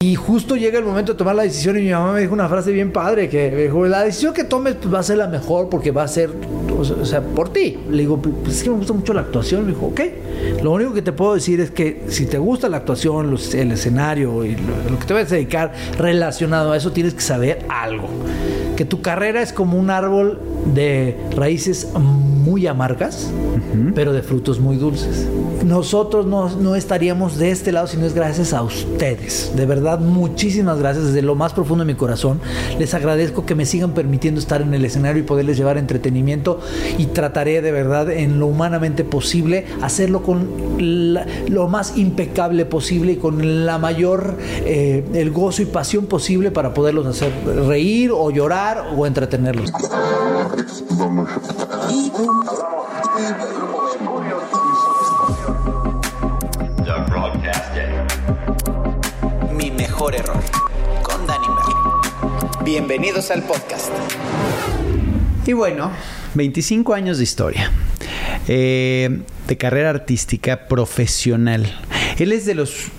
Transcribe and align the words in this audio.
Y 0.00 0.14
justo 0.14 0.54
llega 0.54 0.78
el 0.78 0.84
momento 0.84 1.10
de 1.10 1.18
tomar 1.18 1.34
la 1.34 1.42
decisión 1.42 1.76
y 1.76 1.82
mi 1.82 1.90
mamá 1.90 2.12
me 2.12 2.20
dijo 2.20 2.32
una 2.32 2.48
frase 2.48 2.70
bien 2.70 2.92
padre 2.92 3.28
que 3.28 3.50
dijo, 3.50 3.84
la 3.84 4.04
decisión 4.04 4.32
que 4.32 4.44
tomes 4.44 4.76
pues, 4.76 4.94
va 4.94 5.00
a 5.00 5.02
ser 5.02 5.16
la 5.18 5.26
mejor 5.26 5.68
porque 5.68 5.90
va 5.90 6.04
a 6.04 6.06
ser, 6.06 6.30
o 6.78 7.04
sea, 7.04 7.20
por 7.20 7.50
ti. 7.50 7.78
Le 7.90 7.98
digo, 7.98 8.20
pues 8.20 8.56
es 8.56 8.62
que 8.62 8.70
me 8.70 8.76
gusta 8.76 8.92
mucho 8.92 9.12
la 9.12 9.22
actuación. 9.22 9.66
Me 9.66 9.72
dijo, 9.72 9.86
ok, 9.86 10.00
lo 10.62 10.72
único 10.72 10.92
que 10.92 11.02
te 11.02 11.12
puedo 11.12 11.34
decir 11.34 11.60
es 11.60 11.70
que 11.70 12.04
si 12.08 12.26
te 12.26 12.38
gusta 12.38 12.68
la 12.68 12.78
actuación, 12.78 13.36
el 13.54 13.72
escenario 13.72 14.44
y 14.44 14.52
lo, 14.52 14.90
lo 14.90 14.98
que 14.98 15.06
te 15.06 15.14
vas 15.14 15.30
a 15.32 15.34
dedicar 15.34 15.72
relacionado 15.98 16.72
a 16.72 16.76
eso, 16.76 16.92
tienes 16.92 17.14
que 17.14 17.20
saber 17.20 17.64
algo. 17.68 18.08
Que 18.76 18.84
tu 18.84 19.02
carrera 19.02 19.42
es 19.42 19.52
como 19.52 19.78
un 19.78 19.90
árbol 19.90 20.38
de 20.74 21.16
raíces 21.34 21.88
muy 21.94 22.66
amargas, 22.66 23.30
pero 23.94 24.12
de 24.12 24.22
frutos 24.22 24.60
muy 24.60 24.76
dulces. 24.76 25.26
Nosotros 25.64 26.26
no, 26.26 26.48
no, 26.56 26.76
estaríamos 26.76 27.36
de 27.36 27.50
este 27.50 27.72
lado 27.72 27.86
si 27.86 27.96
no 27.96 28.06
es 28.06 28.14
gracias 28.14 28.52
a 28.52 28.62
ustedes. 28.62 29.52
De 29.56 29.66
verdad, 29.66 29.98
muchísimas 29.98 30.78
gracias 30.78 31.06
desde 31.06 31.22
lo 31.22 31.34
más 31.34 31.52
profundo 31.52 31.84
de 31.84 31.92
mi 31.92 31.98
corazón. 31.98 32.40
Les 32.78 32.94
agradezco 32.94 33.44
que 33.44 33.54
me 33.54 33.66
sigan 33.66 33.92
permitiendo 33.92 34.40
estar 34.40 34.62
en 34.62 34.72
el 34.72 34.84
escenario 34.84 35.22
y 35.22 35.26
poderles 35.26 35.56
llevar 35.56 35.76
entretenimiento 35.78 36.60
y 36.96 37.06
trataré 37.06 37.62
de 37.62 37.72
verdad 37.72 38.10
en 38.10 38.38
lo 38.40 38.46
humanamente 38.46 39.04
posible 39.04 39.66
hacerlo 39.82 40.22
con 40.22 40.48
la, 40.78 41.26
lo 41.48 41.68
más 41.68 41.96
impecable 41.96 42.64
posible 42.64 43.12
y 43.12 43.16
con 43.16 43.66
la 43.66 43.78
mayor 43.78 44.36
eh, 44.64 45.04
el 45.14 45.30
gozo 45.30 45.62
y 45.62 45.66
pasión 45.66 46.06
posible 46.06 46.50
para 46.50 46.74
poderlos 46.74 47.06
hacer 47.06 47.32
reír 47.66 48.10
o 48.12 48.30
llorar 48.30 48.88
o 48.96 49.06
entretenerlos. 49.06 49.72
Mi 59.56 59.70
mejor 59.70 60.14
error 60.14 60.40
con 61.02 61.26
Danny 61.26 61.46
Merlin. 61.48 62.64
Bienvenidos 62.64 63.30
al 63.30 63.42
podcast. 63.42 63.90
Y 65.46 65.52
bueno, 65.54 65.90
25 66.34 66.94
años 66.94 67.18
de 67.18 67.24
historia. 67.24 67.70
Eh, 68.46 69.22
de 69.46 69.56
carrera 69.56 69.90
artística 69.90 70.68
profesional. 70.68 71.66
Él 72.18 72.32
es 72.32 72.46
de 72.46 72.54
los 72.54 72.90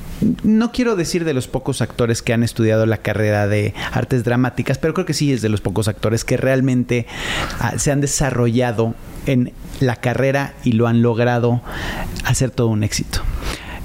no 0.44 0.72
quiero 0.72 0.96
decir 0.96 1.24
de 1.24 1.34
los 1.34 1.48
pocos 1.48 1.82
actores 1.82 2.22
que 2.22 2.34
han 2.34 2.44
estudiado 2.44 2.86
la 2.86 2.98
carrera 2.98 3.48
de 3.48 3.74
artes 3.92 4.24
dramáticas, 4.24 4.78
pero 4.78 4.94
creo 4.94 5.06
que 5.06 5.14
sí 5.14 5.32
es 5.32 5.42
de 5.42 5.50
los 5.50 5.62
pocos 5.62 5.88
actores 5.88 6.26
que 6.26 6.36
realmente 6.36 7.08
ah, 7.60 7.76
se 7.78 7.92
han 7.92 8.02
desarrollado 8.02 8.96
en 9.26 9.54
la 9.80 9.96
carrera 9.96 10.56
y 10.64 10.74
lo 10.74 10.88
han 10.88 11.02
logrado 11.02 11.62
hacer 12.26 12.52
todo 12.52 12.68
un 12.68 12.84
éxito. 12.84 13.22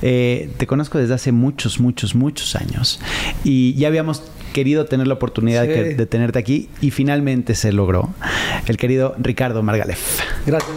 Eh, 0.03 0.51
te 0.57 0.67
conozco 0.67 0.99
desde 0.99 1.15
hace 1.15 1.33
muchos, 1.33 1.79
muchos, 1.79 2.15
muchos 2.15 2.57
años 2.57 3.01
y 3.45 3.75
ya 3.75 3.89
habíamos 3.89 4.25
querido 4.55 4.87
tener 4.87 5.07
la 5.07 5.15
oportunidad 5.15 5.65
sí. 5.65 5.69
de, 5.69 5.95
de, 5.95 6.07
tenerte 6.07 6.39
aquí 6.39 6.71
y 6.81 6.91
finalmente 6.91 7.55
se 7.55 7.73
logró. 7.73 8.15
El 8.67 8.79
querido 8.79 9.15
Ricardo 9.19 9.63
Margalef. 9.63 10.21
Gracias. 10.47 10.75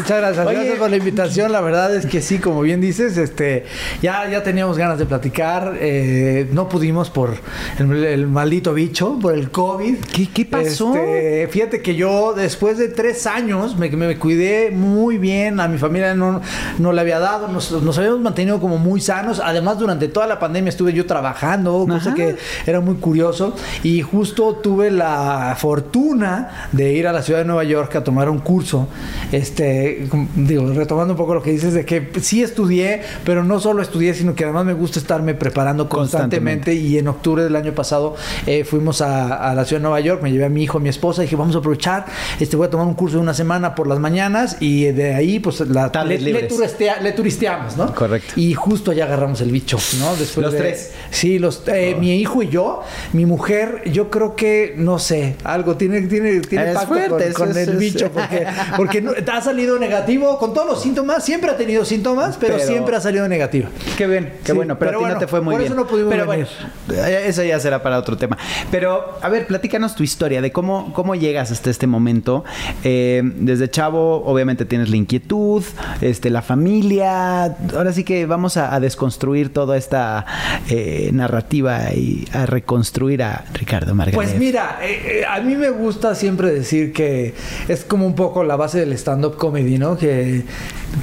Muchas 0.00 0.18
gracias, 0.18 0.46
Oye, 0.46 0.56
gracias 0.56 0.78
por 0.78 0.90
la 0.90 0.96
invitación. 0.96 1.52
La 1.52 1.60
verdad 1.60 1.94
es 1.94 2.06
que 2.06 2.22
sí, 2.22 2.38
como 2.38 2.62
bien 2.62 2.80
dices, 2.80 3.18
este, 3.18 3.66
ya, 4.00 4.26
ya 4.30 4.42
teníamos 4.42 4.78
ganas 4.78 4.98
de 4.98 5.04
platicar. 5.04 5.76
Eh, 5.78 6.48
no 6.52 6.70
pudimos 6.70 7.10
por 7.10 7.34
el, 7.78 8.04
el, 8.04 8.26
maldito 8.26 8.72
bicho, 8.72 9.18
por 9.20 9.34
el 9.34 9.50
COVID. 9.50 9.96
¿Qué, 10.10 10.30
qué 10.30 10.46
pasó? 10.46 10.94
Este, 10.96 11.48
fíjate 11.48 11.82
que 11.82 11.96
yo 11.96 12.32
después 12.32 12.78
de 12.78 12.88
tres 12.88 13.26
años 13.26 13.76
me, 13.76 13.90
me, 13.90 14.16
cuidé 14.16 14.70
muy 14.70 15.18
bien. 15.18 15.60
A 15.60 15.68
mi 15.68 15.76
familia 15.76 16.14
no, 16.14 16.40
no 16.78 16.92
le 16.94 17.00
había 17.02 17.18
dado. 17.18 17.48
Nos, 17.48 17.70
nos, 17.70 17.98
habíamos 17.98 18.20
mantenido 18.20 18.58
como 18.58 18.78
muy 18.78 19.02
sanos. 19.02 19.38
Además, 19.44 19.78
durante 19.78 20.08
toda 20.08 20.26
la 20.26 20.38
pandemia 20.38 20.70
estuve 20.70 20.94
yo 20.94 21.04
trabajando, 21.04 21.86
cosa 21.86 22.14
que 22.14 22.36
era 22.66 22.80
muy 22.80 22.94
curioso. 22.94 23.54
Y 23.82 24.00
justo 24.00 24.54
tuve 24.54 24.90
la 24.90 25.54
fortuna 25.58 26.68
de 26.72 26.94
ir 26.94 27.06
a 27.06 27.12
la 27.12 27.20
ciudad 27.20 27.40
de 27.40 27.44
Nueva 27.44 27.64
York 27.64 27.94
a 27.96 28.02
tomar 28.02 28.30
un 28.30 28.38
curso. 28.38 28.88
Este 29.30 29.89
digo, 30.34 30.72
retomando 30.72 31.14
un 31.14 31.18
poco 31.18 31.34
lo 31.34 31.42
que 31.42 31.50
dices 31.50 31.74
de 31.74 31.84
que 31.84 32.10
sí 32.20 32.42
estudié, 32.42 33.02
pero 33.24 33.44
no 33.44 33.60
solo 33.60 33.82
estudié, 33.82 34.14
sino 34.14 34.34
que 34.34 34.44
además 34.44 34.64
me 34.64 34.74
gusta 34.74 34.98
estarme 34.98 35.34
preparando 35.34 35.88
constantemente. 35.88 36.70
constantemente. 36.70 36.74
Y 36.74 36.98
en 36.98 37.08
octubre 37.08 37.42
del 37.42 37.56
año 37.56 37.74
pasado 37.74 38.14
eh, 38.46 38.64
fuimos 38.64 39.00
a, 39.00 39.50
a, 39.50 39.54
la 39.54 39.64
ciudad 39.64 39.80
de 39.80 39.84
Nueva 39.84 40.00
York, 40.00 40.22
me 40.22 40.30
llevé 40.30 40.44
a 40.44 40.48
mi 40.48 40.62
hijo, 40.62 40.78
a 40.78 40.80
mi 40.80 40.88
esposa, 40.88 41.22
y 41.22 41.26
dije, 41.26 41.36
vamos 41.36 41.54
a 41.56 41.58
aprovechar, 41.58 42.06
este, 42.38 42.56
voy 42.56 42.66
a 42.66 42.70
tomar 42.70 42.86
un 42.86 42.94
curso 42.94 43.16
de 43.16 43.22
una 43.22 43.34
semana 43.34 43.74
por 43.74 43.86
las 43.86 43.98
mañanas 43.98 44.56
y 44.60 44.84
de 44.86 45.14
ahí, 45.14 45.38
pues, 45.38 45.60
la, 45.60 45.90
le, 46.04 46.18
le, 46.18 46.42
turistea, 46.44 47.00
le, 47.00 47.12
turisteamos, 47.12 47.76
¿no? 47.76 47.94
Correcto. 47.94 48.34
Y 48.36 48.54
justo 48.54 48.90
allá 48.90 49.04
agarramos 49.04 49.40
el 49.40 49.50
bicho, 49.50 49.78
¿no? 49.98 50.16
Después 50.16 50.44
los 50.44 50.52
de, 50.52 50.58
tres. 50.58 50.92
Sí, 51.10 51.38
los, 51.38 51.62
eh, 51.68 51.94
oh. 51.96 52.00
mi 52.00 52.14
hijo 52.16 52.42
y 52.42 52.48
yo, 52.48 52.82
mi 53.12 53.26
mujer, 53.26 53.82
yo 53.90 54.10
creo 54.10 54.36
que, 54.36 54.74
no 54.76 54.98
sé, 54.98 55.36
algo 55.44 55.76
tiene, 55.76 56.02
tiene, 56.02 56.40
tiene 56.40 56.72
pacto 56.72 56.88
fuerte, 56.88 57.32
con, 57.32 57.48
con 57.48 57.50
es, 57.50 57.68
el 57.68 57.74
es, 57.74 57.78
bicho, 57.78 58.10
porque, 58.12 58.46
porque 58.76 59.00
no, 59.00 59.12
ha 59.32 59.40
salido 59.40 59.76
negativo 59.80 60.38
con 60.38 60.54
todos 60.54 60.66
los 60.66 60.82
síntomas. 60.82 61.24
Siempre 61.24 61.50
ha 61.50 61.56
tenido 61.56 61.84
síntomas, 61.84 62.36
pero, 62.38 62.54
pero 62.56 62.66
siempre 62.66 62.96
ha 62.96 63.00
salido 63.00 63.26
negativa. 63.28 63.68
Qué 63.96 64.06
bien, 64.06 64.34
qué 64.44 64.52
sí, 64.52 64.56
bueno. 64.56 64.78
Pero, 64.78 64.90
pero, 64.90 64.90
a 64.90 64.92
ti 64.92 65.04
bueno, 65.04 65.14
no 65.14 65.20
te 65.20 65.26
fue 65.26 65.40
muy 65.40 65.54
por 65.54 65.60
bien. 65.60 65.72
Eso 65.72 65.80
no 65.80 65.86
pudimos 65.86 66.12
pero 66.12 66.26
venir. 66.26 66.46
bueno, 66.86 67.06
eso 67.06 67.42
ya 67.42 67.58
será 67.58 67.82
para 67.82 67.98
otro 67.98 68.16
tema. 68.16 68.38
Pero, 68.70 69.18
a 69.20 69.28
ver, 69.28 69.46
platícanos 69.46 69.94
tu 69.94 70.02
historia 70.02 70.42
de 70.42 70.52
cómo, 70.52 70.92
cómo 70.92 71.14
llegas 71.14 71.50
hasta 71.50 71.70
este 71.70 71.86
momento. 71.86 72.44
Eh, 72.84 73.22
desde 73.24 73.70
chavo, 73.70 74.24
obviamente 74.24 74.64
tienes 74.64 74.90
la 74.90 74.96
inquietud, 74.96 75.64
este, 76.00 76.30
la 76.30 76.42
familia. 76.42 77.56
Ahora 77.74 77.92
sí 77.92 78.04
que 78.04 78.26
vamos 78.26 78.56
a, 78.56 78.74
a 78.74 78.80
desconstruir 78.80 79.52
toda 79.52 79.76
esta 79.76 80.26
eh, 80.68 81.10
narrativa 81.12 81.92
y 81.92 82.28
a 82.32 82.46
reconstruir 82.46 83.22
a 83.22 83.44
Ricardo 83.54 83.94
Margarita. 83.94 84.16
Pues 84.16 84.38
mira, 84.38 84.78
eh, 84.82 85.24
a 85.28 85.40
mí 85.40 85.56
me 85.56 85.70
gusta 85.70 86.14
siempre 86.14 86.50
decir 86.52 86.92
que 86.92 87.34
es 87.68 87.84
como 87.84 88.06
un 88.06 88.14
poco 88.14 88.44
la 88.44 88.56
base 88.56 88.80
del 88.80 88.92
stand-up 88.92 89.36
comedy, 89.36 89.59
¿no? 89.62 89.96
Que, 89.96 90.42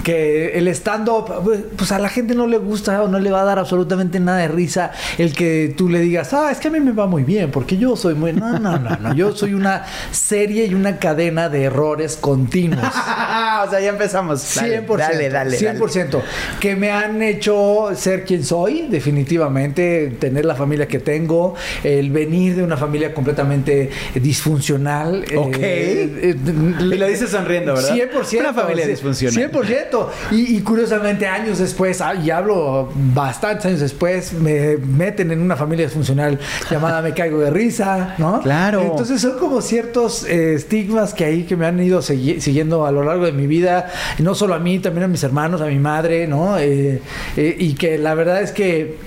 que 0.03 0.57
el 0.57 0.67
stand-up, 0.69 1.25
pues 1.75 1.91
a 1.91 1.99
la 1.99 2.09
gente 2.09 2.35
no 2.35 2.47
le 2.47 2.57
gusta 2.57 3.01
o 3.03 3.07
no 3.07 3.19
le 3.19 3.31
va 3.31 3.41
a 3.41 3.45
dar 3.45 3.59
absolutamente 3.59 4.19
nada 4.19 4.39
de 4.39 4.47
risa 4.47 4.91
el 5.17 5.33
que 5.33 5.73
tú 5.75 5.89
le 5.89 5.99
digas, 5.99 6.33
ah, 6.33 6.49
es 6.51 6.59
que 6.59 6.67
a 6.67 6.71
mí 6.71 6.79
me 6.79 6.91
va 6.91 7.07
muy 7.07 7.23
bien, 7.23 7.51
porque 7.51 7.77
yo 7.77 7.95
soy 7.95 8.15
muy... 8.15 8.33
No, 8.33 8.59
no, 8.59 8.77
no, 8.77 8.95
no. 8.97 9.13
yo 9.13 9.35
soy 9.35 9.53
una 9.53 9.85
serie 10.11 10.65
y 10.65 10.73
una 10.73 10.97
cadena 10.97 11.49
de 11.49 11.63
errores 11.63 12.17
continuos. 12.17 12.85
o 12.85 13.69
sea, 13.69 13.79
ya 13.79 13.89
empezamos. 13.89 14.39
100%. 14.57 14.97
Dale, 14.97 15.29
dale, 15.29 15.57
100%. 15.57 16.09
Dale. 16.09 16.23
Que 16.59 16.75
me 16.75 16.91
han 16.91 17.21
hecho 17.21 17.89
ser 17.95 18.25
quien 18.25 18.43
soy, 18.43 18.87
definitivamente, 18.89 20.15
tener 20.19 20.45
la 20.45 20.55
familia 20.55 20.87
que 20.87 20.99
tengo, 20.99 21.55
el 21.83 22.11
venir 22.11 22.55
de 22.55 22.63
una 22.63 22.77
familia 22.77 23.13
completamente 23.13 23.89
disfuncional. 24.15 25.25
Ok. 25.35 25.57
Eh, 25.59 26.11
eh, 26.21 26.35
y 26.79 26.97
lo 26.97 27.07
dices 27.07 27.31
sonriendo, 27.31 27.73
¿verdad? 27.73 27.95
100%. 27.95 28.39
Una 28.39 28.53
familia 28.53 28.87
disfuncional. 28.87 29.51
100%. 29.51 29.76
Y, 30.31 30.57
y 30.57 30.61
curiosamente, 30.61 31.27
años 31.27 31.59
después, 31.59 32.01
ah, 32.01 32.15
y 32.15 32.29
hablo 32.29 32.89
bastantes 33.13 33.65
años 33.65 33.79
después, 33.79 34.33
me 34.33 34.77
meten 34.77 35.31
en 35.31 35.41
una 35.41 35.55
familia 35.55 35.85
disfuncional 35.85 36.39
llamada 36.69 37.01
Me 37.01 37.13
Caigo 37.13 37.39
de 37.39 37.49
Risa, 37.49 38.15
¿no? 38.17 38.41
Claro. 38.41 38.81
Entonces 38.81 39.21
son 39.21 39.37
como 39.39 39.61
ciertos 39.61 40.23
eh, 40.25 40.55
estigmas 40.55 41.13
que 41.13 41.25
ahí 41.25 41.43
que 41.43 41.55
me 41.55 41.65
han 41.65 41.81
ido 41.81 42.01
siguiendo 42.01 42.85
a 42.85 42.91
lo 42.91 43.03
largo 43.03 43.25
de 43.25 43.31
mi 43.31 43.47
vida, 43.47 43.91
no 44.19 44.35
solo 44.35 44.53
a 44.53 44.59
mí, 44.59 44.79
también 44.79 45.05
a 45.05 45.07
mis 45.07 45.23
hermanos, 45.23 45.61
a 45.61 45.65
mi 45.65 45.79
madre, 45.79 46.27
¿no? 46.27 46.57
Eh, 46.57 47.01
eh, 47.35 47.55
y 47.57 47.73
que 47.73 47.97
la 47.97 48.13
verdad 48.13 48.41
es 48.41 48.51
que 48.51 48.97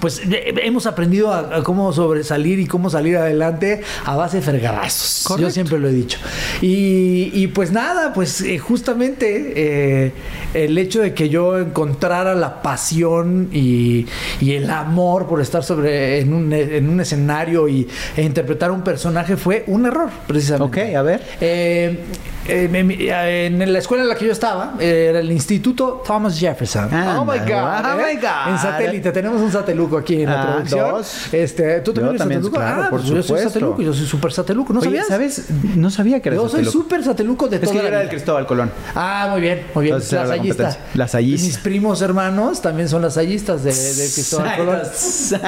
pues 0.00 0.22
hemos 0.24 0.86
aprendido 0.86 1.32
a, 1.32 1.56
a, 1.56 1.62
cómo 1.62 1.92
sobresalir 1.92 2.58
y 2.60 2.66
cómo 2.66 2.90
salir 2.90 3.16
adelante 3.16 3.82
a 4.04 4.16
base 4.16 4.38
de 4.38 4.42
fregadazos. 4.42 5.24
Correcto. 5.26 5.48
Yo 5.48 5.52
siempre 5.52 5.78
lo 5.78 5.88
he 5.88 5.92
dicho. 5.92 6.18
Y, 6.62 7.30
y 7.34 7.48
pues 7.48 7.72
nada, 7.72 8.12
pues 8.12 8.40
eh, 8.40 8.58
justamente 8.58 9.52
eh, 9.56 10.12
el 10.54 10.78
hecho 10.78 11.00
de 11.00 11.14
que 11.14 11.28
yo 11.28 11.58
encontrara 11.58 12.34
la 12.34 12.62
pasión 12.62 13.48
y, 13.52 14.06
y 14.40 14.52
el 14.52 14.70
amor 14.70 15.26
por 15.26 15.40
estar 15.40 15.64
sobre 15.64 16.20
en 16.20 16.32
un, 16.32 16.52
en 16.52 16.88
un 16.88 17.00
escenario 17.00 17.68
y, 17.68 17.88
e 18.16 18.22
interpretar 18.22 18.70
un 18.70 18.82
personaje 18.82 19.36
fue 19.36 19.64
un 19.66 19.86
error, 19.86 20.10
precisamente. 20.26 20.88
Ok, 20.88 20.94
a 20.96 21.02
ver. 21.02 21.22
Eh, 21.40 22.04
en 22.50 23.72
la 23.72 23.78
escuela 23.78 24.04
en 24.04 24.08
la 24.08 24.14
que 24.14 24.24
yo 24.24 24.32
estaba, 24.32 24.74
era 24.80 25.20
el 25.20 25.30
Instituto 25.30 26.02
Thomas 26.06 26.38
Jefferson. 26.38 26.88
Oh 27.18 27.24
my 27.24 27.38
God. 27.40 27.84
Oh 27.84 27.96
my 27.96 28.14
God. 28.14 28.52
En 28.52 28.58
satélite, 28.58 29.12
tenemos 29.12 29.40
un 29.40 29.52
satélite 29.52 29.87
sateluco 29.88 29.96
aquí 29.98 30.22
en 30.22 30.30
la 30.30 30.42
Ah, 30.42 30.52
producción. 30.54 30.90
dos. 30.90 31.34
Este, 31.34 31.80
¿Tú 31.80 31.92
Yo 31.92 31.94
también 31.94 32.08
eres 32.10 32.18
también, 32.18 32.40
sateluco? 32.42 32.56
claro, 32.60 32.82
ah, 32.82 32.90
por 32.90 33.00
pues 33.00 33.10
yo 33.10 33.22
soy 33.22 33.40
sateluco, 33.42 33.82
yo 33.82 33.94
soy 33.94 34.06
súper 34.06 34.32
sateluco. 34.32 34.72
¿No 34.72 34.80
Oye, 34.80 34.88
sabías? 34.88 35.06
¿sabes? 35.06 35.44
No 35.76 35.90
sabía 35.90 36.20
que 36.20 36.28
eras 36.28 36.42
Yo 36.42 36.48
soy 36.48 36.64
súper 36.64 37.04
sateluco 37.04 37.48
de 37.48 37.56
Es 37.56 37.62
toda 37.62 37.72
que 37.72 37.76
yo 37.78 37.82
la 37.82 37.88
era 37.88 37.98
del. 38.00 38.08
Cristóbal 38.08 38.46
Colón. 38.46 38.70
Ah, 38.94 39.28
muy 39.32 39.40
bien, 39.40 39.62
muy 39.74 39.84
bien. 39.84 39.94
Entonces 39.94 40.12
era 40.12 40.22
la 40.24 40.28
Lasallista. 40.36 40.78
Lasallista. 40.94 41.46
Mis 41.46 41.58
primos 41.58 42.02
hermanos 42.02 42.60
también 42.62 42.88
son 42.88 43.02
lasallistas 43.02 43.62
de, 43.64 43.72
de 43.72 44.12
Cristóbal 44.12 44.56
Colón. 44.56 44.78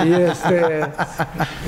Y 0.04 0.12
este. 0.12 0.80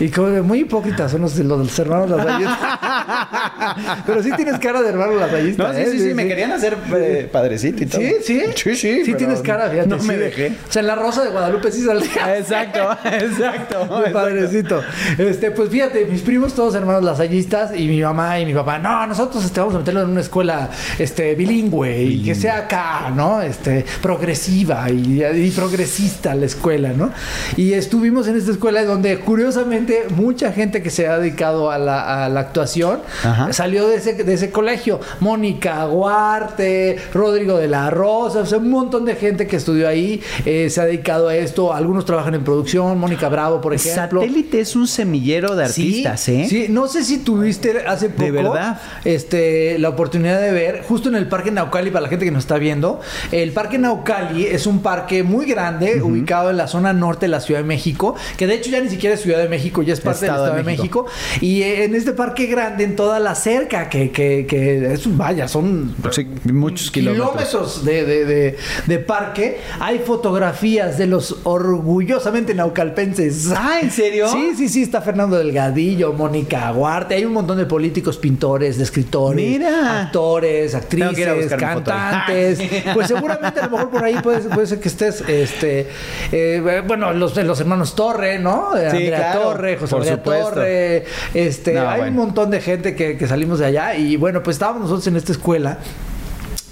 Y 0.01 0.09
como 0.11 0.43
muy 0.43 0.61
hipócritas 0.61 1.11
son 1.13 1.23
los, 1.23 1.37
los, 1.39 1.79
hermanos 1.79 2.11
lasallistas. 2.11 2.59
Pero 4.07 4.23
sí 4.23 4.31
tienes 4.37 4.59
cara 4.59 4.83
de 4.83 4.89
hermano 4.89 5.15
lasallista. 5.15 5.69
No, 5.69 5.75
sí, 5.75 5.81
¿eh? 5.81 5.89
sí, 5.91 5.99
sí, 6.01 6.15
me 6.15 6.27
querían 6.27 6.53
hacer 6.53 6.77
eh, 6.95 7.29
padrecito 7.31 7.83
y 7.83 7.87
todo. 7.87 8.01
Sí, 8.01 8.15
sí. 8.25 8.41
Sí, 8.55 8.77
sí. 8.77 8.77
Sí 8.77 9.03
pero 9.07 9.17
tienes 9.19 9.41
cara, 9.41 9.69
fíjate. 9.71 9.89
No 9.89 9.99
sí, 9.99 10.07
me 10.09 10.17
de- 10.17 10.25
dejé. 10.25 10.49
O 10.69 10.73
sea, 10.73 10.81
en 10.81 10.87
la 10.87 10.95
Rosa 10.95 11.23
de 11.25 11.31
Guadalupe 11.31 11.71
sí 11.71 11.83
sale. 11.85 12.05
Exacto, 12.05 12.62
exacto. 12.63 14.03
Mi 14.07 14.13
padrecito. 14.13 14.83
Este, 15.19 15.51
pues 15.51 15.69
fíjate, 15.71 16.07
mis 16.07 16.23
primos 16.23 16.55
todos 16.55 16.75
hermanos 16.75 17.03
lasallistas 17.03 17.77
y 17.77 17.87
mi 17.87 18.01
mamá 18.01 18.39
y 18.41 18.47
mi 18.47 18.55
papá, 18.55 18.79
no, 18.79 19.07
nosotros 19.07 19.45
este, 19.45 19.61
vamos 19.61 19.75
a 19.75 19.79
meterlo 19.79 20.03
en 20.03 20.11
una 20.11 20.21
escuela 20.21 20.71
este, 20.99 21.35
bilingüe 21.35 22.03
y 22.03 22.23
que 22.23 22.35
sea 22.35 22.59
acá, 22.59 23.13
¿no? 23.15 23.43
Este, 23.43 23.85
progresiva 24.01 24.91
y, 24.91 25.23
y 25.23 25.51
progresista 25.51 26.35
la 26.35 26.47
escuela, 26.47 26.93
¿no? 26.93 27.11
Y 27.57 27.73
estuvimos 27.73 28.29
en 28.29 28.37
esta 28.37 28.51
escuela 28.51 28.85
donde 28.85 29.19
curiosamente 29.19 30.07
mucha 30.15 30.53
gente 30.53 30.83
que 30.83 30.91
se 30.91 31.09
ha 31.09 31.19
dedicado 31.19 31.71
a 31.71 31.79
la, 31.79 32.25
a 32.25 32.29
la 32.29 32.41
actuación 32.41 33.01
Ajá. 33.25 33.53
salió 33.53 33.89
de 33.89 33.97
ese, 33.97 34.15
de 34.25 34.35
ese 34.35 34.51
colegio. 34.51 35.01
Mónica 35.21 35.85
Guarte, 35.85 36.99
Rodrigo 37.13 37.57
de 37.57 37.69
la 37.69 37.91
Rosa, 37.91 38.41
o 38.41 38.47
sea, 38.47 38.59
un 38.59 38.71
montón 38.71 39.05
de 39.05 39.17
gente 39.17 39.47
que 39.47 39.57
estudió 39.57 39.89
ahí 39.89 40.23
eh, 40.45 40.71
se 40.71 40.81
ha 40.81 40.85
dedicado 40.85 41.29
a 41.29 41.37
esto. 41.37 41.73
Algunos 41.73 42.05
trabajan 42.05 42.35
en 42.35 42.45
producción, 42.53 42.99
Mónica 42.99 43.29
Bravo, 43.29 43.61
por 43.61 43.73
ejemplo. 43.75 44.21
Satélite 44.21 44.61
es 44.61 44.77
un 44.77 44.87
semillero 44.87 45.55
de 45.57 45.65
artistas, 45.65 46.21
sí, 46.21 46.35
¿eh? 46.43 46.47
Sí, 46.49 46.67
no 46.69 46.87
sé 46.87 47.03
si 47.05 47.19
tuviste 47.19 47.79
hace 47.87 48.09
poco 48.11 48.25
De 48.25 48.31
verdad. 48.31 48.81
este 49.05 49.79
la 49.79 49.89
oportunidad 49.89 50.41
de 50.41 50.51
ver 50.53 50.83
justo 50.87 51.09
en 51.09 51.15
el 51.17 51.29
Parque 51.29 51.51
Naucali 51.51 51.91
para 51.91 52.03
la 52.03 52.09
gente 52.09 52.25
que 52.25 52.31
nos 52.31 52.45
está 52.45 52.59
viendo. 52.59 53.01
El 53.31 53.53
Parque 53.53 53.79
Naucali 53.79 54.47
es 54.47 54.67
un 54.67 54.83
parque 54.83 55.23
muy 55.23 55.47
grande 55.47 56.03
ubicado 56.03 56.51
en 56.51 56.57
la 56.57 56.67
zona 56.69 56.93
norte 56.93 57.27
de 57.27 57.29
la 57.31 57.41
Ciudad 57.41 57.61
de 57.61 57.67
México, 57.67 58.15
que 58.37 58.47
de 58.47 58.55
hecho 58.55 58.71
ya 58.71 58.81
ni 58.81 58.89
siquiera 58.91 59.15
es 59.15 59.23
Ciudad 59.23 59.39
de 59.39 59.49
México, 59.49 59.83
ya 59.83 59.93
es 59.95 60.01
parte 60.01 60.27
Estado 60.27 60.45
del 60.47 60.55
de 60.55 60.61
Estado 60.61 60.71
de 60.71 60.77
México. 60.77 61.07
Y 61.41 61.63
eh, 61.63 61.85
en 61.85 61.95
este 61.95 62.13
parque 62.13 62.47
grande, 62.47 62.85
en 62.85 62.97
toda 62.97 63.19
la 63.21 63.35
cerca, 63.35 63.89
que, 63.89 64.11
que, 64.11 64.47
que 64.47 64.93
es, 64.95 65.17
vaya, 65.17 65.49
son 65.49 65.95
Sí, 66.11 66.27
muchos 66.53 66.91
kilómetros. 66.91 67.31
kilómetros 67.31 67.85
de, 67.85 68.05
de- 68.05 68.25
de- 68.25 68.57
de 68.87 68.99
parque, 68.99 69.59
hay 69.81 70.01
fotografías 70.01 70.99
de 70.99 71.07
los 71.07 71.37
orgullosamente 71.45 72.42
naucalpenses. 72.55 73.51
Ah, 73.57 73.79
¿en 73.83 73.91
serio? 73.91 74.29
Sí, 74.29 74.53
sí, 74.57 74.69
sí, 74.69 74.83
está 74.83 75.01
Fernando 75.01 75.37
Delgadillo, 75.39 76.13
Mónica 76.13 76.69
Aguarte, 76.69 77.15
hay 77.15 77.25
un 77.25 77.33
montón 77.33 77.59
de 77.59 77.67
políticos, 77.67 78.19
pintores, 78.19 78.77
de 78.79 78.85
escritores, 78.85 79.47
Mira. 79.47 80.03
actores, 80.03 80.75
actrices, 80.75 81.53
cantantes. 81.55 82.59
Pues 82.95 83.07
seguramente 83.09 83.61
a 83.61 83.65
lo 83.67 83.71
mejor 83.71 83.91
por 83.91 84.05
ahí 84.05 84.17
puede, 84.23 84.41
puede 84.41 84.67
ser 84.67 84.81
que 84.81 84.89
estés, 84.89 85.21
este, 85.29 85.89
eh, 86.33 86.83
bueno, 86.87 87.13
los, 87.13 87.37
los 87.37 87.61
hermanos 87.61 87.95
Torre, 87.95 88.39
¿no? 88.39 88.77
Eh, 88.77 88.89
Sí, 88.91 88.97
Andrea 88.99 89.19
claro, 89.33 89.41
Torre, 89.43 89.77
José 89.77 89.91
por 89.91 89.99
María 90.01 90.17
supuesto. 90.17 90.45
Torre, 90.51 91.05
este, 91.35 91.75
No, 91.75 91.89
hay 91.89 92.01
un 92.09 92.15
montón 92.17 92.51
de 92.51 92.61
gente 92.61 92.95
que, 92.97 93.17
que 93.17 93.27
salimos 93.27 93.59
de 93.61 93.67
allá 93.67 93.95
y 93.95 94.17
bueno, 94.17 94.43
pues 94.43 94.57
estábamos 94.57 94.83
nosotros 94.83 95.07
en 95.07 95.17
esta 95.17 95.33
escuela. 95.33 95.79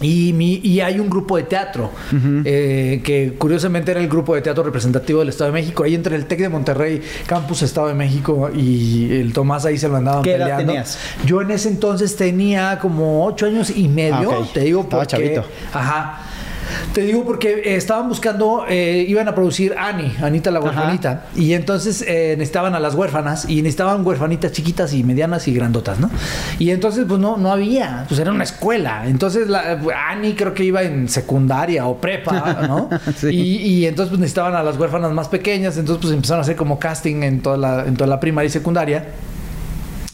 Y, 0.02 0.32
mi- 0.32 0.61
y 0.62 0.81
hay 0.81 0.99
un 0.99 1.11
grupo 1.11 1.37
de 1.37 1.43
teatro 1.43 1.91
eh, 2.44 3.00
que 3.05 3.35
curiosamente 3.37 3.91
era 3.91 4.00
el 4.00 4.08
grupo 4.08 4.35
de 4.35 4.41
teatro 4.43 4.62
representativo 4.62 5.20
del 5.20 5.29
Estado 5.29 5.50
de 5.52 5.61
México. 5.61 5.85
Ahí 5.85 5.94
entre 5.94 6.17
el 6.17 6.26
TEC 6.26 6.41
de 6.41 6.49
Monterrey, 6.49 7.02
Campus 7.26 7.62
Estado 7.62 7.88
de 7.88 7.94
México 7.94 8.50
y 8.55 9.12
el 9.20 9.32
Tomás 9.32 9.64
ahí 9.67 9.76
se 9.79 9.88
lo 9.88 9.97
andaban 9.97 10.23
¿Qué 10.23 10.31
edad 10.37 10.47
peleando. 10.47 10.73
tenías? 10.73 10.99
Yo 11.26 11.43
en 11.43 11.50
ese 11.50 11.69
entonces 11.69 12.17
tenía 12.17 12.79
como 12.81 13.25
ocho 13.26 13.47
años 13.47 13.70
y 13.76 13.88
medio. 13.88 14.32
Ah. 14.43 14.49
Te 14.55 14.61
digo 14.61 14.81
Estaba 14.82 15.02
porque. 15.02 15.17
chavito. 15.17 15.44
Ajá. 15.73 16.26
Te 16.93 17.02
digo 17.02 17.25
porque 17.25 17.62
eh, 17.64 17.76
estaban 17.76 18.08
buscando, 18.08 18.64
eh, 18.69 19.05
iban 19.08 19.28
a 19.28 19.34
producir 19.34 19.75
Annie, 19.78 20.12
Anita 20.22 20.50
la 20.50 20.58
Ajá. 20.58 20.69
huerfanita, 20.69 21.26
y 21.37 21.52
entonces 21.52 22.02
eh, 22.06 22.34
necesitaban 22.37 22.75
a 22.75 22.81
las 22.81 22.94
huérfanas 22.94 23.49
y 23.49 23.62
necesitaban 23.62 24.06
huerfanitas 24.06 24.52
chiquitas 24.52 24.93
y 24.93 25.05
medianas 25.05 25.46
y 25.49 25.55
grandotas, 25.55 25.99
¿no? 26.00 26.11
Y 26.58 26.70
entonces 26.70 27.05
pues 27.08 27.20
no, 27.20 27.37
no 27.37 27.52
había, 27.52 28.05
pues 28.08 28.20
era 28.20 28.31
una 28.32 28.44
escuela. 28.44 29.06
Entonces 29.06 29.49
la, 29.49 29.81
Annie 30.11 30.34
creo 30.34 30.55
que 30.55 30.64
iba 30.64 30.82
en 30.82 31.08
secundaria 31.08 31.87
o 31.87 32.00
prepa, 32.00 32.58
¿no? 32.67 32.88
Sí. 33.16 33.28
y, 33.28 33.56
y 33.56 33.87
entonces 33.87 34.11
pues 34.11 34.20
necesitaban 34.20 34.55
a 34.55 34.62
las 34.62 34.76
huérfanas 34.76 35.12
más 35.12 35.28
pequeñas, 35.28 35.76
entonces 35.76 36.00
pues 36.02 36.14
empezaron 36.14 36.40
a 36.40 36.43
hacer 36.43 36.56
como 36.56 36.78
casting 36.78 37.23
en 37.23 37.40
toda 37.40 37.56
la, 37.56 37.84
en 37.87 37.94
toda 37.96 38.08
la 38.08 38.20
primaria 38.20 38.49
y 38.49 38.50
secundaria. 38.50 39.08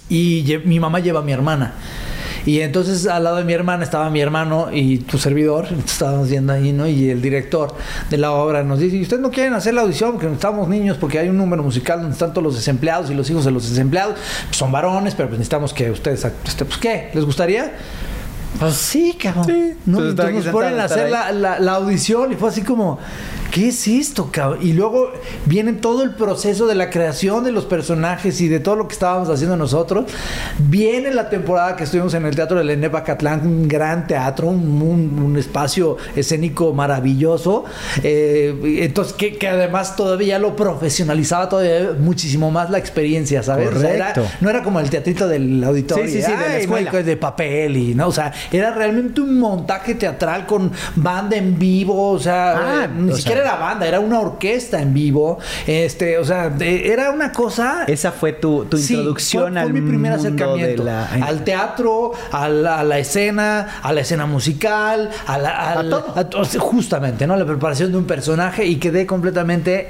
Y 0.08 0.60
mi 0.64 0.78
mamá 0.78 1.00
lleva 1.00 1.20
a 1.20 1.22
mi 1.22 1.32
hermana. 1.32 1.74
Y 2.46 2.60
entonces 2.60 3.06
al 3.08 3.24
lado 3.24 3.36
de 3.36 3.44
mi 3.44 3.52
hermana 3.52 3.82
estaba 3.84 4.08
mi 4.08 4.20
hermano 4.20 4.68
y 4.72 4.98
tu 4.98 5.18
servidor, 5.18 5.66
estábamos 5.84 6.30
viendo 6.30 6.52
ahí, 6.52 6.72
¿no? 6.72 6.86
Y 6.86 7.10
el 7.10 7.20
director 7.20 7.74
de 8.08 8.16
la 8.18 8.30
obra 8.32 8.62
nos 8.62 8.78
dice, 8.78 8.96
¿y 8.96 9.02
ustedes 9.02 9.20
no 9.20 9.30
quieren 9.32 9.52
hacer 9.52 9.74
la 9.74 9.82
audición? 9.82 10.12
Porque 10.12 10.32
estamos 10.32 10.68
niños, 10.68 10.96
porque 10.96 11.18
hay 11.18 11.28
un 11.28 11.36
número 11.36 11.62
musical 11.64 11.98
donde 12.00 12.12
están 12.14 12.30
todos 12.32 12.44
los 12.44 12.54
desempleados 12.54 13.10
y 13.10 13.14
los 13.14 13.28
hijos 13.28 13.44
de 13.44 13.50
los 13.50 13.68
desempleados. 13.68 14.14
Pues 14.46 14.56
son 14.56 14.70
varones, 14.72 15.14
pero 15.16 15.28
pues 15.28 15.38
necesitamos 15.40 15.74
que 15.74 15.90
ustedes, 15.90 16.24
este, 16.46 16.64
pues 16.64 16.78
¿qué? 16.78 17.10
¿Les 17.14 17.24
gustaría? 17.24 17.72
Pues 18.60 18.74
sí, 18.74 19.18
cabrón. 19.20 19.44
Sí. 19.44 19.72
¿no? 19.84 19.98
Entonces 20.08 20.34
nos 20.44 20.46
ponen 20.46 20.80
a 20.80 20.84
hacer 20.84 21.10
la- 21.10 21.58
la 21.58 21.72
audición 21.72 22.32
y 22.32 22.36
fue 22.36 22.48
así 22.48 22.62
como, 22.62 22.98
¿qué 23.50 23.68
es 23.68 23.86
esto, 23.88 24.28
cabrón? 24.30 24.58
Y 24.62 24.72
luego 24.72 25.10
viene 25.46 25.72
todo 25.74 26.02
el 26.02 26.10
proceso 26.14 26.66
de 26.66 26.74
la 26.74 26.90
creación 26.90 27.44
de 27.44 27.52
los 27.52 27.64
personajes 27.64 28.40
y 28.40 28.48
de 28.48 28.60
todo 28.60 28.76
lo 28.76 28.88
que 28.88 28.94
estábamos 28.94 29.28
haciendo 29.30 29.56
nosotros. 29.56 30.06
Viene 30.58 31.12
la 31.12 31.28
temporada 31.30 31.76
que 31.76 31.84
estuvimos 31.84 32.14
en 32.14 32.24
el 32.26 32.34
Teatro 32.36 32.58
del 32.58 32.70
Enepa 32.70 33.02
Catlán, 33.04 33.46
un 33.46 33.68
gran 33.68 34.06
teatro, 34.06 34.48
un, 34.48 34.80
un- 34.82 35.22
un 35.22 35.36
espacio 35.36 35.96
escénico 36.14 36.72
maravilloso. 36.72 37.64
Eh, 38.02 38.78
entonces, 38.82 39.12
que, 39.14 39.36
que 39.36 39.48
además 39.48 39.96
todavía 39.96 40.38
lo 40.38 40.54
profesionalizaba 40.56 41.48
todavía 41.48 41.92
muchísimo 41.98 42.50
más 42.50 42.70
la 42.70 42.78
experiencia, 42.78 43.42
¿sabes? 43.42 43.68
O 43.74 43.80
sea, 43.80 43.94
era- 43.94 44.12
Correcto. 44.14 44.36
no 44.40 44.50
era 44.50 44.62
como 44.62 44.80
el 44.80 44.90
teatrito 44.90 45.28
del 45.28 45.62
auditorio. 45.64 46.06
Sí, 46.06 46.12
sí, 46.12 46.22
sí, 46.22 46.30
de 46.32 46.36
la 46.36 46.44
"Ay, 46.54 46.60
escuela". 46.62 46.92
De 46.96 47.16
papel 47.16 47.76
y 47.76 47.94
no, 47.94 48.08
o 48.08 48.12
sea, 48.12 48.32
era 48.52 48.72
realmente 48.72 49.20
un 49.20 49.38
montaje 49.38 49.94
teatral 49.94 50.46
con 50.46 50.72
banda 50.96 51.36
en 51.36 51.58
vivo, 51.58 52.10
o 52.10 52.18
sea, 52.18 52.56
Ah, 52.56 52.84
eh, 52.84 52.88
ni 52.96 53.12
o 53.12 53.16
siquiera 53.16 53.35
sea. 53.36 53.44
era 53.52 53.56
banda, 53.56 53.86
era 53.86 54.00
una 54.00 54.20
orquesta 54.20 54.80
en 54.80 54.92
vivo, 54.94 55.38
este, 55.66 56.18
o 56.18 56.24
sea, 56.24 56.48
de- 56.50 56.92
era 56.92 57.10
una 57.10 57.32
cosa 57.32 57.84
Esa 57.86 58.12
fue 58.12 58.32
tu, 58.32 58.64
tu 58.66 58.76
Sí, 58.78 58.94
introducción 58.94 59.42
fue- 59.44 59.52
fue 59.52 59.60
al 59.60 59.72
mi 59.72 59.80
primer 59.80 60.12
mundo 60.12 60.26
acercamiento 60.28 60.82
de 60.84 60.90
la... 60.90 61.06
al 61.06 61.44
teatro, 61.44 62.12
a 62.32 62.48
la, 62.48 62.80
a 62.80 62.84
la 62.84 62.98
escena, 62.98 63.80
a 63.82 63.92
la 63.92 64.00
escena 64.00 64.26
musical, 64.26 65.10
a 65.26 65.38
la, 65.38 65.72
A 65.72 66.28
todo. 66.28 66.44
justamente, 66.58 67.26
¿no? 67.26 67.36
La 67.36 67.44
preparación 67.46 67.92
de 67.92 67.98
un 67.98 68.04
personaje 68.06 68.64
y 68.66 68.76
quedé 68.76 69.06
completamente 69.06 69.88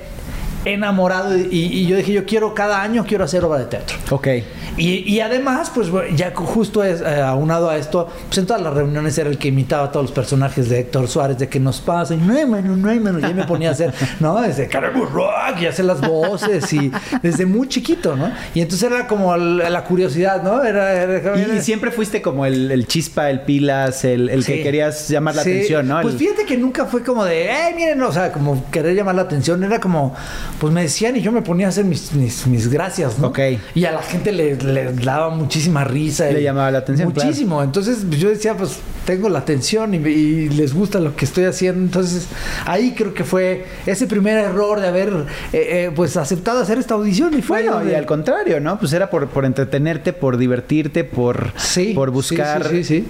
enamorado 0.67 1.37
y, 1.39 1.43
y 1.51 1.87
yo 1.87 1.97
dije, 1.97 2.13
yo 2.13 2.25
quiero 2.27 2.55
cada 2.55 2.83
año 2.83 3.05
quiero 3.07 3.25
hacer 3.25 3.45
obra 3.45 3.59
de 3.61 3.67
teatro. 3.67 3.97
Ok. 4.11 4.29
Y, 4.77 5.11
y 5.11 5.21
además, 5.21 5.71
pues 5.75 5.89
ya 6.15 6.33
justo 6.35 6.85
es, 6.85 7.01
eh, 7.01 7.21
aunado 7.23 7.71
a 7.71 7.77
esto, 7.79 8.09
pues 8.27 8.37
en 8.39 8.47
todas 8.47 8.61
las 8.61 8.75
reuniones 8.75 9.17
era 9.17 9.31
el 9.31 9.39
que 9.39 9.49
imitaba 9.49 9.85
a 9.87 9.93
todos 9.93 10.05
los 10.07 10.13
personajes 10.13 10.69
de 10.69 10.81
Héctor 10.81 11.09
Suárez, 11.09 11.39
de 11.39 11.49
que 11.49 11.59
nos 11.59 11.81
pasen, 11.81 12.27
no 12.27 12.37
hay 12.37 12.45
mano, 12.45 12.77
no 12.77 12.91
hay 12.91 13.01
mano. 13.01 13.19
Y 13.27 13.33
me 13.33 13.45
ponía 13.45 13.71
a 13.71 13.73
hacer, 13.73 13.95
¿no? 14.21 14.41
Desde 14.43 14.69
queremos 14.69 15.11
rock 15.13 15.61
y 15.63 15.67
hacer 15.67 15.87
las 15.87 16.01
voces 16.03 16.71
y 16.75 16.91
desde 17.23 17.47
muy 17.47 17.69
chiquito, 17.69 18.17
¿no? 18.17 18.31
Y 18.55 18.61
entonces 18.61 18.90
era 18.90 19.07
como 19.07 19.35
la, 19.37 19.71
la 19.71 19.85
curiosidad, 19.85 20.43
¿no? 20.43 20.62
Era, 20.62 20.93
era- 20.93 21.38
Y, 21.40 21.57
y 21.59 21.61
siempre 21.62 21.90
fuiste 21.90 22.21
como 22.21 22.45
el, 22.45 22.71
el 22.71 22.87
chispa, 22.87 23.31
el 23.31 23.40
pilas, 23.43 24.05
el, 24.05 24.29
el 24.29 24.45
que 24.45 24.57
Sí. 24.57 24.62
querías 24.62 25.09
llamar 25.09 25.37
la 25.37 25.43
Sí. 25.43 25.50
atención, 25.52 25.88
¿no? 25.88 26.00
Pues 26.02 26.14
El- 26.14 26.19
fíjate 26.21 26.45
que 26.45 26.57
nunca 26.59 26.85
fue 26.87 27.02
como 27.02 27.25
de, 27.25 27.47
eh, 27.47 27.73
miren, 27.75 28.02
o 28.02 28.12
sea, 28.12 28.31
como 28.33 28.64
querer 28.71 28.95
llamar 28.95 29.14
la 29.14 29.23
atención. 29.23 29.62
Era 29.64 29.81
como, 29.81 30.14
pues 30.61 30.73
me 30.73 30.83
decían 30.83 31.17
y 31.17 31.21
yo 31.21 31.33
me 31.33 31.43
ponía 31.43 31.67
a 31.67 31.69
hacer 31.69 31.85
mis, 31.85 32.13
mis, 32.13 32.47
mis 32.47 32.69
gracias, 32.71 33.19
¿no? 33.19 33.29
Ok. 33.29 33.39
Y 33.75 33.85
a 33.85 33.93
la 33.93 34.03
gente 34.03 34.33
le, 34.33 34.57
le 34.57 34.93
daba 34.93 35.31
muchísima 35.31 35.85
risa. 35.85 36.31
Le 36.31 36.43
llamaba 36.43 36.71
la 36.71 36.79
atención, 36.79 37.11
claro. 37.13 37.29
Muchísimo. 37.29 37.63
Entonces 37.63 37.99
pues, 38.09 38.21
yo 38.21 38.29
decía, 38.29 38.57
pues 38.57 38.79
tengo 39.05 39.29
la 39.29 39.39
atención 39.41 39.95
y, 39.95 39.99
y 39.99 40.49
les 40.49 40.73
gusta 40.75 40.99
lo 40.99 41.15
que 41.15 41.25
estoy 41.25 41.45
haciendo. 41.45 41.81
Entonces 41.83 42.27
ahí 42.65 42.95
creo 42.97 43.13
que 43.15 43.25
fue 43.25 43.65
ese 43.87 44.07
primer 44.07 44.39
error 44.39 44.81
de 44.81 44.89
haber, 44.89 45.09
eh, 45.53 45.87
eh, 45.87 45.91
pues, 45.95 46.17
aceptado 46.17 46.61
hacer 46.61 46.79
esta 46.79 46.95
audición. 46.95 47.39
Y 47.39 47.43
fue 47.43 47.59
Bueno, 47.63 47.77
donde- 47.79 47.93
y 47.93 47.95
al 47.95 48.07
contrario, 48.07 48.61
¿no? 48.61 48.79
Pues 48.79 48.93
era 48.93 49.11
por, 49.11 49.29
por 49.29 49.45
entretenerte, 49.45 50.13
por 50.13 50.37
divertirte, 50.39 51.05
por, 51.05 51.53
Sí, 51.57 51.93
por 51.95 52.09
sí, 52.09 52.13
buscar... 52.15 52.67
Sí, 52.69 52.83
sí, 52.83 53.03
sí. 53.03 53.09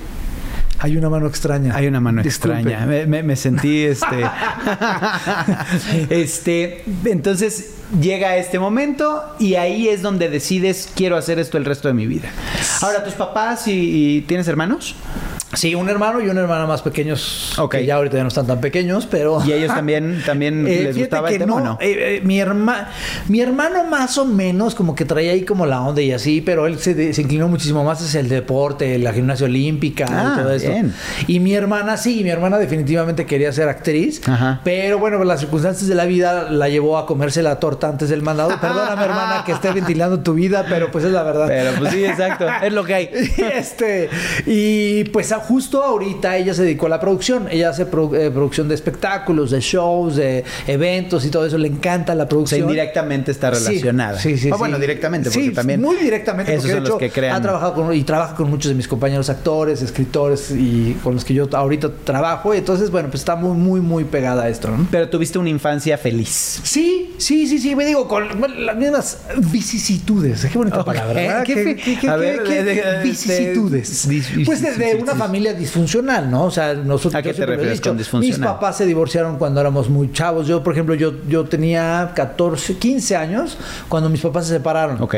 Hay 0.79 0.97
una 0.97 1.09
mano 1.09 1.27
extraña. 1.27 1.75
Hay 1.75 1.87
una 1.87 2.01
mano 2.01 2.23
Disculpe. 2.23 2.59
extraña. 2.61 2.87
Me, 2.87 3.07
me- 3.07 3.23
me 3.23 3.37
sentí 3.37 3.85
este. 3.85 4.07
este. 6.11 6.85
Entonces 7.05 7.75
llega 8.01 8.37
este 8.37 8.59
momento 8.59 9.23
y 9.39 9.55
ahí 9.55 9.89
es 9.89 10.03
donde 10.03 10.29
decides 10.29 10.91
quiero 10.95 11.17
hacer 11.17 11.39
esto 11.39 11.57
el 11.59 11.65
resto 11.65 11.89
de 11.89 11.95
mi 11.95 12.07
vida. 12.07 12.29
Ahora, 12.83 13.05
tus 13.05 13.15
papás 13.15 13.67
y, 13.69 14.17
y- 14.19 14.21
tienes 14.23 14.49
hermanos. 14.49 14.95
Sí, 15.57 15.75
un 15.75 15.89
hermano 15.89 16.21
y 16.21 16.29
una 16.29 16.41
hermana 16.43 16.67
más 16.67 16.83
pequeños. 16.83 17.59
Ok. 17.59 17.73
Que 17.77 17.87
ya 17.87 17.97
ahorita 17.97 18.17
ya 18.17 18.23
no 18.23 18.29
están 18.29 18.47
tan 18.47 18.61
pequeños, 18.61 19.07
pero. 19.11 19.43
¿Y 19.45 19.53
ellos 19.53 19.75
también, 19.75 20.23
también 20.25 20.67
Eh, 20.67 20.83
les 20.85 20.97
gustaba 20.99 21.31
el 21.31 21.39
tema 21.39 21.55
o 21.55 21.59
no, 21.59 21.65
no? 21.65 21.79
eh, 21.81 22.17
eh, 22.17 22.21
mi, 22.23 22.39
herma- 22.41 22.89
mi 23.29 23.41
hermano 23.41 23.85
más 23.85 24.17
o 24.19 24.25
menos 24.25 24.75
como 24.75 24.95
que 24.95 25.05
traía 25.05 25.33
ahí 25.33 25.43
como 25.45 25.67
la 25.67 25.81
onda 25.83 26.01
y 26.03 26.13
así, 26.13 26.41
pero 26.41 26.67
él 26.67 26.79
se, 26.79 26.95
de- 26.95 27.13
se 27.15 27.23
inclinó 27.23 27.49
muchísimo 27.49 27.83
más 27.85 28.01
hacia 28.03 28.21
el 28.21 28.29
deporte, 28.29 28.99
la 28.99 29.13
gimnasia 29.13 29.47
olímpica 29.47 30.07
Ah, 30.09 30.35
y 30.37 30.41
todo 30.43 30.53
eso. 30.53 30.69
bien. 30.69 30.95
Y 31.27 31.41
mi 31.41 31.55
hermana 31.55 31.97
sí, 31.97 32.23
mi 32.23 32.31
hermana 32.31 32.59
definitivamente 32.59 33.25
quería 33.27 33.53
ser 33.53 33.69
actriz, 33.69 34.21
Ajá. 34.29 34.61
pero 34.63 34.99
bueno, 34.99 35.25
las 35.25 35.41
circunstancias 35.41 35.89
de 35.89 35.95
la 35.95 36.05
vida 36.05 36.51
la 36.51 36.69
llevó 36.69 36.99
a 36.99 37.07
comerse 37.07 37.43
la 37.43 37.59
torta 37.59 37.89
antes 37.89 38.09
del 38.11 38.23
mandado. 38.23 38.51
Perdóname 38.61 39.03
hermana 39.05 39.43
que 39.47 39.53
esté 39.53 39.73
ventilando 39.73 40.21
tu 40.21 40.35
vida, 40.35 40.67
pero 40.69 40.91
pues 40.91 41.05
es 41.05 41.13
la 41.13 41.23
verdad. 41.23 41.47
Pero 41.49 41.73
pues 41.79 41.93
sí, 41.93 42.05
exacto. 42.05 42.47
es 42.63 42.73
lo 42.73 42.85
que 42.85 42.95
hay. 42.95 43.11
este 43.55 44.11
y 44.47 45.05
pues 45.05 45.33
a- 45.33 45.46
justo 45.49 45.83
ahorita 45.83 46.37
ella 46.37 46.55
se 46.55 46.63
dedicó 46.63 46.87
a 46.87 46.89
la 46.91 47.01
producción 47.01 47.49
ella 47.51 47.71
hace 47.71 47.83
eh, 47.83 47.87
producción 48.33 48.69
de 48.69 48.75
espectáculos 48.75 49.51
de 49.51 49.61
shows 49.61 50.17
de 50.17 50.45
eventos 50.67 51.25
y 51.25 51.31
todo 51.31 51.47
eso 51.47 51.59
le 51.59 51.69
encanta 51.69 52.15
la 52.15 52.25
O 52.25 52.27
sea, 52.27 52.29
producción 52.29 52.61
indirectamente 52.63 53.31
está 53.31 53.51
relacionada. 53.51 54.19
Sí, 54.19 54.37
sí, 54.39 54.49
Ah, 54.51 54.55
sí. 54.55 54.59
bueno, 54.59 54.79
directamente, 54.79 55.31
porque 55.31 55.49
Sí, 55.49 55.53
también. 55.55 55.81
muy 55.81 55.97
directamente. 55.97 56.53
Esos 56.53 56.65
porque, 56.71 56.75
son 56.77 56.89
los 56.91 56.99
que 56.99 57.11
crean. 57.11 57.37
Ha 57.37 57.43
trabajado 57.43 57.75
con, 57.75 57.95
y 57.95 58.03
trabaja 58.03 58.35
con 58.35 58.51
muchos 58.51 58.69
de 58.71 58.75
mis 58.75 58.89
compañeros 58.89 59.29
actores, 59.31 59.83
escritores 59.83 60.51
y 60.51 60.97
con 61.03 61.15
los 61.15 61.25
que 61.25 61.35
yo 61.35 61.49
ahorita 61.53 61.91
trabajo. 62.05 62.55
Y 62.55 62.59
entonces, 62.59 62.91
bueno, 62.91 63.09
pues 63.09 63.21
está 63.23 63.37
muy, 63.37 63.57
muy, 63.57 63.81
muy 63.81 64.05
pegada 64.05 64.45
a 64.45 64.49
esto, 64.49 64.69
¿no? 64.71 64.87
Pero 64.91 65.09
tuviste 65.09 65.39
una 65.39 65.49
infancia 65.51 65.97
feliz. 65.99 66.61
Sí, 66.63 67.15
sí, 67.19 67.47
sí, 67.47 67.59
sí, 67.59 67.75
me 67.77 67.85
digo, 67.87 68.07
con 68.09 68.25
las 68.65 68.77
mismas 68.77 69.19
vicisitudes. 69.53 70.47
Qué 70.51 70.59
bonita 70.59 70.85
palabra, 70.85 71.15
¿verdad? 71.15 71.45
¿Qué 71.45 71.55
¿Qué, 71.55 71.65
fe- 71.65 71.77
qué- 71.77 71.99
qué- 71.99 72.09
a 72.09 72.17
ver, 72.17 72.43
qué- 72.43 72.63
de- 72.63 72.75
de- 72.75 72.75
de- 72.99 73.03
vicisitudes? 73.03 74.07
Pues 74.45 74.63
de, 74.63 74.69
una 74.69 74.77
vicisitudes. 74.77 75.17
Familia 75.27 75.53
disfuncional, 75.53 76.31
¿no? 76.31 76.45
O 76.45 76.51
sea, 76.51 76.75
nosotros... 76.75 77.15
¿A 77.15 77.23
qué 77.23 77.35
te 77.35 77.47
refieres 77.47 77.81
con 77.81 77.93
Mis 77.97 78.07
disfuncional? 78.07 78.55
papás 78.55 78.77
se 78.79 78.87
divorciaron 78.87 79.37
cuando 79.37 79.61
éramos 79.61 79.89
muy 79.89 80.13
chavos. 80.13 80.47
Yo, 80.47 80.63
por 80.63 80.73
ejemplo, 80.73 80.95
yo, 80.95 81.13
yo 81.29 81.45
tenía 81.45 82.13
14, 82.15 82.77
15 82.77 83.17
años 83.17 83.59
cuando 83.89 84.09
mis 84.09 84.21
papás 84.21 84.47
se 84.47 84.55
separaron. 84.55 85.01
Ok. 85.03 85.17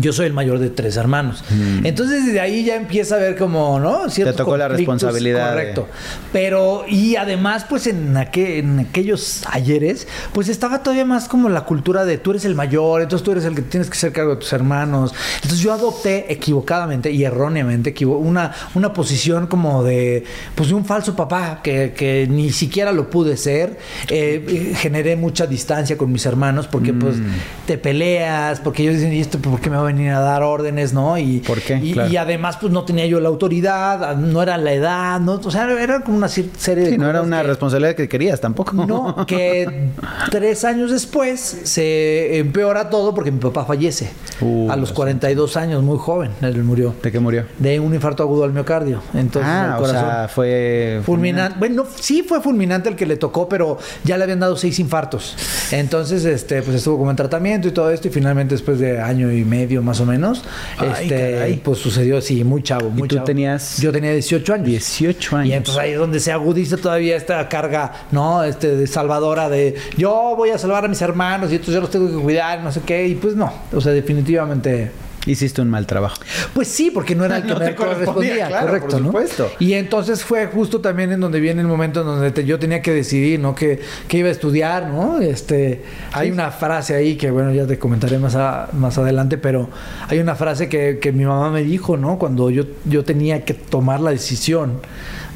Yo 0.00 0.12
soy 0.12 0.26
el 0.26 0.32
mayor 0.32 0.58
de 0.58 0.70
tres 0.70 0.96
hermanos. 0.96 1.44
Entonces, 1.84 2.24
desde 2.26 2.40
ahí 2.40 2.64
ya 2.64 2.76
empieza 2.76 3.16
a 3.16 3.18
ver 3.18 3.36
como, 3.36 3.78
¿no? 3.78 4.08
Ciertos 4.08 4.34
Mm. 4.34 4.38
tocó 4.38 4.56
la 4.56 4.68
responsabilidad 4.68 5.50
de- 5.50 5.52
Correcto. 5.52 5.88
Pero, 6.32 6.84
y 6.88 7.16
además, 7.16 7.66
pues 7.68 7.86
en, 7.86 8.14
aquel- 8.16 8.58
en 8.60 8.78
aquellos 8.80 9.42
ayeres, 9.50 10.08
pues 10.32 10.48
estaba 10.48 10.82
todavía 10.82 11.04
más 11.04 11.28
como 11.28 11.48
la 11.50 11.62
cultura 11.66 12.04
de 12.06 12.16
tú 12.16 12.30
eres 12.30 12.44
el 12.46 12.54
mayor, 12.54 13.02
entonces 13.02 13.22
tú 13.24 13.32
eres 13.32 13.44
el 13.44 13.54
que 13.54 13.62
tienes 13.62 13.90
que 13.90 13.98
ser 13.98 14.12
cargo 14.12 14.30
de 14.30 14.36
tus 14.40 14.52
hermanos. 14.54 15.12
Entonces 15.36 15.60
yo 15.60 15.72
adopté 15.72 16.32
equivocadamente 16.32 17.10
y 17.10 17.24
erróneamente 17.24 17.90
equivo- 17.94 18.16
una, 18.18 18.52
una 18.74 18.92
posición 18.94 19.46
como 19.46 19.84
de, 19.84 20.24
pues 20.54 20.70
de 20.70 20.74
un 20.74 20.84
falso 20.86 21.14
papá, 21.14 21.60
que, 21.62 21.92
que 21.94 22.26
ni 22.30 22.50
siquiera 22.50 22.92
lo 22.92 23.10
pude 23.10 23.36
ser. 23.36 23.78
Eh, 24.08 24.72
generé 24.76 25.16
mucha 25.16 25.46
distancia 25.46 25.96
con 25.98 26.10
mis 26.10 26.24
hermanos 26.24 26.66
porque 26.66 26.92
pues 26.94 27.16
Mm. 27.16 27.26
te 27.66 27.76
peleas, 27.78 28.60
porque 28.60 28.82
ellos 28.84 28.94
dicen, 28.94 29.12
¿y 29.12 29.20
esto 29.20 29.38
por 29.38 29.60
qué 29.60 29.68
me 29.68 29.76
va 29.76 29.81
a 29.82 29.86
venir 29.86 30.10
a 30.10 30.20
dar 30.20 30.42
órdenes, 30.42 30.92
no? 30.92 31.16
Y, 31.18 31.38
¿Por 31.40 31.60
qué? 31.60 31.76
Y, 31.82 31.92
Claro. 31.92 32.10
y 32.10 32.16
además, 32.16 32.56
pues 32.60 32.72
no 32.72 32.84
tenía 32.84 33.06
yo 33.06 33.20
la 33.20 33.28
autoridad, 33.28 34.16
no 34.16 34.42
era 34.42 34.56
la 34.58 34.72
edad, 34.72 35.20
¿no? 35.20 35.34
O 35.44 35.50
sea, 35.50 35.70
era 35.80 36.00
como 36.00 36.16
una 36.16 36.28
serie 36.28 36.50
de 36.84 36.90
Sí, 36.90 36.98
no 36.98 37.08
era 37.08 37.22
una 37.22 37.42
que- 37.42 37.48
responsabilidad 37.48 37.94
que 37.94 38.08
querías 38.08 38.40
tampoco. 38.40 38.72
No, 38.72 39.24
que 39.26 39.88
tres 40.30 40.64
años 40.64 40.90
después 40.90 41.40
se 41.64 42.38
empeora 42.38 42.90
todo 42.90 43.14
porque 43.14 43.30
mi 43.30 43.38
papá 43.38 43.64
fallece. 43.64 44.10
Uh, 44.40 44.70
a 44.70 44.76
los 44.76 44.92
42 44.92 45.56
años, 45.56 45.82
muy 45.82 45.98
joven, 45.98 46.30
él 46.42 46.62
murió. 46.64 46.94
¿De 47.02 47.12
qué 47.12 47.20
murió? 47.20 47.44
De 47.58 47.78
un 47.80 47.94
infarto 47.94 48.22
agudo 48.22 48.44
al 48.44 48.52
miocardio. 48.52 49.00
Entonces, 49.14 49.50
ah, 49.52 49.66
el 49.68 49.72
o 49.74 49.86
corazón. 49.86 50.10
sea, 50.10 50.28
fue 50.28 51.00
Fulminante. 51.04 51.58
Bueno, 51.58 51.84
sí 51.98 52.22
fue 52.22 52.40
fulminante 52.40 52.88
el 52.88 52.96
que 52.96 53.06
le 53.06 53.16
tocó, 53.16 53.48
pero 53.48 53.78
ya 54.04 54.16
le 54.16 54.24
habían 54.24 54.40
dado 54.40 54.56
seis 54.56 54.78
infartos. 54.78 55.36
Entonces, 55.70 56.24
este, 56.24 56.62
pues 56.62 56.76
estuvo 56.76 56.98
como 56.98 57.10
en 57.10 57.16
tratamiento 57.16 57.68
y 57.68 57.70
todo 57.70 57.90
esto, 57.90 58.08
y 58.08 58.10
finalmente 58.10 58.54
después 58.54 58.78
de 58.78 59.00
año 59.00 59.30
y 59.32 59.44
medio 59.44 59.71
más 59.80 60.00
o 60.00 60.04
menos, 60.06 60.42
Ay, 60.76 60.88
este, 61.04 61.32
caray. 61.34 61.60
pues 61.64 61.78
sucedió, 61.78 62.20
sí, 62.20 62.42
muy 62.44 62.62
chavo, 62.62 62.90
muy 62.90 63.08
tú 63.08 63.14
chavo. 63.14 63.24
tenías? 63.26 63.78
Yo 63.80 63.92
tenía 63.92 64.12
18 64.12 64.54
años. 64.54 64.66
18 64.66 65.36
años. 65.36 65.48
Y 65.48 65.52
entonces 65.54 65.82
ahí 65.82 65.92
es 65.92 65.98
donde 65.98 66.20
se 66.20 66.32
agudiza 66.32 66.76
todavía 66.76 67.16
esta 67.16 67.48
carga, 67.48 67.92
¿no? 68.10 68.42
Este 68.44 68.76
de 68.76 68.86
salvadora 68.86 69.48
de 69.48 69.76
yo 69.96 70.34
voy 70.36 70.50
a 70.50 70.58
salvar 70.58 70.84
a 70.84 70.88
mis 70.88 71.00
hermanos 71.00 71.50
y 71.50 71.54
entonces 71.54 71.74
yo 71.74 71.80
los 71.80 71.90
tengo 71.90 72.08
que 72.08 72.22
cuidar, 72.22 72.60
no 72.62 72.72
sé 72.72 72.80
qué, 72.84 73.06
y 73.06 73.14
pues 73.14 73.36
no, 73.36 73.52
o 73.72 73.80
sea, 73.80 73.92
definitivamente 73.92 74.90
Hiciste 75.24 75.62
un 75.62 75.70
mal 75.70 75.86
trabajo. 75.86 76.16
pues 76.52 76.66
sí, 76.68 76.90
porque 76.90 77.14
no 77.14 77.24
era 77.24 77.36
el 77.36 77.42
que 77.46 77.48
No 77.48 77.58
me 77.60 77.74
correspondía, 77.74 77.76
correspondía, 77.76 78.46
claro, 78.48 78.66
correcto, 78.66 78.88
por 78.88 79.00
¿no? 79.00 79.06
supuesto. 79.08 79.50
Y 79.60 79.74
entonces 79.74 80.24
fue 80.24 80.46
justo 80.46 80.80
también 80.80 81.12
en 81.12 81.20
donde 81.20 81.38
viene 81.40 81.60
el 81.60 81.68
momento 81.68 82.00
en 82.00 82.06
donde 82.06 82.30
te- 82.32 82.44
yo 82.44 82.58
tenía 82.58 82.82
que 82.82 82.92
decidir, 82.92 83.38
¿no? 83.38 83.54
Que, 83.54 83.78
que 84.08 84.18
iba 84.18 84.28
a 84.28 84.32
estudiar, 84.32 84.88
¿no? 84.88 85.20
Este, 85.20 85.82
hay 86.12 86.30
una 86.30 86.50
frase 86.50 86.94
ahí 86.94 87.16
que, 87.16 87.30
bueno, 87.30 87.52
ya 87.52 87.66
te 87.66 87.78
comentaré 87.78 88.18
más, 88.18 88.34
a- 88.34 88.68
más 88.72 88.98
adelante, 88.98 89.38
pero 89.38 89.68
hay 90.08 90.18
una 90.18 90.34
frase 90.34 90.68
que, 90.68 90.98
que 91.00 91.12
mi 91.12 91.24
mamá 91.24 91.50
me 91.50 91.62
dijo, 91.62 91.96
¿no? 91.96 92.18
Cuando 92.18 92.50
yo, 92.50 92.64
yo 92.84 93.04
tenía 93.04 93.44
que 93.44 93.54
tomar 93.54 94.00
la 94.00 94.10
decisión 94.10 94.80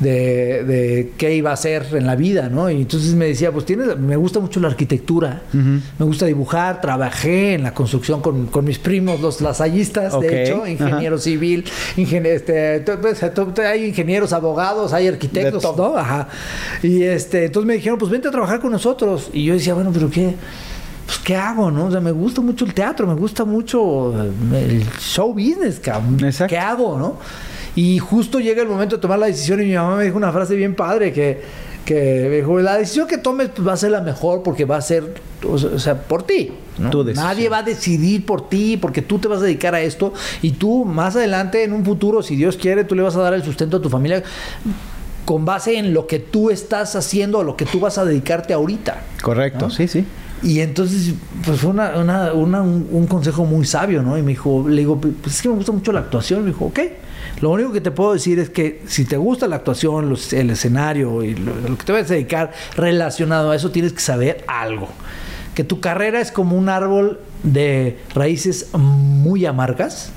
de, 0.01 0.63
de 0.65 1.13
qué 1.17 1.35
iba 1.35 1.51
a 1.51 1.55
hacer 1.55 1.87
en 1.93 2.07
la 2.07 2.17
vida, 2.17 2.49
¿no? 2.49 2.69
Y 2.71 2.83
entonces 2.83 3.15
me 3.15 3.27
decía, 3.27 3.51
pues 3.53 3.65
tienes, 3.65 3.97
me 3.99 4.17
gusta 4.17 4.41
mucho 4.41 4.61
la 4.61 4.69
arquitectura, 4.69 5.43
me 5.53 6.05
gusta 6.05 6.27
dibujar, 6.27 6.81
trabajé 6.81 7.55
en 7.55 7.63
la 7.63 7.73
construcción 7.73 8.21
con, 8.21 8.47
con 8.47 8.65
mis 8.65 8.79
primos, 8.79 9.21
los 9.21 9.41
de 10.21 10.43
hecho, 10.43 10.57
ajá. 10.63 10.71
ingeniero 10.71 11.19
civil, 11.19 11.65
ingen- 11.97 12.27
este, 12.27 12.81
pues, 13.01 13.23
hay 13.59 13.85
ingenieros, 13.87 14.33
abogados, 14.33 14.93
hay 14.93 15.09
arquitectos. 15.09 15.63
¿no? 15.77 15.97
Ajá. 15.97 16.29
Y 16.83 17.03
este, 17.03 17.47
entonces 17.47 17.67
me 17.67 17.75
dijeron, 17.75 17.99
pues 17.99 18.11
vente 18.11 18.29
a 18.29 18.31
trabajar 18.31 18.61
con 18.61 18.73
nosotros. 18.73 19.31
Y 19.33 19.45
yo 19.45 19.55
decía, 19.55 19.75
bueno, 19.75 19.91
pero 19.93 20.11
qué, 20.11 20.35
pues 21.07 21.19
qué 21.19 21.37
hago, 21.37 21.71
¿no? 21.71 21.87
O 21.87 21.91
sea, 21.91 22.01
me 22.01 22.13
gusta 22.13 22.41
mucho 22.41 22.65
el 22.65 22.75
teatro, 22.75 23.07
me 23.07 23.15
gusta 23.15 23.45
mucho 23.45 24.15
el 24.55 24.85
show 24.99 25.33
business, 25.33 25.79
cabrón. 25.81 26.25
Exacto. 26.25 26.51
¿Qué 26.51 26.59
hago, 26.59 26.99
no? 26.99 27.19
Y 27.75 27.99
justo 27.99 28.41
llega 28.41 28.63
el 28.63 28.69
momento 28.69 28.97
de 28.97 29.03
tomar 29.03 29.19
la 29.19 29.27
decisión 29.27 29.61
y 29.61 29.67
mi 29.67 29.75
mamá 29.75 29.97
me 29.97 30.05
dijo 30.05 30.17
una 30.17 30.33
frase 30.33 30.55
bien 30.57 30.75
padre 30.75 31.13
que, 31.13 31.41
que 31.87 32.29
dijo, 32.29 32.59
la 32.61 32.77
decisión 32.77 33.07
que 33.07 33.17
tomes 33.17 33.49
pues, 33.49 33.67
va 33.67 33.73
a 33.73 33.77
ser 33.79 33.93
la 33.93 34.03
mejor 34.03 34.43
porque 34.43 34.67
va 34.67 34.77
a 34.77 34.83
ser, 34.83 35.15
o 35.49 35.79
sea, 35.79 36.03
por 36.03 36.25
ti. 36.25 36.53
Nadie 36.79 37.49
va 37.49 37.59
a 37.59 37.63
decidir 37.63 38.27
por 38.27 38.51
ti 38.51 38.77
porque 38.77 39.01
tú 39.01 39.19
te 39.19 39.29
vas 39.29 39.41
a 39.41 39.45
dedicar 39.45 39.75
a 39.75 39.81
esto 39.81 40.13
y 40.43 40.51
tú 40.51 40.85
más 40.85 41.17
adelante 41.17 41.65
en 41.65 41.73
un 41.73 41.85
futuro, 41.85 42.23
si 42.23 42.37
Dios 42.37 42.59
quiere, 42.59 42.85
tú 42.85 42.95
le 42.95 43.03
vas 43.03 43.17
a 43.17 43.23
dar 43.23 43.33
el 43.33 43.43
sustento 43.43 43.79
a 43.79 43.81
tu 43.81 43.89
familia 43.89 44.23
con 45.25 45.45
base 45.45 45.79
en 45.79 45.95
lo 45.95 46.07
que 46.07 46.19
tú 46.19 46.51
estás 46.51 46.95
haciendo 46.95 47.43
lo 47.43 47.57
que 47.57 47.65
tú 47.65 47.81
vas 47.81 47.97
a 47.99 48.05
dedicarte 48.05 48.53
ahorita. 48.53 49.03
Correcto, 49.23 49.67
¿No? 49.67 49.71
sí, 49.71 49.89
sí. 49.89 50.05
Y 50.43 50.61
entonces, 50.61 51.15
pues 51.45 51.61
fue 51.61 51.71
una, 51.71 51.97
una- 51.99 52.33
una- 52.35 52.63
un, 52.63 52.87
un 52.91 53.07
consejo 53.07 53.45
muy 53.45 53.65
sabio, 53.65 54.03
¿no? 54.03 54.17
Y 54.19 54.23
me 54.23 54.33
dijo, 54.33 54.67
le 54.69 54.77
digo, 54.83 55.01
pues 55.01 55.35
es 55.37 55.43
que 55.43 55.49
me 55.49 55.55
gusta 55.57 55.73
mucho 55.73 55.93
la 55.93 56.01
actuación. 56.01 56.43
Me 56.43 56.49
dijo, 56.51 56.67
ok. 56.67 56.81
Lo 57.41 57.51
único 57.51 57.73
que 57.73 57.81
te 57.81 57.91
puedo 57.91 58.13
decir 58.15 58.39
es 58.39 58.49
que 58.51 58.83
si 58.87 59.05
te 59.05 59.17
gusta 59.17 59.47
la 59.49 59.57
actuación, 59.57 60.09
los- 60.09 60.33
el 60.33 60.51
escenario 60.51 61.23
y 61.23 61.35
lo, 61.35 61.55
lo 61.69 61.77
que 61.79 61.85
te 61.85 61.93
vas 61.93 62.11
a 62.11 62.15
dedicar 62.15 62.53
relacionado 62.77 63.51
a 63.51 63.57
eso, 63.57 63.71
tienes 63.71 63.93
que 63.93 64.01
saber 64.01 64.45
algo. 64.47 64.89
Que 65.55 65.65
tu 65.65 65.81
carrera 65.81 66.21
es 66.21 66.31
como 66.33 66.57
un 66.57 66.69
árbol 66.69 67.19
de 67.43 67.99
raíces 68.15 68.69
muy 68.75 69.47
amargas, 69.47 70.13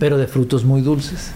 pero 0.00 0.18
de 0.18 0.26
frutos 0.26 0.64
muy 0.64 0.82
dulces. 0.82 1.30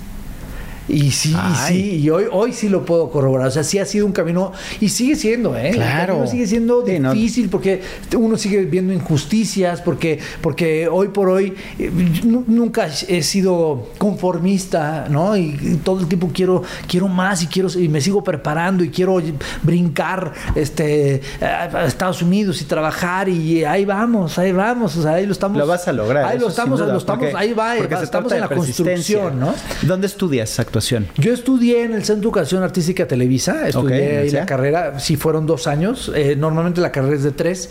Y 0.89 1.11
sí, 1.11 1.35
y 1.35 1.57
sí, 1.67 1.91
y 2.03 2.11
hoy, 2.11 2.25
hoy 2.31 2.53
sí 2.53 2.69
lo 2.69 2.85
puedo 2.85 3.11
corroborar. 3.11 3.49
O 3.49 3.51
sea, 3.51 3.65
sí 3.65 3.79
ha 3.79 3.85
sido 3.85 4.07
un 4.07 4.13
camino, 4.13 4.53
y 4.81 4.89
sigue 4.89 5.17
siendo, 5.17 5.57
¿eh? 5.57 5.73
Claro. 5.75 6.27
sigue 6.27 6.47
siendo 6.47 6.85
Sí, 6.87 6.99
no- 7.01 7.13
difícil 7.13 7.49
porque 7.49 7.83
uno 8.17 8.37
sigue 8.37 8.65
viendo 8.67 8.93
injusticias, 8.93 9.81
porque, 9.81 10.19
porque 10.41 10.87
hoy 10.89 11.09
por 11.09 11.29
hoy 11.29 11.55
eh, 11.79 11.91
nu- 12.25 12.45
nunca 12.47 12.89
he 13.09 13.23
sido 13.23 13.89
conformista, 13.99 15.07
¿no? 15.11 15.37
Y, 15.37 15.59
y 15.61 15.81
todo 15.83 16.01
el 16.01 16.07
tiempo 16.07 16.31
quiero, 16.33 16.63
quiero 16.87 17.09
más 17.09 17.43
y 17.43 17.47
quiero 17.47 17.69
y 17.79 17.89
me 17.89 18.01
sigo 18.01 18.23
preparando 18.23 18.85
y 18.85 18.91
quiero 18.91 19.21
brincar 19.63 20.33
este, 20.55 21.21
a 21.41 21.85
Estados 21.87 22.23
Unidos 22.23 22.61
y 22.61 22.65
trabajar 22.65 23.29
y 23.29 23.65
ahí 23.65 23.85
vamos, 23.85 24.39
ahí 24.39 24.53
vamos, 24.53 24.97
o 24.97 25.03
sea, 25.03 25.13
ahí 25.15 25.27
lo 25.27 25.33
estamos. 25.33 25.59
Lo 25.59 25.67
vas 25.67 25.87
a 25.89 25.93
lograr. 25.93 26.25
Ahí 26.25 26.39
lo 26.39 26.49
estamos, 26.49 26.79
duda, 26.79 26.93
lo 26.93 26.99
estamos, 26.99 27.25
porque- 27.25 27.37
ahí 27.37 27.53
va, 27.53 27.75
porque 27.77 27.95
va, 27.95 28.01
se 28.01 28.05
estamos 28.05 28.29
trata 28.29 28.45
en 28.45 28.51
la 28.51 28.57
construcción, 28.57 29.41
¿no? 29.41 29.55
¿Dónde 29.83 30.07
estudias 30.07 30.59
actuación? 30.77 31.07
Yo 31.17 31.33
estudié 31.33 31.85
en 31.85 31.95
el 31.95 32.05
Centro 32.05 32.17
de 32.17 32.23
Educación 32.27 32.63
Artística 32.63 33.07
Televisa, 33.09 33.67
estudié 33.69 34.19
ahí 34.19 34.31
¿sí? 34.31 34.37
la 34.37 34.47
carrera, 34.47 34.99
sí 34.99 35.17
fueron 35.17 35.47
dos 35.47 35.67
años, 35.67 36.13
eh, 36.15 36.37
normalmente 36.37 36.81
la 36.81 36.93
carrera 36.93 37.17
es 37.17 37.23
de 37.23 37.33
tres, 37.33 37.71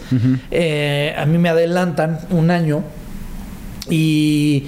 Eh, 0.52 1.14
a 1.18 1.26
mí 1.26 1.38
me 1.38 1.50
adelantan 1.50 2.20
un 2.30 2.50
año 2.50 2.84
y 3.90 4.68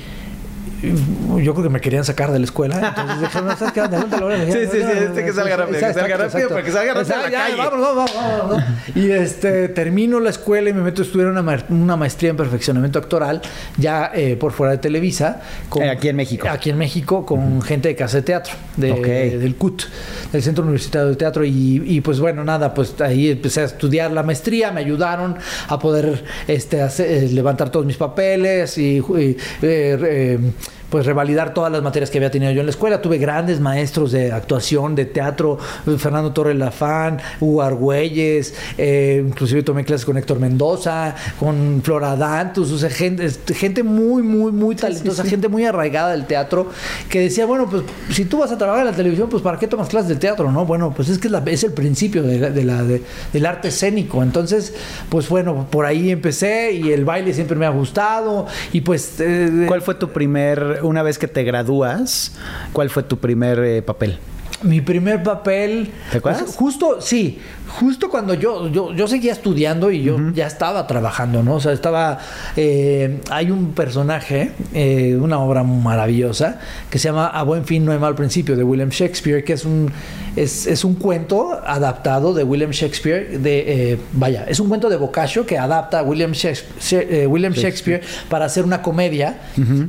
yo 0.81 1.53
creo 1.53 1.63
que 1.63 1.69
me 1.69 1.81
querían 1.81 2.03
sacar 2.05 2.31
de 2.31 2.39
la 2.39 2.45
escuela. 2.45 2.75
Entonces 2.89 3.21
dijeron, 3.21 3.57
¿sabes 3.57 3.73
qué? 3.73 3.79
Adelante 3.81 4.17
la 4.19 4.25
hora. 4.25 4.45
Sí, 4.45 4.51
sí, 4.71 4.77
sí, 4.79 4.91
este 5.05 5.25
que 5.25 5.33
salga 5.33 5.57
rápido, 5.57 5.79
que 5.79 5.93
salga 5.93 6.17
rápido, 6.17 6.49
para 6.49 6.63
que 6.63 6.71
salga 6.71 6.93
rápido 6.93 7.15
a 7.15 7.21
la 7.21 7.29
Ya, 7.29 7.39
calle. 7.45 7.55
Vamos, 7.57 7.81
vamos, 7.81 8.11
vamos, 8.15 8.49
vamos. 8.49 8.63
Y 8.95 9.11
este, 9.11 9.69
termino 9.69 10.19
la 10.19 10.29
escuela 10.29 10.69
y 10.69 10.73
me 10.73 10.81
meto 10.81 11.01
a 11.01 11.05
estudiar 11.05 11.29
una, 11.29 11.41
ma- 11.41 11.63
una 11.69 11.95
maestría 11.95 12.29
en 12.31 12.37
perfeccionamiento 12.37 12.99
actoral, 12.99 13.41
ya 13.77 14.11
eh, 14.13 14.35
por 14.35 14.51
fuera 14.51 14.71
de 14.73 14.77
Televisa. 14.79 15.41
con- 15.69 15.83
Eh, 15.83 15.89
aquí 15.89 16.09
en 16.09 16.15
México. 16.15 16.47
Aquí 16.49 16.69
en 16.69 16.77
México, 16.77 17.25
con 17.25 17.61
gente 17.61 17.89
de 17.89 17.95
Casa 17.95 18.17
de 18.17 18.23
Teatro, 18.23 18.53
de, 18.75 19.37
del 19.39 19.55
CUT, 19.55 19.83
del 20.31 20.43
Centro 20.43 20.63
Universitario 20.63 21.09
de 21.09 21.15
Teatro. 21.15 21.43
Y, 21.43 21.81
y, 21.85 22.01
pues 22.01 22.19
bueno, 22.19 22.43
nada, 22.43 22.73
pues 22.73 22.99
ahí 23.01 23.31
empecé 23.31 23.61
a 23.61 23.65
estudiar 23.65 24.11
la 24.11 24.23
maestría, 24.23 24.71
me 24.71 24.81
ayudaron 24.81 25.37
a 25.67 25.79
poder 25.79 26.23
este, 26.47 26.81
hacer- 26.81 27.07
eh, 27.25 27.29
levantar 27.31 27.69
todos 27.69 27.85
mis 27.85 27.97
papeles 27.97 28.77
y, 28.77 28.97
y, 28.97 29.01
eh, 29.01 29.37
eh, 29.61 30.39
pues 30.89 31.05
revalidar 31.05 31.53
todas 31.53 31.71
las 31.71 31.81
materias 31.81 32.09
que 32.09 32.17
había 32.17 32.31
tenido 32.31 32.51
yo 32.51 32.61
en 32.61 32.65
la 32.67 32.71
escuela. 32.71 33.01
Tuve 33.01 33.17
grandes 33.17 33.59
maestros 33.59 34.11
de 34.11 34.31
actuación, 34.31 34.95
de 34.95 35.05
teatro, 35.05 35.57
Fernando 35.97 36.31
Torres 36.31 36.55
Lafán, 36.55 37.19
Hugo 37.39 37.61
Argüelles, 37.61 38.53
eh, 38.77 39.23
inclusive 39.27 39.63
tomé 39.63 39.83
clases 39.83 40.05
con 40.05 40.17
Héctor 40.17 40.39
Mendoza, 40.39 41.15
con 41.39 41.81
Flora 41.83 42.15
Dantus, 42.15 42.71
o 42.71 42.77
sea, 42.77 42.89
gente, 42.89 43.25
este, 43.25 43.53
gente 43.53 43.83
muy, 43.83 44.23
muy, 44.23 44.51
muy 44.51 44.75
talentosa, 44.75 45.23
gente 45.23 45.47
muy 45.47 45.65
arraigada 45.65 46.11
del 46.11 46.25
teatro, 46.25 46.69
que 47.09 47.19
decía, 47.21 47.45
bueno, 47.45 47.69
pues 47.69 47.83
si 48.11 48.25
tú 48.25 48.39
vas 48.39 48.51
a 48.51 48.57
trabajar 48.57 48.85
en 48.85 48.91
la 48.91 48.95
televisión, 48.97 49.29
pues 49.29 49.41
¿para 49.43 49.57
qué 49.59 49.67
tomas 49.67 49.87
clases 49.89 50.09
de 50.09 50.15
teatro? 50.15 50.51
No, 50.51 50.65
bueno, 50.65 50.93
pues 50.95 51.09
es 51.09 51.17
que 51.19 51.27
es, 51.27 51.31
la- 51.31 51.43
es 51.45 51.63
el 51.63 51.73
principio 51.73 52.23
de, 52.23 52.51
de 52.51 52.63
la, 52.63 52.83
de- 52.83 53.03
del 53.33 53.45
arte 53.45 53.67
escénico. 53.69 54.23
Entonces, 54.23 54.73
pues 55.09 55.27
bueno, 55.29 55.67
por 55.69 55.85
ahí 55.85 56.11
empecé 56.11 56.71
y 56.73 56.91
el 56.91 57.05
baile 57.05 57.33
siempre 57.33 57.57
me 57.57 57.65
ha 57.65 57.69
gustado 57.69 58.47
y 58.73 58.81
pues... 58.81 59.19
eh, 59.19 59.65
¿Cuál 59.67 59.81
fue 59.81 59.95
tu 59.95 60.09
primer, 60.09 60.76
una 60.81 61.03
vez 61.03 61.17
que 61.17 61.27
te 61.27 61.43
gradúas, 61.43 62.35
cuál 62.73 62.89
fue 62.89 63.03
tu 63.03 63.17
primer 63.17 63.59
eh, 63.59 63.81
papel? 63.81 64.19
Mi 64.63 64.81
primer 64.81 65.21
papel. 65.21 65.91
¿Te 66.11 66.17
acuerdas? 66.17 66.43
pues, 66.43 66.55
justo, 66.55 66.97
sí. 66.99 67.39
Justo 67.79 68.09
cuando 68.09 68.33
yo, 68.33 68.69
yo, 68.69 68.93
yo 68.93 69.07
seguía 69.07 69.33
estudiando 69.33 69.91
y 69.91 70.01
yo 70.01 70.17
ya 70.33 70.47
estaba 70.47 70.87
trabajando, 70.87 71.43
¿no? 71.43 71.55
O 71.55 71.59
sea, 71.59 71.73
estaba. 71.73 72.17
eh, 72.55 73.19
hay 73.29 73.51
un 73.51 73.73
personaje, 73.73 74.51
eh, 74.73 75.17
una 75.19 75.39
obra 75.39 75.63
maravillosa, 75.63 76.59
que 76.89 76.97
se 76.97 77.09
llama 77.09 77.27
A 77.27 77.43
buen 77.43 77.65
fin 77.65 77.83
no 77.85 77.91
hay 77.91 77.99
mal 77.99 78.15
principio, 78.15 78.55
de 78.55 78.63
William 78.63 78.89
Shakespeare, 78.89 79.43
que 79.43 79.53
es 79.53 79.65
un, 79.65 79.91
es, 80.37 80.65
es 80.65 80.85
un 80.85 80.95
cuento 80.95 81.59
adaptado 81.65 82.33
de 82.33 82.43
William 82.45 82.71
Shakespeare, 82.71 83.37
de. 83.37 83.91
eh, 83.91 83.97
vaya, 84.13 84.45
es 84.47 84.61
un 84.61 84.69
cuento 84.69 84.89
de 84.89 84.95
Boccaccio 84.95 85.45
que 85.45 85.57
adapta 85.57 85.99
a 85.99 86.03
William 86.03 86.31
Shakespeare, 86.31 87.05
eh, 87.09 87.27
William 87.27 87.53
Shakespeare 87.53 88.01
para 88.29 88.45
hacer 88.45 88.63
una 88.63 88.81
comedia, 88.81 89.39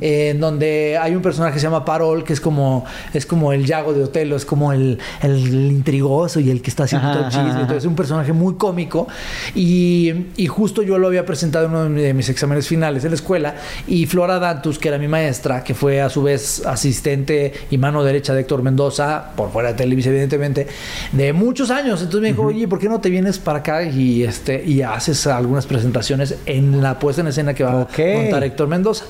en 0.01 0.39
donde 0.39 0.99
hay 1.01 1.15
un 1.15 1.21
personaje 1.21 1.53
que 1.53 1.59
se 1.59 1.65
llama 1.65 1.85
Parol, 1.85 2.25
que 2.25 2.33
es 2.33 2.41
como, 2.41 2.83
es 3.13 3.25
como 3.25 3.53
el 3.53 3.65
Yago 3.65 3.93
de 3.93 4.03
Otelo, 4.03 4.35
es 4.35 4.45
como 4.45 4.58
el, 4.73 4.99
el 5.21 5.71
intrigoso 5.71 6.39
y 6.39 6.49
el 6.51 6.61
que 6.61 6.69
está 6.69 6.83
haciendo 6.83 7.07
Ajá, 7.07 7.17
todo 7.17 7.25
el 7.27 7.31
chisme. 7.31 7.61
Entonces, 7.61 7.77
es 7.77 7.85
un 7.85 7.95
personaje 7.95 8.33
muy 8.33 8.55
cómico. 8.55 9.07
Y, 9.55 10.27
y 10.37 10.47
justo 10.47 10.81
yo 10.81 10.97
lo 10.97 11.07
había 11.07 11.25
presentado 11.25 11.65
en 11.65 11.71
uno 11.71 12.01
de 12.01 12.13
mis 12.13 12.29
exámenes 12.29 12.67
finales 12.67 13.03
en 13.03 13.11
la 13.11 13.15
escuela. 13.15 13.55
Y 13.87 14.05
Flora 14.05 14.39
Dantus, 14.39 14.79
que 14.79 14.89
era 14.89 14.97
mi 14.97 15.07
maestra, 15.07 15.63
que 15.63 15.73
fue 15.73 16.01
a 16.01 16.09
su 16.09 16.23
vez 16.23 16.65
asistente 16.65 17.53
y 17.71 17.77
mano 17.77 18.03
derecha 18.03 18.33
de 18.33 18.41
Héctor 18.41 18.63
Mendoza, 18.63 19.31
por 19.35 19.51
fuera 19.51 19.69
de 19.69 19.75
Televisa, 19.75 20.09
evidentemente, 20.09 20.67
de 21.11 21.33
muchos 21.33 21.71
años. 21.71 22.01
Entonces 22.01 22.21
me 22.21 22.27
dijo, 22.29 22.43
oye, 22.43 22.67
¿por 22.67 22.79
qué 22.79 22.89
no 22.89 22.99
te 22.99 23.09
vienes 23.09 23.39
para 23.39 23.59
acá 23.59 23.83
y, 23.83 24.23
este, 24.23 24.63
y 24.63 24.81
haces 24.81 25.25
algunas 25.27 25.65
presentaciones 25.65 26.35
en 26.45 26.81
la 26.81 26.99
puesta 26.99 27.21
en 27.21 27.27
escena 27.27 27.53
que 27.53 27.63
va 27.63 27.81
a 27.81 27.87
montar 28.15 28.43
Héctor 28.43 28.67
Mendoza? 28.67 29.05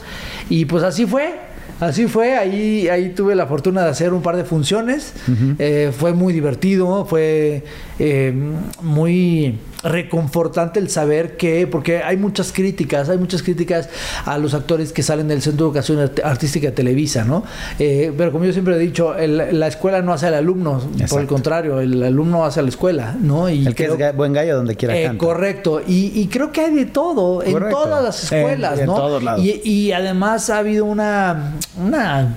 Y 0.49 0.65
pues 0.65 0.83
así 0.83 1.05
fue. 1.05 1.48
Así 1.79 2.07
fue, 2.07 2.35
ahí, 2.37 2.87
ahí 2.89 3.09
tuve 3.09 3.35
la 3.35 3.45
fortuna 3.47 3.83
de 3.83 3.89
hacer 3.89 4.13
un 4.13 4.21
par 4.21 4.35
de 4.35 4.43
funciones. 4.45 5.13
Eh, 5.59 5.91
fue 5.97 6.13
muy 6.13 6.33
divertido, 6.33 7.05
fue 7.05 7.63
eh, 7.99 8.33
muy 8.81 9.57
reconfortante 9.81 10.79
el 10.79 10.89
saber 10.89 11.37
que, 11.37 11.65
porque 11.65 11.99
hay 12.03 12.17
muchas 12.17 12.51
críticas, 12.51 13.07
hay 13.07 13.17
muchas 13.17 13.41
críticas 13.43 13.87
a 14.25 14.37
los 14.37 14.53
actores 14.53 14.91
que 14.91 15.03
salen 15.03 15.29
del 15.29 15.41
Centro 15.41 15.65
de 15.65 15.69
Educación 15.69 15.99
Art- 15.99 16.19
Artística 16.23 16.67
de 16.67 16.73
Televisa, 16.73 17.23
¿no? 17.23 17.43
Eh, 17.79 18.11
pero 18.17 18.31
como 18.33 18.43
yo 18.43 18.51
siempre 18.51 18.75
he 18.75 18.79
dicho, 18.79 19.15
el- 19.15 19.57
la 19.57 19.67
escuela 19.67 20.01
no 20.01 20.11
hace 20.11 20.27
al 20.27 20.33
alumno, 20.33 20.81
por 21.09 21.21
el 21.21 21.27
contrario, 21.27 21.79
el 21.79 22.03
alumno 22.03 22.43
hace 22.45 22.59
a 22.59 22.63
la 22.63 22.69
escuela, 22.69 23.15
¿no? 23.21 23.49
Y 23.49 23.65
El 23.67 23.73
que 23.75 23.85
es 23.85 23.91
ga- 23.97 24.13
buen 24.13 24.33
gallo 24.33 24.57
donde 24.57 24.75
quiera 24.75 24.97
eh, 24.97 25.03
canta. 25.05 25.17
correcto. 25.25 25.81
Y, 25.87 26.11
y 26.19 26.27
creo 26.27 26.51
que 26.51 26.59
hay 26.61 26.73
de 26.73 26.85
todo 26.85 27.41
en 27.43 27.57
todas 27.69 28.03
las 28.03 28.21
escuelas, 28.23 28.73
En- 28.73 28.79
en 28.81 28.85
¿no? 28.87 28.95
todos 28.95 29.23
lados. 29.23 29.45
Y, 29.45 29.61
y 29.63 29.91
además 29.93 30.49
ha 30.49 30.57
habido 30.57 30.83
una, 30.83 31.53
una 31.77 32.35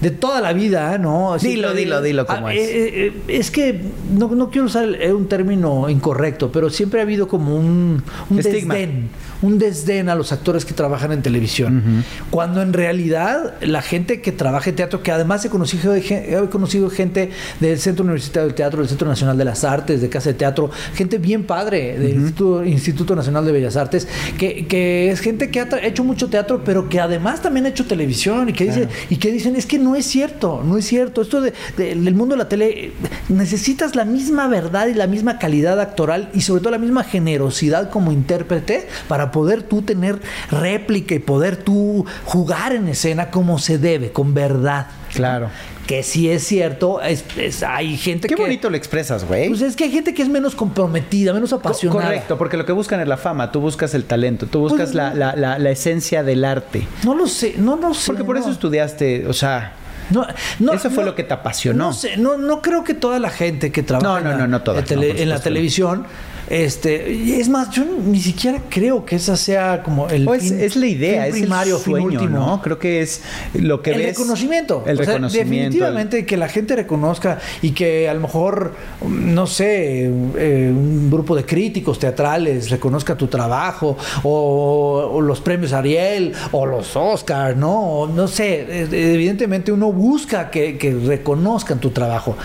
de 0.00 0.10
toda 0.10 0.40
la 0.42 0.52
vida, 0.52 0.98
¿no? 0.98 1.36
Dilo, 1.38 1.72
dilo, 1.72 2.02
dilo 2.02 2.26
como 2.26 2.48
Ah, 2.48 2.54
es. 2.54 2.68
eh, 2.68 3.06
eh, 3.06 3.12
es 3.28 3.50
que 3.50 3.80
no, 4.12 4.28
no 4.28 4.50
quiero 4.50 4.66
usar 4.66 4.88
un 5.14 5.26
término 5.26 5.88
incorrecto, 5.88 6.52
pero 6.52 6.68
siempre 6.68 7.00
ha 7.00 7.02
habido 7.04 7.26
como 7.28 7.56
un, 7.56 8.02
un 8.28 8.38
Estigma. 8.38 8.74
desdén, 8.74 9.08
un 9.46 9.58
desdén 9.58 10.08
a 10.08 10.14
los 10.14 10.32
actores 10.32 10.64
que 10.64 10.74
trabajan 10.74 11.12
en 11.12 11.22
televisión. 11.22 12.04
Cuando 12.30 12.62
en 12.62 12.72
realidad 12.72 13.54
la 13.60 13.82
gente 13.82 14.20
que 14.20 14.32
trabaja 14.32 14.70
en 14.70 14.76
teatro, 14.76 15.02
que 15.02 15.12
además 15.12 15.44
he 15.44 15.50
conocido, 15.50 15.94
he 15.94 16.48
conocido 16.50 16.90
gente 16.90 17.30
del 17.60 17.78
Centro 17.78 18.04
Universitario 18.04 18.46
del 18.48 18.54
Teatro, 18.54 18.80
del 18.80 18.88
Centro 18.88 19.08
Nacional 19.08 19.36
de 19.38 19.44
las 19.44 19.64
Artes, 19.64 20.00
de 20.00 20.08
Casa 20.08 20.30
de 20.30 20.34
Teatro, 20.34 20.70
gente 20.94 21.18
bien 21.18 21.44
padre 21.44 21.98
del 21.98 22.14
Instituto, 22.16 22.64
Instituto 22.64 23.14
Nacional 23.16 23.44
de 23.46 23.52
Bellas 23.52 23.76
Artes, 23.76 24.08
que, 24.38 24.66
que 24.66 25.10
es 25.10 25.20
gente 25.20 25.50
que 25.50 25.60
ha 25.60 25.68
hecho 25.82 26.02
mucho 26.04 26.28
teatro, 26.28 26.62
pero 26.64 26.88
que 26.88 27.00
además 27.00 27.40
también 27.42 27.66
ha 27.66 27.68
hecho 27.68 27.84
televisión 27.86 28.48
y 28.48 28.52
que, 28.52 28.64
dice, 28.64 28.88
y 29.10 29.16
que 29.16 29.30
dicen, 29.30 29.54
es 29.56 29.66
que 29.66 29.78
no 29.78 29.94
es 29.96 30.06
cierto, 30.06 30.62
no 30.64 30.76
es 30.78 30.84
cierto. 30.86 31.22
Esto 31.22 31.40
de- 31.40 31.52
de- 31.76 31.94
del 31.94 32.14
mundo 32.14 32.34
de 32.34 32.38
la 32.38 32.48
tele, 32.48 32.92
necesitas 33.28 33.94
la 33.96 34.04
misma 34.04 34.48
verdad 34.48 34.86
y 34.88 34.94
la 34.94 35.06
misma 35.06 35.38
calidad 35.38 35.80
actoral 35.80 36.30
y 36.34 36.40
sobre 36.40 36.60
todo 36.60 36.70
la 36.72 36.78
misma 36.78 37.04
generosidad 37.04 37.90
como 37.90 38.12
intérprete 38.12 38.86
para 39.08 39.30
poder 39.36 39.62
tú 39.62 39.82
tener 39.82 40.18
réplica 40.50 41.14
y 41.14 41.18
poder 41.18 41.58
tú 41.58 42.06
jugar 42.24 42.72
en 42.72 42.88
escena 42.88 43.30
como 43.30 43.58
se 43.58 43.76
debe, 43.76 44.10
con 44.10 44.32
verdad. 44.32 44.86
Claro. 45.12 45.50
Que 45.86 46.02
si 46.02 46.30
es 46.30 46.42
cierto, 46.44 47.02
es, 47.02 47.22
es- 47.36 47.62
hay 47.62 47.98
gente 47.98 48.28
Qué 48.28 48.34
que... 48.34 48.40
bonito 48.42 48.70
lo 48.70 48.76
expresas, 48.78 49.26
güey. 49.26 49.48
Pues 49.50 49.60
es 49.60 49.76
que 49.76 49.84
hay 49.84 49.90
gente 49.90 50.14
que 50.14 50.22
es 50.22 50.28
menos 50.30 50.54
comprometida, 50.54 51.34
menos 51.34 51.50
Co- 51.50 51.56
apasionada. 51.56 52.02
Correcto, 52.02 52.38
porque 52.38 52.56
lo 52.56 52.64
que 52.64 52.72
buscan 52.72 52.98
es 53.00 53.06
la 53.08 53.18
fama, 53.18 53.52
tú 53.52 53.60
buscas 53.60 53.92
el 53.94 54.04
talento, 54.04 54.46
tú 54.46 54.60
buscas 54.60 54.86
Pues, 54.92 54.94
la, 54.94 55.12
la- 55.14 55.36
la- 55.36 55.58
la 55.58 55.70
esencia 55.70 56.22
del 56.24 56.44
arte. 56.46 56.88
No 57.04 57.14
lo 57.14 57.26
sé, 57.26 57.54
no 57.58 57.76
lo 57.76 57.92
sé. 57.92 58.06
Porque 58.06 58.24
por 58.24 58.38
eso 58.38 58.50
estudiaste, 58.50 59.26
o 59.28 59.32
sea, 59.34 59.74
No, 60.10 60.24
no, 60.60 60.72
Eso 60.72 60.88
fue 60.90 61.02
no, 61.04 61.10
lo 61.10 61.14
que 61.16 61.24
te 61.24 61.34
apasionó. 61.34 61.86
No 61.88 61.92
sé, 61.92 62.16
no, 62.16 62.36
no 62.38 62.62
creo 62.62 62.82
que 62.84 62.94
toda 62.94 63.18
la 63.18 63.28
gente 63.30 63.70
que 63.72 63.82
trabaja 63.82 64.08
No, 64.08 64.20
no, 64.24 64.30
en, 64.32 64.38
la, 64.38 64.42
no, 64.46 64.48
no 64.48 64.62
toda, 64.62 64.78
en 64.80 64.84
tele- 64.86 65.20
en 65.22 65.28
la 65.28 65.40
televisión, 65.40 66.06
este, 66.48 67.38
es 67.40 67.48
más, 67.48 67.70
yo 67.70 67.84
ni 67.84 68.20
siquiera 68.20 68.62
creo 68.68 69.04
que 69.04 69.16
esa 69.16 69.36
sea 69.36 69.82
como 69.82 70.08
el 70.08 70.26
o 70.28 70.34
es, 70.34 70.42
fin- 70.44 70.60
es 70.60 70.76
la 70.76 70.86
idea, 70.86 71.26
es 71.26 71.34
primario, 71.34 71.76
el 71.76 71.82
sueño, 71.82 72.08
fin 72.08 72.18
último. 72.18 72.38
¿no? 72.38 72.62
Creo 72.62 72.78
que 72.78 73.00
es 73.00 73.22
lo 73.54 73.82
que 73.82 73.90
el 73.92 73.98
ves. 73.98 74.06
reconocimiento. 74.16 74.82
El 74.86 74.94
O 75.00 75.04
sea, 75.04 75.06
reconocimiento. 75.14 75.54
definitivamente 75.56 76.26
que 76.26 76.36
la 76.36 76.48
gente 76.48 76.76
reconozca 76.76 77.38
y 77.62 77.72
que 77.72 78.08
a 78.08 78.14
lo 78.14 78.20
mejor, 78.20 78.74
no 79.08 79.46
sé, 79.46 80.04
eh, 80.04 80.72
un 80.72 81.10
grupo 81.10 81.34
de 81.34 81.44
críticos 81.44 81.98
teatrales 81.98 82.70
reconozca 82.70 83.16
tu 83.16 83.26
trabajo, 83.26 83.96
o, 84.22 85.10
o 85.14 85.20
los 85.20 85.40
premios 85.40 85.72
Ariel, 85.72 86.32
o 86.52 86.64
los 86.66 86.94
Oscars, 86.96 87.56
¿no? 87.56 87.72
O 87.80 88.06
no 88.06 88.28
sé, 88.28 88.66
eh, 88.68 88.88
evidentemente 89.14 89.72
uno 89.72 89.92
busca 89.92 90.50
que, 90.50 90.78
que 90.78 90.94
reconozcan 90.94 91.80
tu 91.80 91.90
trabajo. 91.90 92.36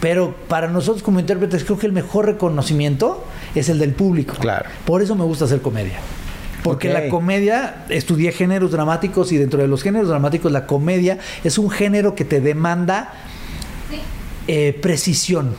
Pero 0.00 0.34
para 0.48 0.68
nosotros 0.68 1.02
como 1.02 1.20
intérpretes 1.20 1.64
creo 1.64 1.78
que 1.78 1.86
el 1.86 1.92
mejor 1.92 2.26
reconocimiento 2.26 3.22
es 3.54 3.68
el 3.68 3.78
del 3.78 3.92
público. 3.94 4.34
Claro. 4.40 4.68
Por 4.84 5.02
eso 5.02 5.14
me 5.16 5.24
gusta 5.24 5.44
hacer 5.46 5.60
comedia. 5.60 5.98
Porque 6.62 6.90
la 6.92 7.08
comedia, 7.08 7.86
estudié 7.88 8.32
géneros 8.32 8.70
dramáticos 8.70 9.32
y 9.32 9.38
dentro 9.38 9.60
de 9.62 9.66
los 9.68 9.82
géneros 9.82 10.08
dramáticos 10.08 10.52
la 10.52 10.66
comedia 10.66 11.18
es 11.42 11.56
un 11.56 11.70
género 11.70 12.14
que 12.14 12.26
te 12.26 12.40
demanda 12.42 13.12
eh, 14.46 14.78
precisión. 14.82 15.54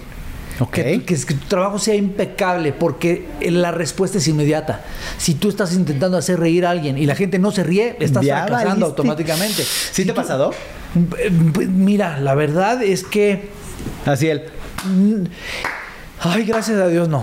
Ok. 0.60 0.74
Que, 0.74 1.04
que- 1.04 1.16
que 1.26 1.34
tu 1.34 1.48
trabajo 1.48 1.80
sea 1.80 1.96
impecable 1.96 2.72
porque 2.72 3.26
la 3.42 3.72
respuesta 3.72 4.20
es 4.20 4.28
inmediata. 4.28 4.84
Si 5.18 5.34
tú 5.34 5.50
estás 5.50 5.74
intentando 5.74 6.18
hacer 6.18 6.40
reír 6.40 6.68
a 6.68 6.70
alguien 6.70 7.00
y 7.00 7.08
la 7.08 7.16
gente 7.16 7.40
no 7.40 7.50
se 7.50 7.64
ríe, 7.64 7.96
estás 8.00 8.24
Ya 8.24 8.44
fracasando 8.46 8.70
valiste. 8.70 8.86
automáticamente. 8.86 9.64
¿Sí 9.64 9.90
Si 9.94 10.06
te 10.06 10.12
ha 10.12 10.16
pasado? 10.16 10.52
Eh, 11.18 11.32
pues, 11.52 11.68
Mira, 11.68 12.20
la 12.20 12.36
verdad 12.36 12.84
es 12.84 13.04
que 13.04 13.50
Así 14.06 14.28
el. 14.28 14.44
Ay, 16.24 16.44
gracias 16.44 16.78
a 16.80 16.88
Dios 16.88 17.10
no. 17.10 17.18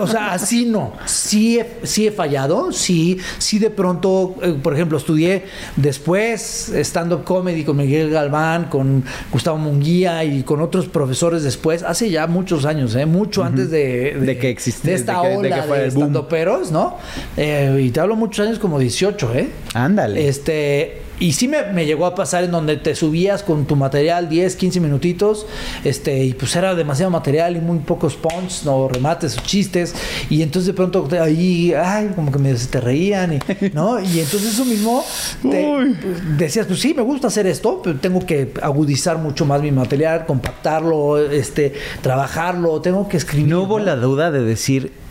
O 0.00 0.06
sea, 0.06 0.32
así 0.32 0.64
no. 0.66 0.92
Sí 1.06 1.60
he, 1.60 1.86
sí 1.86 2.08
he 2.08 2.10
fallado, 2.10 2.72
sí, 2.72 3.18
sí 3.38 3.58
de 3.60 3.70
pronto, 3.70 4.34
eh, 4.42 4.56
por 4.60 4.74
ejemplo, 4.74 4.98
estudié 4.98 5.44
después 5.76 6.72
stand-up 6.82 7.22
comedy 7.24 7.62
con 7.64 7.76
Miguel 7.76 8.10
Galván, 8.10 8.64
con 8.64 9.04
Gustavo 9.30 9.58
Munguía 9.58 10.24
y 10.24 10.42
con 10.42 10.60
otros 10.60 10.88
profesores 10.88 11.42
después, 11.44 11.82
hace 11.82 12.10
ya 12.10 12.26
muchos 12.26 12.64
años, 12.64 12.94
¿eh? 12.96 13.06
mucho 13.06 13.44
antes 13.44 13.70
de, 13.70 14.14
De 14.20 14.38
que 14.38 14.56
de 14.82 14.94
esta 14.94 15.22
de 15.22 15.22
que- 15.22 15.28
de 15.28 15.36
ola 15.36 15.62
que 15.66 15.72
de, 15.72 15.84
el 15.84 15.90
boom. 15.92 16.04
stand-uperos, 16.06 16.70
¿no? 16.72 16.96
Eh, 17.36 17.80
y 17.82 17.90
te 17.90 18.00
hablo 18.00 18.16
muchos 18.16 18.46
años 18.46 18.58
como 18.58 18.78
18, 18.78 19.32
¿eh? 19.34 19.48
Ándale. 19.74 20.26
Este, 20.28 21.02
y 21.20 21.34
sí 21.34 21.46
me, 21.46 21.62
me, 21.72 21.86
llegó 21.86 22.06
a 22.06 22.14
pasar 22.14 22.44
en 22.44 22.50
donde 22.50 22.78
te 22.78 22.94
subías 22.94 23.42
con 23.42 23.66
tu 23.66 23.76
material 23.76 24.28
10, 24.28 24.56
15 24.56 24.80
minutitos, 24.80 25.46
este, 25.84 26.24
y 26.24 26.32
pues 26.32 26.56
era 26.56 26.74
demasiado 26.74 27.10
material 27.10 27.56
y 27.56 27.60
muy 27.60 27.78
pocos 27.78 28.16
punts, 28.16 28.64
no 28.64 28.88
remates 28.88 29.36
o 29.36 29.42
chistes, 29.42 29.94
y 30.30 30.42
entonces 30.42 30.68
de 30.68 30.72
pronto 30.72 31.06
ahí, 31.20 31.74
ay, 31.74 32.10
como 32.16 32.32
que 32.32 32.38
me 32.38 32.54
te 32.54 32.80
reían, 32.80 33.34
y, 33.34 33.38
¿no? 33.74 34.00
Y 34.00 34.20
entonces 34.20 34.54
eso 34.54 34.64
mismo 34.64 35.04
te, 35.42 35.94
decías, 36.38 36.66
pues 36.66 36.80
sí, 36.80 36.94
me 36.94 37.02
gusta 37.02 37.28
hacer 37.28 37.46
esto, 37.46 37.82
pero 37.84 37.98
tengo 37.98 38.24
que 38.24 38.52
agudizar 38.62 39.18
mucho 39.18 39.44
más 39.44 39.60
mi 39.60 39.70
material, 39.70 40.24
compactarlo, 40.24 41.18
este, 41.18 41.74
trabajarlo, 42.00 42.80
tengo 42.80 43.08
que 43.08 43.18
escribir. 43.18 43.50
No 43.50 43.62
hubo 43.62 43.78
la 43.78 43.96
duda 43.96 44.30
de 44.30 44.42
decir, 44.42 44.90
¿y 44.90 45.09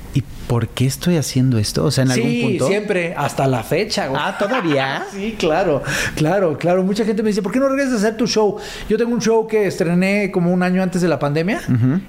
por 0.50 0.68
qué 0.68 0.88
estoy 0.88 1.16
haciendo 1.16 1.60
esto? 1.60 1.86
O 1.86 1.92
sea, 1.92 2.06
en 2.06 2.12
algún 2.12 2.42
punto. 2.42 2.68
siempre, 2.68 3.14
hasta 3.16 3.46
la 3.46 3.62
fecha. 3.62 4.08
Güey. 4.08 4.20
Ah, 4.20 4.36
¿todavía? 4.36 5.06
sí, 5.14 5.36
claro, 5.38 5.84
claro, 6.16 6.58
claro. 6.58 6.84
Mucha 6.84 7.06
gente 7.06 7.22
me 7.22 7.30
dice, 7.30 7.44
¿por 7.44 7.52
qué 7.52 7.60
no 7.60 7.70
regresas 7.70 7.94
a 7.94 7.98
hacer 7.98 8.18
tu 8.18 8.26
show? 8.26 8.58
Yo 8.90 8.98
tengo 8.98 9.14
un 9.14 9.22
show 9.22 9.46
que 9.46 9.68
estrené 9.68 10.32
como 10.32 10.52
un 10.52 10.64
año 10.64 10.82
antes 10.82 11.04
de 11.04 11.08
la 11.08 11.20
pandemia, 11.20 11.62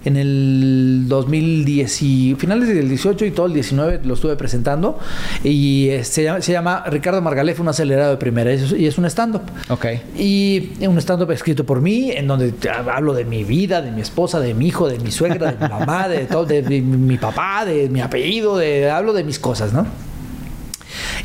en 0.06 0.16
el 0.16 1.04
2010 1.06 2.02
y 2.02 2.34
finales 2.38 2.68
del 2.70 2.88
18 2.88 3.26
y 3.26 3.30
todo 3.30 3.44
el 3.44 3.52
19 3.52 4.00
lo 4.04 4.14
estuve 4.14 4.36
presentando. 4.36 4.98
Y 5.44 5.90
eh, 5.90 6.02
se 6.04 6.22
llama, 6.22 6.40
se 6.40 6.52
llama 6.52 6.84
Ricardo 6.86 7.20
Margalef, 7.20 7.60
un 7.60 7.68
acelerado 7.68 8.12
de 8.12 8.16
primera, 8.16 8.54
y 8.54 8.86
es 8.86 8.96
un 8.96 9.04
stand-up. 9.04 9.42
Ok. 9.68 9.84
Y 10.16 10.70
un 10.80 10.96
stand-up 10.96 11.30
escrito 11.30 11.66
por 11.66 11.82
mí, 11.82 12.10
en 12.12 12.26
donde 12.26 12.54
hablo 12.90 13.12
de 13.12 13.26
mi 13.26 13.44
vida, 13.44 13.82
de 13.82 13.90
mi 13.90 14.00
esposa, 14.00 14.40
de 14.40 14.54
mi 14.54 14.68
hijo, 14.68 14.88
de 14.88 14.98
mi 14.98 15.10
suegra, 15.10 15.52
de 15.52 15.62
mi 15.62 15.70
mamá, 15.70 16.08
de 16.08 16.24
todo, 16.24 16.46
de 16.46 16.62
mi 16.62 17.18
papá, 17.18 17.66
de 17.66 17.90
mi 17.90 18.00
apellido 18.00 18.29
de, 18.56 18.90
hablo 18.90 19.12
de 19.12 19.24
mis 19.24 19.38
cosas, 19.38 19.72
¿no? 19.72 19.86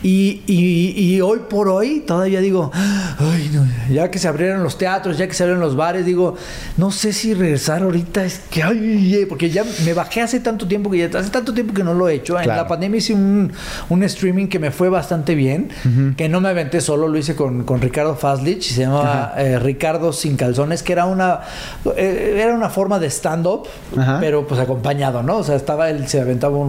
Y, 0.07 0.43
y, 0.45 1.19
hoy 1.21 1.39
por 1.49 1.67
hoy 1.67 2.03
todavía 2.05 2.39
digo, 2.39 2.71
ay, 2.75 3.49
no, 3.51 3.65
ya 3.91 4.11
que 4.11 4.19
se 4.19 4.27
abrieron 4.27 4.61
los 4.61 4.77
teatros, 4.77 5.17
ya 5.17 5.27
que 5.27 5.33
se 5.33 5.41
abrieron 5.41 5.59
los 5.59 5.75
bares, 5.75 6.05
digo, 6.05 6.35
no 6.77 6.91
sé 6.91 7.11
si 7.11 7.33
regresar 7.33 7.81
ahorita 7.81 8.23
es 8.23 8.39
que, 8.51 8.61
ay, 8.61 9.25
porque 9.27 9.49
ya 9.49 9.63
me 9.83 9.93
bajé 9.95 10.21
hace 10.21 10.39
tanto 10.41 10.67
tiempo 10.67 10.91
que 10.91 10.99
ya 10.99 11.19
hace 11.19 11.31
tanto 11.31 11.55
tiempo 11.55 11.73
que 11.73 11.83
no 11.83 11.95
lo 11.95 12.07
he 12.07 12.13
hecho. 12.13 12.39
En 12.39 12.49
la 12.49 12.67
pandemia 12.67 12.99
hice 12.99 13.15
un, 13.15 13.51
un, 13.89 14.03
streaming 14.03 14.45
que 14.45 14.59
me 14.59 14.69
fue 14.69 14.89
bastante 14.89 15.33
bien, 15.33 15.69
que 16.15 16.29
no 16.29 16.39
me 16.39 16.49
aventé 16.49 16.81
solo, 16.81 17.07
lo 17.07 17.17
hice 17.17 17.35
con, 17.35 17.63
con 17.63 17.81
Ricardo 17.81 18.15
Faslich, 18.15 18.61
se 18.61 18.81
llamaba 18.81 19.33
eh, 19.37 19.57
Ricardo 19.57 20.13
Sin 20.13 20.37
Calzones, 20.37 20.83
que 20.83 20.93
era 20.93 21.05
una, 21.05 21.39
eh, 21.97 22.39
era 22.43 22.53
una 22.53 22.69
forma 22.69 22.99
de 22.99 23.09
stand-up, 23.09 23.67
pero 24.19 24.45
pues 24.45 24.61
acompañado, 24.61 25.23
¿no? 25.23 25.37
O 25.37 25.43
sea, 25.43 25.55
estaba 25.55 25.89
él, 25.89 26.07
se 26.07 26.21
aventaba 26.21 26.59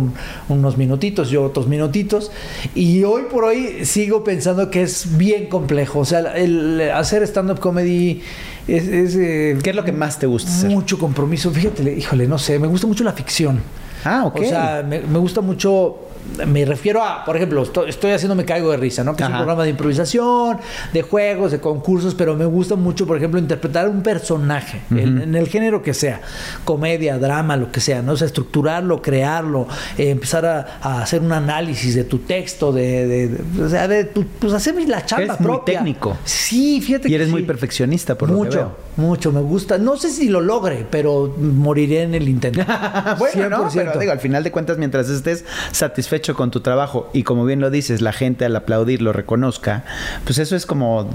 unos 0.48 0.78
minutitos, 0.78 1.28
yo 1.28 1.44
otros 1.44 1.66
minutitos, 1.66 2.30
y 2.74 3.04
hoy 3.04 3.25
por 3.28 3.44
hoy 3.44 3.84
sigo 3.84 4.24
pensando 4.24 4.70
que 4.70 4.82
es 4.82 5.16
bien 5.16 5.46
complejo. 5.48 6.00
O 6.00 6.04
sea, 6.04 6.20
el 6.36 6.80
hacer 6.90 7.22
stand-up 7.22 7.60
comedy 7.60 8.22
es... 8.66 9.16
Eh, 9.16 9.58
¿Qué 9.62 9.70
es 9.70 9.76
lo 9.76 9.84
que 9.84 9.92
más 9.92 10.18
te 10.18 10.26
gusta 10.26 10.50
hacer? 10.50 10.70
Mucho 10.70 10.98
compromiso. 10.98 11.50
Fíjate, 11.50 11.82
híjole, 11.92 12.26
no 12.26 12.38
sé, 12.38 12.58
me 12.58 12.66
gusta 12.66 12.86
mucho 12.86 13.04
la 13.04 13.12
ficción. 13.12 13.60
Ah, 14.04 14.24
ok. 14.26 14.40
O 14.40 14.44
sea, 14.44 14.84
me, 14.86 15.00
me 15.00 15.18
gusta 15.18 15.40
mucho 15.40 15.98
me 16.46 16.64
refiero 16.64 17.02
a, 17.02 17.24
por 17.24 17.36
ejemplo, 17.36 17.62
estoy, 17.62 18.12
haciendo 18.12 18.34
Me 18.34 18.44
Caigo 18.44 18.70
de 18.70 18.76
Risa, 18.76 19.04
¿no? 19.04 19.16
Que 19.16 19.22
es 19.22 19.28
un 19.28 19.36
programa 19.36 19.64
de 19.64 19.70
improvisación, 19.70 20.58
de 20.92 21.02
juegos, 21.02 21.52
de 21.52 21.60
concursos, 21.60 22.14
pero 22.14 22.34
me 22.34 22.44
gusta 22.44 22.76
mucho, 22.76 23.06
por 23.06 23.16
ejemplo, 23.16 23.38
interpretar 23.38 23.88
un 23.88 24.02
personaje, 24.02 24.82
en, 24.90 25.34
el 25.34 25.48
género 25.48 25.82
que 25.82 25.94
sea, 25.94 26.20
comedia, 26.64 27.18
drama, 27.18 27.56
lo 27.56 27.72
que 27.72 27.80
sea, 27.80 28.02
¿no? 28.02 28.12
O 28.12 28.16
sea, 28.16 28.26
estructurarlo, 28.26 29.02
crearlo, 29.02 29.66
eh, 29.98 30.10
empezar 30.10 30.46
a, 30.46 31.02
hacer 31.02 31.20
un 31.20 31.32
análisis 31.32 31.94
de 31.94 32.04
tu 32.04 32.18
texto, 32.18 32.72
de, 32.72 33.30
o 33.62 33.68
sea, 33.68 33.88
de 33.88 34.04
pues 34.04 34.52
hacer 34.52 34.76
la 34.88 35.04
chamba 35.04 35.34
eres 35.34 35.40
muy 35.40 35.58
técnico. 35.64 36.16
Sí, 36.24 36.80
fíjate 36.80 37.08
y 37.08 37.14
eres 37.14 37.28
muy 37.28 37.42
perfeccionista, 37.42 38.16
por 38.16 38.28
mucho, 38.28 38.44
lo 38.44 38.50
que 38.50 38.56
veo. 38.56 38.86
Mucho, 38.96 39.32
me 39.32 39.40
gusta. 39.40 39.78
No 39.78 39.96
sé 39.96 40.10
si 40.10 40.28
lo 40.28 40.40
logre, 40.40 40.86
pero 40.90 41.34
moriré 41.38 42.02
en 42.02 42.14
el 42.14 42.28
intento. 42.28 42.60
bueno, 43.18 43.48
no, 43.50 43.68
pero 43.72 43.98
digo, 43.98 44.12
al 44.12 44.20
final 44.20 44.42
de 44.42 44.50
cuentas, 44.50 44.78
mientras 44.78 45.08
estés 45.08 45.44
satisfecho 45.72 46.15
hecho 46.16 46.34
con 46.34 46.50
tu 46.50 46.60
trabajo 46.60 47.08
y 47.12 47.22
como 47.22 47.44
bien 47.44 47.60
lo 47.60 47.70
dices, 47.70 48.00
la 48.00 48.12
gente 48.12 48.44
al 48.44 48.56
aplaudir 48.56 49.02
lo 49.02 49.12
reconozca, 49.12 49.84
pues 50.24 50.38
eso 50.38 50.56
es 50.56 50.66
como 50.66 51.08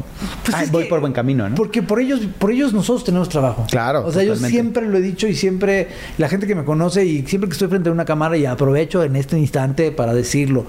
pues 0.45 0.71
voy 0.71 0.85
por 0.85 0.99
buen 0.99 1.13
camino, 1.13 1.49
¿no? 1.49 1.55
Porque 1.55 1.81
por 1.81 1.99
ellos, 1.99 2.21
por 2.39 2.51
ellos 2.51 2.73
nosotros 2.73 3.03
tenemos 3.03 3.29
trabajo. 3.29 3.65
Claro. 3.69 4.05
O 4.05 4.11
sea, 4.11 4.23
yo 4.23 4.35
siempre 4.35 4.87
lo 4.87 4.97
he 4.97 5.01
dicho 5.01 5.27
y 5.27 5.35
siempre 5.35 5.89
la 6.17 6.29
gente 6.29 6.47
que 6.47 6.55
me 6.55 6.63
conoce 6.63 7.05
y 7.05 7.25
siempre 7.25 7.49
que 7.49 7.53
estoy 7.53 7.67
frente 7.67 7.89
a 7.89 7.91
una 7.91 8.05
cámara 8.05 8.37
y 8.37 8.45
aprovecho 8.45 9.03
en 9.03 9.15
este 9.15 9.37
instante 9.37 9.91
para 9.91 10.13
decirlo, 10.13 10.65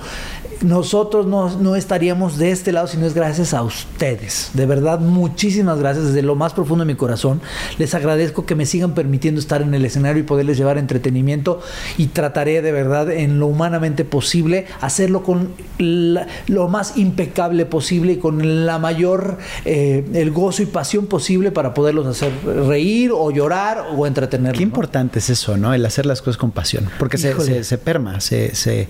nosotros 0.62 1.26
no, 1.26 1.58
no 1.58 1.76
estaríamos 1.76 2.38
de 2.38 2.50
este 2.50 2.72
lado 2.72 2.86
si 2.86 2.96
no 2.96 3.06
es 3.06 3.14
gracias 3.14 3.54
a 3.54 3.62
ustedes. 3.62 4.50
De 4.54 4.66
verdad, 4.66 5.00
muchísimas 5.00 5.78
gracias 5.78 6.06
desde 6.06 6.22
lo 6.22 6.34
más 6.34 6.52
profundo 6.52 6.84
de 6.84 6.92
mi 6.92 6.96
corazón. 6.96 7.40
Les 7.78 7.94
agradezco 7.94 8.46
que 8.46 8.54
me 8.54 8.66
sigan 8.66 8.94
permitiendo 8.94 9.40
estar 9.40 9.62
en 9.62 9.74
el 9.74 9.84
escenario 9.84 10.22
y 10.22 10.26
poderles 10.26 10.56
llevar 10.56 10.78
entretenimiento 10.78 11.60
y 11.98 12.08
trataré 12.08 12.62
de 12.62 12.72
verdad 12.72 13.10
en 13.10 13.38
lo 13.38 13.46
humanamente 13.46 14.04
posible 14.04 14.21
posible, 14.22 14.66
hacerlo 14.80 15.24
con 15.24 15.50
lo 15.78 16.68
más 16.68 16.96
impecable 16.96 17.66
posible 17.66 18.12
y 18.12 18.16
con 18.18 18.64
la 18.66 18.78
mayor, 18.78 19.38
eh, 19.64 20.04
el 20.14 20.30
gozo 20.30 20.62
y 20.62 20.66
pasión 20.66 21.06
posible 21.06 21.50
para 21.50 21.74
poderlos 21.74 22.06
hacer 22.06 22.32
reír 22.68 23.10
o 23.12 23.32
llorar 23.32 23.86
o 23.96 24.06
entretener. 24.06 24.54
Qué 24.54 24.62
importante 24.62 25.18
es 25.18 25.28
eso, 25.28 25.56
¿no? 25.56 25.74
El 25.74 25.84
hacer 25.84 26.06
las 26.06 26.22
cosas 26.22 26.36
con 26.36 26.52
pasión, 26.52 26.88
porque 27.00 27.18
se, 27.18 27.64
se, 27.64 27.78
perma, 27.78 28.20
se, 28.20 28.54
se, 28.54 28.86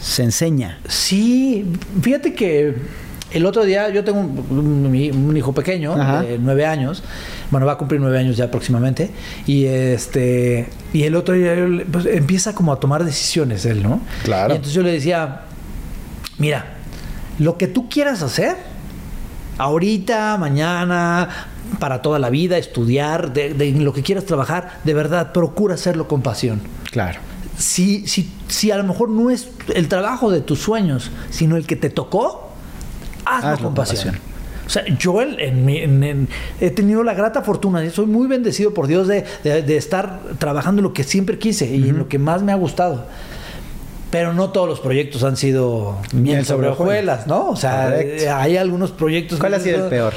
se 0.00 0.22
enseña. 0.24 0.80
Sí, 0.88 1.64
fíjate 2.02 2.34
que 2.34 2.74
el 3.32 3.46
otro 3.46 3.64
día 3.64 3.88
yo 3.90 4.04
tengo 4.04 4.20
un, 4.20 5.34
hijo 5.36 5.52
pequeño, 5.52 5.94
de 6.22 6.38
nueve 6.38 6.66
años, 6.66 7.02
bueno, 7.50 7.66
va 7.66 7.72
a 7.72 7.78
cumplir 7.78 8.00
nueve 8.00 8.18
años 8.18 8.36
ya 8.36 8.50
próximamente, 8.50 9.10
y 9.46 9.64
este 9.64 10.68
y 10.92 11.04
el 11.04 11.14
otro 11.14 11.34
día 11.34 11.54
pues, 11.90 12.06
empieza 12.06 12.54
como 12.54 12.72
a 12.72 12.80
tomar 12.80 13.04
decisiones 13.04 13.64
él, 13.64 13.82
¿no? 13.82 14.00
Claro. 14.24 14.52
Y 14.52 14.56
entonces 14.56 14.74
yo 14.74 14.82
le 14.82 14.92
decía, 14.92 15.42
mira, 16.38 16.74
lo 17.38 17.56
que 17.56 17.66
tú 17.66 17.88
quieras 17.88 18.22
hacer, 18.22 18.56
ahorita, 19.58 20.36
mañana, 20.38 21.28
para 21.78 22.02
toda 22.02 22.18
la 22.18 22.30
vida, 22.30 22.58
estudiar, 22.58 23.32
de, 23.32 23.54
de, 23.54 23.72
lo 23.72 23.92
que 23.92 24.02
quieras 24.02 24.24
trabajar, 24.26 24.80
de 24.84 24.94
verdad, 24.94 25.32
procura 25.32 25.74
hacerlo 25.74 26.08
con 26.08 26.22
pasión. 26.22 26.60
Claro. 26.90 27.20
Si, 27.56 28.06
si, 28.06 28.30
si 28.48 28.70
a 28.70 28.76
lo 28.76 28.84
mejor 28.84 29.08
no 29.08 29.30
es 29.30 29.48
el 29.74 29.88
trabajo 29.88 30.30
de 30.30 30.40
tus 30.40 30.60
sueños, 30.60 31.10
sino 31.30 31.56
el 31.56 31.66
que 31.66 31.76
te 31.76 31.90
tocó, 31.90 32.51
hazlo, 33.38 33.68
con 33.68 33.74
pasión. 33.74 34.16
O 34.66 34.70
sea, 34.70 34.84
yo 34.86 35.20
en, 35.20 36.28
he 36.60 36.70
tenido 36.70 37.02
la 37.02 37.14
grata 37.14 37.42
fortuna, 37.42 37.88
soy 37.90 38.06
muy 38.06 38.28
bendecido 38.28 38.72
por 38.72 38.86
Dios 38.86 39.08
de, 39.08 39.24
estar 39.76 40.20
trabajando 40.38 40.80
en 40.80 40.84
lo 40.84 40.92
que 40.92 41.04
siempre 41.04 41.38
quise 41.38 41.66
y 41.66 41.88
en 41.88 41.98
lo 41.98 42.08
que 42.08 42.18
más 42.18 42.42
me 42.42 42.52
ha 42.52 42.56
gustado 42.56 43.06
pero 44.12 44.34
no 44.34 44.50
todos 44.50 44.68
los 44.68 44.78
proyectos 44.78 45.24
han 45.24 45.38
sido 45.38 45.96
bien 46.12 46.44
sobre 46.44 46.68
hojuelas, 46.68 47.26
¿no? 47.26 47.48
O 47.48 47.56
sea, 47.56 47.96
hay 48.36 48.58
algunos 48.58 48.90
proyectos. 48.90 49.38
¿Cuál 49.38 49.54
ha 49.54 49.58
sido 49.58 49.84
el 49.84 49.90
peor? 49.90 50.12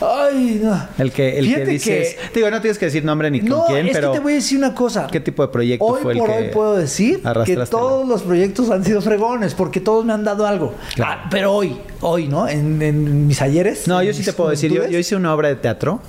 Ay, 0.00 0.60
no. 0.62 0.80
El 0.96 1.10
que, 1.10 1.36
el 1.36 1.52
que 1.52 1.66
dices. 1.66 2.16
digo, 2.32 2.48
no 2.48 2.60
tienes 2.60 2.78
que 2.78 2.84
decir 2.84 3.04
nombre 3.04 3.28
ni 3.28 3.40
con 3.40 3.66
quién, 3.66 3.88
es 3.88 3.92
pero. 3.92 4.12
Que 4.12 4.18
te 4.18 4.22
voy 4.22 4.32
a 4.34 4.36
decir 4.36 4.56
una 4.56 4.72
cosa. 4.72 5.08
¿Qué 5.10 5.18
tipo 5.18 5.42
de 5.42 5.48
proyecto 5.48 5.98
fue 6.00 6.12
el 6.12 6.18
que.? 6.18 6.22
Hoy 6.22 6.28
por 6.28 6.36
hoy 6.36 6.48
puedo 6.52 6.76
decir 6.76 7.22
que 7.44 7.56
todos 7.68 8.06
los 8.06 8.22
proyectos 8.22 8.70
han 8.70 8.84
sido 8.84 9.02
fregones, 9.02 9.54
porque 9.54 9.80
todos 9.80 10.04
me 10.04 10.12
han 10.12 10.22
dado 10.22 10.46
algo. 10.46 10.72
Ah, 11.02 11.26
pero 11.28 11.52
hoy, 11.52 11.76
hoy, 12.02 12.28
¿no? 12.28 12.48
En, 12.48 13.26
mis 13.26 13.42
ayeres. 13.42 13.88
No, 13.88 14.00
yo 14.00 14.14
sí 14.14 14.22
te 14.22 14.32
puedo 14.32 14.50
decir. 14.50 14.72
Yo, 14.72 14.86
yo 14.86 14.96
hice 14.96 15.16
una 15.16 15.34
obra 15.34 15.48
de 15.48 15.56
teatro 15.56 16.00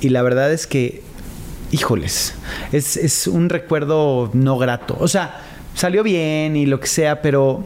y 0.00 0.08
la 0.08 0.22
verdad 0.22 0.52
es 0.52 0.66
que. 0.66 1.08
Híjoles, 1.72 2.34
es, 2.72 2.96
es 2.96 3.28
un 3.28 3.48
recuerdo 3.48 4.28
no 4.32 4.58
grato. 4.58 4.96
O 4.98 5.06
sea, 5.06 5.49
salió 5.74 6.02
bien 6.02 6.56
y 6.56 6.66
lo 6.66 6.80
que 6.80 6.86
sea, 6.86 7.22
pero 7.22 7.64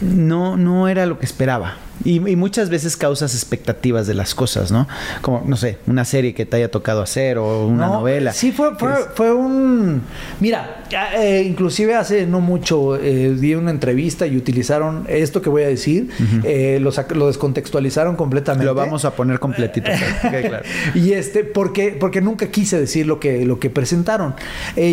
no, 0.00 0.56
no 0.56 0.88
era 0.88 1.06
lo 1.06 1.18
que 1.18 1.26
esperaba. 1.26 1.76
Y, 2.04 2.20
muchas 2.20 2.70
veces 2.70 2.96
causas 2.96 3.34
expectativas 3.34 4.06
de 4.06 4.14
las 4.14 4.34
cosas, 4.34 4.72
¿no? 4.72 4.88
Como, 5.20 5.42
no 5.44 5.56
sé, 5.56 5.78
una 5.86 6.04
serie 6.04 6.32
que 6.32 6.46
te 6.46 6.56
haya 6.56 6.70
tocado 6.70 7.02
hacer 7.02 7.36
o 7.36 7.66
una 7.66 7.88
novela. 7.88 8.32
Sí, 8.32 8.52
fue, 8.52 8.70
fue, 9.14 9.32
un... 9.34 10.02
Mira, 10.40 10.84
eh, 11.18 11.44
inclusive 11.46 11.94
hace 11.94 12.26
no 12.26 12.40
mucho 12.40 12.96
eh, 12.96 13.34
di 13.34 13.54
una 13.54 13.70
entrevista 13.70 14.26
y 14.26 14.36
utilizaron 14.36 15.04
esto 15.08 15.42
que 15.42 15.50
voy 15.50 15.64
a 15.64 15.68
decir, 15.68 16.10
eh, 16.44 16.78
lo, 16.80 17.26
descontextualizaron 17.26 18.16
completamente. 18.16 18.64
Lo 18.64 18.74
vamos 18.74 19.04
a 19.04 19.14
poner 19.14 19.38
completito. 19.38 19.90
claro. 20.20 20.64
Y 20.94 21.12
este, 21.12 21.44
porque, 21.44 21.96
porque 21.98 22.22
nunca 22.22 22.48
quise 22.50 22.80
decir 22.80 23.06
lo 23.06 23.20
que, 23.20 23.44
lo 23.44 23.58
que 23.58 23.68
presentaron. 23.68 24.34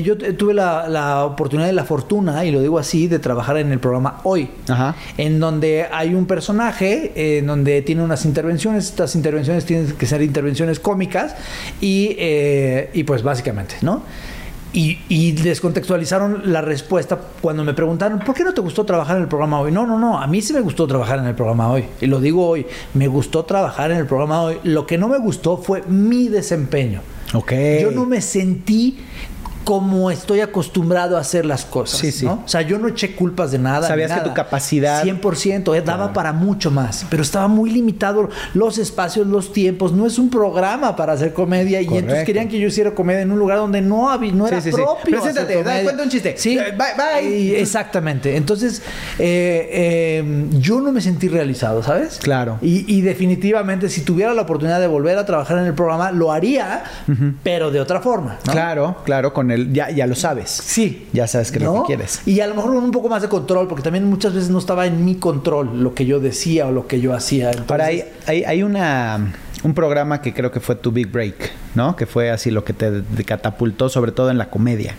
yo 0.04 0.17
tuve 0.17 0.54
la, 0.54 0.89
la, 0.89 1.24
oportunidad 1.24 1.70
y 1.70 1.74
la 1.74 1.86
fortuna, 1.86 2.43
y 2.43 2.52
lo 2.52 2.60
digo 2.60 2.80
así, 2.80 3.08
de 3.08 3.20
trabajar 3.20 3.58
en 3.58 3.72
el 3.72 3.80
programa 3.80 4.20
Hoy, 4.24 4.50
Ajá. 4.67 4.96
en 5.17 5.39
donde 5.39 5.88
hay 5.89 6.13
un 6.13 6.26
personaje 6.26 6.96
en 7.15 7.47
donde 7.47 7.81
tiene 7.81 8.03
unas 8.03 8.25
intervenciones. 8.25 8.86
Estas 8.86 9.15
intervenciones 9.15 9.65
tienen 9.65 9.91
que 9.93 10.05
ser 10.05 10.21
intervenciones 10.21 10.79
cómicas 10.79 11.36
y, 11.81 12.15
eh, 12.17 12.89
y 12.93 13.03
pues 13.03 13.23
básicamente, 13.23 13.75
¿no? 13.81 14.03
y, 14.73 14.99
y 15.10 15.31
descontextualizaron 15.31 16.51
la 16.51 16.62
respuesta 16.62 17.17
cuando 17.41 17.63
me 17.63 17.73
preguntaron, 17.73 18.19
¿por 18.19 18.36
qué 18.36 18.43
no 18.43 18.53
te 18.53 18.62
gustó 18.62 18.86
trabajar 18.86 19.17
en 19.17 19.23
el 19.23 19.27
programa 19.27 19.60
hoy? 19.60 19.71
No, 19.71 19.88
no, 19.88 19.97
no, 19.97 20.19
a 20.19 20.27
mí 20.27 20.41
sí 20.41 20.53
me 20.53 20.60
gustó 20.60 20.86
trabajar 20.86 21.19
en 21.19 21.25
el 21.25 21.36
programa 21.36 21.71
hoy. 21.71 21.86
Y 22.01 22.05
lo 22.05 22.19
digo 22.19 22.47
hoy, 22.47 22.65
me 22.93 23.07
gustó 23.07 23.45
trabajar 23.45 23.91
en 23.91 23.97
el 23.97 24.05
programa 24.05 24.41
hoy. 24.43 24.60
Lo 24.63 24.86
que 24.86 24.97
no 24.97 25.07
me 25.07 25.17
gustó 25.17 25.57
fue 25.57 25.81
mi 25.88 26.27
desempeño. 26.27 27.01
Ok. 27.33 27.53
Yo 27.81 27.91
no 27.91 28.05
me 28.05 28.21
sentí 28.21 28.99
como 29.67 30.10
estoy 30.12 30.39
acostumbrado 30.39 31.17
a 31.17 31.19
hacer 31.19 31.45
las 31.45 31.65
cosas. 31.65 31.99
Sí, 31.99 32.13
sí. 32.13 32.23
¿no? 32.25 32.41
O 32.45 32.47
sea, 32.47 32.62
yo 32.62 32.80
no 32.80 32.88
eché 32.88 33.15
culpas 33.17 33.51
de 33.51 33.60
nada. 33.60 33.86
Sabías 33.86 34.13
que 34.13 34.21
tu 34.21 34.34
capacidad- 34.34 35.03
100%, 35.03 35.75
eh, 35.75 35.82
daba 35.82 36.13
para 36.13 36.32
mucho 36.32 36.71
más, 36.71 37.06
pero 37.10 37.21
estaba 37.21 37.49
muy 37.49 37.69
limitado 37.69 38.30
los 38.53 38.77
espacios, 38.77 39.27
los 39.27 39.51
tiempos. 39.51 39.91
No 39.91 40.08
es 40.08 40.17
un 40.19 40.30
programa 40.30 40.95
para 40.95 41.12
hacer 41.12 41.34
comedia 41.34 41.82
y 41.82 41.86
entonces 41.97 42.23
querían 42.23 42.47
que 42.47 42.58
yo 42.62 42.69
hiciera 42.69 42.91
comedia 42.91 43.19
en 43.23 43.30
un 43.32 43.39
lugar 43.39 43.58
donde 43.58 43.82
no, 43.82 44.10
había, 44.10 44.32
no 44.32 44.47
era 44.47 44.62
Sí, 44.62 44.71
sí, 44.71 44.77
sí. 44.77 44.82
propio. 44.82 45.19
Preséntate, 45.19 45.62
da- 45.63 45.84
cuenta 45.84 46.03
un 46.03 46.10
chiste. 46.10 46.36
Sí, 46.38 46.58
Eh, 46.58 46.71
bye, 46.71 47.21
bye. 47.21 47.38
Y- 47.38 47.56
exactamente. 47.56 48.38
Entonces, 48.38 48.82
eh, 49.19 49.69
eh, 49.69 50.45
yo 50.60 50.80
no 50.80 50.93
me 50.93 51.01
sentí 51.01 51.27
realizado, 51.27 51.84
¿sabes? 51.84 52.19
Claro. 52.23 52.58
Y, 52.62 52.86
y 52.88 53.01
definitivamente, 53.01 53.89
si 53.89 53.99
tuviera 53.99 54.34
la 54.34 54.43
oportunidad 54.43 54.80
de 54.80 54.88
volver 54.88 55.17
a 55.17 55.25
trabajar 55.25 55.58
en 55.58 55.65
el 55.65 55.73
programa, 55.73 56.13
lo 56.13 56.32
haría, 56.32 56.84
pero 57.43 57.69
de 57.69 57.82
otra 57.82 57.99
forma. 57.99 58.38
¿no? 58.45 58.51
Claro, 58.53 58.95
claro, 59.03 59.34
con 59.34 59.51
el. 59.51 59.57
Ya, 59.72 59.89
ya 59.89 60.08
lo 60.08 60.15
sabes. 60.15 60.50
Sí. 60.50 61.08
Ya 61.13 61.28
sabes 61.28 61.52
que 61.52 61.58
es 61.58 61.63
lo 61.63 61.74
¿no? 61.74 61.82
que 61.84 61.88
quieres. 61.88 62.22
Y 62.26 62.39
a 62.41 62.48
lo 62.48 62.56
mejor 62.56 62.72
un 62.72 62.91
poco 62.91 63.10
más 63.10 63.22
de 63.22 63.30
control, 63.30 63.67
porque 63.67 63.84
también 63.84 64.06
muchas 64.06 64.34
veces 64.34 64.50
no 64.50 64.60
estaba 64.60 64.86
en 64.86 65.04
mi 65.06 65.15
control 65.15 65.84
lo 65.84 65.93
que 65.93 66.06
yo 66.06 66.20
decía 66.20 66.67
o 66.67 66.72
lo 66.72 66.88
que 66.88 67.02
yo 67.02 67.13
hacía. 67.13 67.52
Ahora, 67.67 67.86
hay, 67.86 68.00
Entonces, 68.00 68.30
hay, 68.30 68.43
hay 68.43 68.63
una, 68.63 69.34
un 69.63 69.74
programa 69.74 70.22
que 70.22 70.34
creo 70.34 70.52
que 70.52 70.60
fue 70.60 70.76
tu 70.76 70.91
Big 70.91 71.12
Break, 71.12 71.52
¿no? 71.76 71.96
Que 71.96 72.06
fue 72.06 72.30
así 72.30 72.52
lo 72.52 72.63
que 72.63 72.74
te, 72.74 73.02
te 73.02 73.24
catapultó, 73.24 73.89
sobre 73.89 74.12
todo 74.12 74.30
en 74.30 74.38
la 74.38 74.50
comedia. 74.50 74.96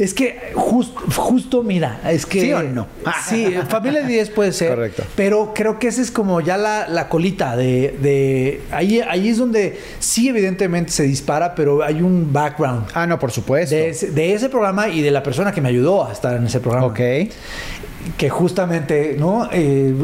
Es 0.00 0.14
que 0.14 0.50
just- 0.54 0.96
justo, 1.14 1.62
mira, 1.62 2.00
es 2.10 2.24
que... 2.26 2.40
¿Sí 2.40 2.52
o 2.52 2.62
no? 2.62 2.86
Sí, 3.28 3.54
Familia 3.68 4.00
de 4.02 4.08
10 4.08 4.30
puede 4.30 4.52
ser. 4.52 4.70
Correcto. 4.70 5.04
Pero 5.14 5.52
creo 5.54 5.78
que 5.78 5.88
esa 5.88 6.00
es 6.02 6.10
como 6.10 6.40
ya 6.40 6.56
la, 6.56 6.88
la 6.88 7.08
colita 7.08 7.54
de... 7.56 7.96
de 8.00 8.62
ahí, 8.72 9.00
ahí 9.00 9.28
es 9.28 9.38
donde 9.38 9.78
sí 9.98 10.28
evidentemente 10.28 10.90
se 10.90 11.02
dispara, 11.04 11.54
pero 11.54 11.84
hay 11.84 12.00
un 12.02 12.32
background. 12.32 12.86
Ah, 12.94 13.06
no, 13.06 13.18
por 13.18 13.30
supuesto. 13.30 13.74
De 13.76 13.90
ese, 13.90 14.10
de 14.10 14.32
ese 14.32 14.48
programa 14.48 14.88
y 14.88 15.02
de 15.02 15.10
la 15.10 15.22
persona 15.22 15.52
que 15.52 15.60
me 15.60 15.68
ayudó 15.68 16.06
a 16.06 16.12
estar 16.12 16.34
en 16.36 16.46
ese 16.46 16.60
programa. 16.60 16.86
Ok. 16.86 17.00
que 18.16 18.30
justamente, 18.30 19.16
¿no? 19.18 19.50
Eh, 19.52 19.94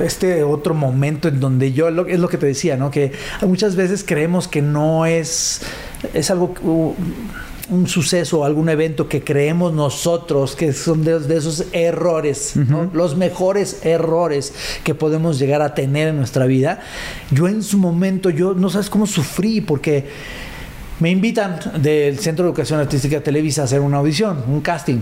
este 0.00 0.42
otro 0.42 0.72
momento 0.72 1.28
en 1.28 1.38
donde 1.40 1.72
yo, 1.72 1.90
lo- 1.90 2.06
es 2.06 2.18
lo 2.18 2.28
que 2.28 2.38
te 2.38 2.46
decía, 2.46 2.78
¿no? 2.78 2.90
Que 2.90 3.12
muchas 3.42 3.76
veces 3.76 4.02
creemos 4.06 4.48
que 4.48 4.62
no 4.62 5.04
es, 5.04 5.60
es 6.14 6.30
algo, 6.30 6.54
un 7.72 7.88
suceso 7.88 8.40
o 8.40 8.44
algún 8.44 8.68
evento 8.68 9.08
que 9.08 9.22
creemos 9.24 9.72
nosotros 9.72 10.54
que 10.54 10.72
son 10.72 11.02
de, 11.04 11.18
de 11.20 11.36
esos 11.36 11.64
errores, 11.72 12.52
¿no? 12.56 12.90
Los 12.92 13.16
mejores 13.16 13.84
errores 13.84 14.52
que 14.84 14.94
podemos 14.94 15.38
llegar 15.38 15.62
a 15.62 15.74
tener 15.74 16.08
en 16.08 16.16
nuestra 16.18 16.46
vida. 16.46 16.80
Yo 17.30 17.48
en 17.48 17.62
su 17.62 17.78
momento, 17.78 18.30
yo 18.30 18.54
no 18.54 18.68
sabes 18.70 18.88
cómo 18.90 19.06
sufrí 19.06 19.60
porque... 19.60 20.06
Me 21.00 21.10
invitan 21.10 21.58
del 21.82 22.16
Centro 22.20 22.44
de 22.44 22.50
Educación 22.50 22.78
Artística 22.78 23.16
de 23.16 23.22
Televisa 23.22 23.62
a 23.62 23.64
hacer 23.64 23.80
una 23.80 23.96
audición, 23.96 24.44
un 24.46 24.60
casting 24.60 24.98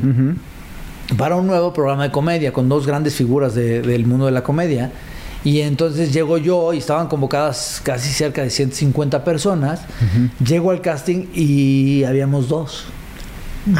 para 1.18 1.36
un 1.36 1.46
nuevo 1.46 1.74
programa 1.74 2.04
de 2.04 2.10
comedia 2.10 2.52
con 2.54 2.70
dos 2.70 2.86
grandes 2.86 3.14
figuras 3.16 3.54
de- 3.54 3.82
del 3.82 4.06
mundo 4.06 4.24
de 4.24 4.32
la 4.32 4.42
comedia. 4.42 4.92
Y 5.44 5.60
entonces 5.60 6.12
llego 6.12 6.36
yo 6.38 6.72
y 6.72 6.78
estaban 6.78 7.08
convocadas 7.08 7.80
casi 7.82 8.10
cerca 8.10 8.42
de 8.42 8.50
150 8.50 9.24
personas. 9.24 9.80
Llego 10.44 10.70
al 10.70 10.80
casting 10.80 11.26
y 11.34 12.04
habíamos 12.04 12.48
dos. 12.48 12.84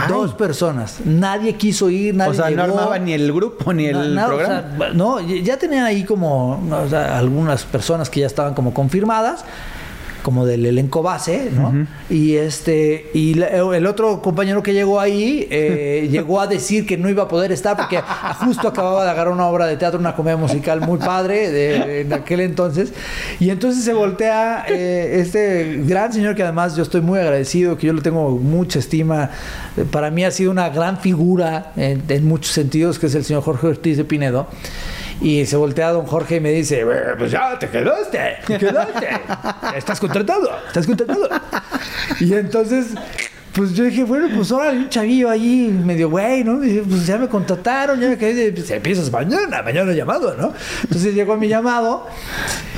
Dos 0.09 0.35
personas. 0.35 0.99
Nadie 1.05 1.55
quiso 1.55 1.89
ir, 1.89 2.15
nadie 2.15 2.33
o 2.33 2.35
sea, 2.35 2.51
no 2.51 2.63
armaba 2.63 2.99
ni 2.99 3.13
el 3.15 3.33
grupo 3.33 3.73
ni 3.73 3.87
el 3.87 4.15
nada, 4.15 4.27
o 4.29 4.37
programa. 4.37 4.77
sea, 4.79 4.91
no, 4.93 5.21
ya 5.21 5.59
tenían 5.59 5.85
ahí 5.85 6.05
como 6.05 6.63
o 6.71 6.89
sea, 6.89 7.19
algunas 7.19 7.65
personas 7.65 8.11
que 8.11 8.21
ya 8.21 8.27
estaban 8.27 8.53
como 8.53 8.75
confirmadas, 8.75 9.45
como 10.23 10.45
del 10.47 10.67
elenco 10.67 11.03
base, 11.03 11.51
¿no? 11.55 11.87
Y 12.09 12.37
este 12.37 13.11
y 13.15 13.35
la- 13.35 13.49
el 13.77 13.87
otro 13.87 14.21
compañero 14.23 14.63
que 14.63 14.73
llegó 14.73 15.01
ahí 15.01 15.47
eh, 15.51 16.09
llegó 16.13 16.41
a 16.41 16.47
decir 16.47 16.87
que 16.87 16.97
no 16.97 17.09
iba 17.09 17.25
a 17.25 17.29
poder 17.29 17.53
estar 17.53 17.77
porque 17.77 18.01
justo 18.45 18.69
acababa 18.69 19.05
de 19.05 19.11
agarrar 19.11 19.33
una 19.33 19.47
obra 19.47 19.67
de 19.67 19.77
teatro, 19.77 19.99
una 19.99 20.15
comedia 20.15 20.37
musical 20.37 20.81
muy 20.81 20.99
padre 20.99 21.51
de, 21.51 22.01
en 22.03 22.13
aquel 22.13 22.41
entonces. 22.41 22.93
Y 23.39 23.51
entonces 23.51 23.85
se 23.85 23.93
voltea 23.95 24.65
eh, 24.69 25.21
este 25.21 25.83
gran 25.87 26.13
señor 26.13 26.35
que 26.35 26.43
además 26.43 26.77
yo 26.77 26.83
estoy 26.83 27.01
muy 27.01 27.19
agradecido, 27.19 27.77
que 27.79 27.87
yo 27.87 27.93
le 27.93 28.03
tengo 28.03 28.31
mucha 28.31 28.79
estima. 28.79 29.31
Para 29.91 30.11
mí 30.11 30.25
ha 30.25 30.31
sido 30.31 30.51
una 30.51 30.69
gran 30.69 30.99
figura 30.99 31.73
en, 31.77 32.03
en 32.09 32.27
muchos 32.27 32.53
sentidos, 32.53 32.99
que 32.99 33.07
es 33.07 33.15
el 33.15 33.25
señor 33.25 33.43
Jorge 33.43 33.67
Ortiz 33.69 33.97
de 33.97 34.05
Pinedo. 34.05 34.47
Y 35.21 35.45
se 35.47 35.57
voltea 35.57 35.89
a 35.89 35.93
don 35.93 36.07
Jorge 36.07 36.37
y 36.37 36.41
me 36.41 36.51
dice, 36.51 36.81
"Eh, 36.81 36.87
pues 37.19 37.31
ya 37.31 37.59
te 37.59 37.69
quedaste, 37.69 38.39
te 38.47 38.59
quedaste. 38.59 39.09
Estás 39.77 40.01
contratado, 40.01 40.49
estás 40.67 40.87
contratado. 40.87 41.29
Y 42.21 42.33
entonces, 42.35 42.87
pues 43.53 43.75
yo 43.75 43.85
dije, 43.85 44.05
bueno, 44.05 44.29
pues 44.35 44.51
ahora 44.53 44.71
hay 44.71 44.79
un 44.79 44.89
chavillo 44.89 45.29
ahí 45.29 45.69
medio 45.85 46.09
güey, 46.09 46.45
¿no? 46.45 46.65
Y 46.65 46.79
pues 46.81 47.07
ya 47.07 47.19
me 47.19 47.29
contrataron, 47.29 48.01
ya 48.01 48.09
me 48.09 48.17
quedé, 48.17 48.53
pues 48.53 48.71
empiezas 48.71 49.11
mañana, 49.11 49.63
mañana 49.63 49.93
llamado, 49.93 50.35
¿no? 50.37 50.53
Entonces 50.85 51.15
llegó 51.15 51.37
mi 51.37 51.49
llamado 51.49 52.07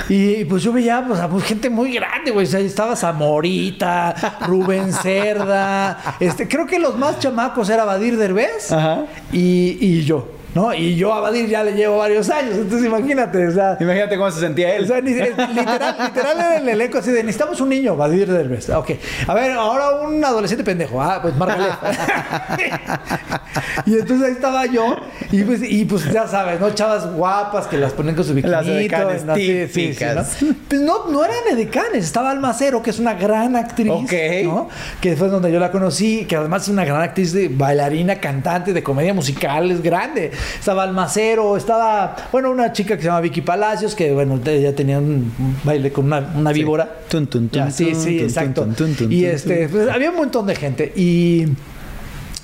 y 0.08 0.44
pues 0.46 0.62
yo 0.62 0.72
veía 0.72 1.04
pues, 1.06 1.20
a 1.20 1.28
pues, 1.28 1.44
gente 1.44 1.68
muy 1.70 1.92
grande, 1.92 2.30
güey. 2.30 2.46
O 2.46 2.48
sea, 2.50 2.60
estaba 2.60 2.96
Zamorita, 2.96 4.38
Rubén 4.46 4.92
Cerda, 4.92 6.16
este, 6.20 6.48
creo 6.48 6.66
que 6.66 6.78
los 6.78 6.96
más 6.96 7.18
chamacos 7.18 7.68
era 7.68 7.84
Badir 7.84 8.16
Derbez 8.16 8.72
Ajá. 8.72 9.04
y, 9.32 9.76
y 9.80 10.04
yo, 10.04 10.28
¿no? 10.54 10.74
Y 10.74 10.96
yo 10.96 11.12
a 11.12 11.20
Badir 11.20 11.48
ya 11.48 11.64
le 11.64 11.72
llevo 11.72 11.98
varios 11.98 12.28
años, 12.30 12.56
entonces 12.56 12.86
imagínate, 12.86 13.46
o 13.46 13.52
sea... 13.52 13.76
Imagínate 13.80 14.16
cómo 14.16 14.30
se 14.30 14.40
sentía 14.40 14.76
él. 14.76 14.84
O 14.84 14.86
sea, 14.86 15.00
literal, 15.00 15.96
literal 15.98 16.36
era 16.36 16.56
el 16.58 16.68
elenco 16.68 16.98
así 16.98 17.10
de 17.10 17.22
necesitamos 17.22 17.60
un 17.60 17.68
niño, 17.68 17.96
Badir 17.96 18.30
Derbez. 18.30 18.70
Ok. 18.70 18.90
A 19.26 19.34
ver, 19.34 19.52
ahora 19.52 20.06
un 20.06 20.24
adolescente 20.24 20.64
pendejo. 20.64 21.00
Ah, 21.00 21.20
pues 21.22 21.34
Margalef. 21.36 21.74
y 23.86 23.94
entonces 23.94 24.26
ahí 24.26 24.32
estaba 24.32 24.66
yo. 24.66 24.96
Y 25.30 25.42
pues, 25.44 25.62
y 25.62 25.84
pues 25.84 26.10
ya 26.12 26.26
sabes, 26.26 26.60
¿no? 26.60 26.70
Chavas 26.70 27.10
guapas 27.12 27.66
que 27.66 27.78
las 27.78 27.92
ponen 27.92 28.14
con 28.14 28.24
su 28.24 28.34
biquinito. 28.34 28.58
Las 28.58 28.66
edecanes 28.66 29.24
¿no? 29.24 29.34
Sí, 29.34 29.46
sí, 29.46 29.68
sí, 29.68 29.80
típicas. 29.80 30.42
¿no? 30.42 30.54
Pues 30.68 30.80
no, 30.80 31.08
no 31.08 31.24
eran 31.24 31.36
edecanes. 31.52 32.04
Estaba 32.04 32.30
Almacero, 32.30 32.82
que 32.82 32.90
es 32.90 32.98
una 32.98 33.14
gran 33.14 33.56
actriz. 33.56 33.90
Ok. 33.90 34.12
¿no? 34.44 34.68
Que 35.00 35.16
fue 35.16 35.28
donde 35.28 35.50
yo 35.50 35.58
la 35.58 35.70
conocí. 35.70 36.26
Que 36.26 36.36
además 36.36 36.64
es 36.64 36.68
una 36.68 36.84
gran 36.84 37.00
actriz 37.00 37.32
de 37.32 37.48
bailarina, 37.48 38.16
cantante, 38.16 38.72
de 38.72 38.82
comedia 38.82 39.14
musical. 39.14 39.70
Es 39.70 39.82
grande. 39.82 40.30
Estaba 40.58 40.82
Almacero. 40.82 41.56
Estaba, 41.56 42.16
bueno, 42.30 42.50
una 42.50 42.72
chica 42.72 42.96
que 42.96 43.02
se 43.02 43.08
llama 43.08 43.20
Vicky 43.20 43.40
Palacios. 43.40 43.94
Que, 43.94 44.12
bueno, 44.12 44.40
ella 44.44 44.74
tenía 44.74 44.98
un 44.98 45.32
baile 45.64 45.92
con 45.92 46.06
una, 46.06 46.32
una 46.34 46.52
víbora. 46.52 46.88
Tun, 47.08 47.26
tun, 47.26 47.48
tun, 47.48 47.64
Ya, 47.64 47.70
sí, 47.70 47.94
sí, 47.94 48.18
tun, 48.18 48.26
exacto. 48.26 48.68
y 49.08 49.24
este, 49.24 49.68
pues, 49.68 49.88
había 49.88 50.10
un 50.10 50.16
montón 50.16 50.46
de 50.46 50.56
gente. 50.56 50.92
Y. 50.96 51.46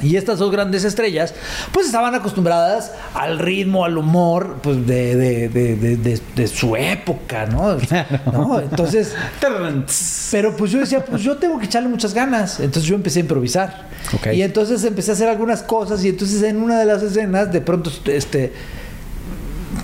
Y 0.00 0.14
estas 0.16 0.38
dos 0.38 0.52
grandes 0.52 0.84
estrellas, 0.84 1.34
pues 1.72 1.86
estaban 1.86 2.14
acostumbradas 2.14 2.92
al 3.14 3.38
ritmo, 3.40 3.84
al 3.84 3.98
humor, 3.98 4.58
pues 4.62 4.86
de, 4.86 5.16
de, 5.16 5.48
de, 5.48 6.20
de, 6.36 6.46
su 6.46 6.76
época, 6.76 7.46
¿no? 7.46 7.76
¿No? 8.32 8.60
Entonces, 8.60 9.14
pero 10.30 10.56
pues 10.56 10.70
yo 10.70 10.78
decía, 10.78 11.04
pues 11.04 11.22
yo 11.22 11.36
tengo 11.38 11.58
que 11.58 11.64
echarle 11.66 11.88
muchas 11.88 12.14
ganas. 12.14 12.60
Entonces 12.60 12.84
yo 12.84 12.94
empecé 12.94 13.18
a 13.18 13.22
improvisar. 13.22 13.88
Ok. 14.14 14.28
Y 14.34 14.42
entonces 14.42 14.84
empecé 14.84 15.10
a 15.10 15.14
hacer 15.14 15.28
algunas 15.28 15.62
cosas 15.62 16.04
y 16.04 16.10
entonces 16.10 16.42
en 16.44 16.62
una 16.62 16.78
de 16.78 16.84
las 16.84 17.02
escenas, 17.02 17.52
de 17.52 17.60
pronto, 17.60 17.90
este, 18.06 18.52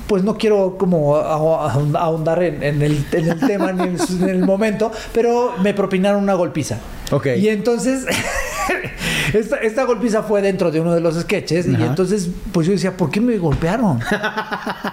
pues 0.07 0.23
no 0.23 0.37
quiero 0.39 0.77
como 0.79 1.17
ahon- 1.17 1.97
ahondar 1.99 2.43
en, 2.43 2.63
en 2.63 2.83
el, 2.83 3.05
en 3.13 3.29
el 3.31 3.41
tema 3.41 3.73
ni 3.73 3.83
en, 3.83 3.97
en 4.23 4.29
el 4.29 4.45
momento, 4.45 4.93
pero 5.13 5.55
me 5.63 5.75
propinaron 5.75 6.23
una 6.23 6.35
golpiza. 6.35 6.79
Ok. 7.11 7.27
Y 7.39 7.49
entonces, 7.49 8.05
esta, 9.33 9.57
esta 9.57 9.85
golpiza 9.85 10.23
fue 10.23 10.43
dentro 10.43 10.71
de 10.71 10.81
uno 10.81 10.95
de 10.95 11.01
los 11.01 11.21
sketches 11.21 11.67
y 11.67 11.75
entonces, 11.75 12.29
pues 12.53 12.67
yo 12.67 12.73
decía, 12.73 12.97
¿por 12.97 13.11
qué 13.11 13.21
me 13.21 13.37
golpearon? 13.39 14.01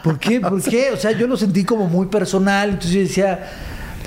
¿Por 0.03 0.19
qué? 0.19 0.39
¿Por 0.39 0.61
qué? 0.61 0.91
O 0.91 0.97
sea, 0.97 1.11
yo 1.11 1.27
lo 1.27 1.37
sentí 1.37 1.63
como 1.63 1.87
muy 1.87 2.07
personal, 2.07 2.69
entonces 2.71 2.91
yo 2.91 3.01
decía... 3.01 3.49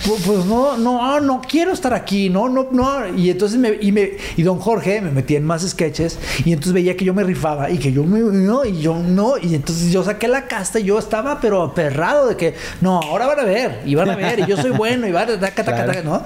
"Pu- 0.05 0.19
Pues 0.25 0.45
no, 0.47 0.77
no, 0.77 1.21
no 1.21 1.41
quiero 1.49 1.73
estar 1.73 1.93
aquí, 1.95 2.29
no, 2.31 2.49
no, 2.49 2.67
no. 2.71 3.17
Y 3.17 3.31
entonces 3.31 3.59
me, 3.59 3.77
y 3.81 3.93
me, 3.93 4.13
y 4.37 4.43
don 4.43 4.59
Jorge 4.59 5.01
me 5.01 5.11
metía 5.11 5.39
en 5.39 5.45
más 5.45 5.63
sketches 5.69 6.19
y 6.45 6.53
entonces 6.53 6.73
veía 6.73 6.97
que 6.97 7.05
yo 7.05 7.15
me 7.15 7.23
rifaba 7.25 7.71
y 7.71 7.79
que 7.79 7.93
yo 7.93 8.05
me, 8.05 8.21
no, 8.21 8.65
y 8.65 8.81
yo 8.81 8.97
no. 8.99 9.35
Y 9.39 9.55
entonces 9.55 9.93
yo 9.93 10.03
saqué 10.05 10.29
la 10.29 10.47
casta 10.47 10.79
y 10.81 10.85
yo 10.85 10.99
estaba 10.99 11.41
pero 11.41 11.63
aperrado 11.63 12.29
de 12.29 12.37
que, 12.37 12.55
no, 12.81 13.01
ahora 13.01 13.27
van 13.27 13.41
a 13.41 13.45
ver, 13.45 13.81
y 13.85 13.95
van 13.95 14.11
a 14.11 14.17
ver, 14.17 14.41
y 14.41 14.47
yo 14.47 14.57
soy 14.57 14.71
bueno, 14.77 15.07
y 15.07 15.13
van 15.13 15.31
a, 15.31 15.41
taca, 15.41 15.65
taca, 15.65 15.87
taca, 15.87 16.03
¿no? 16.03 16.23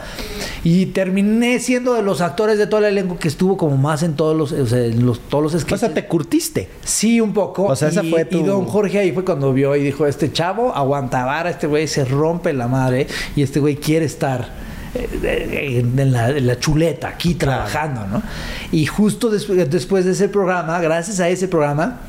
Y 0.65 0.87
terminé 0.87 1.59
siendo 1.61 1.95
de 1.95 2.03
los 2.03 2.21
actores 2.21 2.59
de 2.59 2.67
todo 2.67 2.81
el 2.81 2.87
elenco 2.87 3.19
que 3.19 3.29
estuvo 3.29 3.57
como 3.57 3.77
más 3.77 4.03
en 4.03 4.15
todos 4.15 4.37
los, 4.37 4.53
o 4.53 4.67
sea, 4.67 4.85
en 4.85 5.05
los, 5.07 5.21
todos 5.21 5.43
los 5.45 5.55
O 5.55 5.59
sketches. 5.61 5.81
sea, 5.81 5.95
te 5.95 6.07
curtiste. 6.07 6.69
Sí, 6.85 7.21
un 7.21 7.33
poco. 7.33 7.65
O 7.65 7.77
sea, 7.77 7.89
esa 7.89 8.03
y, 8.03 8.11
fue 8.11 8.25
tu- 8.25 8.39
y 8.39 8.43
don 8.43 8.65
Jorge 8.67 8.99
ahí 8.99 9.13
fue 9.13 9.25
cuando 9.25 9.53
vio 9.53 9.75
y 9.77 9.83
dijo, 9.83 10.07
este 10.07 10.33
chavo 10.33 10.75
aguanta 10.75 11.25
vara, 11.25 11.51
este 11.51 11.67
güey 11.67 11.87
se 11.87 12.05
rompe 12.05 12.53
la 12.53 12.67
madre 12.69 13.07
y 13.37 13.43
este 13.43 13.58
güey 13.59 13.77
quiere 13.77 14.05
estar 14.07 14.49
eh, 14.94 15.83
en, 15.85 16.12
la, 16.12 16.31
en 16.31 16.47
la 16.47 16.59
chuleta, 16.59 17.09
aquí 17.09 17.35
trabajando, 17.35 18.07
¿no? 18.07 18.23
Y 18.73 18.87
justo 18.87 19.31
des- 19.31 19.47
después 19.71 20.05
de 20.05 20.12
ese 20.12 20.29
programa, 20.29 20.81
gracias 20.81 21.21
a 21.21 21.29
ese 21.29 21.49
programa, 21.49 22.01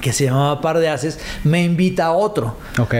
que 0.00 0.12
se 0.12 0.24
llamaba 0.24 0.60
Par 0.60 0.78
de 0.78 0.88
Haces, 0.88 1.18
me 1.44 1.62
invita 1.62 2.06
a 2.06 2.12
otro, 2.12 2.56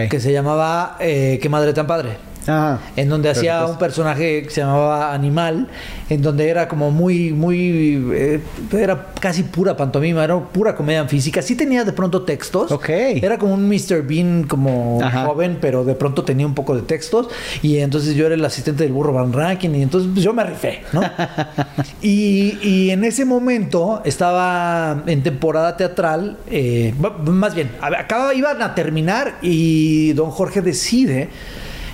que 0.09 0.19
se 0.19 0.31
llamaba 0.33 0.97
eh, 0.99 1.37
Qué 1.41 1.49
Madre 1.49 1.73
Tan 1.73 1.85
Padre. 1.87 2.17
Ajá. 2.47 2.79
En 2.95 3.09
donde 3.09 3.29
hacía 3.29 3.65
un 3.65 3.77
personaje 3.77 4.43
que 4.43 4.49
se 4.49 4.61
llamaba 4.61 5.13
Animal, 5.13 5.67
en 6.09 6.21
donde 6.21 6.47
era 6.49 6.67
como 6.67 6.91
muy, 6.91 7.31
muy, 7.33 8.05
eh, 8.13 8.39
era 8.71 9.07
casi 9.19 9.43
pura 9.43 9.75
pantomima, 9.75 10.23
era 10.23 10.39
pura 10.39 10.75
comedia 10.75 11.05
física. 11.07 11.41
Sí 11.41 11.55
tenía 11.55 11.83
de 11.83 11.91
pronto 11.93 12.21
textos. 12.21 12.71
Ok. 12.71 12.89
Era 12.89 13.37
como 13.37 13.53
un 13.53 13.67
Mr. 13.67 14.03
Bean 14.07 14.43
como 14.43 14.99
Ajá. 15.01 15.25
joven, 15.25 15.57
pero 15.59 15.83
de 15.83 15.95
pronto 15.95 16.23
tenía 16.23 16.45
un 16.45 16.53
poco 16.53 16.75
de 16.75 16.81
textos. 16.83 17.27
Y 17.61 17.77
entonces 17.77 18.15
yo 18.15 18.25
era 18.27 18.35
el 18.35 18.45
asistente 18.45 18.83
del 18.83 18.93
burro 18.93 19.13
Van 19.13 19.33
Rankin 19.33 19.73
y 19.75 19.81
entonces 19.81 20.09
pues, 20.13 20.23
yo 20.23 20.33
me 20.33 20.43
rifé, 20.43 20.81
¿no? 20.93 21.01
y, 22.01 22.57
y 22.61 22.89
en 22.91 23.03
ese 23.03 23.25
momento 23.25 24.01
estaba 24.05 25.03
en 25.07 25.23
temporada 25.23 25.77
teatral, 25.77 26.37
eh, 26.49 26.93
más 27.25 27.55
bien, 27.55 27.71
a- 27.81 27.87
acaba, 27.99 28.33
iban 28.33 28.61
a 28.61 28.75
terminar 28.75 29.35
y 29.41 30.13
don 30.13 30.29
Jorge 30.31 30.61
decide 30.61 31.29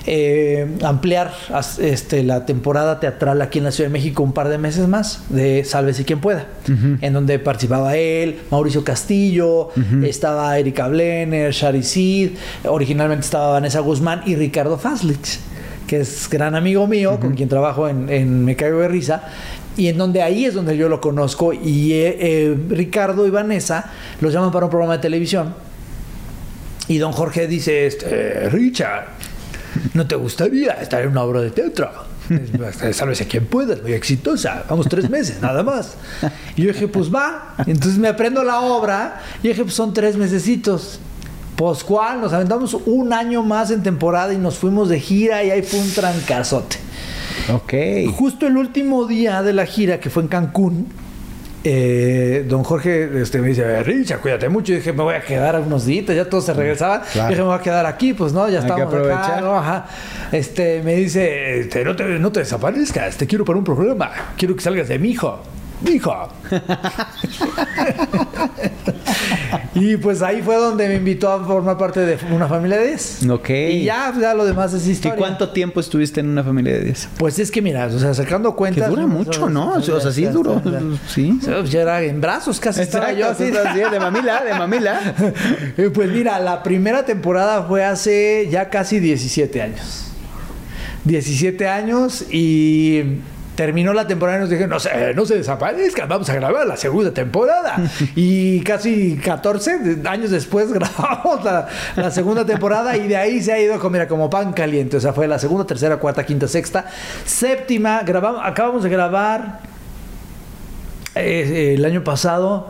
eh, 0.06 0.68
ampliar 0.84 1.32
este, 1.80 2.24
la 2.24 2.46
temporada 2.46 3.00
teatral 3.00 3.42
aquí 3.42 3.60
en 3.60 3.66
la 3.66 3.72
Ciudad 3.72 3.90
de 3.90 3.94
México 3.94 4.24
un 4.24 4.34
par 4.34 4.50
de 4.50 4.58
meses 4.58 4.88
más 4.88 5.24
de 5.30 5.64
Sálvese 5.64 6.06
quien 6.06 6.20
pueda, 6.20 6.48
en 6.68 7.14
donde 7.14 7.38
participaba 7.40 7.96
él, 7.96 8.40
Mauricio 8.50 8.84
Castillo, 8.84 9.70
estaba 10.04 10.58
Erika 10.58 10.88
Blenner, 10.88 11.52
Shari 11.52 11.84
Sid, 11.84 12.32
originalmente 12.66 13.26
estaba 13.26 13.52
Vanessa 13.52 13.80
Guzmán 13.80 14.22
y 14.26 14.36
Ricardo 14.36 14.78
Faslich, 14.78 15.40
que 15.88 16.02
es 16.02 16.30
gran 16.30 16.56
amigo 16.56 16.88
mío, 16.88 17.20
con 17.20 17.36
quien 17.36 17.50
trabajo 17.50 17.88
en, 17.88 18.10
en 18.10 18.46
Me 18.46 18.56
Caigo 18.56 18.80
de 18.80 18.88
Risa. 18.88 19.24
Y 19.78 19.88
en 19.88 19.98
donde 19.98 20.22
ahí 20.22 20.46
es 20.46 20.54
donde 20.54 20.76
yo 20.76 20.90
lo 20.90 21.00
conozco. 21.00 21.54
Y 21.54 21.94
eh, 21.94 22.18
eh, 22.20 22.58
Ricardo 22.70 23.26
y 23.26 23.30
Vanessa 23.30 23.90
los 24.20 24.34
llaman 24.34 24.52
para 24.52 24.66
un 24.66 24.70
programa 24.70 24.98
de 24.98 25.00
televisión. 25.00 25.54
Y 26.88 26.98
don 26.98 27.14
Jorge 27.14 27.48
dice, 27.48 27.86
este, 27.86 28.50
Richard, 28.50 29.06
¿no 29.94 30.08
te 30.08 30.16
gustaría 30.16 30.74
estar 30.74 31.02
en 31.02 31.10
una 31.10 31.24
obra 31.24 31.42
de 31.42 31.52
teatro? 31.52 31.90
Sálvese 32.94 33.28
quien 33.28 33.46
pueda, 33.46 33.76
muy 33.82 33.94
exitosa. 33.94 34.64
Vamos 34.70 34.88
tres 34.88 35.10
meses, 35.10 35.42
nada 35.42 35.64
más. 35.64 35.96
Y 36.56 36.64
yo 36.64 36.74
dije, 36.74 36.88
pues 36.88 37.14
va. 37.14 37.56
Entonces 37.66 37.98
me 37.98 38.08
aprendo 38.08 38.44
la 38.44 38.62
obra. 38.62 39.22
Y 39.44 39.50
dije, 39.50 39.64
pues 39.64 39.76
son 39.76 39.94
tres 39.94 40.16
mesecitos. 40.16 41.00
Pues 41.56 41.84
cuál, 41.84 42.22
nos 42.22 42.34
aventamos 42.34 42.74
un 42.86 43.14
año 43.14 43.44
más 43.44 43.72
en 43.72 43.84
temporada 43.84 44.34
y 44.34 44.38
nos 44.38 44.58
fuimos 44.58 44.90
de 44.90 45.00
gira 45.00 45.44
y 45.44 45.52
ahí 45.52 45.62
fue 45.62 45.80
un 45.80 45.92
trancazote. 45.92 46.78
Ok. 47.54 47.74
Justo 48.16 48.48
el 48.48 48.58
último 48.58 49.06
día 49.06 49.44
de 49.44 49.54
la 49.54 49.66
gira, 49.66 50.00
que 50.00 50.10
fue 50.10 50.24
en 50.24 50.30
Cancún, 50.30 50.88
eh, 51.64 52.46
don 52.48 52.64
Jorge 52.64 53.22
este, 53.22 53.40
me 53.40 53.50
dice, 53.50 53.84
Richard, 53.84 54.20
cuídate 54.20 54.50
mucho. 54.50 54.74
Y 54.74 54.78
dije, 54.78 54.94
me 54.94 55.04
voy 55.04 55.16
a 55.16 55.22
quedar 55.22 55.60
unos 55.60 55.86
días, 55.86 56.06
ya 56.08 56.26
todos 56.26 56.46
se 56.46 56.54
regresaban. 56.54 57.02
Claro. 57.12 57.30
Dije, 57.30 57.42
me 57.42 57.48
voy 57.48 57.58
a 57.58 57.62
quedar 57.62 57.86
aquí, 57.86 58.14
pues 58.14 58.34
no, 58.34 58.50
ya 58.50 58.60
Hay 58.60 58.66
estamos 58.66 58.94
acá. 58.94 59.58
Ajá. 59.58 59.86
Este, 60.32 60.82
me 60.82 60.96
dice, 60.96 61.60
este, 61.60 61.86
no, 61.86 61.96
te, 61.96 62.04
no 62.04 62.32
te 62.32 62.40
desaparezcas, 62.40 63.18
te 63.18 63.28
quiero 63.28 63.46
para 63.46 63.60
un 63.60 63.66
programa. 63.66 64.12
Quiero 64.38 64.56
que 64.56 64.62
salgas 64.62 64.88
de 64.88 65.00
mi 65.00 65.12
hijo. 65.12 65.40
Hijo. 65.88 66.30
y 69.76 69.98
pues 69.98 70.22
ahí 70.22 70.42
fue 70.42 70.56
donde 70.56 70.88
me 70.88 70.96
invitó 70.96 71.32
a 71.32 71.44
formar 71.46 71.78
parte 71.78 72.00
de 72.02 72.18
una 72.34 72.48
familia 72.48 72.78
de 72.78 72.88
10. 72.90 73.30
Ok. 73.30 73.50
Y 73.50 73.84
ya, 73.84 74.14
ya 74.20 74.34
lo 74.34 74.46
demás 74.46 74.74
es 74.74 74.88
¿Y 74.88 74.92
historia. 74.92 75.18
cuánto 75.18 75.50
tiempo 75.50 75.80
estuviste 75.80 76.20
en 76.20 76.30
una 76.30 76.44
familia 76.44 76.74
de 76.74 76.82
10? 76.86 77.10
Pues 77.18 77.40
es 77.40 77.52
que 77.52 77.62
mira, 77.62 77.86
o 77.88 78.00
sea, 78.00 78.14
sacando 78.14 78.52
Que 78.52 78.58
cuentas. 78.58 78.90
dura 78.90 79.08
mucho, 79.08 79.50
¿no? 79.50 79.74
O 79.76 79.82
sea, 79.82 80.12
sí 80.12 80.26
duró. 80.26 80.62
Sí. 81.08 81.40
Ya 81.70 81.82
era 81.82 82.02
en 82.02 82.20
brazos 82.22 82.60
casi 82.60 82.82
estaba 82.82 83.12
yo 83.14 83.30
así. 83.30 83.46
de 83.52 84.00
mamila, 84.00 84.44
de 84.44 84.54
mamila. 84.54 85.00
Pues 85.94 86.10
mira, 86.10 86.40
la 86.40 86.64
primera 86.64 87.06
temporada 87.06 87.64
fue 87.64 87.84
hace 87.84 88.48
ya 88.52 88.70
casi 88.70 89.00
17 89.00 89.62
años. 89.62 90.06
17 91.06 91.68
años 91.68 92.26
y 92.32 93.04
terminó 93.56 93.94
la 93.94 94.08
temporada 94.08 94.38
y 94.38 94.42
nos 94.42 94.50
dijeron, 94.50 94.70
no 94.70 94.80
se, 94.80 95.14
no 95.14 95.26
se 95.26 95.36
desaparezcan, 95.36 96.08
vamos 96.08 96.30
a 96.30 96.36
grabar 96.36 96.66
la 96.66 96.78
segunda 96.78 97.12
temporada. 97.12 97.78
y 98.16 98.62
casi 98.62 99.18
14 99.18 100.02
años 100.06 100.32
después 100.32 100.72
grabamos 100.74 101.44
la, 101.44 101.68
la 101.96 102.12
segunda 102.12 102.46
temporada 102.46 102.96
y 102.98 103.08
de 103.08 103.18
ahí 103.18 103.42
se 103.42 103.52
ha 103.52 103.60
ido 103.60 103.78
como, 103.78 103.92
mira, 103.92 104.08
como 104.08 104.30
pan 104.30 104.54
caliente. 104.54 104.98
O 104.98 105.00
sea, 105.00 105.14
fue 105.14 105.28
la 105.28 105.40
segunda, 105.40 105.66
tercera, 105.66 105.98
cuarta, 105.98 106.26
quinta, 106.26 106.48
sexta, 106.48 106.86
séptima. 107.26 108.04
Grabamos, 108.04 108.42
acabamos 108.44 108.84
de 108.84 108.90
grabar 108.90 109.60
eh, 111.16 111.76
el 111.78 111.86
año 111.86 112.04
pasado, 112.04 112.70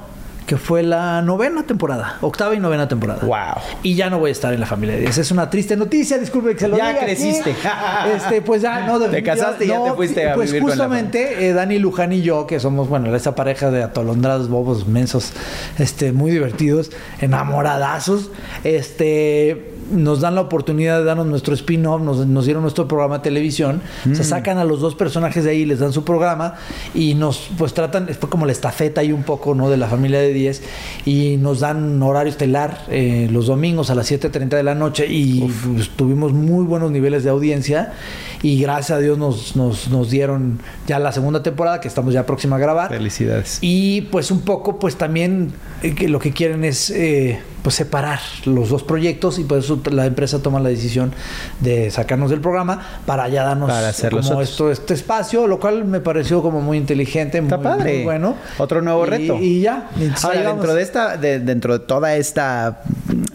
que 0.52 0.58
fue 0.58 0.84
la 0.84 1.22
novena 1.22 1.64
temporada, 1.64 2.18
octava 2.20 2.54
y 2.54 2.60
novena 2.60 2.86
temporada. 2.86 3.22
Wow. 3.22 3.64
Y 3.84 3.96
ya 3.96 4.10
no 4.10 4.20
voy 4.20 4.32
a 4.32 4.32
estar 4.34 4.54
en 4.54 4.60
la 4.60 4.66
familia 4.66 4.96
de 4.96 5.02
10. 5.04 5.20
Es 5.20 5.32
una 5.32 5.50
triste 5.50 5.78
noticia, 5.78 6.18
disculpe 6.18 6.52
que 6.56 6.60
se 6.60 6.68
lo 6.68 6.76
Ya 6.76 6.90
diga 6.90 6.98
aquí. 7.04 7.06
creciste. 7.06 7.56
Este, 8.18 8.42
pues 8.42 8.62
ya, 8.62 8.86
no, 8.86 9.00
Te 9.00 9.24
casaste 9.24 9.64
y 9.64 9.70
ya 9.70 9.82
te 9.82 9.94
fuiste 9.94 10.30
a 10.30 10.34
Pues 10.36 10.50
vivir 10.52 10.64
con 10.64 10.72
la 10.72 10.76
justamente 10.76 11.48
eh, 11.48 11.54
Dani 11.54 11.80
Luján 11.80 12.12
y 12.12 12.22
yo, 12.22 12.48
que 12.48 12.60
somos, 12.60 12.90
bueno, 12.90 13.16
esa 13.16 13.34
pareja 13.34 13.72
de 13.72 13.82
atolondrados, 13.82 14.50
bobos, 14.50 14.86
mensos, 14.90 15.32
este, 15.80 16.12
muy 16.12 16.32
divertidos, 16.32 16.92
enamoradazos, 17.22 18.30
este 18.66 19.71
nos 19.92 20.22
dan 20.22 20.36
la 20.36 20.42
oportunidad 20.42 21.00
de 21.00 21.06
darnos 21.06 21.28
nuestro 21.28 21.54
spin-off, 21.54 22.02
nos, 22.02 22.26
nos 22.26 22.46
dieron 22.46 22.64
nuestro 22.64 22.88
programa 22.88 23.18
de 23.18 23.24
televisión, 23.24 23.82
Mm. 24.06 24.16
se 24.16 24.24
sacan 24.24 24.58
a 24.58 24.64
los 24.64 24.80
dos 24.80 24.96
personajes 24.96 25.44
de 25.44 25.52
ahí, 25.52 25.66
les 25.66 25.80
dan 25.80 25.94
su 25.94 26.04
programa 26.04 26.56
y 26.94 27.14
nos 27.14 27.50
pues 27.58 27.74
tratan, 27.74 28.08
fue 28.20 28.30
como 28.30 28.46
la 28.46 28.52
estafeta 28.52 29.02
ahí 29.02 29.12
un 29.12 29.24
poco, 29.24 29.56
¿no? 29.56 29.70
De 29.70 29.78
la 29.78 29.88
familia 29.88 30.20
de 30.20 30.34
10 30.34 30.62
y 31.06 31.38
nos 31.38 31.60
dan 31.60 32.02
horario 32.02 32.32
estelar 32.32 32.86
eh, 32.90 33.28
los 33.32 33.48
domingos 33.48 33.90
a 33.90 33.96
las 33.96 34.12
7.30 34.12 34.50
de 34.50 34.64
la 34.64 34.76
noche 34.76 35.08
y 35.08 35.42
pues, 35.76 35.90
tuvimos 35.90 36.34
muy 36.34 36.66
buenos 36.66 36.92
niveles 36.92 37.24
de 37.24 37.30
audiencia 37.30 37.94
y 38.42 38.62
gracias 38.62 38.92
a 38.92 39.00
Dios 39.00 39.18
nos, 39.18 39.56
nos, 39.56 39.90
nos 39.90 40.10
dieron 40.10 40.60
ya 40.88 41.00
la 41.00 41.12
segunda 41.12 41.44
temporada 41.44 41.80
que 41.80 41.88
estamos 41.88 42.14
ya 42.14 42.26
próxima 42.26 42.56
a 42.56 42.60
grabar. 42.60 42.90
Felicidades. 42.90 43.60
Y 43.62 44.02
pues 44.04 44.32
un 44.32 44.42
poco, 44.42 44.80
pues 44.80 44.96
también 44.96 45.54
eh, 45.84 45.94
que 45.94 46.08
lo 46.08 46.20
que 46.20 46.32
quieren 46.32 46.64
es 46.64 46.90
eh, 46.90 47.40
pues 47.62 47.76
separar 47.76 48.20
los 48.46 48.70
dos 48.70 48.84
proyectos 48.84 49.38
y 49.40 49.44
por 49.44 49.60
eso 49.60 49.80
la 49.92 50.06
empresa 50.06 50.40
toma 50.42 50.60
la 50.60 50.70
decisión 50.70 51.12
de 51.60 51.92
sacarnos 51.92 52.30
del 52.32 52.42
programa 52.42 52.82
para 53.06 53.28
ya 53.30 53.44
darnos 53.44 53.70
Para 53.70 53.90
hacer 53.90 54.12
como 54.12 54.42
esto, 54.42 54.72
este 54.72 54.94
espacio, 54.96 55.46
lo 55.48 55.60
cual 55.60 55.86
me 55.86 56.00
pareció 56.00 56.42
como 56.42 56.62
muy 56.62 56.78
inteligente, 56.78 57.38
Está 57.38 57.58
muy, 57.58 57.64
padre. 57.64 57.94
muy 57.98 58.04
bueno. 58.06 58.36
Otro 58.58 58.82
nuevo 58.82 59.06
reto. 59.06 59.38
Y 59.40 59.62
ya. 59.62 59.90
Entonces, 59.96 60.26
Ahora, 60.26 60.42
dentro 60.54 60.74
de 60.74 60.82
esta, 60.82 61.18
de- 61.18 61.40
dentro 61.40 61.78
de 61.78 61.86
toda 61.86 62.16
esta 62.16 62.82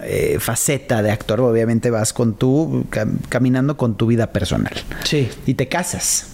eh, 0.02 0.38
faceta 0.40 1.02
de 1.02 1.10
actor, 1.12 1.40
obviamente 1.40 1.90
vas 1.90 2.12
con 2.12 2.34
tu, 2.34 2.84
cam- 2.90 3.18
caminando 3.28 3.76
con 3.76 3.94
tu 3.96 4.06
vida 4.06 4.28
personal. 4.28 4.72
Sí, 5.04 5.28
Y 5.46 5.54
te 5.54 5.68
casas. 5.68 6.26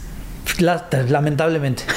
La- 0.59 0.87
lamentablemente. 1.09 1.83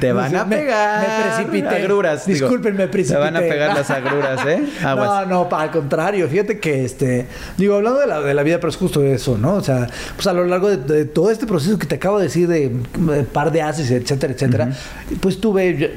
te 0.00 0.12
van 0.12 0.34
a 0.36 0.44
me- 0.44 0.56
pegar. 0.56 1.00
me 1.00 1.24
precipité. 1.24 1.76
Agruras. 1.82 2.26
Disculpen, 2.26 2.76
me 2.76 2.86
Te 2.86 3.16
van 3.16 3.36
a 3.36 3.40
precipité. 3.40 3.48
pegar 3.48 3.74
las 3.76 3.90
agruras, 3.90 4.46
¿eh? 4.46 4.62
Aguas. 4.84 5.26
No, 5.28 5.42
no, 5.42 5.48
para 5.48 5.64
al 5.64 5.70
contrario. 5.70 6.28
Fíjate 6.28 6.58
que, 6.60 6.84
este, 6.84 7.26
digo, 7.56 7.76
hablando 7.76 8.00
de 8.00 8.06
la, 8.06 8.20
de 8.20 8.34
la 8.34 8.42
vida, 8.42 8.56
pero 8.58 8.68
es 8.68 8.76
justo 8.76 9.02
eso, 9.02 9.38
¿no? 9.38 9.54
O 9.54 9.62
sea, 9.62 9.88
pues 10.14 10.26
a 10.26 10.32
lo 10.32 10.44
largo 10.44 10.68
de, 10.70 10.76
de 10.76 11.04
todo 11.04 11.30
este 11.30 11.46
proceso 11.46 11.78
que 11.78 11.86
te 11.86 11.96
acabo 11.96 12.18
de 12.18 12.24
decir 12.24 12.48
de, 12.48 12.70
de 12.98 13.22
par 13.24 13.50
de 13.50 13.62
haces, 13.62 13.90
etcétera, 13.90 14.32
etcétera, 14.32 14.72
pues 15.20 15.40
tuve, 15.40 15.76
yo- 15.76 15.88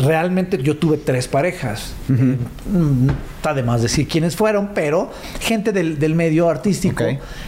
realmente 0.00 0.58
yo 0.62 0.76
tuve 0.76 0.98
tres 0.98 1.28
parejas. 1.28 1.94
Mm, 2.08 3.08
Está 3.36 3.54
de 3.54 3.62
más 3.62 3.80
decir 3.82 4.08
quiénes 4.08 4.34
fueron, 4.34 4.70
pero 4.74 5.10
gente 5.40 5.70
del, 5.72 5.98
del 6.00 6.14
medio 6.16 6.48
artístico 6.48 7.04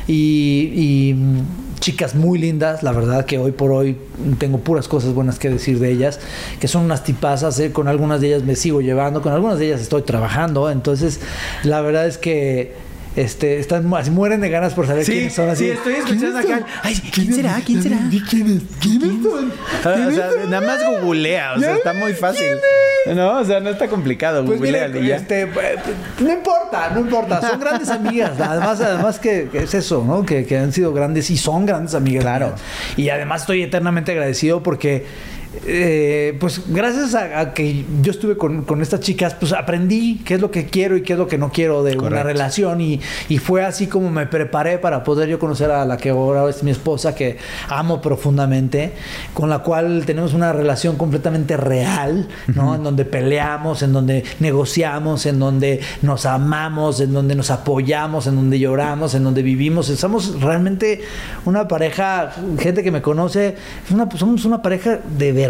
y, 0.07 1.13
mm, 1.17 1.41
chicas 1.81 2.15
muy 2.15 2.39
lindas, 2.39 2.58
la 2.59 2.93
verdad 2.93 3.25
que 3.25 3.39
hoy 3.39 3.53
por 3.53 3.73
hoy 3.73 3.97
tengo 4.39 4.59
puras 4.59 4.89
cosas 4.89 5.15
buenas 5.15 5.39
que 5.39 5.49
decir 5.49 5.79
de 5.79 5.91
ellas, 5.91 6.21
que 6.61 6.69
son 6.69 6.85
unas 6.85 7.05
tipazas, 7.05 7.59
¿eh? 7.61 7.73
con 7.73 7.89
algunas 7.89 8.21
de 8.21 8.29
ellas 8.29 8.43
me 8.43 8.57
sigo 8.57 8.81
llevando, 8.81 9.23
con 9.23 9.33
algunas 9.33 9.59
de 9.59 9.67
ellas 9.67 9.81
estoy 9.81 10.03
trabajando, 10.03 10.71
entonces 10.71 11.21
la 11.63 11.81
verdad 11.81 12.07
es 12.07 12.19
que 12.19 12.88
este, 13.21 13.59
están 13.59 13.93
así, 13.95 14.11
mueren 14.11 14.41
de 14.41 14.49
ganas 14.51 14.75
por 14.75 14.87
saber 14.87 15.05
Sí, 15.05 15.13
quiénes 15.13 15.35
son 15.35 15.49
así. 15.49 15.65
sí, 15.65 15.71
estoy 15.71 15.95
escuchando 15.95 16.41
¿Quiénes 16.41 16.63
acá. 16.63 16.67
Ay, 16.83 16.95
¿quién 17.13 17.35
será? 17.35 17.61
¿Quién 17.65 17.83
será? 17.83 17.99
¿Quién 18.29 18.47
es? 18.57 18.63
¿Quiénes 18.81 19.23
son? 19.23 19.53
Ah, 19.85 20.07
O 20.09 20.11
sea, 20.13 20.31
nada 20.49 20.61
más 20.67 20.81
googlea, 21.03 21.55
o 21.57 21.61
sea, 21.61 21.77
está 21.77 21.93
muy 21.95 22.13
fácil. 22.15 22.47
No, 23.15 23.39
o 23.39 23.45
sea, 23.45 23.61
no 23.61 23.71
está 23.71 23.89
complicado. 23.89 24.45
Pues 24.45 24.61
ya. 24.61 25.17
este, 25.17 25.43
eh, 25.43 25.49
no 26.21 26.33
importa, 26.33 26.91
no 26.95 27.01
importa, 27.01 27.41
son 27.41 27.59
grandes 27.59 27.89
amigas. 27.89 28.39
Además, 28.39 28.81
además 28.81 29.19
que, 29.19 29.49
que 29.51 29.59
es 29.63 29.73
eso, 29.75 30.05
¿no? 30.07 30.27
Que, 30.27 30.45
que 30.45 30.59
han 30.59 30.73
sido 30.73 30.93
grandes 30.93 31.31
y 31.31 31.39
son 31.39 31.65
grandes 31.65 31.95
amigas. 31.95 32.23
Claro. 32.25 32.47
mías. 32.49 32.61
Y 32.99 33.09
además 33.09 33.43
estoy 33.43 33.63
eternamente 33.63 34.13
agradecido 34.13 34.63
porque 34.63 35.07
eh, 35.67 36.37
pues 36.41 36.63
gracias 36.69 37.15
a, 37.15 37.41
a 37.41 37.55
que 37.55 37.85
yo 38.03 38.11
estuve 38.13 38.37
con, 38.37 38.63
con 38.65 38.81
estas 38.83 39.01
chicas, 39.01 39.35
pues 39.35 39.53
aprendí 39.53 40.21
qué 40.25 40.35
es 40.35 40.41
lo 40.41 40.51
que 40.51 40.67
quiero 40.67 40.97
y 40.97 41.03
qué 41.03 41.15
es 41.15 41.19
lo 41.19 41.27
que 41.27 41.39
no 41.39 41.51
quiero 41.51 41.83
de 41.83 41.97
una 41.99 42.23
relación 42.23 42.81
y, 42.81 43.01
y 43.29 43.39
fue 43.39 43.65
así 43.65 43.87
como 43.87 44.11
me 44.11 44.27
preparé 44.27 44.79
para 44.79 45.03
poder 45.05 45.29
yo 45.29 45.39
conocer 45.39 45.71
a 45.71 45.85
la 45.85 45.97
que 45.97 46.11
ahora 46.11 46.49
es 46.49 46.63
mi 46.63 46.71
esposa, 46.71 47.15
que 47.15 47.39
amo 47.69 48.01
profundamente, 48.01 48.93
con 49.35 49.51
la 49.51 49.61
cual 49.61 50.05
tenemos 50.07 50.35
una 50.35 50.53
relación 50.53 50.97
completamente 50.97 51.57
real, 51.57 52.29
¿no? 52.55 52.75
En 52.75 52.83
donde 52.85 53.05
peleamos, 53.05 53.83
en 53.83 53.93
donde 53.93 54.25
negociamos, 54.41 55.27
en 55.27 55.39
donde 55.39 55.81
nos 56.03 56.25
amamos, 56.27 57.01
en 57.01 57.13
donde 57.13 57.35
nos 57.35 57.51
apoyamos, 57.51 58.27
en 58.27 58.37
donde 58.37 58.59
lloramos, 58.59 59.15
en 59.15 59.25
donde 59.25 59.43
vivimos. 59.43 59.87
Somos 59.87 60.41
realmente 60.41 61.01
una 61.45 61.67
pareja, 61.67 62.33
gente 62.59 62.83
que 62.83 62.91
me 62.91 63.03
conoce, 63.03 63.57
una- 63.91 64.09
somos 64.17 64.45
una 64.45 64.63
pareja 64.63 65.01
de 65.19 65.33
verdad. 65.33 65.48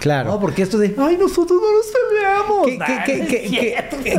Claro. 0.00 0.30
¿no? 0.32 0.40
Porque 0.40 0.62
esto 0.62 0.78
de, 0.78 0.94
ay, 0.98 1.16
nosotros 1.16 1.60
no 1.60 1.72
nos 1.72 1.86
peleamos. 2.10 2.66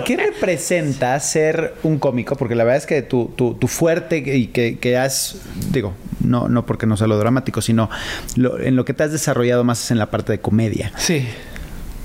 ¿Qué, 0.06 0.18
representa 0.18 1.20
ser 1.20 1.76
un 1.84 2.00
cómico? 2.00 2.36
Porque 2.36 2.56
la 2.56 2.64
verdad 2.64 2.78
es 2.78 2.86
que 2.86 3.02
tu, 3.02 3.28
tu- 3.36 3.56
tu 3.56 3.68
fuerte 3.68 4.18
y 4.18 4.48
que, 4.48 4.78
que 4.80 4.98
has, 4.98 5.38
digo, 5.72 5.94
no, 6.24 6.48
no 6.48 6.66
porque 6.66 6.86
no 6.86 6.98
sea 6.98 7.08
lo 7.08 7.18
dramático, 7.18 7.62
sino 7.62 7.90
lo- 8.36 8.60
en 8.60 8.76
lo 8.76 8.86
que 8.86 8.94
te 8.94 9.04
has 9.04 9.12
desarrollado 9.12 9.64
más 9.64 9.84
es 9.84 9.92
en 9.92 10.00
la 10.00 10.10
parte 10.12 10.32
de 10.32 10.40
comedia. 10.40 10.92
Sí. 10.98 11.26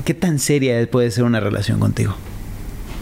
¿Qué 0.05 0.15
tan 0.15 0.39
seria 0.39 0.85
puede 0.91 1.11
ser 1.11 1.25
una 1.25 1.41
relación 1.41 1.79
contigo? 1.79 2.15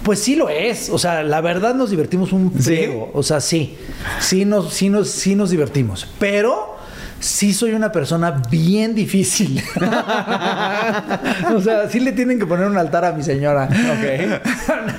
Pues 0.02 0.18
sí 0.18 0.34
lo 0.34 0.48
es. 0.48 0.88
O 0.90 0.98
sea, 0.98 1.22
la 1.22 1.40
verdad 1.40 1.74
nos 1.74 1.90
divertimos 1.90 2.32
un 2.32 2.52
¿Sí? 2.56 2.62
friego. 2.62 3.10
O 3.14 3.22
sea, 3.22 3.40
sí. 3.40 3.76
Sí 4.18 4.44
nos, 4.44 4.72
sí 4.72 4.88
nos, 4.88 5.10
sí 5.10 5.34
nos 5.34 5.50
divertimos. 5.50 6.08
Pero 6.18 6.76
sí 7.20 7.52
soy 7.52 7.72
una 7.72 7.92
persona 7.92 8.42
bien 8.50 8.94
difícil. 8.94 9.62
o 11.54 11.60
sea, 11.60 11.88
sí 11.88 12.00
le 12.00 12.12
tienen 12.12 12.38
que 12.38 12.46
poner 12.46 12.66
un 12.66 12.76
altar 12.76 13.04
a 13.04 13.12
mi 13.12 13.22
señora. 13.22 13.68
Ok. 13.68 14.40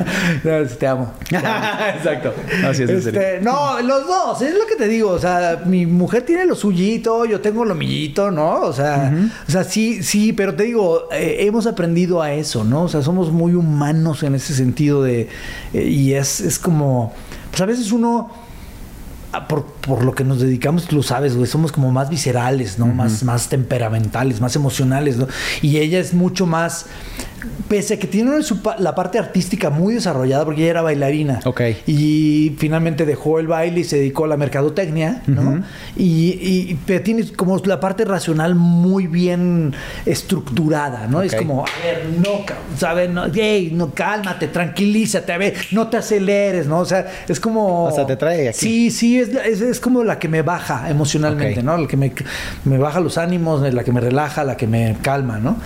No, 0.43 0.67
sí, 0.67 0.75
te 0.79 0.87
amo. 0.87 1.13
Exacto. 1.29 2.33
Así 2.65 2.83
es, 2.83 2.89
en 2.89 3.01
serio. 3.01 3.21
Este, 3.21 3.41
no, 3.41 3.81
los 3.81 4.07
dos, 4.07 4.41
es 4.41 4.53
lo 4.53 4.65
que 4.65 4.75
te 4.75 4.87
digo. 4.87 5.09
O 5.09 5.19
sea, 5.19 5.61
mi 5.65 5.85
mujer 5.85 6.23
tiene 6.23 6.45
lo 6.45 6.55
suyito, 6.55 7.25
yo 7.25 7.41
tengo 7.41 7.65
lo 7.65 7.75
millito, 7.75 8.31
¿no? 8.31 8.61
O 8.61 8.73
sea, 8.73 9.13
o 9.47 9.51
sea 9.51 9.63
sí, 9.63 10.03
sí, 10.03 10.31
pero 10.33 10.55
te 10.55 10.63
digo, 10.63 11.09
eh, 11.11 11.37
hemos 11.39 11.65
aprendido 11.67 12.21
a 12.21 12.33
eso, 12.33 12.63
¿no? 12.63 12.83
O 12.83 12.87
sea, 12.87 13.01
somos 13.01 13.31
muy 13.31 13.53
humanos 13.53 14.23
en 14.23 14.35
ese 14.35 14.53
sentido 14.53 15.03
de. 15.03 15.27
eh, 15.73 15.83
y 15.83 16.13
es, 16.13 16.39
es 16.39 16.59
como. 16.59 17.13
Pues 17.49 17.61
a 17.61 17.65
veces 17.65 17.91
uno. 17.91 18.31
Ah, 19.31 19.47
Por, 19.47 19.65
por 19.65 20.03
lo 20.03 20.13
que 20.13 20.23
nos 20.23 20.39
dedicamos, 20.39 20.85
tú 20.85 20.95
lo 20.97 21.03
sabes, 21.03 21.35
güey, 21.35 21.47
somos 21.47 21.71
como 21.71 21.91
más 21.91 22.09
viscerales, 22.09 22.79
¿no? 22.79 22.87
más, 22.87 23.23
más 23.23 23.49
temperamentales, 23.49 24.41
más 24.41 24.55
emocionales, 24.55 25.17
¿no? 25.17 25.27
Y 25.61 25.77
ella 25.77 25.99
es 25.99 26.13
mucho 26.13 26.45
más, 26.45 26.87
pese 27.67 27.95
a 27.95 27.99
que 27.99 28.07
tiene 28.07 28.41
su 28.43 28.59
la 28.79 28.95
parte 28.95 29.19
artística 29.19 29.69
muy 29.69 29.95
desarrollada, 29.95 30.45
porque 30.45 30.61
ella 30.61 30.71
era 30.71 30.81
bailarina. 30.81 31.39
Ok. 31.45 31.61
Y 31.87 32.55
finalmente 32.57 33.05
dejó 33.05 33.39
el 33.39 33.47
baile 33.47 33.81
y 33.81 33.83
se 33.83 33.97
dedicó 33.97 34.25
a 34.25 34.27
la 34.27 34.37
mercadotecnia, 34.37 35.23
¿no? 35.27 35.63
Y, 35.95 36.75
tiene 37.03 37.25
como 37.33 37.57
la 37.65 37.79
parte 37.79 38.05
racional 38.05 38.55
muy 38.55 39.07
bien 39.07 39.73
estructurada, 40.05 41.07
¿no? 41.07 41.21
Es 41.21 41.35
como, 41.35 41.63
a 41.63 41.83
ver, 41.83 42.05
no, 42.19 42.45
¿sabes? 42.77 43.09
No, 43.09 43.23
hey, 43.33 43.71
no, 43.73 43.91
cálmate, 43.93 44.47
tranquilízate, 44.47 45.31
a 45.31 45.37
ver, 45.37 45.55
no 45.71 45.87
te 45.87 45.97
aceleres, 45.97 46.67
¿no? 46.67 46.79
O 46.79 46.85
sea, 46.85 47.07
es 47.27 47.39
como... 47.39 47.85
O 47.85 47.91
sea, 47.91 48.05
te 48.05 48.15
trae 48.15 48.49
aquí. 48.49 48.57
Sí, 48.57 48.91
sí, 48.91 49.19
es, 49.19 49.29
es, 49.29 49.61
es 49.61 49.79
como 49.79 50.03
la 50.03 50.19
que 50.19 50.27
me 50.27 50.41
baja 50.41 50.89
emocionalmente. 50.89 51.63
¿no? 51.63 51.77
La 51.77 51.87
que 51.87 51.97
me, 51.97 52.13
me 52.65 52.77
baja 52.77 52.99
los 52.99 53.17
ánimos, 53.17 53.61
la 53.73 53.83
que 53.83 53.91
me 53.91 54.01
relaja, 54.01 54.43
la 54.43 54.57
que 54.57 54.67
me 54.67 54.97
calma, 55.01 55.39
¿no? 55.39 55.57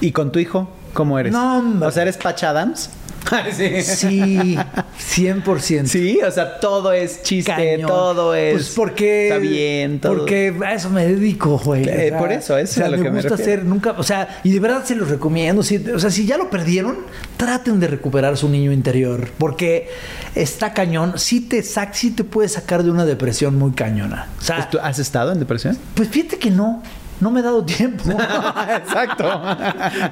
¿Y 0.00 0.12
con 0.12 0.32
tu 0.32 0.38
hijo? 0.38 0.68
¿Cómo 0.96 1.18
eres? 1.18 1.32
No, 1.32 1.58
hombre. 1.58 1.86
O 1.86 1.90
sea, 1.92 2.02
¿eres 2.02 2.16
Patch 2.16 2.42
Adams? 2.44 2.90
sí. 3.56 3.82
Sí, 3.82 4.56
100%. 4.56 5.86
Sí, 5.86 6.20
o 6.26 6.30
sea, 6.30 6.60
todo 6.60 6.92
es 6.92 7.22
chiste, 7.24 7.50
Cañón. 7.52 7.88
todo 7.88 8.34
es. 8.34 8.52
Pues 8.54 8.72
porque. 8.76 9.28
Está 9.28 9.38
bien, 9.38 10.00
todo. 10.00 10.18
Porque 10.18 10.54
a 10.64 10.74
eso 10.74 10.90
me 10.90 11.04
dedico, 11.06 11.58
güey. 11.58 11.88
Eh, 11.88 12.14
por 12.16 12.30
eso, 12.32 12.56
eso 12.56 12.70
o 12.70 12.74
sea, 12.74 12.84
es 12.86 12.88
a 12.88 12.90
lo 12.92 12.96
me 12.98 13.02
que 13.02 13.10
me 13.10 13.16
gusta 13.16 13.36
refiero. 13.36 13.52
hacer 13.62 13.64
nunca. 13.68 13.94
O 13.98 14.02
sea, 14.04 14.40
y 14.44 14.52
de 14.52 14.60
verdad 14.60 14.84
se 14.84 14.94
los 14.94 15.08
recomiendo. 15.10 15.62
si- 15.64 15.76
o 15.90 15.98
sea, 15.98 16.10
si 16.10 16.24
ya 16.24 16.38
lo 16.38 16.50
perdieron, 16.50 16.98
traten 17.36 17.80
de 17.80 17.88
recuperar 17.88 18.36
su 18.36 18.48
niño 18.48 18.70
interior. 18.70 19.28
Porque 19.38 19.88
está 20.36 20.72
cañón. 20.72 21.14
Sí 21.18 21.40
te, 21.40 21.62
sac, 21.64 21.94
sí 21.94 22.12
te 22.12 22.22
puede 22.22 22.48
sacar 22.48 22.84
de 22.84 22.90
una 22.92 23.04
depresión 23.04 23.58
muy 23.58 23.72
cañona. 23.72 24.28
O 24.38 24.42
sea, 24.42 24.70
¿Tú 24.70 24.78
¿Has 24.80 25.00
estado 25.00 25.32
en 25.32 25.40
depresión? 25.40 25.76
pues 25.94 26.08
fíjate 26.08 26.38
que 26.38 26.50
no. 26.52 26.80
No 27.20 27.30
me 27.30 27.40
he 27.40 27.42
dado 27.42 27.64
tiempo. 27.64 28.04
Exacto. 28.76 29.24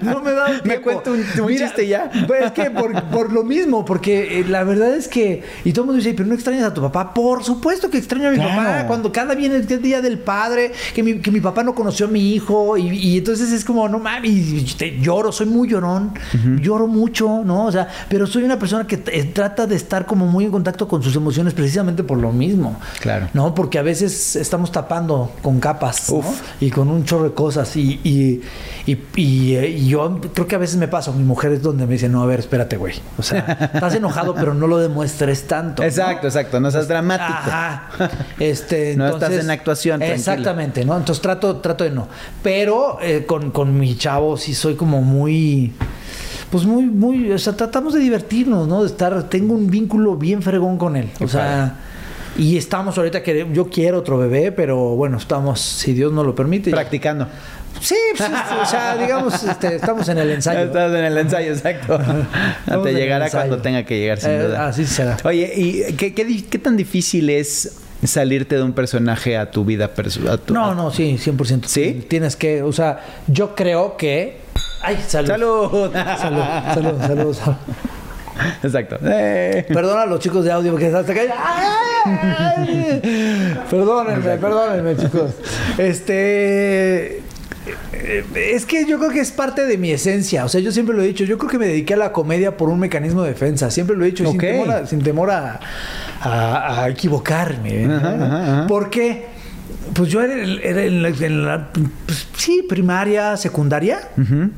No 0.02 0.20
me 0.20 0.30
he 0.30 0.34
dado 0.34 0.46
tiempo. 0.60 0.66
Me 0.68 0.80
cuento 0.80 1.12
un, 1.12 1.20
un 1.40 1.46
Mira, 1.46 1.66
chiste 1.66 1.86
ya. 1.86 2.10
pues 2.26 2.46
es 2.46 2.52
que 2.52 2.70
por, 2.70 2.92
por 3.04 3.32
lo 3.32 3.44
mismo, 3.44 3.84
porque 3.84 4.40
eh, 4.40 4.44
la 4.48 4.64
verdad 4.64 4.94
es 4.94 5.08
que. 5.08 5.42
Y 5.64 5.72
todo 5.72 5.82
el 5.82 5.86
mundo 5.88 5.98
dice, 6.02 6.14
pero 6.14 6.28
no 6.28 6.34
extrañas 6.34 6.64
a 6.64 6.74
tu 6.74 6.80
papá. 6.80 7.12
Por 7.14 7.44
supuesto 7.44 7.90
que 7.90 7.98
extraño 7.98 8.28
a 8.28 8.30
mi 8.30 8.36
Claro. 8.36 8.56
papá. 8.56 8.86
Cuando 8.86 9.12
cada 9.12 9.34
viene 9.34 9.56
el 9.56 9.82
día 9.82 10.00
del 10.00 10.18
padre, 10.18 10.72
que 10.94 11.02
mi, 11.02 11.18
que 11.20 11.30
mi 11.30 11.40
papá 11.40 11.62
no 11.62 11.74
conoció 11.74 12.06
a 12.06 12.08
mi 12.08 12.32
hijo. 12.34 12.76
Y, 12.76 12.88
y 12.88 13.18
entonces 13.18 13.52
es 13.52 13.64
como, 13.64 13.88
no 13.88 13.98
mames, 13.98 14.76
lloro, 15.00 15.32
soy 15.32 15.46
muy 15.46 15.68
llorón. 15.68 16.12
Lloro 16.60 16.86
mucho, 16.86 17.42
¿no? 17.44 17.66
O 17.66 17.72
sea, 17.72 17.88
pero 18.08 18.26
soy 18.26 18.42
una 18.44 18.58
persona 18.58 18.86
que 18.86 19.02
eh, 19.06 19.24
trata 19.24 19.66
de 19.66 19.76
estar 19.76 20.06
como 20.06 20.26
muy 20.26 20.44
en 20.44 20.50
contacto 20.50 20.88
con 20.88 21.02
sus 21.02 21.14
emociones 21.16 21.54
precisamente 21.54 22.02
por 22.04 22.18
lo 22.18 22.32
mismo. 22.32 22.76
Claro. 23.00 23.28
¿No? 23.34 23.54
Porque 23.54 23.78
a 23.78 23.82
veces 23.82 24.36
estamos 24.36 24.72
tapando 24.72 25.32
con 25.42 25.60
capas, 25.60 26.12
y 26.60 26.70
con 26.70 26.88
un 26.90 26.93
chorro 27.02 27.24
de 27.24 27.32
cosas. 27.34 27.74
Y, 27.76 27.98
y, 28.04 28.42
y, 28.86 28.98
y, 29.16 29.56
eh, 29.56 29.68
y 29.70 29.88
yo 29.88 30.20
creo 30.32 30.46
que 30.46 30.54
a 30.54 30.58
veces 30.58 30.76
me 30.76 30.86
pasa. 30.86 31.10
Mi 31.10 31.24
mujer 31.24 31.50
es 31.52 31.62
donde 31.62 31.86
me 31.86 31.94
dice, 31.94 32.08
no, 32.08 32.22
a 32.22 32.26
ver, 32.26 32.38
espérate, 32.40 32.76
güey. 32.76 32.94
O 33.18 33.22
sea, 33.22 33.70
estás 33.74 33.94
enojado, 33.96 34.34
pero 34.36 34.54
no 34.54 34.68
lo 34.68 34.78
demuestres 34.78 35.48
tanto. 35.48 35.82
¿no? 35.82 35.88
Exacto, 35.88 36.28
exacto. 36.28 36.60
No 36.60 36.70
seas 36.70 36.86
dramático. 36.86 37.32
Ajá. 37.32 37.88
Este, 38.38 38.94
No 38.96 39.06
entonces- 39.06 39.30
estás 39.30 39.44
en 39.44 39.50
actuación, 39.50 39.98
tranquilo. 39.98 40.18
Exactamente, 40.18 40.84
¿no? 40.84 40.96
Entonces 40.96 41.20
trato, 41.20 41.56
trato 41.56 41.82
de 41.82 41.90
no. 41.90 42.06
Pero 42.42 42.98
eh, 43.02 43.24
con, 43.26 43.50
con 43.50 43.76
mi 43.76 43.96
chavo 43.96 44.36
sí 44.36 44.54
soy 44.54 44.74
como 44.76 45.02
muy. 45.02 45.72
Pues 46.50 46.66
muy, 46.66 46.84
muy. 46.84 47.32
O 47.32 47.38
sea, 47.38 47.54
tratamos 47.54 47.94
de 47.94 48.00
divertirnos, 48.00 48.68
¿no? 48.68 48.82
De 48.82 48.88
estar. 48.88 49.24
Tengo 49.24 49.54
un 49.54 49.68
vínculo 49.68 50.16
bien 50.16 50.42
fregón 50.42 50.76
con 50.78 50.94
él. 50.96 51.10
O 51.20 51.26
sea. 51.26 51.78
Y 52.36 52.56
estamos 52.56 52.96
ahorita 52.98 53.22
que 53.22 53.46
yo 53.52 53.68
quiero 53.68 53.98
otro 53.98 54.18
bebé, 54.18 54.50
pero 54.52 54.76
bueno, 54.96 55.18
estamos, 55.18 55.60
si 55.60 55.92
Dios 55.92 56.12
nos 56.12 56.26
lo 56.26 56.34
permite. 56.34 56.70
Practicando. 56.70 57.26
Sí, 57.80 57.96
pues, 58.16 58.30
o 58.62 58.66
sea, 58.66 58.96
digamos, 58.96 59.42
este, 59.42 59.76
estamos 59.76 60.08
en 60.08 60.18
el 60.18 60.30
ensayo. 60.30 60.60
Estás 60.66 60.90
en 60.94 61.04
el 61.04 61.18
ensayo, 61.18 61.52
exacto. 61.52 61.98
Te 62.82 62.92
llegará 62.94 63.30
cuando 63.30 63.58
tenga 63.58 63.84
que 63.84 63.98
llegar, 63.98 64.18
sin 64.20 64.30
Eh, 64.30 64.42
duda. 64.44 64.68
así 64.68 64.86
será. 64.86 65.16
Oye, 65.24 65.52
¿y 65.56 65.92
qué, 65.94 66.14
qué 66.14 66.44
qué 66.48 66.58
tan 66.58 66.76
difícil 66.76 67.30
es 67.30 67.76
salirte 68.04 68.56
de 68.56 68.62
un 68.62 68.72
personaje 68.72 69.36
a 69.36 69.50
tu 69.50 69.64
vida 69.64 69.88
personal? 69.88 70.40
No, 70.48 70.74
no, 70.74 70.90
sí, 70.90 71.16
100%. 71.18 71.64
¿Sí? 71.66 72.04
Tienes 72.08 72.36
que, 72.36 72.62
o 72.62 72.72
sea, 72.72 73.00
yo 73.26 73.54
creo 73.54 73.96
que... 73.96 74.38
Ay, 74.82 74.98
salud. 75.06 75.28
¡Salud! 75.28 75.70
Salud, 75.92 76.42
salud, 76.74 77.00
salud, 77.06 77.34
salud. 77.34 77.56
Exacto. 78.62 78.98
Eh. 79.04 79.64
Perdona 79.68 80.02
a 80.02 80.06
los 80.06 80.20
chicos 80.20 80.44
de 80.44 80.52
audio 80.52 80.72
porque 80.72 80.86
hasta 80.86 81.12
que... 81.14 81.28
Perdónenme, 83.70 84.36
perdónenme, 84.36 84.96
chicos. 84.96 85.32
Este... 85.78 87.18
eh, 87.92 88.24
Es 88.34 88.66
que 88.66 88.86
yo 88.86 88.98
creo 88.98 89.10
que 89.10 89.20
es 89.20 89.30
parte 89.32 89.64
de 89.66 89.78
mi 89.78 89.90
esencia. 89.90 90.44
O 90.44 90.48
sea, 90.48 90.60
yo 90.60 90.72
siempre 90.72 90.94
lo 90.94 91.02
he 91.02 91.06
dicho. 91.06 91.24
Yo 91.24 91.38
creo 91.38 91.50
que 91.50 91.58
me 91.58 91.66
dediqué 91.66 91.94
a 91.94 91.98
la 91.98 92.12
comedia 92.12 92.56
por 92.56 92.68
un 92.68 92.78
mecanismo 92.78 93.22
de 93.22 93.30
defensa. 93.30 93.70
Siempre 93.70 93.96
lo 93.96 94.04
he 94.04 94.08
dicho. 94.08 94.24
y 94.24 94.26
Ok. 94.26 94.32
Sin 94.32 94.40
temor, 94.40 94.70
a, 94.70 94.86
sin 94.86 95.02
temor 95.02 95.30
a, 95.30 95.60
a- 96.20 96.84
a 96.84 96.88
equivocarme. 96.88 97.86
¿no? 97.86 97.96
Ajá, 97.96 98.14
ajá, 98.14 98.42
ajá. 98.42 98.66
Porque, 98.66 99.26
pues 99.94 100.10
yo 100.10 100.22
era, 100.22 100.34
era 100.62 100.82
en 100.82 101.02
la, 101.02 101.08
en 101.08 101.44
la- 101.46 101.68
pues, 101.72 102.26
sí, 102.36 102.64
primaria, 102.68 103.36
secundaria. 103.36 104.08
Ujú. 104.18 104.50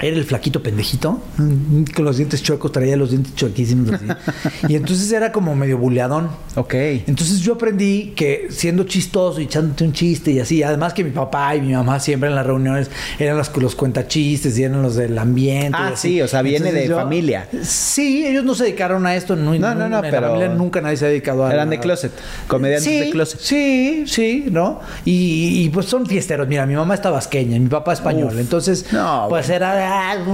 Era 0.00 0.16
el 0.16 0.24
flaquito 0.24 0.62
pendejito, 0.62 1.20
mm, 1.36 1.84
con 1.94 2.04
los 2.06 2.16
dientes 2.16 2.42
chuecos, 2.42 2.72
traía 2.72 2.96
los 2.96 3.10
dientes 3.10 3.34
chuequísimos 3.34 3.92
así. 3.92 4.06
y 4.68 4.76
entonces 4.76 5.12
era 5.12 5.32
como 5.32 5.54
medio 5.54 5.76
buleadón. 5.76 6.30
Ok. 6.54 6.74
Entonces 7.06 7.40
yo 7.40 7.54
aprendí 7.54 8.14
que 8.16 8.46
siendo 8.50 8.84
chistoso 8.84 9.40
y 9.40 9.44
echándote 9.44 9.84
un 9.84 9.92
chiste 9.92 10.30
y 10.30 10.40
así, 10.40 10.62
además 10.62 10.94
que 10.94 11.04
mi 11.04 11.10
papá 11.10 11.54
y 11.56 11.60
mi 11.60 11.72
mamá 11.74 12.00
siempre 12.00 12.30
en 12.30 12.34
las 12.34 12.46
reuniones 12.46 12.90
eran 13.18 13.36
los 13.36 13.50
que 13.50 13.60
los 13.60 13.74
cuentachistes 13.74 14.58
y 14.58 14.62
eran 14.64 14.82
los 14.82 14.96
del 14.96 15.16
ambiente. 15.18 15.76
Ah, 15.78 15.90
y 15.90 15.92
así. 15.92 16.08
sí, 16.08 16.22
o 16.22 16.28
sea, 16.28 16.40
viene 16.42 16.72
de 16.72 16.88
familia. 16.88 17.48
Sí, 17.62 18.26
ellos 18.26 18.44
no 18.44 18.54
se 18.54 18.64
dedicaron 18.64 19.04
a 19.06 19.14
esto. 19.14 19.36
No, 19.36 19.54
No, 19.54 19.74
no, 19.74 19.88
no, 19.88 19.96
en 19.96 20.10
pero- 20.10 20.20
la 20.22 20.28
familia 20.28 20.48
nunca 20.48 20.80
nadie 20.80 20.96
se 20.96 21.04
ha 21.04 21.08
dedicado 21.08 21.44
a... 21.44 21.52
Eran 21.52 21.68
de 21.68 21.78
closet, 21.78 22.12
comediantes 22.48 22.90
sí, 22.90 22.98
de 22.98 23.10
closet. 23.10 23.40
Sí, 23.40 24.04
sí, 24.06 24.46
¿no? 24.50 24.80
Y, 25.04 25.64
y, 25.64 25.68
pues 25.68 25.86
son 25.86 26.06
fiesteros. 26.06 26.48
Mira, 26.48 26.64
mi 26.66 26.74
mamá 26.74 26.94
está 26.94 27.10
vasqueña 27.10 27.56
y 27.56 27.60
mi 27.60 27.68
papá 27.68 27.92
español. 27.92 28.32
Uf. 28.34 28.40
Entonces, 28.40 28.86
No, 28.92 29.26
pues 29.28 29.48
era 29.50 29.72
ah, 29.72 29.74
un, 29.76 29.81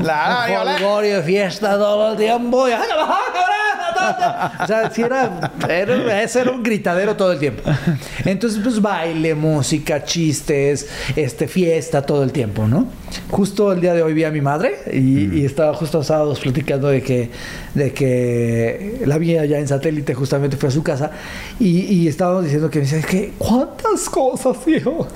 Claro, 0.02 0.52
un 0.52 0.58
hola. 0.60 0.72
jolgorio, 0.78 1.22
fiesta 1.22 1.72
todo 1.78 2.12
el 2.12 2.16
tiempo. 2.18 2.68
y- 2.68 2.72
O 4.62 4.66
sea, 4.66 4.90
sí 4.90 5.02
era, 5.02 5.52
era, 5.68 6.22
era 6.22 6.50
un 6.50 6.62
gritadero 6.62 7.16
todo 7.16 7.32
el 7.32 7.38
tiempo. 7.38 7.62
Entonces, 8.24 8.60
pues 8.62 8.80
baile, 8.80 9.34
música, 9.34 10.04
chistes, 10.04 10.88
este, 11.16 11.48
fiesta 11.48 12.02
todo 12.02 12.22
el 12.22 12.32
tiempo, 12.32 12.66
¿no? 12.66 12.86
Justo 13.30 13.72
el 13.72 13.80
día 13.80 13.94
de 13.94 14.02
hoy 14.02 14.12
vi 14.12 14.24
a 14.24 14.30
mi 14.30 14.40
madre 14.40 14.76
y, 14.92 15.40
y 15.40 15.44
estaba 15.44 15.72
justo 15.74 16.02
sábados 16.02 16.40
platicando 16.40 16.88
de 16.88 17.02
que, 17.02 17.30
de 17.74 17.92
que 17.92 19.02
la 19.06 19.16
vi 19.18 19.36
allá 19.36 19.58
en 19.58 19.66
satélite, 19.68 20.14
justamente 20.14 20.56
fue 20.56 20.68
a 20.68 20.72
su 20.72 20.82
casa 20.82 21.10
y, 21.58 21.80
y 21.80 22.08
estábamos 22.08 22.44
diciendo 22.44 22.68
que 22.70 22.80
me 22.80 22.84
decía, 22.84 23.02
que 23.02 23.32
¿cuántas 23.38 24.08
cosas, 24.10 24.56
hijo? 24.66 25.06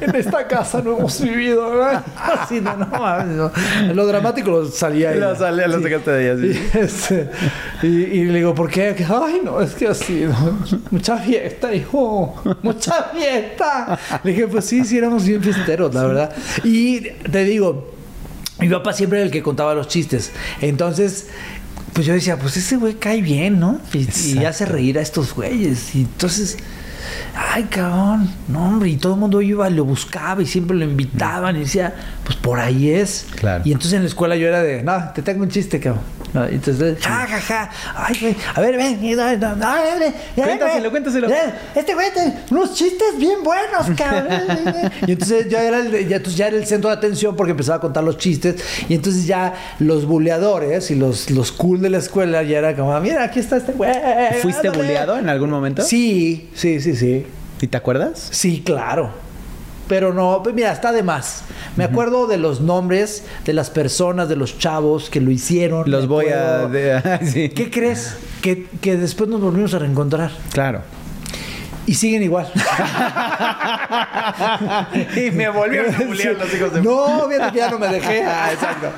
En 0.00 0.14
esta 0.16 0.46
casa 0.46 0.80
no 0.82 0.96
hemos 0.98 1.20
vivido, 1.20 1.70
¿verdad? 1.70 2.02
Así, 2.16 2.60
no, 2.60 2.76
no, 2.76 2.86
mames, 2.86 3.36
no. 3.36 3.52
Lo 3.94 4.06
dramático 4.06 4.50
lo 4.50 4.66
salía 4.66 5.10
Lo 5.12 5.30
ella. 5.30 5.36
salía, 5.36 5.66
lo 5.68 5.78
Sí. 5.78 5.84
sacaste 5.84 6.10
de 6.10 6.32
ella, 6.32 6.40
sí. 6.40 6.60
Y, 6.72 6.78
este, 6.78 7.30
y, 7.82 8.09
y 8.10 8.24
le 8.24 8.38
digo, 8.38 8.54
¿por 8.54 8.70
qué? 8.70 8.94
Ay, 9.08 9.40
no, 9.44 9.60
es 9.60 9.74
que 9.74 9.88
así, 9.88 10.24
¿no? 10.26 10.58
mucha 10.90 11.16
fiesta, 11.18 11.74
hijo, 11.74 12.34
mucha 12.62 13.04
fiesta. 13.14 13.98
Le 14.24 14.32
dije, 14.32 14.48
pues 14.48 14.64
sí, 14.64 14.84
sí, 14.84 14.98
éramos 14.98 15.24
bien 15.24 15.42
fiesteros, 15.42 15.94
la 15.94 16.04
verdad. 16.04 16.34
Y 16.64 17.00
te 17.00 17.44
digo, 17.44 17.94
mi 18.58 18.68
papá 18.68 18.92
siempre 18.92 19.18
era 19.18 19.26
el 19.26 19.32
que 19.32 19.42
contaba 19.42 19.74
los 19.74 19.88
chistes. 19.88 20.32
Entonces, 20.60 21.28
pues 21.92 22.06
yo 22.06 22.14
decía, 22.14 22.36
pues 22.38 22.56
ese 22.56 22.76
güey 22.76 22.94
cae 22.94 23.22
bien, 23.22 23.58
¿no? 23.58 23.80
Y, 23.92 24.44
hace 24.44 24.66
reír 24.66 24.98
a 24.98 25.02
estos 25.02 25.34
güeyes. 25.34 25.94
Y 25.94 26.02
entonces, 26.02 26.58
ay, 27.34 27.64
cabrón, 27.64 28.30
no, 28.48 28.66
hombre. 28.68 28.90
Y 28.90 28.96
todo 28.96 29.14
el 29.14 29.20
mundo 29.20 29.40
iba, 29.40 29.68
lo 29.70 29.84
buscaba 29.84 30.42
y 30.42 30.46
siempre 30.46 30.76
lo 30.76 30.84
invitaban. 30.84 31.56
Y 31.56 31.60
decía, 31.60 31.94
pues 32.24 32.36
por 32.36 32.60
ahí 32.60 32.90
es. 32.90 33.26
Claro. 33.36 33.62
Y 33.64 33.72
entonces 33.72 33.94
en 33.94 34.02
la 34.02 34.08
escuela 34.08 34.36
yo 34.36 34.46
era 34.48 34.62
de, 34.62 34.82
no, 34.82 35.12
te 35.14 35.22
tengo 35.22 35.42
un 35.42 35.48
chiste, 35.48 35.80
cabrón. 35.80 36.02
No, 36.32 36.44
entonces, 36.46 36.98
ja, 37.00 37.26
ja, 37.26 37.40
ja. 37.40 37.70
Ay, 37.94 38.16
güey, 38.20 38.36
a 38.54 38.60
ver, 38.60 38.76
ven. 38.76 38.98
Cuéntaselo, 40.34 40.90
cuéntaselo. 40.90 41.28
Este 41.74 41.94
güey 41.94 42.12
tiene 42.12 42.40
unos 42.50 42.74
chistes 42.74 43.18
bien 43.18 43.42
buenos, 43.42 43.86
cabrón. 43.96 44.28
y 45.06 45.12
entonces 45.12 45.48
yo 45.48 45.58
era 45.58 45.78
el, 45.80 46.08
ya, 46.08 46.16
entonces 46.16 46.36
ya 46.36 46.48
era 46.48 46.56
el 46.56 46.66
centro 46.66 46.90
de 46.90 46.96
atención 46.96 47.36
porque 47.36 47.52
empezaba 47.52 47.78
a 47.78 47.80
contar 47.80 48.04
los 48.04 48.18
chistes. 48.18 48.62
Y 48.88 48.94
entonces 48.94 49.26
ya 49.26 49.54
los 49.78 50.06
buleadores 50.06 50.90
y 50.90 50.94
los, 50.94 51.30
los 51.30 51.52
cool 51.52 51.80
de 51.80 51.90
la 51.90 51.98
escuela 51.98 52.42
ya 52.42 52.58
era 52.58 52.76
como, 52.76 52.98
mira, 53.00 53.24
aquí 53.24 53.40
está 53.40 53.56
este 53.56 53.72
güey. 53.72 53.92
¿Fuiste 54.40 54.68
ándale". 54.68 54.84
buleado 54.84 55.18
en 55.18 55.28
algún 55.28 55.50
momento? 55.50 55.82
Sí, 55.82 56.50
sí, 56.54 56.80
sí, 56.80 56.94
sí. 56.96 57.26
¿Y 57.60 57.66
te 57.66 57.76
acuerdas? 57.76 58.28
Sí, 58.30 58.62
claro. 58.64 59.29
Pero 59.90 60.14
no, 60.14 60.40
pues 60.42 60.54
mira, 60.54 60.70
está 60.72 60.92
de 60.92 61.02
más. 61.02 61.42
Me 61.76 61.82
acuerdo 61.84 62.26
de 62.28 62.38
los 62.38 62.60
nombres 62.60 63.24
de 63.44 63.52
las 63.52 63.70
personas, 63.70 64.28
de 64.28 64.36
los 64.36 64.56
chavos 64.56 65.10
que 65.10 65.20
lo 65.20 65.32
hicieron. 65.32 65.90
Los 65.90 66.06
voy 66.06 66.26
a... 66.28 66.62
acuerdo- 66.62 66.68
de- 66.68 67.26
sí. 67.32 67.48
¿Qué 67.48 67.70
crees? 67.70 68.16
Que, 68.40 68.66
que 68.80 68.96
después 68.96 69.28
nos 69.28 69.40
volvimos 69.40 69.74
a 69.74 69.80
reencontrar. 69.80 70.30
Claro. 70.52 70.82
Y 71.86 71.94
siguen 71.94 72.22
igual. 72.22 72.46
y 75.16 75.30
me 75.32 75.48
volvieron 75.48 75.92
a 75.94 75.98
bullear 76.04 76.36
los 76.36 76.54
hijos 76.54 76.72
de... 76.74 76.82
No, 76.82 77.26
fíjate 77.28 77.52
que 77.52 77.58
ya 77.58 77.70
no 77.70 77.78
me 77.80 77.88
dejé. 77.88 78.22
Ah, 78.26 78.50
exacto. 78.52 78.92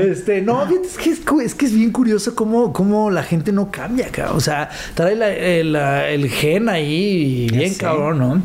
Este, 0.00 0.40
no, 0.42 0.64
fíjate, 0.66 0.86
es 0.86 0.96
que 0.98 1.10
es, 1.44 1.54
que 1.56 1.66
es 1.66 1.74
bien 1.74 1.90
curioso 1.90 2.34
cómo, 2.36 2.72
cómo 2.72 3.10
la 3.10 3.22
gente 3.24 3.50
no 3.52 3.68
cambia, 3.70 4.08
cabrón. 4.12 4.36
O 4.36 4.40
sea, 4.40 4.68
trae 4.94 5.16
la- 5.16 5.30
el, 5.32 5.72
la- 5.72 6.08
el 6.08 6.28
gen 6.30 6.68
ahí 6.68 7.48
bien 7.50 7.74
cabrón, 7.74 8.18
¿no? 8.18 8.42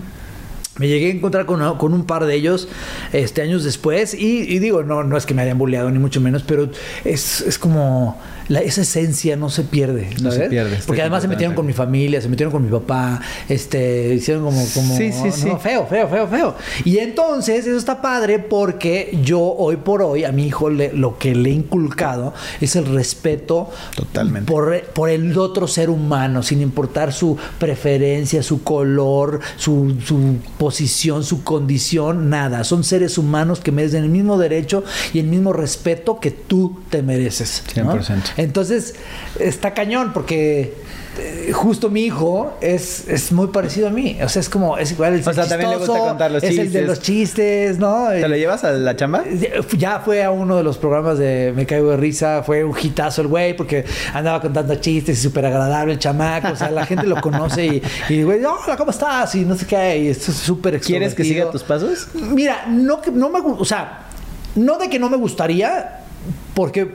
Me 0.79 0.87
llegué 0.87 1.07
a 1.07 1.11
encontrar 1.11 1.45
con, 1.45 1.61
un 1.61 2.05
par 2.05 2.25
de 2.25 2.33
ellos 2.33 2.67
este, 3.13 3.41
años 3.41 3.63
después 3.63 4.13
y, 4.13 4.39
y 4.51 4.59
digo, 4.59 4.83
no, 4.83 5.03
no 5.03 5.17
es 5.17 5.25
que 5.25 5.33
me 5.33 5.43
hayan 5.43 5.57
bulleado 5.57 5.91
ni 5.91 5.99
mucho 5.99 6.21
menos, 6.21 6.43
pero 6.43 6.69
es, 7.05 7.41
es 7.41 7.59
como 7.59 8.19
la, 8.49 8.59
esa 8.59 8.81
esencia 8.81 9.35
no 9.37 9.49
se 9.49 9.63
pierde. 9.63 10.09
No 10.21 10.31
se 10.31 10.41
pierde, 10.49 10.77
Porque 10.85 11.01
además 11.01 11.21
se 11.21 11.27
metieron 11.29 11.55
con 11.55 11.65
mi 11.65 11.73
familia, 11.73 12.21
se 12.21 12.27
metieron 12.27 12.51
con 12.51 12.63
mi 12.63 12.69
papá, 12.69 13.21
este, 13.47 14.13
hicieron 14.13 14.43
como, 14.43 14.65
como 14.73 14.97
Sí, 14.97 15.11
sí, 15.13 15.23
no, 15.25 15.31
sí. 15.31 15.49
feo, 15.61 15.85
feo, 15.87 16.07
feo, 16.09 16.27
feo. 16.27 16.55
Y 16.83 16.97
entonces 16.97 17.65
eso 17.65 17.77
está 17.77 18.01
padre 18.01 18.39
porque 18.39 19.17
yo 19.23 19.39
hoy 19.41 19.77
por 19.77 20.01
hoy 20.01 20.23
a 20.25 20.31
mi 20.31 20.45
hijo 20.47 20.69
le- 20.69 20.91
lo 20.93 21.17
que 21.17 21.33
le 21.35 21.49
he 21.49 21.53
inculcado 21.53 22.33
es 22.59 22.75
el 22.75 22.85
respeto 22.85 23.69
Totalmente. 23.95 24.51
por, 24.51 24.81
por 24.93 25.09
el 25.09 25.37
otro 25.37 25.67
ser 25.67 25.89
humano, 25.89 26.43
sin 26.43 26.61
importar 26.61 27.13
su 27.13 27.37
preferencia, 27.59 28.43
su 28.43 28.63
color, 28.63 29.39
su, 29.57 29.95
su 30.05 30.37
posición, 30.57 31.23
su 31.23 31.43
condición, 31.43 32.29
nada. 32.29 32.63
Son 32.63 32.83
seres 32.83 33.17
humanos 33.17 33.59
que 33.59 33.71
merecen 33.71 34.03
el 34.03 34.09
mismo 34.09 34.37
derecho 34.37 34.83
y 35.13 35.19
el 35.19 35.27
mismo 35.27 35.53
respeto 35.53 36.19
que 36.19 36.31
tú 36.31 36.79
te 36.89 37.01
mereces. 37.03 37.63
¿no? 37.75 37.93
100%. 37.95 38.21
Entonces, 38.39 38.95
está 39.39 39.73
cañón 39.73 40.11
porque 40.13 40.73
eh, 41.19 41.51
justo 41.53 41.89
mi 41.89 42.03
hijo 42.05 42.53
es, 42.61 43.07
es 43.09 43.31
muy 43.33 43.47
parecido 43.47 43.87
a 43.87 43.91
mí. 43.91 44.17
O 44.23 44.29
sea, 44.29 44.39
es 44.39 44.47
como, 44.49 44.77
es 44.77 44.91
igual 44.91 45.13
el 45.15 45.27
O 45.27 45.33
sea, 45.33 45.45
también 45.47 45.69
le 45.71 45.75
gusta 45.77 45.91
chistoso, 45.93 46.07
contar 46.09 46.31
los 46.31 46.41
es 46.43 46.49
el 46.51 46.55
de 46.57 46.63
chistes. 46.63 46.87
los 46.87 46.99
chistes, 47.01 47.77
¿no? 47.79 48.07
¿Te 48.09 48.27
lo 48.27 48.35
llevas 48.37 48.63
a 48.63 48.71
la 48.71 48.95
chamba? 48.95 49.23
Ya 49.77 49.99
fue 49.99 50.23
a 50.23 50.31
uno 50.31 50.55
de 50.55 50.63
los 50.63 50.77
programas 50.77 51.17
de 51.17 51.51
Me 51.55 51.65
Caigo 51.65 51.91
de 51.91 51.97
Risa, 51.97 52.43
fue 52.43 52.63
un 52.63 52.75
hitazo 52.81 53.21
el 53.21 53.27
güey 53.27 53.55
porque 53.57 53.83
andaba 54.13 54.39
contando 54.41 54.73
chistes 54.75 55.19
y 55.19 55.21
súper 55.21 55.45
agradable 55.47 55.93
el 55.93 55.99
chamaco, 55.99 56.53
o 56.53 56.55
sea, 56.55 56.71
la 56.71 56.85
gente 56.85 57.05
lo 57.07 57.19
conoce 57.19 57.65
y, 57.65 57.81
y 58.09 58.23
güey, 58.23 58.39
hola, 58.45 58.77
¿cómo 58.77 58.91
estás? 58.91 59.35
Y 59.35 59.41
no 59.45 59.55
sé 59.55 59.65
qué, 59.65 59.97
y 59.99 60.07
esto 60.07 60.31
es 60.31 60.37
súper 60.37 60.79
¿Quieres 60.79 61.13
que 61.13 61.23
siga 61.25 61.51
tus 61.51 61.63
pasos? 61.63 62.07
Mira, 62.13 62.65
no 62.69 63.01
que 63.01 63.11
no 63.11 63.29
me 63.29 63.39
gu- 63.39 63.57
o 63.59 63.65
sea, 63.65 64.05
no 64.55 64.77
de 64.77 64.89
que 64.89 64.97
no 64.99 65.09
me 65.09 65.17
gustaría, 65.17 65.99
porque 66.59 66.85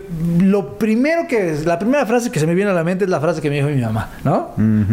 lo 0.40 0.76
primero 0.76 1.26
que 1.26 1.58
la 1.64 1.78
primera 1.78 2.04
frase 2.04 2.30
que 2.30 2.38
se 2.38 2.46
me 2.46 2.54
viene 2.54 2.70
a 2.70 2.74
la 2.74 2.84
mente 2.84 3.04
es 3.04 3.10
la 3.10 3.18
frase 3.18 3.40
que 3.40 3.48
me 3.48 3.56
dijo 3.56 3.68
mi 3.68 3.80
mamá, 3.80 4.10
¿no? 4.22 4.50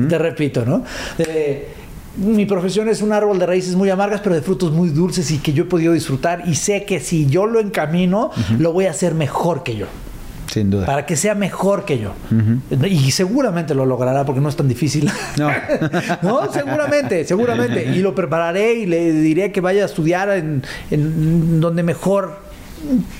Te 0.08 0.18
repito, 0.18 0.66
¿no? 0.66 0.86
De, 1.18 1.68
mi 2.16 2.46
profesión 2.46 2.88
es 2.88 3.02
un 3.02 3.12
árbol 3.12 3.38
de 3.38 3.48
raíces 3.48 3.76
muy 3.76 3.90
amargas, 3.90 4.22
pero 4.22 4.34
de 4.34 4.42
frutos 4.42 4.72
muy 4.72 4.88
dulces 4.88 5.30
y 5.30 5.40
que 5.40 5.52
yo 5.52 5.64
he 5.64 5.66
podido 5.66 5.92
disfrutar 5.92 6.44
y 6.48 6.56
sé 6.56 6.86
que 6.86 7.02
si 7.02 7.26
yo 7.26 7.48
lo 7.48 7.60
encamino, 7.60 8.32
lo 8.60 8.72
voy 8.72 8.86
a 8.86 8.92
hacer 8.92 9.14
mejor 9.14 9.64
que 9.64 9.76
yo. 9.76 9.88
Sin 10.48 10.70
duda. 10.70 10.86
Para 10.86 11.06
que 11.06 11.18
sea 11.18 11.36
mejor 11.36 11.84
que 11.84 12.00
yo. 12.00 12.14
Y 12.88 13.12
seguramente 13.12 13.76
lo 13.76 13.86
logrará 13.86 14.24
porque 14.24 14.40
no 14.40 14.48
es 14.48 14.56
tan 14.56 14.70
difícil. 14.70 15.12
No. 15.38 15.50
no, 16.22 16.50
seguramente, 16.50 17.26
seguramente. 17.26 17.92
Y 17.94 18.00
lo 18.00 18.16
prepararé 18.16 18.76
y 18.76 18.86
le 18.86 19.12
diré 19.12 19.52
que 19.52 19.60
vaya 19.60 19.84
a 19.84 19.86
estudiar 19.88 20.30
en, 20.30 20.64
en 20.92 21.60
donde 21.60 21.84
mejor 21.84 22.52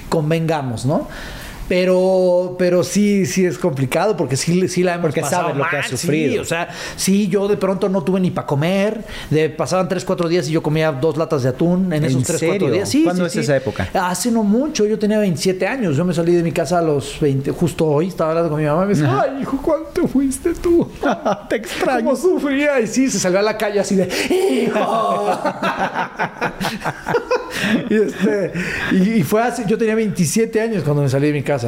convengamos, 0.10 0.86
¿no? 0.86 1.08
Pero, 1.72 2.58
pero 2.60 2.84
sí, 2.84 3.26
sí 3.26 3.46
es 3.46 3.58
complicado 3.58 4.18
porque 4.18 4.36
sí, 4.36 4.68
sí 4.68 4.84
la 4.84 4.96
hemos 4.96 5.04
Porque 5.04 5.22
pasado 5.22 5.44
sabes 5.44 5.56
lo 5.56 5.70
que 5.70 5.78
has 5.78 5.88
sufrido. 5.88 6.34
Sí, 6.34 6.38
o 6.40 6.44
sea, 6.44 6.68
sí, 6.98 7.30
yo 7.30 7.48
de 7.48 7.56
pronto 7.56 7.88
no 7.88 8.04
tuve 8.04 8.20
ni 8.20 8.30
para 8.30 8.46
comer. 8.46 9.06
De, 9.30 9.50
pasaban 9.50 9.88
3, 9.88 10.04
4 10.04 10.28
días 10.28 10.50
y 10.50 10.52
yo 10.52 10.62
comía 10.62 10.92
dos 10.92 11.16
latas 11.16 11.44
de 11.44 11.50
atún 11.50 11.94
en, 11.94 12.04
¿En 12.04 12.04
esos 12.04 12.24
3, 12.24 12.40
4 12.42 12.52
serio? 12.52 12.74
días. 12.74 12.90
Sí, 12.90 13.06
¿Cuándo 13.06 13.30
sí, 13.30 13.40
es 13.40 13.46
esa 13.46 13.56
época? 13.56 13.88
Hace 13.94 14.32
no 14.32 14.44
mucho, 14.44 14.86
yo 14.86 15.00
tenía 15.00 15.18
27 15.20 15.66
años. 15.66 15.96
Yo 15.96 16.04
me 16.04 16.14
salí 16.14 16.34
de 16.34 16.44
mi 16.44 16.52
casa 16.52 16.80
a 16.80 16.82
los 16.82 17.18
20, 17.22 17.52
justo 17.52 17.86
hoy 17.86 18.10
estaba 18.10 18.32
hablando 18.32 18.50
con 18.50 18.60
mi 18.60 18.68
mamá 18.68 18.84
y 18.84 18.88
me 18.88 18.94
dice, 18.94 19.08
ay, 19.08 19.42
hijo, 19.42 19.58
¿cuánto 19.64 20.10
fuiste 20.10 20.54
tú? 20.56 20.92
Te 21.50 21.56
extraño. 21.56 22.04
¿Cómo 22.04 22.18
sufría? 22.18 22.82
Y 22.82 22.88
sí, 22.88 23.10
se 23.10 23.18
salió 23.18 23.40
a 23.40 23.44
la 23.44 23.58
calle 23.58 23.80
así 23.80 23.96
de, 23.96 24.10
¡hijo! 24.66 25.40
y, 27.90 27.96
este, 27.96 28.52
y, 28.92 29.10
y 29.20 29.24
fue 29.24 29.42
así, 29.42 29.64
yo 29.68 29.78
tenía 29.78 29.96
27 29.96 30.60
años 30.62 30.84
cuando 30.84 31.04
me 31.04 31.10
salí 31.10 31.28
de 31.28 31.34
mi 31.34 31.44
casa. 31.44 31.61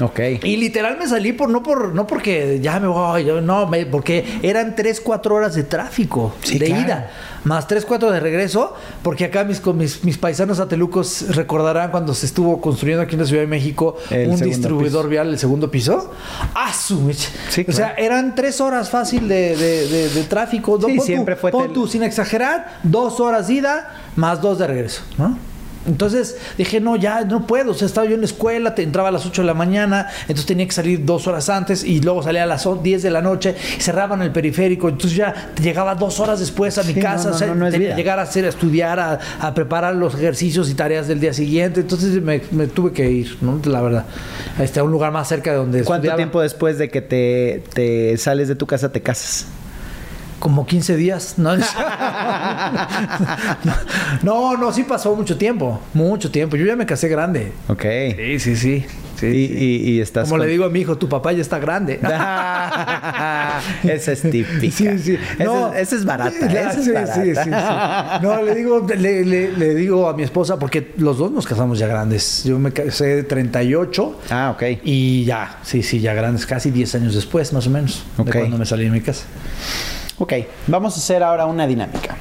Ok. 0.00 0.18
Y 0.44 0.56
literal 0.56 0.96
me 0.98 1.06
salí 1.06 1.34
por 1.34 1.50
no 1.50 1.62
por 1.62 1.94
no 1.94 2.06
porque 2.06 2.58
ya 2.62 2.80
me 2.80 2.86
voy, 2.86 3.22
yo- 3.24 3.42
no, 3.42 3.66
me- 3.66 3.84
porque 3.84 4.24
eran 4.42 4.74
3, 4.74 4.98
4 4.98 5.34
horas 5.34 5.54
de 5.54 5.64
tráfico 5.64 6.34
Sí, 6.42 6.58
de 6.58 6.66
claro. 6.66 6.82
ida, 6.86 7.10
más 7.44 7.66
3, 7.68 7.84
4 7.84 8.10
de 8.10 8.18
regreso, 8.18 8.74
porque 9.02 9.26
acá 9.26 9.44
mis, 9.44 9.60
con 9.60 9.76
mis, 9.76 10.02
mis 10.02 10.16
paisanos 10.16 10.58
atelucos 10.58 11.34
recordarán 11.36 11.90
cuando 11.90 12.14
se 12.14 12.24
estuvo 12.24 12.62
construyendo 12.62 13.02
aquí 13.02 13.14
en 13.16 13.20
la 13.20 13.26
Ciudad 13.26 13.42
de 13.42 13.48
México 13.48 13.96
El 14.10 14.30
un 14.30 14.40
distribuidor 14.40 15.02
piso. 15.02 15.08
vial, 15.10 15.28
el 15.28 15.38
segundo 15.38 15.70
piso. 15.70 16.10
¡Ah, 16.54 16.72
su! 16.72 17.12
Sí, 17.50 17.66
O 17.68 17.72
sea, 17.72 17.88
claro. 17.94 18.02
eran 18.02 18.34
3 18.34 18.58
horas 18.62 18.88
fácil 18.88 19.28
de, 19.28 19.54
de- 19.54 19.86
de- 19.86 20.08
de 20.08 20.22
tráfico. 20.22 20.78
Sí, 20.80 20.86
Pon 20.86 20.96
tú- 20.96 21.02
siempre 21.02 21.36
fue 21.36 21.50
pon 21.50 21.64
tel- 21.66 21.72
tú, 21.74 21.86
sin 21.86 22.02
exagerar, 22.04 22.78
2 22.84 23.20
horas 23.20 23.48
de 23.48 23.54
ida 23.54 23.96
más 24.16 24.40
2 24.40 24.58
de 24.60 24.66
regreso, 24.66 25.02
¿no? 25.18 25.36
Entonces 25.86 26.36
dije, 26.58 26.78
no, 26.80 26.96
ya 26.96 27.24
no 27.24 27.46
puedo. 27.46 27.70
O 27.70 27.74
sea, 27.74 27.86
estaba 27.86 28.06
yo 28.06 28.14
en 28.14 28.20
la 28.20 28.26
escuela, 28.26 28.74
te 28.74 28.82
entraba 28.82 29.08
a 29.08 29.12
las 29.12 29.24
8 29.24 29.42
de 29.42 29.46
la 29.46 29.54
mañana, 29.54 30.08
entonces 30.22 30.46
tenía 30.46 30.66
que 30.66 30.72
salir 30.72 31.04
dos 31.04 31.26
horas 31.26 31.48
antes 31.48 31.84
y 31.84 32.00
luego 32.00 32.22
salía 32.22 32.42
a 32.42 32.46
las 32.46 32.66
o- 32.66 32.76
10 32.76 33.02
de 33.02 33.10
la 33.10 33.22
noche, 33.22 33.54
y 33.78 33.80
cerraban 33.80 34.20
el 34.22 34.30
periférico, 34.30 34.88
entonces 34.90 35.16
ya 35.16 35.52
llegaba 35.60 35.94
dos 35.94 36.20
horas 36.20 36.38
después 36.38 36.76
a 36.78 36.82
mi 36.82 36.92
Sí, 36.94 37.00
casa, 37.00 37.24
no, 37.24 37.30
no, 37.30 37.34
o 37.36 37.38
sea, 37.38 37.54
no, 37.54 37.70
tenía 37.70 37.90
que 37.90 37.96
llegar 37.96 38.18
a 38.18 38.22
hacer, 38.22 38.44
a 38.44 38.48
estudiar, 38.48 39.00
a, 39.00 39.18
a 39.40 39.54
preparar 39.54 39.94
los 39.96 40.14
ejercicios 40.14 40.68
y 40.70 40.74
tareas 40.74 41.08
del 41.08 41.18
día 41.18 41.32
siguiente. 41.32 41.80
Entonces 41.80 42.20
me, 42.22 42.42
me 42.50 42.66
tuve 42.66 42.92
que 42.92 43.10
ir, 43.10 43.38
¿no? 43.40 43.60
La 43.64 43.80
verdad, 43.80 44.04
este, 44.58 44.80
a 44.80 44.84
un 44.84 44.90
lugar 44.92 45.12
más 45.12 45.28
cerca 45.28 45.50
de 45.52 45.56
donde 45.56 45.78
¿Cuánto 45.84 46.02
estudiaba. 46.02 46.16
tiempo 46.16 46.40
después 46.42 46.76
de 46.78 46.90
que 46.90 47.00
te, 47.00 47.62
te 47.72 48.16
sales 48.18 48.48
de 48.48 48.54
tu 48.54 48.66
casa 48.66 48.92
te 48.92 49.00
casas? 49.00 49.46
Como 50.40 50.66
15 50.66 50.96
días, 50.96 51.34
¿no? 51.36 51.54
no, 54.22 54.56
no, 54.56 54.72
sí 54.72 54.84
pasó 54.84 55.14
mucho 55.14 55.36
tiempo, 55.36 55.80
mucho 55.94 56.30
tiempo. 56.30 56.56
Yo 56.56 56.64
ya 56.66 56.76
me 56.76 56.86
casé 56.86 57.08
grande. 57.08 57.52
Ok. 57.68 57.84
Sí, 58.16 58.38
sí, 58.40 58.56
sí. 58.56 58.86
y, 59.22 59.26
y- 59.26 59.90
y 59.90 60.00
estás 60.00 60.28
Como 60.30 60.42
le 60.42 60.48
digo 60.50 60.64
a 60.64 60.70
mi 60.70 60.80
hijo, 60.80 60.96
tu 60.96 61.08
papá 61.10 61.32
ya 61.32 61.42
está 61.42 61.58
grande. 61.58 62.00
esa 63.84 64.12
es 64.12 64.22
típica. 64.22 64.74
Sí, 64.74 64.98
sí. 64.98 65.18
Esa, 65.38 65.78
es- 65.78 65.88
esa 65.88 65.96
es 65.96 66.04
barata. 66.06 66.30
Esa 66.46 66.70
es 66.72 66.84
sí, 66.86 66.90
barata. 66.92 67.14
sí, 67.14 67.34
sí, 67.34 67.40
sí. 67.44 67.50
No, 68.22 68.40
le 68.42 68.54
digo, 68.54 68.86
le, 68.98 69.24
le- 69.26 69.52
le 69.52 69.74
digo 69.74 70.08
a 70.08 70.14
mi 70.16 70.22
esposa, 70.22 70.58
porque 70.58 70.92
los 70.96 71.18
dos 71.18 71.30
nos 71.32 71.46
casamos 71.46 71.78
ya 71.78 71.86
grandes. 71.86 72.44
Yo 72.44 72.58
me 72.58 72.72
casé 72.72 73.16
de 73.16 73.22
38 73.24 74.20
Ah, 74.30 74.52
ok. 74.56 74.62
y 74.84 75.24
ya, 75.24 75.58
sí, 75.62 75.82
sí, 75.82 76.00
ya 76.00 76.14
grandes, 76.14 76.46
casi 76.46 76.70
10 76.70 76.94
años 76.94 77.14
después, 77.14 77.52
más 77.52 77.66
o 77.66 77.70
menos, 77.70 78.04
Ok. 78.16 78.26
de 78.28 78.32
cuando 78.38 78.56
me 78.56 78.64
salí 78.64 78.84
de 78.84 78.90
mi 78.90 79.02
casa. 79.02 79.24
Ok, 80.20 80.32
vamos 80.68 80.94
a 80.96 81.00
hacer 81.00 81.22
ahora 81.22 81.46
una 81.46 81.66
dinámica. 81.66 82.16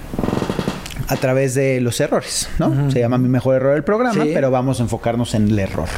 A 1.07 1.15
través 1.17 1.53
de 1.55 1.81
los 1.81 1.99
errores, 1.99 2.49
¿no? 2.59 2.89
Se 2.91 2.99
llama 2.99 3.17
mi 3.17 3.29
mejor 3.29 3.55
error 3.55 3.73
del 3.73 3.83
programa, 3.83 4.23
Sí. 4.23 4.31
pero 4.33 4.51
vamos 4.51 4.79
a 4.79 4.83
enfocarnos 4.83 5.33
en 5.35 5.49
el 5.49 5.59
error. 5.59 5.89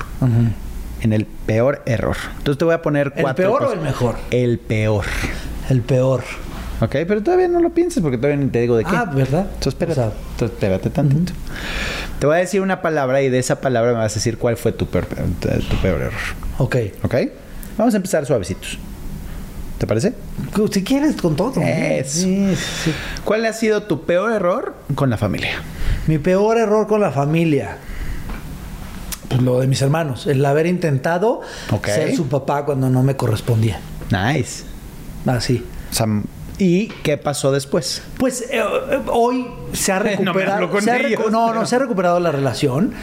En 1.02 1.14
el 1.14 1.26
peor 1.26 1.82
error. 1.86 2.16
Entonces 2.38 2.58
te 2.58 2.66
voy 2.66 2.74
a 2.74 2.82
poner 2.82 3.12
¿El 3.16 3.22
cuatro. 3.24 3.44
peor 3.44 3.62
o 3.62 3.66
cosas. 3.66 3.78
el 3.80 3.84
mejor? 3.84 4.16
El 4.32 4.58
peor. 4.60 5.06
El 5.70 5.82
peor. 5.82 6.24
Ok, 6.80 6.96
pero 7.08 7.22
todavía 7.22 7.48
no 7.48 7.60
lo 7.60 7.70
pienses 7.72 8.02
porque 8.02 8.18
todavía 8.18 8.38
ni 8.44 8.50
te 8.50 8.62
digo 8.62 8.76
de 8.78 8.84
qué. 8.86 8.96
Ah, 8.96 9.06
¿verdad? 9.06 9.42
Entonces 9.54 9.68
espérate, 9.74 10.00
O 10.02 10.12
sea, 10.40 10.48
espérate 10.48 10.90
tantito. 10.90 11.34
Te 12.20 12.26
voy 12.26 12.36
a 12.38 12.40
decir 12.40 12.62
una 12.62 12.82
palabra 12.82 13.22
y 13.22 13.30
de 13.30 13.38
esa 13.40 13.62
palabra 13.62 13.92
me 13.92 13.98
vas 14.00 14.14
a 14.14 14.16
decir 14.16 14.38
cuál 14.38 14.58
fue 14.58 14.72
tu 14.72 14.88
peor, 14.88 15.06
tu 15.06 15.76
peor 15.82 16.02
error. 16.02 16.20
Ok. 16.58 16.76
¿Ok? 17.04 17.16
Vamos 17.78 17.94
a 17.94 17.98
empezar 17.98 18.26
suavecitos. 18.26 18.80
¿Te 19.82 19.88
parece? 19.88 20.14
Si 20.72 20.84
quieres, 20.84 21.20
con 21.20 21.36
todo. 21.36 21.54
¿no? 21.56 21.64
Eso. 21.66 22.20
Sí, 22.20 22.56
sí. 22.56 22.94
¿Cuál 23.26 23.44
ha 23.48 23.52
sido 23.54 23.82
tu 23.82 24.04
peor 24.06 24.32
error 24.32 24.76
con 24.94 25.10
la 25.10 25.18
familia? 25.18 25.64
Mi 26.06 26.20
peor 26.20 26.60
error 26.60 26.86
con 26.86 27.02
la 27.02 27.10
familia. 27.10 27.78
Pues 29.28 29.42
lo 29.42 29.60
de 29.60 29.66
mis 29.66 29.82
hermanos. 29.82 30.28
El 30.28 30.46
haber 30.46 30.68
intentado 30.68 31.42
ser 31.84 32.16
su 32.16 32.28
papá 32.28 32.64
cuando 32.64 32.92
no 32.92 33.02
me 33.02 33.16
correspondía. 33.16 33.80
Nice. 34.12 34.66
Así. 35.26 35.66
O 35.90 35.94
sea, 35.96 36.06
¿Y 36.60 36.90
qué 37.02 37.18
pasó 37.18 37.52
después? 37.52 38.04
Pues 38.18 38.42
eh, 38.52 38.60
eh, 38.62 39.00
hoy 39.08 39.48
se 39.74 39.92
ha 39.94 40.00
No 40.00 40.04
me 40.04 40.16
recuperado. 40.46 40.70
con 40.70 40.84
se 40.84 40.92
ha 40.92 40.98
ellos, 40.98 41.20
recu- 41.20 41.32
no, 41.32 41.48
pero- 41.48 41.60
no, 41.62 41.66
se 41.66 41.76
ha 41.76 41.80
recuperado 41.80 42.20
la 42.20 42.32
relación. 42.32 42.94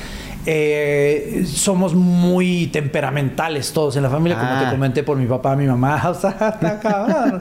Eh, 0.50 1.44
somos 1.46 1.94
muy 1.94 2.68
temperamentales 2.68 3.70
todos 3.70 3.96
en 3.96 4.02
la 4.02 4.08
familia, 4.08 4.38
como 4.38 4.50
Ah. 4.50 4.64
te 4.64 4.70
comenté 4.70 5.02
por 5.02 5.18
mi 5.18 5.26
papá, 5.26 5.54
mi 5.54 5.66
mamá. 5.66 6.02
O 6.08 6.14
sea, 6.14 6.30
está 6.30 6.80
cabrón. 6.80 7.38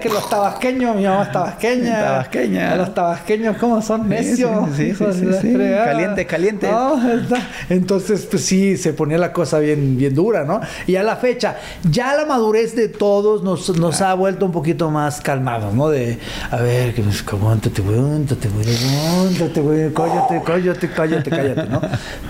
Que 0.00 0.08
los 0.08 0.30
tabasqueños, 0.30 0.96
mi 0.96 1.04
mamá 1.04 1.24
es 1.24 1.32
tabasqueña. 1.32 2.00
Tabasqueña. 2.00 2.76
Los 2.76 2.94
tabasqueños, 2.94 3.56
¿cómo 3.58 3.82
son 3.82 4.08
necios? 4.08 4.50
sí, 4.74 4.94
sí, 4.94 5.04
sí, 5.12 5.26
sí. 5.42 5.52
fregada. 5.54 5.84
Caliente, 5.84 6.26
caliente. 6.26 6.70
No, 6.70 7.10
está- 7.12 7.46
Entonces, 7.68 8.26
pues 8.30 8.42
sí, 8.46 8.78
se 8.78 8.94
ponía 8.94 9.18
la 9.18 9.34
cosa 9.34 9.58
bien, 9.58 9.98
bien 9.98 10.14
dura, 10.14 10.44
¿no? 10.44 10.60
Y 10.86 10.96
a 10.96 11.02
la 11.02 11.16
fecha, 11.16 11.56
ya 11.82 12.14
la 12.16 12.24
madurez 12.24 12.74
de 12.74 12.88
todos 12.88 13.42
nos, 13.42 13.76
nos 13.76 14.00
ha 14.00 14.14
vuelto 14.14 14.46
un 14.46 14.52
poquito 14.52 14.90
más 14.90 15.20
calmados, 15.20 15.74
¿no? 15.74 15.90
De, 15.90 16.18
a 16.50 16.56
ver, 16.56 16.94
que 16.94 17.02
pues, 17.02 17.22
aguántate, 17.30 17.82
güey, 17.82 17.98
aguántate, 17.98 18.48
güey, 18.48 18.66
aguántate, 18.74 19.60
güey, 19.60 19.92
cállate, 19.92 20.42
cállate, 20.42 20.88
cállate, 20.90 21.30
cállate, 21.30 21.66
¿no? 21.68 21.80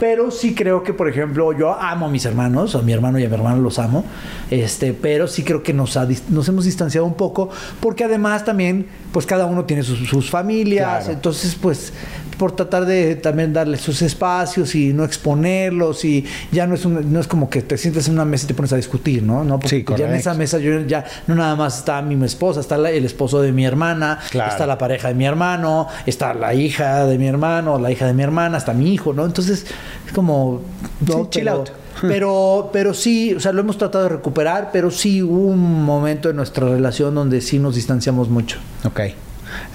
Pero 0.00 0.30
sí 0.30 0.54
creo 0.54 0.82
que, 0.82 0.92
por 0.92 1.08
ejemplo, 1.08 1.52
yo 1.56 1.72
amo 1.80 2.06
a 2.06 2.08
mis 2.08 2.24
hermanos, 2.24 2.74
a 2.74 2.82
mi 2.82 2.92
hermano 2.92 3.18
y 3.18 3.24
a 3.24 3.28
mi 3.28 3.34
hermano 3.34 3.60
los 3.62 3.78
amo, 3.78 4.04
este, 4.50 4.92
pero 4.94 5.28
sí 5.28 5.44
creo 5.44 5.62
que 5.62 5.72
nos, 5.72 5.96
ha 5.96 6.06
nos 6.28 6.48
hemos 6.48 6.64
distanciado 6.64 7.06
un 7.06 7.14
poco, 7.14 7.50
porque 7.80 8.04
además 8.04 8.44
también, 8.44 8.86
pues 9.12 9.26
cada 9.26 9.46
uno 9.46 9.64
tiene 9.64 9.82
sus, 9.82 10.08
sus 10.08 10.30
familias, 10.30 11.04
Claro. 11.04 11.12
entonces, 11.12 11.54
pues, 11.54 11.92
por 12.38 12.50
tratar 12.56 12.86
de 12.86 13.14
también 13.14 13.52
darle 13.52 13.76
sus 13.76 14.02
espacios 14.02 14.74
y 14.74 14.92
no 14.92 15.04
exponerlos 15.04 16.04
y 16.04 16.24
ya 16.50 16.66
no 16.66 16.74
es 16.74 16.84
un- 16.84 17.12
no 17.12 17.20
es 17.20 17.28
como 17.28 17.48
que 17.48 17.62
te 17.62 17.76
sientes 17.78 18.08
en 18.08 18.14
una 18.14 18.24
mesa 18.24 18.46
y 18.46 18.48
te 18.48 18.54
pones 18.54 18.72
a 18.72 18.76
discutir, 18.76 19.22
¿no? 19.22 19.44
no 19.44 19.60
porque 19.60 19.76
Sí, 19.76 19.84
ya 19.96 20.08
en 20.08 20.14
esa 20.14 20.34
mesa 20.34 20.58
yo 20.58 20.80
ya 20.80 21.04
no 21.28 21.36
nada 21.36 21.54
más 21.54 21.78
está 21.78 22.02
mi 22.02 22.22
esposa, 22.24 22.58
está 22.58 22.76
la- 22.78 22.90
el 22.90 23.04
esposo 23.04 23.40
de 23.42 23.52
mi 23.52 23.64
hermana, 23.64 24.18
Claro. 24.30 24.50
está 24.50 24.66
la 24.66 24.76
pareja 24.76 25.08
de 25.08 25.14
mi 25.14 25.24
hermano, 25.24 25.86
está 26.06 26.34
la 26.34 26.52
hija 26.54 27.04
de 27.06 27.16
mi 27.16 27.28
hermano, 27.28 27.78
la 27.78 27.92
hija 27.92 28.06
de 28.06 28.12
mi 28.14 28.22
hermana, 28.24 28.58
está 28.58 28.72
mi 28.72 28.92
hijo, 28.92 29.12
¿no? 29.12 29.24
Entonces, 29.24 29.64
es 30.06 30.12
como 30.12 30.62
Sí, 31.04 31.12
¿no? 31.12 31.30
chill 31.30 31.44
pero, 31.44 31.56
out. 31.56 31.70
pero 32.00 32.70
pero 32.72 32.94
sí, 32.94 33.34
o 33.34 33.40
sea, 33.40 33.52
lo 33.52 33.60
hemos 33.60 33.78
tratado 33.78 34.04
de 34.04 34.10
recuperar, 34.10 34.70
pero 34.72 34.90
sí 34.90 35.22
hubo 35.22 35.46
un 35.46 35.84
momento 35.84 36.30
en 36.30 36.36
nuestra 36.36 36.68
relación 36.68 37.14
donde 37.14 37.40
sí 37.40 37.58
nos 37.58 37.74
distanciamos 37.74 38.28
mucho. 38.28 38.58
Ok. 38.84 39.00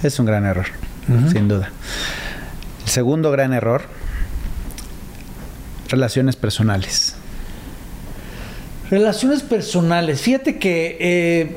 Es 0.02 0.18
un 0.18 0.26
gran 0.26 0.44
error, 0.44 0.66
sin 1.32 1.48
duda. 1.48 1.70
El 2.84 2.90
segundo 2.90 3.30
gran 3.30 3.52
error, 3.52 3.82
relaciones 5.88 6.36
personales. 6.36 7.14
Relaciones 8.90 9.42
personales. 9.42 10.20
Fíjate 10.20 10.58
que 10.58 10.96
eh, 11.00 11.56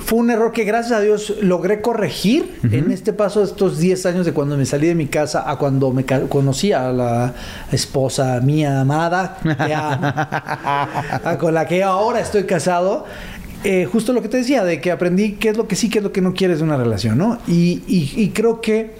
fue 0.00 0.18
un 0.18 0.30
error 0.30 0.50
que 0.52 0.64
gracias 0.64 0.98
a 0.98 1.00
Dios 1.00 1.34
logré 1.40 1.80
corregir 1.80 2.58
en 2.64 2.90
este 2.90 3.12
paso 3.12 3.38
de 3.40 3.46
estos 3.46 3.78
10 3.78 4.06
años 4.06 4.26
de 4.26 4.32
cuando 4.32 4.56
me 4.56 4.66
salí 4.66 4.88
de 4.88 4.94
mi 4.96 5.06
casa 5.06 5.48
a 5.48 5.56
cuando 5.56 5.92
me 5.92 6.04
conocí 6.04 6.72
a 6.72 6.90
la 6.92 7.32
esposa 7.70 8.40
mía 8.40 8.80
amada, 8.80 9.38
a- 10.24 11.36
con 11.38 11.54
la 11.54 11.66
que 11.66 11.82
ahora 11.82 12.20
estoy 12.20 12.44
casado. 12.44 13.04
Eh, 13.64 13.86
justo 13.90 14.12
lo 14.12 14.22
que 14.22 14.28
te 14.28 14.36
decía, 14.36 14.62
de 14.64 14.80
que 14.80 14.92
aprendí 14.92 15.32
qué 15.32 15.48
es 15.48 15.56
lo 15.56 15.66
que 15.66 15.74
sí, 15.74 15.90
qué 15.90 15.98
es 15.98 16.04
lo 16.04 16.12
que 16.12 16.20
no 16.20 16.32
quieres 16.32 16.58
de 16.58 16.64
una 16.64 16.76
relación, 16.76 17.18
¿no? 17.18 17.38
Y, 17.48 17.82
y- 17.88 18.12
y 18.16 18.28
creo 18.30 18.60
que 18.60 18.92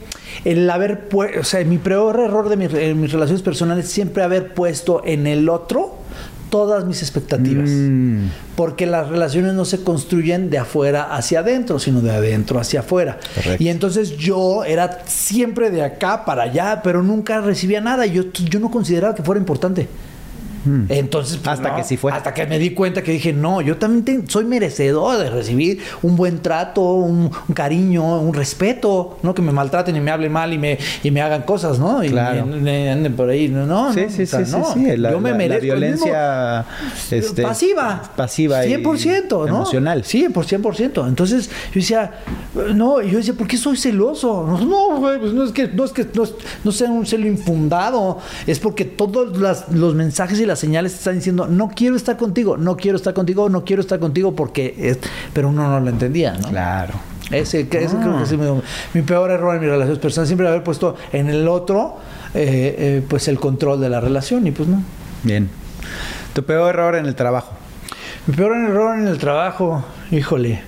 el 0.44 0.68
haber 0.68 1.08
o 1.40 1.44
sea, 1.44 1.64
mi 1.64 1.78
peor 1.78 2.18
error 2.20 2.48
de 2.48 2.56
mis, 2.56 2.74
en 2.74 3.00
mis 3.00 3.12
relaciones 3.12 3.42
personales 3.42 3.84
es 3.86 3.90
siempre 3.92 4.22
haber 4.24 4.54
puesto 4.54 5.02
en 5.04 5.26
el 5.28 5.48
otro 5.48 5.94
todas 6.50 6.84
mis 6.84 7.02
expectativas. 7.02 7.68
Mm. 7.70 8.26
Porque 8.56 8.86
las 8.86 9.08
relaciones 9.08 9.54
no 9.54 9.64
se 9.64 9.82
construyen 9.82 10.50
de 10.50 10.58
afuera 10.58 11.14
hacia 11.14 11.40
adentro, 11.40 11.78
sino 11.78 12.00
de 12.00 12.10
adentro 12.10 12.58
hacia 12.58 12.80
afuera. 12.80 13.18
Correcto. 13.34 13.62
Y 13.62 13.68
entonces 13.68 14.16
yo 14.16 14.64
era 14.64 15.02
siempre 15.06 15.70
de 15.70 15.82
acá 15.82 16.24
para 16.24 16.44
allá, 16.44 16.80
pero 16.82 17.02
nunca 17.02 17.40
recibía 17.40 17.80
nada. 17.80 18.06
Yo, 18.06 18.24
yo 18.32 18.60
no 18.60 18.70
consideraba 18.70 19.14
que 19.14 19.22
fuera 19.22 19.38
importante. 19.38 19.88
Entonces, 20.88 21.36
pues, 21.38 21.48
Hasta 21.58 21.70
no, 21.70 21.76
que 21.76 21.84
sí 21.84 21.96
fue. 21.96 22.12
Hasta 22.12 22.34
que 22.34 22.46
me 22.46 22.58
di 22.58 22.70
cuenta 22.70 23.02
que 23.02 23.12
dije, 23.12 23.32
no, 23.32 23.60
yo 23.60 23.76
también 23.76 24.04
te- 24.04 24.30
soy 24.30 24.44
merecedor 24.44 25.18
de 25.18 25.30
recibir 25.30 25.80
un 26.02 26.16
buen 26.16 26.40
trato, 26.40 26.82
un, 26.82 27.30
un 27.48 27.54
cariño, 27.54 28.20
un 28.20 28.34
respeto, 28.34 29.18
no 29.22 29.34
que 29.34 29.42
me 29.42 29.52
maltraten 29.52 29.94
y 29.96 30.00
me 30.00 30.10
hablen 30.10 30.32
mal 30.32 30.52
y 30.52 30.58
me, 30.58 30.78
y 31.02 31.10
me 31.10 31.20
hagan 31.22 31.42
cosas, 31.42 31.78
¿no? 31.78 32.02
Y 32.04 32.08
Claro. 32.10 32.42
anden 32.44 33.14
por 33.14 33.28
ahí, 33.30 33.48
no, 33.48 33.66
no. 33.66 33.92
Sí, 33.92 34.00
no, 34.02 34.10
sí, 34.10 34.22
o 34.22 34.26
sea, 34.26 34.44
sí, 34.44 34.52
no. 34.52 34.64
sí, 34.72 34.84
sí. 34.90 34.96
La, 34.96 35.10
yo 35.12 35.20
me 35.20 35.30
la- 35.30 35.32
la 35.32 35.38
merezco 35.38 35.62
mismo- 35.62 35.74
violencia 35.78 36.64
este, 37.10 37.42
pasiva. 37.42 38.02
pasiva 38.16 38.66
y 38.66 38.74
100%, 38.74 39.28
¿no? 39.30 39.46
emocional. 39.48 40.04
Sí, 40.04 40.28
por 40.28 40.44
100%. 40.46 41.06
Entonces, 41.08 41.48
yo 41.48 41.74
decía, 41.80 42.12
no, 42.74 43.00
y 43.02 43.10
yo 43.10 43.18
decía, 43.18 43.34
¿por 43.34 43.46
qué 43.46 43.56
soy 43.56 43.76
celoso? 43.76 44.46
No, 44.46 44.58
No, 44.68 44.96
güey, 45.00 45.18
pues 45.18 45.32
no 45.32 45.44
es 45.44 45.52
que 45.52 45.68
no 45.68 45.84
es 45.84 45.92
que 45.92 46.06
no, 46.14 46.24
es- 46.24 46.34
no 46.64 46.72
sea 46.72 46.90
un 46.90 47.06
celo 47.06 47.26
infundado, 47.26 48.18
es 48.46 48.58
porque 48.58 48.84
todos 48.84 49.38
las- 49.38 49.68
los 49.72 49.94
mensajes 49.94 50.38
y 50.40 50.46
las 50.48 50.58
señales 50.58 50.92
te 50.92 50.98
están 50.98 51.14
diciendo, 51.14 51.46
no 51.46 51.68
quiero 51.68 51.94
estar 51.94 52.16
contigo, 52.16 52.56
no 52.56 52.76
quiero 52.76 52.96
estar 52.96 53.14
contigo, 53.14 53.48
no 53.48 53.64
quiero 53.64 53.80
estar 53.82 53.98
contigo 54.00 54.34
porque 54.34 54.74
es- 54.76 54.98
pero 55.32 55.48
uno 55.50 55.68
no 55.68 55.78
lo 55.80 55.88
entendía, 55.90 56.32
¿no? 56.34 56.48
Claro. 56.48 56.94
Ese, 57.30 57.68
que- 57.68 57.84
ese 57.84 57.96
Ah. 57.96 58.00
creo 58.02 58.16
que 58.18 58.22
es 58.24 58.32
mi, 58.32 58.60
mi 58.94 59.02
peor 59.02 59.30
error 59.30 59.54
en 59.54 59.60
mis 59.60 59.70
relaciones 59.70 59.98
personales, 60.00 60.28
siempre 60.28 60.48
haber 60.48 60.64
puesto 60.64 60.96
en 61.12 61.28
el 61.28 61.46
otro 61.46 61.96
eh, 62.34 62.74
eh, 62.78 63.02
pues 63.08 63.28
el 63.28 63.38
control 63.38 63.80
de 63.80 63.88
la 63.88 64.00
relación 64.00 64.46
y 64.46 64.50
pues 64.50 64.68
no. 64.68 64.82
Bien. 65.22 65.48
Tu 66.34 66.42
peor 66.42 66.70
error 66.74 66.94
en 66.96 67.06
el 67.06 67.14
trabajo. 67.14 67.52
Mi 68.26 68.34
peor 68.34 68.56
error 68.56 68.98
en 68.98 69.06
el 69.08 69.18
trabajo, 69.18 69.84
híjole. 70.10 70.62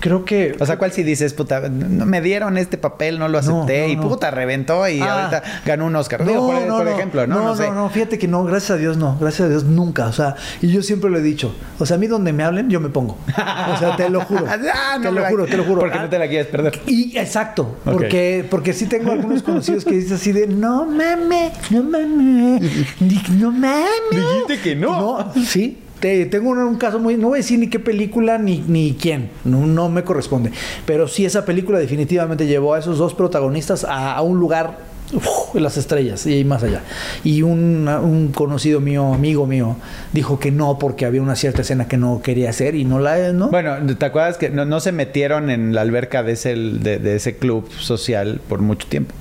Creo 0.00 0.24
que. 0.24 0.56
O 0.60 0.66
sea, 0.66 0.78
¿cuál 0.78 0.92
si 0.92 1.02
dices, 1.02 1.32
puta, 1.34 1.68
no 1.68 2.06
me 2.06 2.20
dieron 2.20 2.56
este 2.58 2.76
papel, 2.78 3.18
no 3.18 3.28
lo 3.28 3.38
acepté 3.38 3.80
No, 3.82 3.86
no, 3.86 3.92
y 3.92 3.96
no. 3.96 4.08
puta, 4.08 4.30
reventó 4.30 4.88
y 4.88 5.00
Ah. 5.00 5.28
ahorita 5.30 5.42
ganó 5.64 5.86
un 5.86 5.96
Oscar? 5.96 6.24
Digo, 6.24 6.46
por, 6.46 6.66
por 6.66 6.88
ejemplo, 6.88 7.26
¿no? 7.26 7.36
No, 7.36 7.44
No, 7.44 7.56
sé. 7.56 7.68
no, 7.68 7.74
no, 7.74 7.90
fíjate 7.90 8.18
que 8.18 8.28
no, 8.28 8.44
gracias 8.44 8.70
a 8.72 8.76
Dios 8.76 8.96
no, 8.96 9.16
gracias 9.20 9.46
a 9.46 9.48
Dios 9.48 9.64
nunca. 9.64 10.06
O 10.06 10.12
sea, 10.12 10.34
y 10.60 10.68
yo 10.72 10.82
siempre 10.82 11.10
lo 11.10 11.18
he 11.18 11.22
dicho. 11.22 11.54
O 11.78 11.86
sea, 11.86 11.96
a 11.96 12.00
mí 12.00 12.06
donde 12.06 12.32
me 12.32 12.42
hablen, 12.44 12.68
yo 12.70 12.80
me 12.80 12.88
pongo. 12.88 13.16
O 13.28 13.76
sea, 13.78 13.96
te 13.96 14.08
lo 14.10 14.20
juro. 14.22 14.44
Ah, 14.74 14.98
no 14.98 15.02
te 15.10 15.12
lo 15.12 15.24
juro, 15.26 15.46
te 15.46 15.56
lo 15.56 15.64
juro. 15.64 15.80
Porque 15.80 15.98
no 15.98 16.08
te 16.08 16.18
la 16.18 16.28
quieres 16.28 16.46
perder. 16.48 16.80
Y 16.86 17.16
exacto, 17.18 17.76
porque, 17.84 18.44
porque 18.50 18.72
sí 18.72 18.86
tengo 18.86 19.12
algunos 19.12 19.42
conocidos 19.42 19.84
que 19.84 19.92
dicen 19.92 20.14
así 20.14 20.32
de 20.32 20.46
no 20.46 20.84
mames, 20.86 21.52
no 21.70 21.82
mames, 21.82 22.62
no 23.30 23.50
mames. 23.52 23.90
Dijiste 24.10 24.60
que 24.62 24.76
no. 24.76 25.18
No, 25.24 25.32
sí. 25.44 25.78
Te- 26.06 26.26
tengo 26.26 26.50
un, 26.50 26.58
un 26.58 26.76
caso 26.76 27.00
muy, 27.00 27.16
no 27.16 27.30
voy 27.30 27.38
a 27.38 27.42
decir 27.42 27.58
ni 27.58 27.66
qué 27.66 27.80
película 27.80 28.38
ni, 28.38 28.62
ni 28.68 28.94
quién, 28.94 29.28
no, 29.44 29.66
no 29.66 29.88
me 29.88 30.04
corresponde, 30.04 30.52
pero 30.86 31.08
sí 31.08 31.24
esa 31.24 31.44
película 31.44 31.80
definitivamente 31.80 32.46
llevó 32.46 32.74
a 32.74 32.78
esos 32.78 32.96
dos 32.98 33.12
protagonistas 33.12 33.82
a, 33.82 34.14
a 34.14 34.22
un 34.22 34.38
lugar 34.38 34.78
uf, 35.12 35.54
las 35.54 35.76
estrellas 35.76 36.26
y 36.26 36.44
más 36.44 36.62
allá. 36.62 36.82
Y 37.24 37.42
un, 37.42 37.88
un 37.88 38.32
conocido 38.32 38.80
mío, 38.80 39.14
amigo 39.14 39.46
mío, 39.46 39.76
dijo 40.12 40.38
que 40.38 40.50
no 40.50 40.78
porque 40.78 41.06
había 41.06 41.22
una 41.22 41.36
cierta 41.36 41.62
escena 41.62 41.88
que 41.88 41.96
no 41.96 42.20
quería 42.22 42.50
hacer 42.50 42.74
y 42.74 42.84
no 42.84 42.98
la... 42.98 43.32
¿no? 43.32 43.48
Bueno, 43.48 43.76
¿te 43.96 44.04
acuerdas 44.06 44.36
que 44.38 44.50
no, 44.50 44.64
no 44.64 44.80
se 44.80 44.92
metieron 44.92 45.50
en 45.50 45.74
la 45.74 45.80
alberca 45.82 46.22
de 46.22 46.32
ese, 46.32 46.54
de, 46.56 46.98
de 46.98 47.16
ese 47.16 47.36
club 47.36 47.70
social 47.78 48.40
por 48.48 48.60
mucho 48.60 48.86
tiempo? 48.88 49.14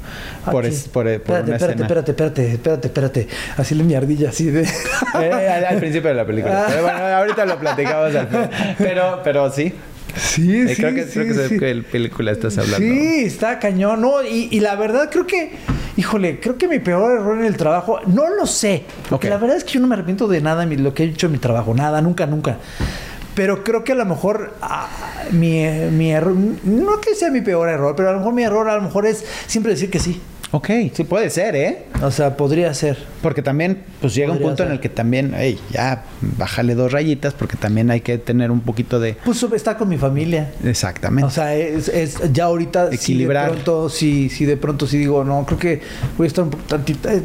Ah, 0.45 0.51
Por, 0.51 0.65
sí. 0.65 0.71
es- 0.71 0.87
por, 0.87 1.03
por 1.03 1.11
espérate, 1.11 1.43
una 1.47 1.55
espérate, 1.55 1.81
espérate, 1.81 2.11
espérate, 2.11 2.51
espérate, 2.51 2.87
espérate. 2.87 3.27
Así 3.57 3.75
le 3.75 3.83
mi 3.83 3.93
ardilla 3.95 4.29
así 4.29 4.45
de... 4.45 4.67
Eh, 5.21 5.49
al, 5.49 5.63
al 5.65 5.77
principio 5.77 6.09
de 6.09 6.15
la 6.15 6.25
película. 6.25 6.63
Ah. 6.63 6.67
Pero 6.69 6.81
bueno, 6.83 6.99
ahorita 6.99 7.45
lo 7.45 7.57
platicamos 7.57 8.13
al 8.15 8.27
final. 8.27 8.49
Pero, 8.77 9.21
pero 9.23 9.51
sí. 9.51 9.73
Sí, 10.17 10.61
Eh, 10.61 10.73
creo 10.77 10.93
que, 10.93 11.05
creo 11.05 11.25
que 11.25 11.33
sé 11.33 11.47
de 11.49 11.59
qué 11.59 11.83
película 11.89 12.31
estás 12.31 12.57
hablando. 12.57 12.77
Sí, 12.85 13.23
está 13.25 13.59
cañón. 13.59 14.01
No, 14.01 14.23
y, 14.23 14.49
y 14.51 14.59
la 14.59 14.75
verdad 14.75 15.09
creo 15.11 15.25
que, 15.27 15.51
híjole, 15.97 16.39
creo 16.39 16.57
que 16.57 16.67
mi 16.67 16.79
peor 16.79 17.19
error 17.19 17.37
en 17.39 17.45
el 17.45 17.57
trabajo, 17.57 17.99
no 18.07 18.29
lo 18.29 18.45
sé. 18.45 18.83
Porque 19.09 19.27
Ok. 19.27 19.31
la 19.33 19.37
verdad 19.37 19.57
es 19.57 19.63
que 19.63 19.73
yo 19.73 19.79
no 19.79 19.87
me 19.87 19.95
arrepiento 19.95 20.27
de 20.27 20.41
nada 20.41 20.65
de 20.65 20.77
lo 20.77 20.93
que 20.93 21.03
he 21.03 21.07
hecho 21.07 21.27
en 21.27 21.33
mi 21.33 21.37
trabajo. 21.37 21.73
Nada, 21.73 22.01
nunca, 22.01 22.25
nunca. 22.25 22.57
Pero 23.35 23.63
creo 23.63 23.83
que 23.83 23.91
a 23.91 23.95
lo 23.95 24.05
mejor 24.05 24.53
ah, 24.61 24.87
mi, 25.31 25.63
mi 25.91 26.11
error, 26.11 26.33
no 26.63 27.01
que 27.01 27.15
sea 27.15 27.29
mi 27.31 27.41
peor 27.41 27.67
error, 27.69 27.95
pero 27.95 28.09
a 28.09 28.11
lo 28.13 28.19
mejor 28.19 28.33
mi 28.33 28.43
error 28.43 28.69
a 28.69 28.75
lo 28.75 28.81
mejor 28.81 29.05
es 29.05 29.25
siempre 29.47 29.73
decir 29.73 29.89
que 29.89 29.99
sí. 29.99 30.21
Ok, 30.51 30.69
sí 30.93 31.03
puede 31.03 31.29
ser, 31.31 31.53
¿eh? 31.55 31.83
O 32.01 32.11
sea, 32.11 32.37
podría 32.37 32.73
ser. 32.73 32.97
Porque 33.21 33.41
también, 33.41 33.83
pues 33.99 34.15
llega 34.15 34.31
un 34.31 34.39
punto 34.39 34.63
en 34.63 34.71
el 34.71 34.79
que 34.79 34.87
también, 34.87 35.33
hey, 35.35 35.59
ya, 35.71 36.03
bájale 36.21 36.75
dos 36.75 36.93
rayitas 36.93 37.33
porque 37.33 37.57
también 37.57 37.91
hay 37.91 37.99
que 37.99 38.17
tener 38.19 38.51
un 38.51 38.61
poquito 38.61 39.01
de... 39.01 39.17
Pues 39.25 39.43
estar 39.43 39.75
con 39.75 39.89
mi 39.89 39.97
familia. 39.97 40.53
Exactamente. 40.63 41.25
O 41.27 41.29
sea, 41.29 41.53
es, 41.55 41.89
es- 41.89 42.31
ya 42.31 42.45
ahorita 42.45 42.89
Equilibrar. 42.93 43.47
Si 43.49 43.55
de 43.57 43.63
pronto, 43.63 43.89
sí, 43.89 44.29
sí, 44.29 44.45
de 44.45 44.55
pronto 44.55 44.87
sí 44.87 44.97
digo, 44.97 45.25
no, 45.25 45.45
creo 45.45 45.59
que 45.59 45.81
voy 46.17 46.25
a 46.25 46.27
estar 46.27 46.45
un 46.45 46.51
tantito. 46.51 47.09
eh, 47.09 47.21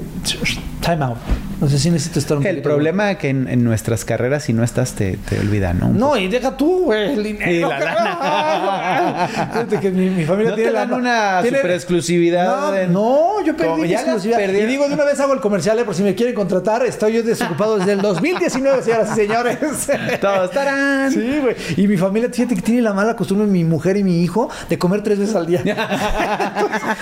time 0.80 1.04
out. 1.04 1.18
No 1.60 1.68
sé 1.68 1.78
si 1.78 1.90
necesito 1.90 2.18
estar 2.18 2.38
un 2.38 2.46
el 2.46 2.62
problema 2.62 3.10
es 3.10 3.18
que 3.18 3.28
en, 3.28 3.46
en 3.48 3.62
nuestras 3.64 4.04
carreras, 4.06 4.44
si 4.44 4.52
no 4.54 4.64
estás, 4.64 4.92
te, 4.94 5.18
te 5.18 5.38
olvida, 5.38 5.74
¿no? 5.74 5.88
No, 5.90 6.16
y 6.16 6.26
deja 6.28 6.56
tú, 6.56 6.84
güey, 6.84 7.12
el 7.12 7.22
dinero. 7.22 7.50
Y 7.52 7.60
la 7.60 9.28
Fíjate 9.52 9.80
que 9.80 9.90
mi, 9.90 10.08
mi 10.10 10.24
familia 10.24 10.50
¿No 10.50 10.56
tiene 10.56 10.70
te 10.70 10.74
la 10.74 10.86
dan 10.86 10.92
una 10.94 11.38
tiene- 11.42 11.58
super 11.58 11.70
exclusividad 11.72 12.46
No, 12.70 12.74
en- 12.74 12.92
no, 12.92 13.44
yo 13.44 13.54
perdí 13.56 13.82
mi 13.82 13.88
la 13.88 14.00
exclusividad. 14.00 14.38
perdí. 14.38 14.58
Y 14.60 14.66
digo, 14.66 14.88
de 14.88 14.94
una 14.94 15.04
vez 15.04 15.20
hago 15.20 15.34
el 15.34 15.40
comercial, 15.40 15.78
eh, 15.78 15.84
por 15.84 15.94
si 15.94 16.02
me 16.02 16.14
quieren 16.14 16.34
contratar. 16.34 16.84
Estoy 16.86 17.12
yo 17.14 17.22
desocupado 17.22 17.78
desde 17.78 17.92
el 17.92 18.00
2019, 18.00 18.82
señoras 18.82 19.10
y 19.12 19.14
señores. 19.14 19.58
Todos, 20.20 20.50
¡tarán! 20.52 21.12
Sí, 21.12 21.38
güey. 21.42 21.56
Y 21.76 21.86
mi 21.88 21.96
familia, 21.96 22.30
fíjate 22.32 22.54
que 22.54 22.62
tiene 22.62 22.82
la 22.82 22.92
mala 22.94 23.14
costumbre, 23.16 23.46
mi 23.46 23.64
mujer 23.64 23.96
y 23.98 24.04
mi 24.04 24.22
hijo, 24.22 24.48
de 24.68 24.78
comer 24.78 25.02
tres 25.02 25.18
veces 25.18 25.34
al 25.36 25.46
día. 25.46 25.62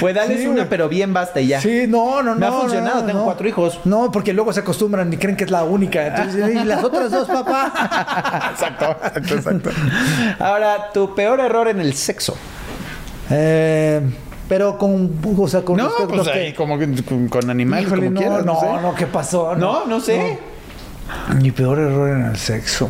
Pues 0.00 0.14
dales 0.14 0.40
Sí, 0.40 0.46
una, 0.46 0.68
pero 0.68 0.88
bien 0.88 1.12
basta 1.12 1.40
y 1.40 1.48
ya. 1.48 1.60
Sí, 1.60 1.86
no, 1.88 2.22
no, 2.22 2.34
no. 2.34 2.40
Me 2.40 2.46
ha 2.46 2.52
funcionado, 2.52 3.00
no, 3.00 3.06
tengo 3.06 3.24
cuatro 3.24 3.48
hijos. 3.48 3.80
No, 3.84 3.93
porque 4.12 4.32
luego 4.32 4.52
se 4.52 4.60
acostumbran 4.60 5.12
y 5.12 5.16
creen 5.16 5.36
que 5.36 5.44
es 5.44 5.50
la 5.50 5.64
única. 5.64 6.06
Entonces, 6.06 6.54
¿y 6.54 6.64
las 6.64 6.82
otras 6.84 7.10
dos, 7.10 7.26
papá? 7.28 8.50
exacto, 8.52 8.96
exacto, 9.04 9.34
exacto. 9.34 9.70
Ahora, 10.38 10.90
tu 10.92 11.14
peor 11.14 11.40
error 11.40 11.68
en 11.68 11.80
el 11.80 11.94
sexo. 11.94 12.36
Eh, 13.30 14.00
pero 14.48 14.76
con, 14.78 15.10
o 15.38 15.48
sea, 15.48 15.62
con 15.62 15.76
No, 15.76 15.90
pues 16.08 16.28
que- 16.28 16.54
como 16.54 16.78
con, 16.78 17.28
con 17.28 17.50
animales, 17.50 17.86
Híjole, 17.86 18.06
como 18.06 18.14
no, 18.14 18.20
quieras, 18.20 18.44
no, 18.44 18.60
sé. 18.60 18.66
no, 18.82 18.94
¿qué 18.94 19.06
pasó? 19.06 19.56
No, 19.56 19.86
no 19.86 20.00
sé. 20.00 20.38
No. 21.28 21.34
Mi 21.36 21.50
peor 21.50 21.78
error 21.78 22.10
en 22.10 22.24
el 22.26 22.36
sexo. 22.36 22.88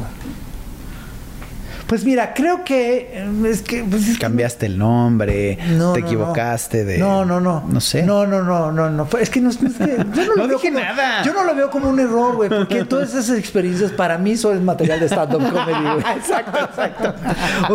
Pues 1.87 2.05
mira, 2.05 2.32
creo 2.35 2.64
que 2.64 3.11
eh, 3.12 3.28
es 3.47 3.62
que 3.62 3.85
pues 3.85 4.09
es 4.09 4.14
que 4.14 4.20
Cambiaste 4.20 4.66
el 4.66 4.78
nombre, 4.78 5.59
no, 5.76 5.93
te 5.93 6.01
no, 6.01 6.07
equivocaste 6.07 6.82
no. 6.82 6.89
de... 6.89 6.99
No, 6.99 7.24
no, 7.24 7.41
no. 7.41 7.64
No 7.68 7.80
sé. 7.80 8.03
No, 8.03 8.26
no, 8.26 8.43
no, 8.43 8.72
no, 8.72 8.89
no. 8.91 9.07
Es 9.20 9.28
que 9.28 9.41
no, 9.41 9.51
es- 9.51 9.59
que- 9.59 9.66
yo 10.14 10.24
no, 10.26 10.35
lo 10.37 10.49
veo 10.49 10.59
dije 10.59 10.68
como, 10.72 10.80
nada. 10.80 11.22
Yo 11.24 11.35
no 11.35 11.45
lo 11.45 11.55
veo 11.55 11.70
como 11.70 11.91
un 11.91 12.01
error, 12.01 12.37
güey, 12.37 12.49
porque 12.49 12.85
todas 12.89 13.11
esas 13.14 13.37
experiencias 13.39 13.91
para 13.93 14.16
mí 14.18 14.37
son 14.37 14.64
material 14.64 14.99
de 15.01 15.07
stand-up 15.07 15.43
comedy, 15.51 15.82
güey. 15.82 16.16
Exacto, 16.16 16.59
exacto. 16.64 17.14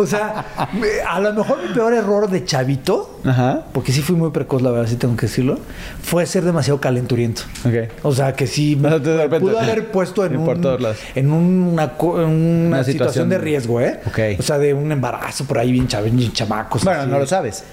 O 0.00 0.04
sea, 0.06 0.44
a 1.08 1.20
lo 1.20 1.32
mejor 1.32 1.58
mi 1.66 1.72
peor 1.72 1.94
error 1.94 2.28
de 2.28 2.44
chavito, 2.44 3.20
Ajá. 3.24 3.62
porque 3.72 3.92
sí 3.92 4.02
fui 4.02 4.16
muy 4.16 4.30
precoz, 4.30 4.60
la 4.62 4.70
verdad, 4.72 4.88
sí 4.88 4.96
tengo 4.96 5.16
que 5.16 5.26
decirlo, 5.26 5.58
fue 6.02 6.26
ser 6.26 6.44
demasiado 6.44 6.80
calenturiento. 6.80 7.42
Ok. 7.64 7.90
O 8.02 8.12
sea, 8.12 8.32
que 8.34 8.46
sí 8.48 8.76
me 8.76 8.90
de 8.98 9.16
repente. 9.22 9.38
pudo 9.38 9.58
haber 9.60 9.90
puesto 9.92 10.24
en, 10.26 10.36
un- 10.36 10.50
en 11.14 11.30
una, 11.32 11.84
en 11.84 12.00
una, 12.10 12.26
Una 12.26 12.84
situación, 12.84 12.92
situación. 12.92 13.28
de 13.28 13.38
riesgo, 13.38 13.80
¿eh? 13.80 13.99
O 14.38 14.42
sea, 14.42 14.58
de 14.58 14.74
un 14.74 14.90
embarazo 14.92 15.44
por 15.44 15.58
ahí 15.58 15.72
bien, 15.72 15.88
bien 16.12 16.32
chamacos. 16.32 16.84
Bueno, 16.84 17.00
así. 17.00 17.10
no 17.10 17.18
lo 17.18 17.26
sabes. 17.26 17.64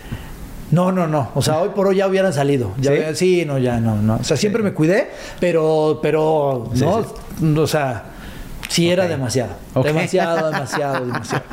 No, 0.71 0.91
no, 0.91 1.07
no. 1.07 1.31
O 1.33 1.41
sea, 1.41 1.59
hoy 1.59 1.69
por 1.69 1.87
hoy 1.87 1.97
ya 1.97 2.07
hubieran 2.07 2.33
salido. 2.33 2.73
Ya 2.79 2.91
¿Sí? 3.13 3.15
¿Sí? 3.15 3.45
no, 3.45 3.57
ya 3.57 3.79
no, 3.79 4.01
no. 4.01 4.17
O 4.17 4.23
sea, 4.23 4.35
siempre 4.35 4.61
me 4.61 4.73
cuidé, 4.73 5.09
pero, 5.39 5.99
pero, 6.01 6.69
Sí, 6.73 6.85
¿no? 7.39 7.61
O 7.61 7.67
sea, 7.67 8.03
sí 8.67 8.89
era 8.89 9.07
demasiado. 9.07 9.53
Demasiado, 9.81 10.47
demasiado, 10.51 11.05
demasiado. 11.05 11.43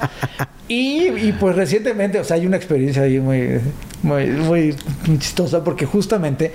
Y, 0.66 1.08
y, 1.08 1.36
pues 1.38 1.54
recientemente, 1.54 2.18
o 2.18 2.24
sea, 2.24 2.36
hay 2.36 2.46
una 2.46 2.56
experiencia 2.56 3.02
ahí 3.02 3.20
muy, 3.20 3.60
muy, 4.02 4.26
muy 4.26 4.76
chistosa 5.18 5.62
porque 5.62 5.86
justamente 5.86 6.52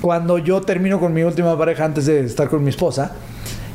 cuando 0.00 0.38
yo 0.38 0.60
termino 0.62 0.98
con 0.98 1.12
mi 1.12 1.22
última 1.22 1.56
pareja 1.58 1.84
antes 1.84 2.06
de 2.06 2.24
estar 2.24 2.48
con 2.48 2.62
mi 2.62 2.70
esposa 2.70 3.12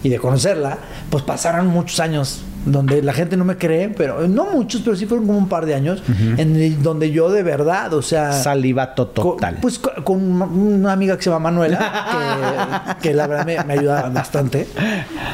y 0.04 0.10
de 0.10 0.18
conocerla, 0.20 0.78
pues 1.10 1.24
pasaron 1.24 1.68
muchos 1.68 2.00
años 2.00 2.42
donde 2.66 3.02
la 3.02 3.14
gente 3.14 3.38
no 3.38 3.46
me 3.46 3.56
cree, 3.58 3.88
pero 3.90 4.28
no 4.28 4.46
muchos, 4.52 4.82
pero 4.82 4.96
sí 4.98 5.06
fueron 5.06 5.26
como 5.26 5.38
un 5.40 5.48
par 5.48 5.66
de 5.66 5.74
años 5.74 6.04
en 6.38 6.56
el- 6.58 6.84
donde 6.84 7.12
yo 7.12 7.32
de 7.32 7.42
verdad, 7.42 7.94
o 7.94 8.02
sea, 8.02 8.34
Salivato 8.34 9.14
co- 9.14 9.32
total. 9.36 9.58
pues 9.62 9.80
co- 9.80 9.92
con 10.04 10.42
una 10.42 10.92
amiga 10.92 11.16
que 11.16 11.24
se 11.24 11.30
llama 11.30 11.50
Manuela, 11.50 12.98
que, 13.02 13.10
que 13.10 13.14
la 13.16 13.26
verdad 13.28 13.46
me, 13.46 13.64
me 13.64 13.74
ayuda 13.74 14.10
bastante. 14.10 14.68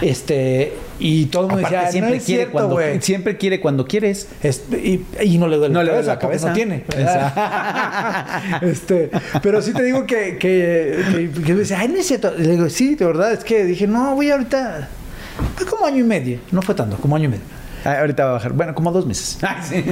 Este, 0.01 0.77
y 1.05 1.25
todo 1.25 1.43
el 1.43 1.49
mundo 1.49 1.67
Aparte, 1.67 1.85
decía, 1.85 1.91
siempre, 1.91 2.11
no 2.11 2.17
es 2.17 2.23
quiere 2.23 2.43
cierto, 2.43 2.69
cuando, 2.69 3.01
siempre 3.01 3.37
quiere 3.37 3.59
cuando 3.59 3.85
quieres. 3.85 4.29
Este, 4.41 4.77
y, 4.77 5.05
y 5.21 5.37
no 5.37 5.49
le 5.49 5.57
duele 5.57 5.73
No 5.73 5.83
la 5.83 5.91
le 5.91 5.91
duele 6.01 6.17
cabeza, 6.17 6.17
la 6.17 6.19
cabeza. 6.19 6.47
no 6.47 6.53
tiene. 6.53 6.83
Este, 8.71 9.11
pero 9.41 9.61
sí 9.61 9.73
te 9.73 9.83
digo 9.83 10.05
que, 10.05 10.37
que, 10.37 11.03
que, 11.11 11.41
que 11.41 11.53
me 11.53 11.59
dice, 11.59 11.75
ay, 11.75 11.89
no 11.89 11.97
es 11.97 12.07
cierto. 12.07 12.31
Le 12.37 12.51
digo, 12.51 12.69
sí, 12.69 12.95
de 12.95 13.05
verdad, 13.05 13.33
es 13.33 13.43
que 13.43 13.65
dije, 13.65 13.85
no, 13.85 14.15
voy 14.15 14.31
ahorita. 14.31 14.87
Fue 15.57 15.65
como 15.65 15.85
año 15.85 15.99
y 15.99 16.07
medio. 16.07 16.39
No 16.51 16.61
fue 16.61 16.73
tanto, 16.73 16.95
como 16.95 17.17
año 17.17 17.25
y 17.25 17.29
medio. 17.29 17.43
Ah, 17.83 17.99
ahorita 17.99 18.23
va 18.23 18.29
a 18.29 18.33
bajar. 18.35 18.53
Bueno, 18.53 18.73
como 18.73 18.89
dos 18.93 19.05
meses. 19.05 19.37
Sí. 19.67 19.83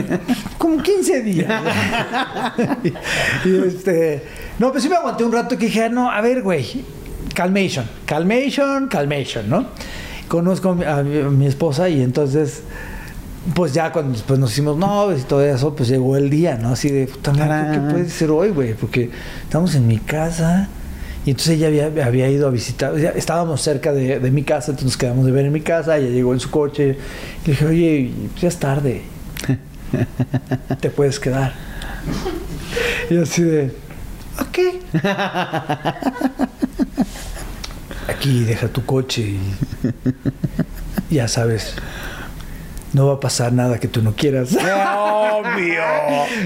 Como 0.57 0.81
15 0.81 1.23
días. 1.23 1.61
y, 3.43 3.49
y 3.49 3.63
este. 3.67 4.23
No, 4.59 4.71
pues 4.71 4.81
sí 4.81 4.87
me 4.87 4.95
aguanté 4.95 5.25
un 5.25 5.33
rato 5.33 5.57
que 5.57 5.65
dije, 5.65 5.83
ah, 5.83 5.89
no, 5.89 6.09
a 6.09 6.21
ver, 6.21 6.41
güey. 6.41 6.85
Calmation, 7.35 7.85
calmation, 8.05 8.87
calmation, 8.87 9.49
¿no? 9.49 9.67
Conozco 10.31 10.69
a 10.69 10.75
mi, 10.75 10.85
a 10.85 11.03
mi- 11.29 11.45
esposa 11.45 11.89
y 11.89 12.01
entonces. 12.01 12.63
Pues 13.53 13.73
ya 13.73 13.91
cuando 13.91 14.11
después 14.13 14.39
nos 14.39 14.51
hicimos 14.51 14.77
novios 14.77 15.21
y 15.21 15.23
todo 15.23 15.43
eso, 15.43 15.75
pues 15.75 15.89
llegó 15.89 16.15
el 16.15 16.29
día, 16.29 16.57
¿no? 16.61 16.69
Así 16.69 16.89
de, 16.89 17.07
puta 17.07 17.33
madre, 17.33 17.71
¿qué 17.73 17.79
puede 17.91 18.07
ser 18.09 18.29
hoy, 18.29 18.49
güey? 18.49 18.75
Porque 18.75 19.09
estamos 19.43 19.73
en 19.73 19.87
mi 19.87 19.97
casa 19.97 20.67
y 21.25 21.31
entonces 21.31 21.55
ella 21.57 21.65
había, 21.67 22.05
había 22.05 22.29
ido 22.29 22.47
a 22.47 22.51
visitar, 22.51 22.95
ya 22.97 23.09
estábamos 23.09 23.59
cerca 23.61 23.93
de, 23.93 24.19
de 24.19 24.31
mi 24.31 24.43
casa, 24.43 24.69
entonces 24.71 24.85
nos 24.85 24.97
quedamos 24.97 25.25
de 25.25 25.31
ver 25.31 25.47
en 25.47 25.53
mi 25.53 25.61
casa, 25.61 25.97
ella 25.97 26.09
llegó 26.09 26.33
en 26.33 26.39
su 26.39 26.51
coche 26.51 26.97
y 27.43 27.47
le 27.47 27.53
dije, 27.53 27.65
oye, 27.65 28.11
ya 28.39 28.47
es 28.47 28.57
tarde, 28.57 29.01
te 30.79 30.89
puedes 30.91 31.19
quedar. 31.19 31.53
Y 33.09 33.17
así 33.17 33.41
de, 33.41 33.71
ok. 34.39 34.59
Aquí 38.07 38.43
deja 38.43 38.67
tu 38.67 38.85
coche 38.85 39.21
y 41.09 41.15
ya 41.15 41.27
sabes, 41.27 41.75
no 42.93 43.07
va 43.07 43.13
a 43.15 43.19
pasar 43.19 43.53
nada 43.53 43.79
que 43.79 43.87
tú 43.87 44.01
no 44.01 44.15
quieras. 44.15 44.49
Obvio. 44.55 45.81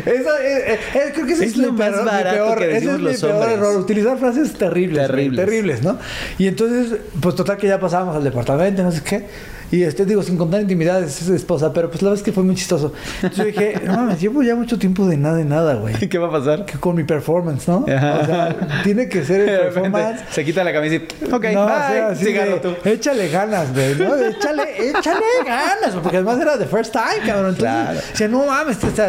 Eso, 0.06 0.30
eh, 0.42 0.74
eh, 0.74 0.80
eh, 0.94 1.12
creo 1.14 1.26
que 1.26 1.34
ese 1.34 1.46
Es 1.46 1.52
es, 1.52 1.58
lo 1.58 1.72
mi 1.72 1.80
más 1.80 1.92
mi 1.98 2.06
barato 2.06 2.36
peor- 2.38 2.58
que 2.60 2.68
decimos 2.68 2.96
es 2.96 3.02
mi 3.02 3.14
peor 3.30 3.34
hombres. 3.36 3.54
error. 3.58 3.78
Utilizar 3.78 4.18
frases 4.20 4.54
terribles. 4.54 5.08
Terribles. 5.08 5.46
Terribles, 5.46 5.84
¿no? 5.84 5.98
Y 6.38 6.48
entonces, 6.48 7.00
pues 7.22 7.36
total 7.36 7.58
que 7.58 7.68
ya 7.68 7.80
pasábamos 7.80 8.16
al 8.16 8.24
departamento, 8.24 8.84
no 8.84 8.92
sé 8.92 9.02
qué. 9.04 9.26
Y 9.72 9.84
este, 9.84 10.06
digo, 10.06 10.22
sin 10.24 10.38
contar 10.38 10.62
intimidades, 10.62 11.22
es 11.22 11.30
esposa, 11.30 11.74
pero 11.74 11.90
pues 11.90 12.02
la 12.02 12.10
verdad 12.10 12.20
es 12.22 12.24
que 12.26 12.32
fue 12.32 12.44
muy 12.44 12.56
chistoso. 12.56 12.94
Entonces 13.22 13.38
yo 13.38 13.46
dije, 13.46 13.82
no 13.86 13.94
mames, 13.94 14.22
llevo 14.22 14.44
ya 14.44 14.56
mucho 14.56 14.78
tiempo 14.78 15.06
de 15.08 15.18
nada 15.18 15.38
de 15.38 15.46
nada, 15.46 15.74
güey. 15.76 15.96
¿Qué 16.10 16.18
va 16.18 16.28
a 16.28 16.32
pasar? 16.32 16.66
Que 16.66 16.78
con 16.78 16.96
mi 16.96 17.04
performance, 17.04 17.68
¿no? 17.68 17.86
Ajá. 17.88 18.20
O 18.22 18.26
sea, 18.26 18.56
tiene 18.84 19.10
que 19.10 19.24
ser 19.26 19.42
el 19.42 19.46
De 19.52 19.58
performance. 19.58 20.22
se 20.32 20.46
quita 20.46 20.64
la 20.64 20.72
camisa 20.74 20.96
y... 20.96 21.08
Ok, 21.34 21.46
no, 21.54 21.66
bye. 21.66 22.02
o 22.12 22.16
sea, 22.16 22.46
de, 22.46 22.60
tú. 22.62 22.76
Échale 22.90 23.28
ganas, 23.30 23.74
güey, 23.74 23.96
¿no? 23.96 24.16
Échale, 24.16 24.90
échale 24.90 25.26
ganas, 25.46 25.96
porque 26.02 26.18
además 26.18 26.40
era 26.40 26.58
the 26.58 26.66
first 26.68 26.92
time, 26.94 27.26
cabrón. 27.26 27.56
Entonces, 27.56 27.66
Claro. 27.66 28.00
decía, 28.12 28.28
no 28.28 28.46
mames, 28.46 28.84
o 28.84 28.92
sea, 28.96 29.08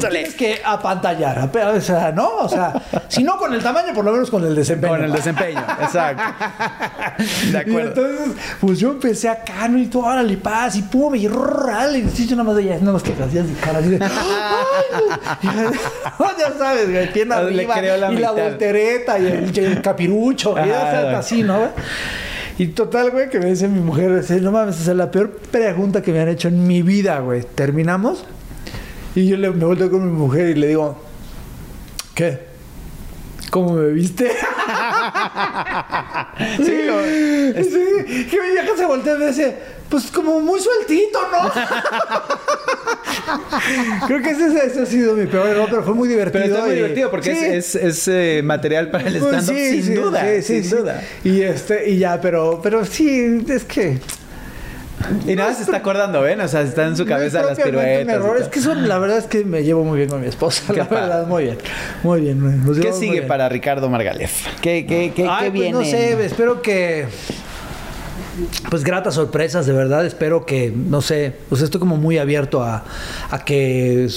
tienes 0.00 0.34
que 0.34 0.60
apantallar, 0.64 1.38
ap- 1.38 1.56
o 1.76 1.80
sea, 1.80 2.12
¿no? 2.12 2.28
O 2.36 2.48
sea, 2.48 2.72
si 3.08 3.22
no 3.24 3.36
con 3.38 3.52
el 3.52 3.62
tamaño, 3.62 3.92
por 3.94 4.04
lo 4.04 4.12
menos 4.12 4.30
con 4.30 4.44
el 4.44 4.54
desempeño. 4.54 4.92
Con 4.94 5.04
el 5.04 5.12
desempeño, 5.12 5.60
exacto. 5.82 6.22
De 7.50 7.52
Y 7.52 7.56
acuerdo. 7.56 7.88
entonces, 7.88 8.36
pues 8.60 8.78
yo 8.78 8.90
empecé 8.92 9.28
acá, 9.28 9.68
¿no? 9.68 9.78
Y 9.78 9.86
todo, 9.96 10.10
órale, 10.10 10.36
paz, 10.36 10.76
y 10.76 10.82
pum, 10.82 11.14
y 11.14 11.28
rrrral, 11.28 11.96
y 11.96 12.26
yo 12.26 12.36
nada 12.36 12.44
más 12.44 12.56
de 12.56 12.62
ella, 12.62 12.78
nada 12.80 12.92
más 12.92 13.02
que 13.02 13.12
hacía 13.12 13.42
así, 13.42 13.52
cara 13.60 13.78
así 13.78 13.88
de. 13.88 13.96
Y 13.96 13.98
ya 16.38 16.58
sabes, 16.58 16.90
güey, 16.90 17.12
pierna 17.12 17.38
arriba, 17.38 17.80
la 17.96 18.12
y 18.12 18.18
la 18.18 18.32
voltereta, 18.32 19.18
y 19.18 19.26
el, 19.26 19.56
y 19.56 19.60
el 19.60 19.82
capirucho, 19.82 20.52
y 20.52 20.68
ya 20.68 20.82
Ajá, 20.82 20.90
sabes, 20.90 21.04
güey. 21.04 21.14
así, 21.14 21.42
¿no? 21.42 21.58
güey? 21.58 21.70
Y 22.58 22.68
total, 22.68 23.10
güey, 23.10 23.28
que 23.28 23.38
me 23.38 23.46
dice 23.46 23.68
mi 23.68 23.80
mujer, 23.80 24.20
dice, 24.20 24.40
no 24.40 24.50
mames, 24.50 24.80
esa 24.80 24.92
es 24.92 24.96
la 24.96 25.10
peor 25.10 25.30
pregunta 25.30 26.02
que 26.02 26.12
me 26.12 26.20
han 26.20 26.28
hecho 26.28 26.48
en 26.48 26.66
mi 26.66 26.82
vida, 26.82 27.18
güey. 27.18 27.42
¿Terminamos? 27.42 28.24
Y 29.14 29.28
yo 29.28 29.36
le, 29.36 29.50
me 29.50 29.64
volteo 29.64 29.90
con 29.90 30.04
mi 30.04 30.12
mujer 30.12 30.50
y 30.50 30.54
le 30.54 30.68
digo, 30.68 30.96
¿qué? 32.14 32.45
¿Cómo 33.56 33.72
me 33.72 33.88
viste? 33.92 34.30
Sí, 36.58 36.82
lo- 36.84 37.02
Sí, 37.64 38.26
que 38.30 38.38
mi 38.42 38.50
vieja 38.50 38.76
se 38.76 38.84
voltea 38.84 39.14
y 39.14 39.18
me 39.18 39.26
dice, 39.28 39.56
pues 39.88 40.10
como 40.10 40.40
muy 40.40 40.60
sueltito, 40.60 41.18
¿no? 41.32 41.48
Creo 44.06 44.20
que 44.22 44.30
ese, 44.32 44.66
ese 44.66 44.82
ha 44.82 44.86
sido 44.86 45.14
mi 45.14 45.24
peor 45.26 45.48
error, 45.48 45.66
pero 45.70 45.82
fue 45.82 45.94
muy 45.94 46.06
divertido. 46.08 46.42
Pero 46.44 46.54
está 46.54 46.66
muy 46.66 46.74
y- 46.74 46.76
divertido 46.76 47.10
porque 47.10 47.34
Sí. 47.34 47.44
es, 47.46 47.74
es- 47.74 47.82
es, 47.82 48.08
eh, 48.08 48.42
material 48.44 48.90
para 48.90 49.08
el 49.08 49.18
Pues 49.18 49.44
stand-up, 49.44 49.54
sí, 49.56 49.82
sin 49.82 49.94
duda. 49.94 50.20
sí, 50.22 50.42
sí, 50.42 50.62
sin 50.68 50.76
duda. 50.78 51.02
Y 51.24 51.40
este, 51.40 51.88
y 51.88 51.96
ya, 51.98 52.20
pero, 52.20 52.60
pero 52.62 52.84
sí, 52.84 53.42
es 53.48 53.64
que. 53.64 53.98
Y 55.26 55.34
nada, 55.36 55.52
se 55.54 55.62
está 55.62 55.76
acordando, 55.76 56.22
¿ven? 56.22 56.40
O 56.40 56.48
sea, 56.48 56.62
está 56.62 56.86
en 56.86 56.96
su 56.96 57.04
cabeza 57.04 57.42
no 57.42 57.48
las 57.48 57.58
piruetas. 57.60 58.04
un 58.04 58.10
error, 58.10 58.38
es 58.40 58.48
que 58.48 58.60
son, 58.60 58.88
la 58.88 58.98
verdad 58.98 59.18
es 59.18 59.26
que 59.26 59.44
me 59.44 59.62
llevo 59.62 59.84
muy 59.84 59.98
bien 59.98 60.08
con 60.08 60.20
mi 60.20 60.26
esposa, 60.26 60.62
Qué 60.72 60.78
la 60.78 60.88
padre. 60.88 61.02
verdad, 61.02 61.26
muy 61.26 61.44
bien. 61.44 61.58
Muy 62.02 62.20
bien. 62.22 62.64
nos 62.64 62.78
¿Qué 62.78 62.92
sigue 62.92 63.12
bien. 63.12 63.26
para 63.28 63.48
Ricardo 63.48 63.88
Margalef? 63.90 64.46
¿Qué, 64.60 64.86
qué, 64.86 65.12
qué, 65.14 65.26
Ay, 65.28 65.44
qué 65.46 65.50
pues 65.50 65.52
viene? 65.52 65.70
no 65.72 65.84
sé, 65.84 66.24
espero 66.24 66.62
que. 66.62 67.06
Pues 68.70 68.84
gratas 68.84 69.14
sorpresas, 69.14 69.66
de 69.66 69.72
verdad. 69.72 70.04
Espero 70.04 70.44
que, 70.44 70.70
no 70.74 71.00
sé, 71.00 71.32
pues 71.48 71.62
estoy 71.62 71.80
como 71.80 71.96
muy 71.96 72.18
abierto 72.18 72.62
a, 72.62 72.84
a 73.30 73.44
que 73.44 74.08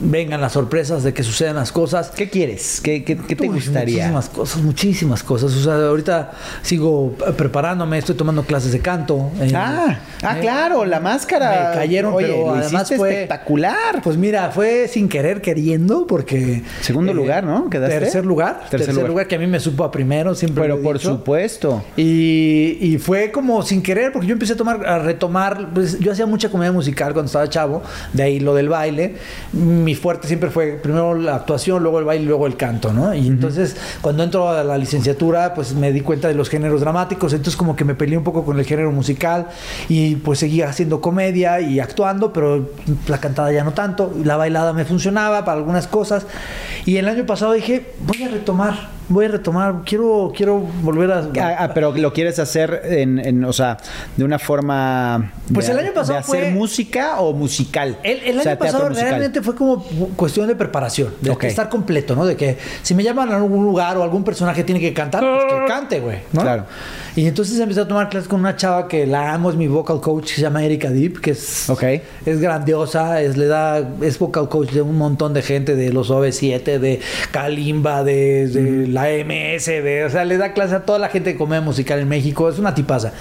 vengan 0.00 0.40
las 0.40 0.52
sorpresas, 0.52 1.02
de 1.02 1.12
que 1.14 1.22
sucedan 1.22 1.56
las 1.56 1.72
cosas. 1.72 2.10
¿Qué 2.10 2.28
quieres? 2.28 2.80
¿Qué, 2.82 3.04
qué, 3.04 3.16
qué 3.16 3.36
te 3.36 3.42
Uy, 3.48 3.56
gustaría? 3.56 4.04
Muchísimas 4.08 4.28
cosas, 4.28 4.62
muchísimas 4.62 5.22
cosas. 5.22 5.54
O 5.54 5.62
sea, 5.62 5.74
ahorita 5.88 6.32
sigo 6.62 7.14
eh, 7.26 7.32
preparándome, 7.36 7.98
estoy 7.98 8.14
tomando 8.14 8.42
clases 8.44 8.72
de 8.72 8.80
canto. 8.80 9.30
eh, 9.40 9.52
Ah, 9.54 9.98
ah, 10.22 10.36
eh, 10.38 10.40
claro, 10.40 10.84
la 10.84 11.00
máscara. 11.00 11.70
Me 11.70 11.78
cayeron, 11.78 12.14
Oye, 12.14 12.26
pero 12.28 12.54
además 12.54 12.92
fue 12.96 13.10
espectacular. 13.12 14.00
Pues 14.02 14.16
mira, 14.16 14.50
fue 14.50 14.88
sin 14.88 15.08
querer 15.08 15.40
queriendo 15.42 16.06
porque 16.06 16.62
Segundo 16.80 17.12
lugar, 17.12 17.44
¿no? 17.44 17.68
¿Quedaste? 17.68 17.98
Tercer 18.00 18.24
lugar, 18.24 18.60
Tercer 18.70 18.78
tercer, 18.80 18.94
lugar. 18.94 19.08
lugar. 19.10 19.26
que 19.28 19.34
a 19.36 19.38
mí 19.38 19.46
me 19.46 19.60
supo 19.60 19.84
a 19.84 19.90
primero, 19.90 20.34
siempre 20.34 20.62
Pero 20.62 20.80
por 20.82 20.98
dicho. 20.98 21.10
supuesto. 21.10 21.84
Y, 21.96 22.78
y 22.80 22.98
fue 22.98 23.30
como 23.30 23.62
sin 23.62 23.82
querer, 23.82 24.12
porque 24.12 24.26
yo 24.26 24.32
empecé 24.32 24.54
a 24.54 24.56
tomar, 24.56 24.86
a 24.86 24.98
retomar, 24.98 25.68
pues, 25.74 25.98
yo 25.98 26.12
hacía 26.12 26.26
mucha 26.26 26.48
comedia 26.48 26.72
musical 26.72 27.12
cuando 27.12 27.26
estaba 27.26 27.48
chavo, 27.48 27.82
de 28.12 28.22
ahí 28.22 28.40
lo 28.40 28.54
del 28.54 28.68
baile. 28.68 29.16
Mi 29.52 29.89
fuerte 29.94 30.26
siempre 30.26 30.50
fue 30.50 30.78
primero 30.82 31.14
la 31.14 31.36
actuación, 31.36 31.82
luego 31.82 31.98
el 31.98 32.04
baile, 32.04 32.26
luego 32.26 32.46
el 32.46 32.56
canto, 32.56 32.92
¿no? 32.92 33.14
Y 33.14 33.26
entonces 33.26 33.76
cuando 34.00 34.22
entro 34.22 34.48
a 34.48 34.64
la 34.64 34.78
licenciatura, 34.78 35.54
pues 35.54 35.74
me 35.74 35.92
di 35.92 36.00
cuenta 36.00 36.28
de 36.28 36.34
los 36.34 36.48
géneros 36.48 36.80
dramáticos, 36.80 37.32
entonces 37.32 37.56
como 37.56 37.76
que 37.76 37.84
me 37.84 37.94
peleé 37.94 38.18
un 38.18 38.24
poco 38.24 38.44
con 38.44 38.58
el 38.58 38.64
género 38.64 38.92
musical 38.92 39.48
y 39.88 40.16
pues 40.16 40.38
seguía 40.38 40.68
haciendo 40.68 41.00
comedia 41.00 41.60
y 41.60 41.80
actuando, 41.80 42.32
pero 42.32 42.70
la 43.08 43.18
cantada 43.18 43.52
ya 43.52 43.64
no 43.64 43.72
tanto, 43.72 44.12
la 44.24 44.36
bailada 44.36 44.72
me 44.72 44.84
funcionaba 44.84 45.44
para 45.44 45.58
algunas 45.58 45.86
cosas. 45.86 46.26
Y 46.86 46.96
el 46.96 47.08
año 47.08 47.26
pasado 47.26 47.52
dije, 47.52 47.94
voy 48.06 48.22
a 48.22 48.28
retomar, 48.28 48.99
voy 49.10 49.26
a 49.26 49.28
retomar, 49.28 49.82
quiero, 49.84 50.32
quiero 50.34 50.58
volver 50.82 51.12
a... 51.12 51.18
Ah, 51.38 51.56
ah, 51.58 51.70
pero 51.74 51.92
lo 51.94 52.12
quieres 52.12 52.38
hacer 52.38 52.80
en, 52.84 53.18
en, 53.18 53.44
o 53.44 53.52
sea, 53.52 53.76
de 54.16 54.24
una 54.24 54.38
forma. 54.38 55.32
Pues 55.52 55.66
de- 55.66 55.72
el 55.72 55.78
año 55.80 55.92
pasado 55.92 56.14
¿De 56.14 56.18
hacer 56.20 56.42
fue- 56.44 56.50
música 56.52 57.20
o 57.20 57.32
musical? 57.34 57.98
El, 58.02 58.20
el 58.20 58.38
O 58.38 58.42
sea, 58.42 58.52
año 58.52 58.58
pasado 58.58 58.88
musical. 58.88 59.08
realmente 59.10 59.42
fue 59.42 59.54
como 59.54 59.84
cuestión 60.16 60.46
de 60.46 60.54
preparación, 60.56 61.12
de 61.20 61.30
Ok. 61.30 61.44
estar 61.44 61.68
completo, 61.68 62.14
¿no? 62.16 62.24
De 62.24 62.36
que 62.36 62.56
si 62.82 62.94
me 62.94 63.02
llaman 63.02 63.30
a 63.32 63.36
algún 63.36 63.64
lugar 63.64 63.96
o 63.98 64.02
algún 64.02 64.24
personaje 64.24 64.64
tiene 64.64 64.80
que 64.80 64.94
cantar, 64.94 65.20
pues 65.22 65.44
que 65.52 65.66
cante, 65.66 66.00
güey, 66.00 66.18
¿no? 66.32 66.40
Claro. 66.42 66.64
Y 67.16 67.26
entonces 67.26 67.58
empecé 67.58 67.80
a 67.80 67.88
tomar 67.88 68.08
clases 68.08 68.28
con 68.28 68.38
una 68.40 68.54
chava 68.56 68.86
que 68.86 69.04
la 69.06 69.34
amo, 69.34 69.50
es 69.50 69.56
mi 69.56 69.66
vocal 69.66 70.00
coach, 70.00 70.28
que 70.28 70.34
se 70.36 70.40
llama 70.42 70.64
Erika 70.64 70.88
Deep, 70.90 71.20
que 71.20 71.32
es, 71.32 71.68
Ok. 71.68 71.82
es 72.24 72.40
grandiosa, 72.40 73.20
es, 73.20 73.36
le 73.36 73.46
da, 73.46 73.80
es 74.00 74.18
vocal 74.18 74.48
coach 74.48 74.70
de 74.70 74.82
un 74.82 74.96
montón 74.96 75.34
de 75.34 75.42
gente, 75.42 75.74
de 75.74 75.92
los 75.92 76.10
OV7, 76.10 76.78
de 76.78 77.00
Kalimba, 77.32 78.04
de, 78.04 78.46
de 78.46 78.86
la 78.86 78.99
MS, 79.02 79.66
de, 79.66 80.04
o 80.04 80.10
sea, 80.10 80.24
le 80.24 80.36
da 80.36 80.52
clase 80.52 80.74
a 80.74 80.84
toda 80.84 80.98
la 80.98 81.08
gente 81.08 81.30
de 81.30 81.36
comedia 81.36 81.60
musical 81.60 81.98
en 81.98 82.08
México, 82.08 82.48
es 82.48 82.58
una 82.58 82.74
tipaza. 82.74 83.12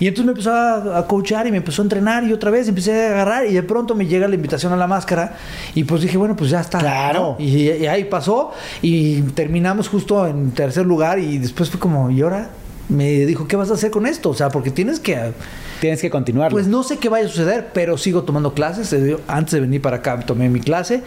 Y 0.00 0.06
entonces 0.06 0.26
me 0.26 0.32
empezó 0.32 0.52
a, 0.52 0.98
a 0.98 1.06
coachar 1.06 1.46
y 1.46 1.50
me 1.50 1.58
empezó 1.58 1.82
a 1.82 1.84
entrenar 1.84 2.24
y 2.24 2.32
otra 2.32 2.50
vez 2.50 2.68
empecé 2.68 3.06
a 3.06 3.10
agarrar 3.10 3.46
y 3.46 3.54
de 3.54 3.62
pronto 3.62 3.94
me 3.94 4.06
llega 4.06 4.28
la 4.28 4.34
invitación 4.34 4.72
a 4.72 4.76
la 4.76 4.86
máscara 4.86 5.36
y 5.74 5.84
pues 5.84 6.02
dije, 6.02 6.16
bueno, 6.16 6.36
pues 6.36 6.50
ya 6.50 6.60
está. 6.60 6.78
Claro. 6.78 7.36
¿no? 7.38 7.44
Y, 7.44 7.70
y 7.70 7.86
ahí 7.86 8.04
pasó 8.04 8.52
y 8.82 9.22
terminamos 9.22 9.88
justo 9.88 10.26
en 10.26 10.52
tercer 10.52 10.86
lugar 10.86 11.18
y 11.18 11.38
después 11.38 11.70
fue 11.70 11.80
como, 11.80 12.10
¿y 12.10 12.22
ahora? 12.22 12.50
Me 12.88 13.26
dijo, 13.26 13.46
¿qué 13.46 13.56
vas 13.56 13.70
a 13.70 13.74
hacer 13.74 13.90
con 13.90 14.06
esto? 14.06 14.30
O 14.30 14.34
sea, 14.34 14.48
porque 14.48 14.70
tienes 14.70 14.98
que... 14.98 15.32
Tienes 15.80 16.00
que 16.00 16.10
continuar. 16.10 16.50
Pues 16.50 16.66
no 16.66 16.82
sé 16.82 16.98
qué 16.98 17.08
vaya 17.08 17.26
a 17.26 17.28
suceder, 17.28 17.68
pero 17.72 17.96
sigo 17.96 18.24
tomando 18.24 18.52
clases. 18.52 18.92
Eh, 18.92 19.16
Antes 19.28 19.52
de 19.52 19.60
venir 19.60 19.80
para 19.80 19.98
acá 19.98 20.18
tomé 20.20 20.48
mi 20.48 20.60
clase 20.60 21.02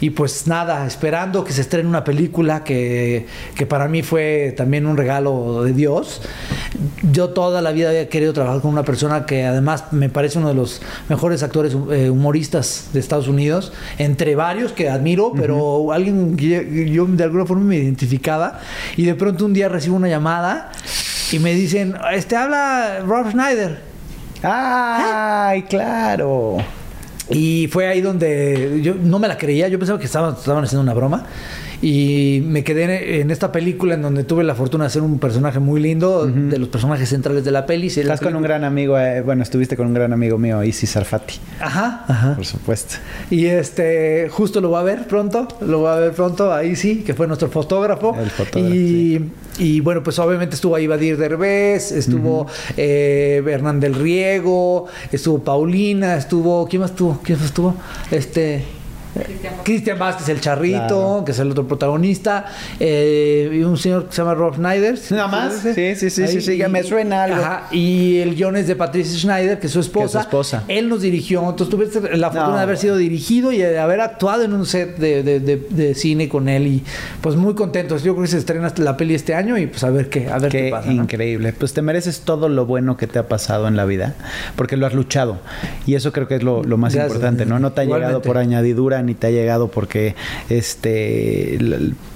y 0.00 0.10
pues 0.10 0.46
nada, 0.46 0.86
esperando 0.86 1.44
que 1.44 1.52
se 1.52 1.60
estrene 1.60 1.88
una 1.88 2.04
película 2.04 2.64
que, 2.64 3.26
que 3.54 3.66
para 3.66 3.88
mí 3.88 4.02
fue 4.02 4.54
también 4.56 4.86
un 4.86 4.96
regalo 4.96 5.64
de 5.64 5.72
Dios. 5.72 6.20
Yo 7.10 7.30
toda 7.30 7.60
la 7.62 7.72
vida 7.72 7.88
había 7.90 8.08
querido 8.08 8.32
trabajar 8.32 8.60
con 8.60 8.70
una 8.70 8.84
persona 8.84 9.26
que 9.26 9.44
además 9.44 9.92
me 9.92 10.08
parece 10.08 10.38
uno 10.38 10.48
de 10.48 10.54
los 10.54 10.80
mejores 11.08 11.42
actores 11.42 11.76
eh, 11.90 12.10
humoristas 12.10 12.90
de 12.92 13.00
Estados 13.00 13.28
Unidos, 13.28 13.72
entre 13.98 14.36
varios 14.36 14.72
que 14.72 14.88
admiro, 14.88 15.32
pero 15.36 15.92
alguien 15.92 16.36
que 16.36 16.90
yo 16.90 17.06
de 17.06 17.24
alguna 17.24 17.46
forma 17.46 17.64
me 17.64 17.76
identificaba 17.76 18.60
y 18.96 19.04
de 19.04 19.14
pronto 19.14 19.44
un 19.44 19.52
día 19.52 19.68
recibo 19.68 19.96
una 19.96 20.08
llamada 20.08 20.70
y 21.30 21.38
me 21.38 21.54
dicen, 21.54 21.94
este 22.12 22.36
habla 22.36 23.00
Rob 23.06 23.30
Schneider. 23.30 23.91
¡Ay, 24.42 25.62
claro! 25.62 26.58
Y 27.30 27.68
fue 27.68 27.86
ahí 27.86 28.00
donde 28.00 28.80
yo 28.82 28.94
no 28.94 29.18
me 29.18 29.28
la 29.28 29.38
creía, 29.38 29.68
yo 29.68 29.78
pensaba 29.78 29.98
que 29.98 30.06
estaban, 30.06 30.34
estaban 30.34 30.64
haciendo 30.64 30.82
una 30.82 30.94
broma. 30.94 31.24
Y 31.82 32.44
me 32.46 32.62
quedé 32.62 33.20
en 33.20 33.32
esta 33.32 33.50
película 33.50 33.94
en 33.94 34.02
donde 34.02 34.22
tuve 34.22 34.44
la 34.44 34.54
fortuna 34.54 34.84
de 34.84 34.90
ser 34.90 35.02
un 35.02 35.18
personaje 35.18 35.58
muy 35.58 35.80
lindo, 35.80 36.26
de 36.26 36.56
los 36.58 36.68
personajes 36.68 37.08
centrales 37.08 37.44
de 37.44 37.50
la 37.50 37.66
peli. 37.66 37.88
La 37.90 38.02
Estás 38.02 38.20
con 38.20 38.36
un 38.36 38.42
gran 38.42 38.62
amigo, 38.62 38.96
eh, 38.96 39.20
bueno, 39.20 39.42
estuviste 39.42 39.76
con 39.76 39.88
un 39.88 39.94
gran 39.94 40.12
amigo 40.12 40.38
mío, 40.38 40.62
Isi 40.62 40.86
Sarfati, 40.86 41.34
Ajá, 41.58 42.04
ajá. 42.06 42.36
por 42.36 42.46
supuesto. 42.46 42.94
Y 43.30 43.46
este, 43.46 44.28
justo 44.30 44.60
lo 44.60 44.70
va 44.70 44.78
a 44.80 44.82
ver 44.84 45.08
pronto, 45.08 45.48
lo 45.60 45.82
va 45.82 45.96
a 45.96 45.98
ver 45.98 46.12
pronto, 46.12 46.52
ahí 46.52 46.76
sí, 46.76 47.02
que 47.04 47.14
fue 47.14 47.26
nuestro 47.26 47.48
fotógrafo. 47.48 48.16
El 48.16 48.30
fotógrafo, 48.30 48.72
y, 48.72 49.32
y 49.58 49.80
bueno, 49.80 50.04
pues 50.04 50.20
obviamente 50.20 50.54
estuvo 50.54 50.76
ahí 50.76 50.86
Badir 50.86 51.16
Derbez, 51.16 51.90
estuvo 51.90 52.46
eh, 52.76 53.42
Hernán 53.44 53.80
del 53.80 53.94
Riego, 53.96 54.86
estuvo 55.10 55.42
Paulina, 55.42 56.16
estuvo, 56.16 56.68
¿quién 56.68 56.82
más 56.82 56.92
estuvo? 56.92 57.20
¿Quién 57.24 57.38
más 57.38 57.46
estuvo? 57.48 57.74
Este... 58.12 58.64
Cristian 59.64 59.98
Vázquez, 59.98 60.28
el 60.28 60.40
charrito, 60.40 60.78
Claro. 60.88 61.22
que 61.24 61.32
es 61.32 61.38
el 61.38 61.50
otro 61.50 61.66
protagonista, 61.68 62.46
eh, 62.80 63.50
y 63.52 63.62
un 63.62 63.76
señor 63.76 64.06
que 64.06 64.12
se 64.12 64.18
llama 64.22 64.34
Rob 64.34 64.54
Schneider. 64.54 64.98
Nada 65.10 65.28
más. 65.28 65.54
Sí, 65.74 65.94
sí, 65.94 66.10
sí, 66.10 66.26
sí, 66.26 66.40
sí, 66.40 66.56
ya 66.56 66.68
me 66.68 66.82
suena 66.82 67.24
algo. 67.24 67.36
Ajá, 67.42 67.68
y 67.70 68.18
el 68.18 68.34
guion 68.34 68.56
es 68.56 68.66
de 68.66 68.76
Patricia 68.76 69.18
Schneider, 69.18 69.58
que 69.60 69.66
es 69.66 69.72
su 69.72 69.80
esposa. 69.80 70.02
Que 70.02 70.06
es 70.06 70.12
su 70.12 70.18
esposa. 70.20 70.64
Él 70.68 70.88
nos 70.88 71.02
dirigió, 71.02 71.40
entonces 71.48 71.68
tuviste 71.68 72.00
la 72.16 72.28
fortuna 72.30 72.48
No. 72.52 72.56
de 72.56 72.62
haber 72.62 72.78
sido 72.78 72.96
dirigido 72.96 73.52
y 73.52 73.58
de 73.58 73.78
haber 73.78 74.00
actuado 74.00 74.42
en 74.44 74.52
un 74.54 74.66
set 74.66 74.96
de, 74.98 75.22
de- 75.22 75.40
de- 75.40 75.66
de 75.70 75.94
cine 75.94 76.28
con 76.28 76.48
él 76.48 76.66
y 76.66 76.82
pues 77.20 77.36
muy 77.36 77.54
contentos. 77.54 78.02
Yo 78.02 78.14
creo 78.14 78.22
que 78.24 78.30
se 78.30 78.38
estrena 78.38 78.72
la 78.78 78.96
peli 78.96 79.14
este 79.14 79.34
año 79.34 79.58
y 79.58 79.66
pues 79.66 79.84
a 79.84 79.90
ver 79.90 80.08
qué, 80.08 80.28
a 80.28 80.38
ver 80.38 80.50
qué, 80.50 80.62
Qué 80.64 80.70
pasa. 80.70 80.90
¿no? 80.90 81.02
increíble. 81.02 81.52
Pues 81.52 81.72
te 81.74 81.82
mereces 81.82 82.20
todo 82.20 82.48
lo 82.48 82.66
bueno 82.66 82.96
que 82.96 83.06
te 83.06 83.18
ha 83.18 83.28
pasado 83.28 83.68
en 83.68 83.76
la 83.76 83.84
vida, 83.84 84.14
porque 84.56 84.76
lo 84.76 84.86
has 84.86 84.94
luchado. 84.94 85.38
Y 85.86 85.94
eso 85.94 86.12
creo 86.12 86.28
que 86.28 86.36
es 86.36 86.42
lo, 86.42 86.62
lo 86.64 86.76
más 86.78 86.94
Gracias, 86.94 87.12
importante, 87.14 87.46
¿no? 87.46 87.58
No 87.58 87.72
te 87.72 87.82
ha 87.82 87.84
llegado 87.84 88.22
por 88.22 88.38
añadidura, 88.38 89.01
ni 89.02 89.14
te 89.14 89.26
ha 89.26 89.30
llegado 89.30 89.68
porque, 89.68 90.14
este, 90.48 91.58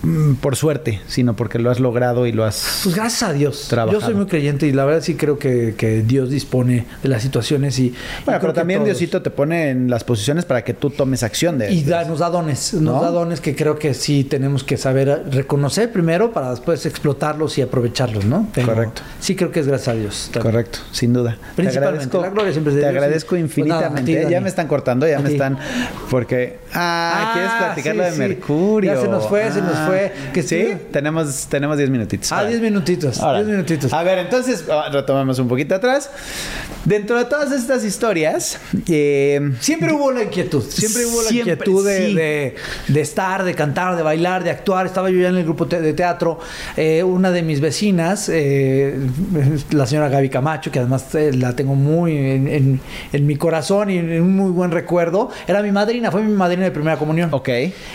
mm, 0.03 0.34
por 0.34 0.57
suerte, 0.57 1.01
sino 1.07 1.34
porque 1.37 1.59
lo 1.59 1.70
has 1.70 1.80
logrado 1.80 2.26
y 2.26 2.32
lo 2.32 2.45
has... 2.45 2.80
Pues 2.84 2.95
gracias 2.95 3.22
a 3.28 3.32
Dios. 3.32 3.66
Trabajado. 3.68 4.01
Yo 4.01 4.05
soy 4.07 4.14
muy 4.14 4.26
creyente 4.26 4.66
y 4.66 4.72
la 4.72 4.84
verdad 4.84 5.03
sí 5.03 5.14
creo 5.14 5.39
que, 5.39 5.74
que 5.76 6.03
Dios 6.03 6.30
dispone 6.30 6.87
de 7.03 7.09
las 7.09 7.22
situaciones 7.22 7.78
y... 7.78 7.95
Bueno, 8.24 8.41
pero 8.41 8.53
también 8.53 8.80
todos- 8.80 8.87
Diosito 8.89 9.22
te 9.22 9.30
pone 9.30 9.70
en 9.70 9.91
las 9.91 10.05
posiciones 10.05 10.45
para 10.45 10.62
que 10.64 10.74
tú 10.74 10.91
tomes 10.91 11.22
acción 11.22 11.59
de 11.59 11.72
Y 11.72 11.82
da- 11.84 12.05
nos 12.05 12.20
da 12.20 12.30
dones, 12.30 12.74
nos 12.74 12.82
¿No? 12.82 13.03
da 13.03 13.11
dones 13.11 13.41
que 13.41 13.55
creo 13.57 13.78
que 13.78 13.95
sí 13.95 14.24
tenemos 14.24 14.64
que 14.64 14.76
saber 14.76 15.24
reconocer 15.30 15.91
primero 15.93 16.32
para 16.32 16.51
después 16.51 16.87
explotarlos 16.87 17.59
y 17.59 17.62
aprovecharlos, 17.62 18.24
¿no? 18.24 18.49
Pero 18.55 18.68
Correcto. 18.68 19.03
Sí 19.20 19.34
creo 19.37 19.51
que 19.51 19.61
es 19.61 19.66
gracias 19.66 19.89
a 19.89 19.99
Dios. 19.99 20.30
también. 20.32 20.53
Correcto, 20.53 20.78
sin 20.93 21.12
duda. 21.12 21.37
Principalmente, 21.57 22.18
la 22.18 22.28
gloria 22.30 22.53
siempre 22.53 22.72
es 22.72 22.76
de 22.76 22.82
Te 22.82 22.89
Dios 22.91 22.97
agradezco 23.03 23.30
pues 23.30 23.41
nada, 23.66 23.87
a 23.87 23.95
ti, 23.95 24.01
infinitamente. 24.01 24.30
Ya 24.30 24.41
me 24.41 24.49
están 24.49 24.68
cortando, 24.68 25.07
ya 25.09 25.18
A 25.18 25.20
me 25.20 25.28
ti. 25.28 25.34
están. 25.34 25.59
Porque 26.11 26.59
Ah, 26.79 27.31
¿quieres 27.33 27.53
platicar 27.53 27.93
sí, 27.93 27.99
lo 27.99 28.05
de 28.05 28.12
sí. 28.12 28.18
Mercurio? 28.18 28.95
Ya 28.95 29.01
se 29.01 29.09
nos 29.09 29.27
fue, 29.29 29.51
se 29.51 29.62
nos 29.62 29.74
Ah, 29.74 29.85
fue. 29.89 30.12
Que 30.33 30.43
sí, 30.43 30.57
estuvo- 30.57 30.91
tenemos, 30.93 31.47
tenemos 31.49 31.77
10 31.79 31.91
minutitos. 31.91 32.31
Ah, 32.33 32.37
Órale. 32.37 32.51
10 32.51 32.62
minutitos. 32.62 33.18
Órale. 33.20 33.39
10 33.45 33.49
minutitos. 33.57 33.93
A 33.93 34.03
ver, 34.03 34.18
entonces 34.18 34.64
ah, 34.70 34.89
retomamos 34.93 35.39
un 35.39 35.49
poquito 35.49 35.74
atrás. 35.74 36.11
Dentro 36.85 37.18
de 37.18 37.24
todas 37.24 37.51
estas 37.53 37.85
historias, 37.85 38.59
eh, 38.89 39.41
Siempre 39.61 39.93
hubo 39.93 40.12
la 40.12 40.22
inquietud, 40.22 40.62
siempre 40.62 41.05
hubo 41.07 41.22
la 41.22 41.29
Siempre, 41.31 41.53
inquietud 41.55 41.85
de, 41.87 42.07
sí. 42.07 42.14
de- 42.14 42.55
de 42.89 43.01
estar, 43.01 43.43
de 43.43 43.55
cantar, 43.55 43.97
de 43.97 44.03
bailar, 44.03 44.45
de 44.45 44.51
actuar. 44.51 44.87
Estaba 44.87 45.11
yo 45.11 45.18
ya 45.18 45.29
en 45.29 45.37
el 45.37 45.45
grupo 45.45 45.66
te- 45.66 45.81
de 45.81 45.93
teatro. 45.95 46.39
Eh, 46.77 47.03
una 47.03 47.31
de 47.33 47.43
mis 47.43 47.61
vecinas, 47.61 48.29
eh, 48.33 48.97
la 49.70 49.87
señora 49.87 50.09
Gaby 50.09 50.29
Camacho, 50.29 50.70
que 50.70 50.79
además 50.79 51.12
eh, 51.14 51.33
la 51.33 51.57
tengo 51.57 51.74
muy 51.74 52.16
en, 52.16 52.49
en- 52.49 52.81
en 53.12 53.27
mi 53.27 53.35
corazón 53.37 53.91
y 53.91 53.99
en 53.99 54.22
un 54.22 54.37
muy 54.37 54.51
buen 54.53 54.70
recuerdo, 54.70 55.31
era 55.49 55.62
mi 55.62 55.72
madrina, 55.72 56.11
fue 56.12 56.22
mi 56.22 56.33
madrina 56.33 56.66
de 56.67 56.73
primera 56.73 56.99
comunión. 56.99 57.31
ok. 57.33 57.49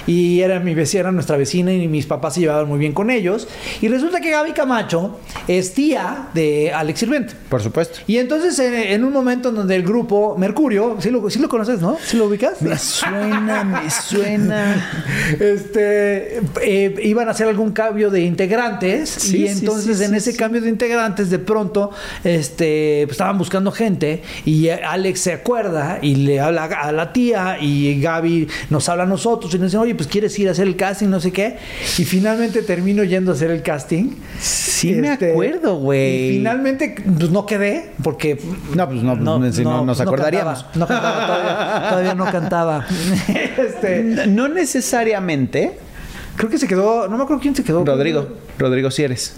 Y 0.08 0.42
era 0.42 0.60
mi 0.60 0.74
vecina, 0.74 1.02
era 1.02 1.12
nuestra 1.12 1.38
vecina 1.38 1.74
y 1.74 1.88
mis 1.88 2.06
papás 2.06 2.34
se 2.36 2.42
llevaban 2.42 2.68
muy 2.68 2.80
bien 2.80 2.94
con 2.94 3.10
ellos. 3.10 3.48
Y 3.82 3.88
resulta 3.88 4.20
que 4.22 4.32
Gaby 4.32 4.52
Camacho 4.54 5.20
es 5.48 5.74
tía 5.74 6.30
de 6.34 6.72
Alex 6.74 7.00
Sirvente. 7.00 7.34
Por 7.50 7.62
supuesto. 7.62 8.00
Y 8.08 8.18
entonces 8.18 8.58
en, 8.60 8.74
en 8.74 9.04
un 9.04 9.14
momento 9.14 9.50
en 9.50 9.56
donde 9.56 9.76
el 9.76 9.84
grupo 9.84 10.36
Mercurio, 10.38 10.98
sí 11.00 11.10
lo, 11.10 11.30
sí 11.30 11.40
lo 11.40 11.50
conoces, 11.50 11.82
¿no? 11.82 11.98
¿Sí 12.04 12.18
lo 12.18 12.26
ubicas? 12.26 12.62
Me 12.62 12.78
suena, 12.78 13.64
me 13.64 13.90
suena. 13.90 14.90
Este 15.40 16.42
eh, 16.62 16.96
iban 17.04 17.28
a 17.28 17.32
hacer 17.32 17.48
algún 17.48 17.72
cambio 17.72 18.10
de 18.10 18.22
integrantes 18.22 19.10
Sí, 19.10 19.38
y 19.38 19.48
entonces 19.48 20.02
en 20.02 20.16
ese 20.16 20.36
cambio 20.36 20.62
de 20.62 20.70
integrantes 20.70 21.30
de 21.30 21.40
pronto 21.40 21.92
este 22.24 23.04
pues, 23.06 23.14
estaban 23.14 23.38
buscando 23.38 23.72
gente 23.72 24.22
y 24.46 24.68
eh, 24.68 24.82
Alex 24.84 25.20
se 25.20 25.34
acuerda 25.34 26.00
y 26.02 26.16
le 26.16 26.40
habla 26.40 26.66
a 26.66 26.92
la 26.92 27.14
tía 27.14 27.58
y 27.60 28.00
Gaby 28.02 28.48
nos 28.70 28.88
habla 28.90 29.04
a 29.04 29.08
nosotros 29.08 29.54
y 29.54 29.58
nos 29.58 29.68
dice 29.68 29.78
oye 29.78 29.96
pues 29.96 30.08
quieres 30.08 30.38
ir 30.40 30.48
a 30.48 30.52
hacer 30.52 30.68
el 30.68 30.76
casting 30.76 31.08
no 31.08 31.20
sé 31.20 31.32
qué 31.32 31.58
y 31.98 32.04
finalmente 32.06 32.62
termino 32.62 33.04
yendo 33.04 33.32
a 33.32 33.36
hacer 33.36 33.52
el 33.52 33.62
casting 33.62 34.12
Sí 34.40 34.94
me 34.94 35.14
Este, 35.14 35.32
acuerdo, 35.32 35.76
güey. 35.76 36.30
y 36.30 36.38
finalmente 36.38 36.96
pues 37.18 37.30
no 37.30 37.46
quedé 37.46 37.92
porque 38.04 38.40
No, 38.76 38.90
pues 38.90 39.04
no, 39.04 39.40
pues, 39.40 39.56
si 39.56 39.64
no 39.64 39.86
nos 39.86 40.00
acordaríamos. 40.02 40.64
cantaba, 40.64 40.80
no 40.80 40.88
cantaba 40.88 41.26
todavía, 41.28 41.90
todavía 41.90 42.16
no 42.16 42.26
cantaba 42.32 42.86
este 43.58 44.04
No 44.28 44.48
necesariamente. 44.48 45.78
Creo 46.38 46.50
que 46.50 46.58
se 46.58 46.68
quedó, 46.68 47.08
no 47.08 47.18
me 47.18 47.24
acuerdo 47.24 47.42
quién 47.42 47.56
se 47.56 47.64
quedó. 47.64 47.84
Rodrigo, 47.84 48.28
Rodrigo 48.58 48.90
Sieres. 48.90 49.36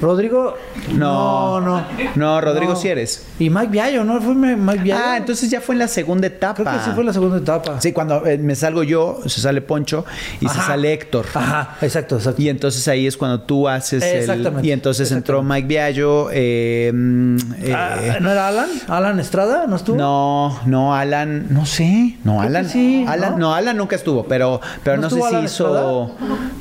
Rodrigo. 0.00 0.54
No. 0.94 1.60
No, 1.60 1.84
no. 2.14 2.40
Rodrigo 2.40 2.72
No. 2.72 2.76
Sieres. 2.78 3.24
Y 3.38 3.50
Mike 3.50 3.68
Viallo, 3.68 4.04
¿no? 4.04 4.20
Fue 4.20 4.34
Mike 4.34 4.82
Viallo. 4.82 5.02
Ah, 5.04 5.16
entonces 5.16 5.50
ya 5.50 5.60
fue 5.60 5.74
en 5.74 5.80
la 5.80 5.88
segunda 5.88 6.26
etapa. 6.26 6.62
Creo 6.62 6.72
que 6.78 6.84
sí 6.84 6.90
fue 6.94 7.04
la 7.04 7.12
segunda 7.12 7.38
etapa. 7.38 7.80
Sí, 7.80 7.92
cuando 7.92 8.26
eh, 8.26 8.38
me 8.38 8.54
salgo 8.54 8.82
yo, 8.82 9.20
se 9.26 9.40
sale 9.40 9.60
Poncho 9.60 10.04
y 10.40 10.48
se 10.48 10.58
sale 10.58 10.92
Héctor. 10.92 11.26
Ajá, 11.34 11.76
exacto, 11.80 12.16
exacto. 12.16 12.42
Y 12.42 12.48
entonces 12.48 12.86
ahí 12.88 13.06
es 13.06 13.16
cuando 13.16 13.40
tú 13.40 13.68
haces 13.68 14.02
el... 14.02 14.20
Exactamente, 14.20 14.66
Y 14.66 14.72
entonces 14.72 15.10
entró 15.12 15.42
Mike 15.42 15.66
Viallo. 15.68 16.28
eh, 16.32 16.90
mm, 16.94 17.36
eh, 17.62 17.72
Ah, 17.74 17.96
¿No 18.20 18.30
era 18.30 18.48
Alan? 18.48 18.68
¿Alan 18.88 19.20
Estrada? 19.20 19.66
¿No 19.66 19.76
estuvo? 19.76 19.96
no, 19.96 20.58
no, 20.66 20.94
Alan, 20.94 21.46
no 21.50 21.66
sé. 21.66 22.16
No, 22.24 22.38
Creo 22.38 22.42
Alan. 22.48 22.68
sí, 22.68 23.04
Alan, 23.08 23.32
¿no? 23.32 23.38
no, 23.38 23.54
Alan 23.54 23.76
nunca 23.76 23.96
estuvo, 23.96 24.24
pero, 24.24 24.60
pero 24.82 24.96
¿No 24.96 25.02
no, 25.02 25.10
sé 25.10 25.16
si 25.16 25.22
Alan 25.22 25.44
hizo. 25.44 26.10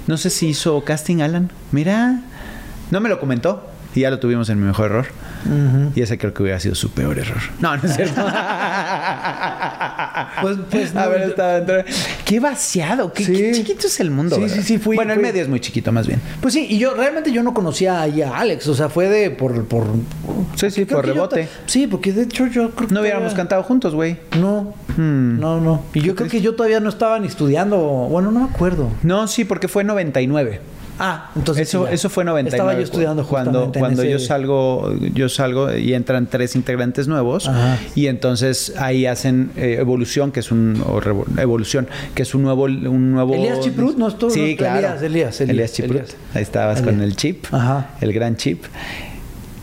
No 0.07 0.17
sé 0.17 0.29
si 0.29 0.47
hizo 0.49 0.81
casting 0.83 1.21
Alan. 1.21 1.49
Mira. 1.71 2.21
No 2.91 2.99
me 2.99 3.09
lo 3.09 3.19
comentó. 3.19 3.67
Y 3.93 4.01
ya 4.01 4.09
lo 4.09 4.19
tuvimos 4.19 4.49
en 4.49 4.59
mi 4.59 4.65
mejor 4.67 4.87
error. 4.87 5.05
Y 5.95 6.01
ese 6.01 6.17
creo 6.17 6.33
que 6.33 6.43
hubiera 6.43 6.59
sido 6.59 6.75
su 6.75 6.89
peor 6.91 7.17
error. 7.17 7.37
No, 7.61 7.77
no 7.77 7.83
es 7.83 7.95
cierto. 7.95 8.21
Pues- 10.41 10.57
pues 10.69 10.95
A 10.95 11.05
no, 11.05 11.09
ver, 11.11 11.21
yo- 11.21 11.27
estaba 11.29 11.53
dentro. 11.59 11.75
Qué 12.25 12.39
vaciado. 12.39 13.13
Qué, 13.13 13.23
Sí. 13.23 13.33
qué 13.33 13.51
chiquito 13.53 13.87
es 13.87 13.99
el 13.99 14.11
mundo. 14.11 14.35
Sí, 14.35 14.41
¿verdad? 14.43 14.55
sí, 14.57 14.63
sí, 14.63 14.77
fui- 14.77 14.95
Bueno, 14.95 15.13
el 15.13 15.19
fui- 15.19 15.27
medio 15.27 15.41
es 15.41 15.47
muy 15.49 15.59
chiquito, 15.59 15.91
más 15.91 16.07
bien. 16.07 16.21
Pues 16.41 16.53
sí, 16.53 16.65
y 16.69 16.77
yo 16.77 16.93
realmente 16.93 17.31
yo 17.31 17.41
no 17.43 17.53
conocía 17.53 18.01
ahí 18.01 18.21
a 18.21 18.35
Alex, 18.37 18.67
o 18.67 18.75
sea, 18.75 18.89
fue 18.89 19.07
de 19.09 19.31
por 19.31 19.65
por 19.65 19.85
Sí, 20.55 20.69
sí, 20.71 20.85
por 20.85 21.05
yo 21.05 21.13
rebote. 21.13 21.47
sí, 21.65 21.87
porque 21.87 22.11
de 22.13 22.23
hecho 22.23 22.47
yo 22.47 22.71
creo 22.71 22.87
que 22.87 22.93
No 22.93 23.01
hubiéramos 23.01 23.33
cantado 23.33 23.63
juntos, 23.63 23.93
güey. 23.95 24.17
No. 24.39 24.73
Hmm. 24.97 25.39
No, 25.39 25.59
no. 25.61 25.83
Y 25.93 26.01
yo 26.01 26.15
creo 26.15 26.29
que 26.29 26.41
yo 26.41 26.55
todavía 26.55 26.79
no 26.79 26.89
estaba 26.89 27.19
ni 27.19 27.27
estudiando, 27.27 27.77
bueno, 27.77 28.31
no 28.31 28.39
me 28.41 28.45
acuerdo. 28.45 28.89
No, 29.03 29.27
sí, 29.27 29.45
porque 29.45 29.67
fue 29.67 29.83
99. 29.83 30.59
Ah, 30.99 31.29
entonces 31.35 31.67
Eso, 31.67 31.87
eso 31.87 32.09
fue 32.09 32.23
99. 32.23 32.55
Estaba 32.55 32.73
yo 32.73 32.83
estudiando 32.83 33.25
cuando 33.27 33.65
justamente 33.65 33.79
en 33.79 33.81
cuando 33.81 34.03
yo 34.05 34.19
salgo 34.19 34.93
yo 35.13 35.27
salgo 35.29 35.75
y 35.75 35.93
entran 35.93 36.27
tres 36.27 36.55
integrantes 36.55 37.07
nuevos 37.07 37.47
Ajá. 37.49 37.77
y 37.95 38.07
entonces 38.07 38.73
ahí 38.77 39.05
hacen 39.05 39.51
eh, 39.57 39.75
evolución 39.79 40.31
que 40.31 40.39
es 40.39 40.51
un 40.51 40.81
o 40.87 41.01
revo- 41.01 41.25
evolución 41.39 41.87
que 42.13 42.21
es 42.23 42.33
un 42.33 42.43
nuevo 42.43 42.63
un 42.63 43.11
nuevo 43.11 43.33
Elías 43.35 43.59
Chiprut, 43.59 43.97
¿no 43.97 44.07
estuvo? 44.07 44.29
sí 44.29 44.51
No, 44.51 44.57
claro 44.57 44.77
Elías, 44.79 45.01
Elías, 45.01 45.41
Elías, 45.41 45.73
Chiprut 45.73 45.91
Elías. 46.01 46.15
ahí 46.33 46.41
estabas 46.43 46.81
con 46.81 47.01
el 47.01 47.15
chip 47.15 47.45
Ajá. 47.51 47.89
el 47.99 48.13
gran 48.13 48.37
chip 48.37 48.63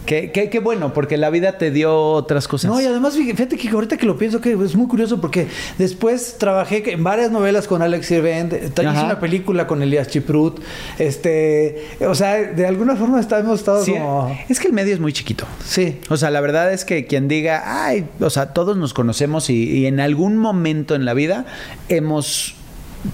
Qué, 0.06 0.32
qué- 0.32 0.50
qué 0.50 0.58
bueno, 0.58 0.92
porque 0.92 1.16
la 1.16 1.30
vida 1.30 1.58
te 1.58 1.70
dio 1.70 1.96
otras 1.96 2.48
cosas. 2.48 2.70
No, 2.70 2.80
y 2.80 2.84
además, 2.84 3.14
fíjate 3.16 3.56
que 3.56 3.68
ahorita 3.68 3.96
que 3.96 4.04
lo 4.06 4.18
pienso, 4.18 4.40
que 4.40 4.52
es 4.52 4.74
muy 4.74 4.88
curioso 4.88 5.20
porque 5.20 5.46
después 5.78 6.36
trabajé 6.38 6.82
en 6.92 7.04
varias 7.04 7.30
novelas 7.30 7.68
con 7.68 7.82
Alex 7.82 8.06
Sirvent, 8.06 8.52
hice 8.52 8.86
Ajá. 8.86 9.04
una 9.04 9.20
película 9.20 9.66
con 9.68 9.80
Elías 9.80 10.08
Chiprut, 10.08 10.60
este, 10.98 11.84
o 12.06 12.14
sea, 12.16 12.34
de 12.36 12.66
alguna 12.66 12.96
forma 12.96 13.20
está- 13.20 13.38
hemos 13.38 13.60
estado 13.60 13.84
Sí, 13.84 13.92
como... 13.92 14.36
es 14.48 14.58
que 14.58 14.66
el 14.68 14.72
medio 14.72 14.92
es 14.92 15.00
muy 15.00 15.12
chiquito. 15.12 15.46
Sí, 15.64 15.98
O 16.08 16.16
sea, 16.16 16.30
la 16.30 16.40
verdad 16.40 16.72
es 16.72 16.84
que 16.84 17.06
quien 17.06 17.28
diga, 17.28 17.62
ay, 17.86 18.06
o 18.20 18.28
sea, 18.30 18.52
todos 18.54 18.76
nos 18.76 18.94
conocemos 18.94 19.50
y, 19.50 19.70
y 19.70 19.86
en 19.86 20.00
algún 20.00 20.36
momento 20.36 20.94
en 20.96 21.04
la 21.04 21.14
vida 21.14 21.46
hemos 21.88 22.54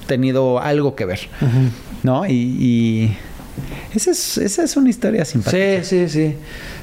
tenido 0.06 0.58
algo 0.60 0.94
que 0.94 1.04
ver, 1.04 1.20
¿no? 2.02 2.26
Y, 2.26 2.32
y 2.32 3.16
esa, 3.94 4.10
es, 4.10 4.38
esa 4.38 4.62
es 4.64 4.76
una 4.76 4.90
historia 4.90 5.24
simpática. 5.24 5.82
sí, 5.84 6.06
sí, 6.06 6.08
sí. 6.08 6.34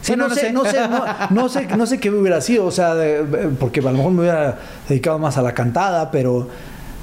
Sí, 0.01 0.11
Bueno, 0.11 0.23
no, 0.23 0.29
no 0.29 0.35
sé, 0.35 0.41
sé. 0.41 0.51
no 0.53 0.65
sé, 0.65 0.77
no, 0.87 1.05
no 1.31 1.49
sé, 1.49 1.67
no 1.77 1.85
sé 1.85 1.99
qué 1.99 2.09
hubiera 2.11 2.39
sido, 2.41 2.65
o 2.65 2.71
sea, 2.71 2.93
de- 2.95 3.23
porque 3.59 3.79
a 3.79 3.83
lo 3.83 3.91
mejor 3.93 4.11
me 4.11 4.21
hubiera 4.21 4.59
dedicado 4.87 5.17
más 5.19 5.37
a 5.37 5.41
la 5.41 5.53
cantada, 5.53 6.11
pero, 6.11 6.47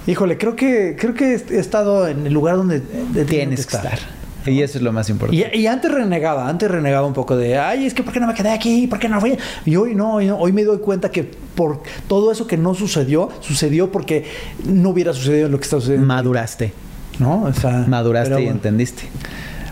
híjole, 0.07 0.39
creo 0.39 0.55
que, 0.55 0.97
creo 0.99 1.13
que 1.15 1.35
he 1.35 1.59
estado 1.59 2.07
en 2.09 2.27
el 2.27 2.33
lugar 2.33 2.57
donde 2.57 2.81
Tienes 3.27 3.67
que 3.67 3.77
estar. 3.77 3.99
Y 4.45 4.61
eso 4.61 4.79
es 4.79 4.83
lo 4.83 4.93
más 4.93 5.09
importante. 5.09 5.51
Y, 5.55 5.61
y 5.61 5.67
antes 5.69 5.89
renegaba, 5.93 6.49
antes 6.49 6.69
renegaba 6.69 7.07
un 7.07 7.13
poco 7.13 7.37
de, 7.37 7.59
ay, 7.59 7.87
es 7.87 7.95
que 7.95 8.03
¿por 8.03 8.13
qué 8.13 8.19
no 8.19 8.27
me 8.27 8.35
quedé 8.35 8.51
aquí? 8.51 8.89
¿Por 8.89 8.99
qué 8.99 9.09
no 9.09 9.21
fui? 9.21 9.39
Y 9.65 9.77
hoy 9.77 9.95
no, 9.95 10.15
hoy 10.15 10.27
no, 10.27 10.37
hoy 10.37 10.53
me 10.53 10.65
doy 10.65 10.79
cuenta 10.79 11.13
que 11.13 11.23
por 11.23 11.83
todo 12.09 12.33
eso 12.33 12.49
que 12.49 12.57
no 12.57 12.75
sucedió, 12.75 13.29
sucedió 13.41 13.93
porque 13.93 14.25
no 14.65 14.89
hubiera 14.91 15.13
sucedido 15.13 15.49
lo 15.49 15.59
que 15.59 15.63
está 15.65 15.77
sucediendo. 15.77 16.07
Maduraste. 16.09 16.73
¿No? 17.21 17.45
O 17.45 17.53
sea, 17.53 17.85
Maduraste 17.87 18.43
y 18.43 18.49
entendiste. 18.49 19.05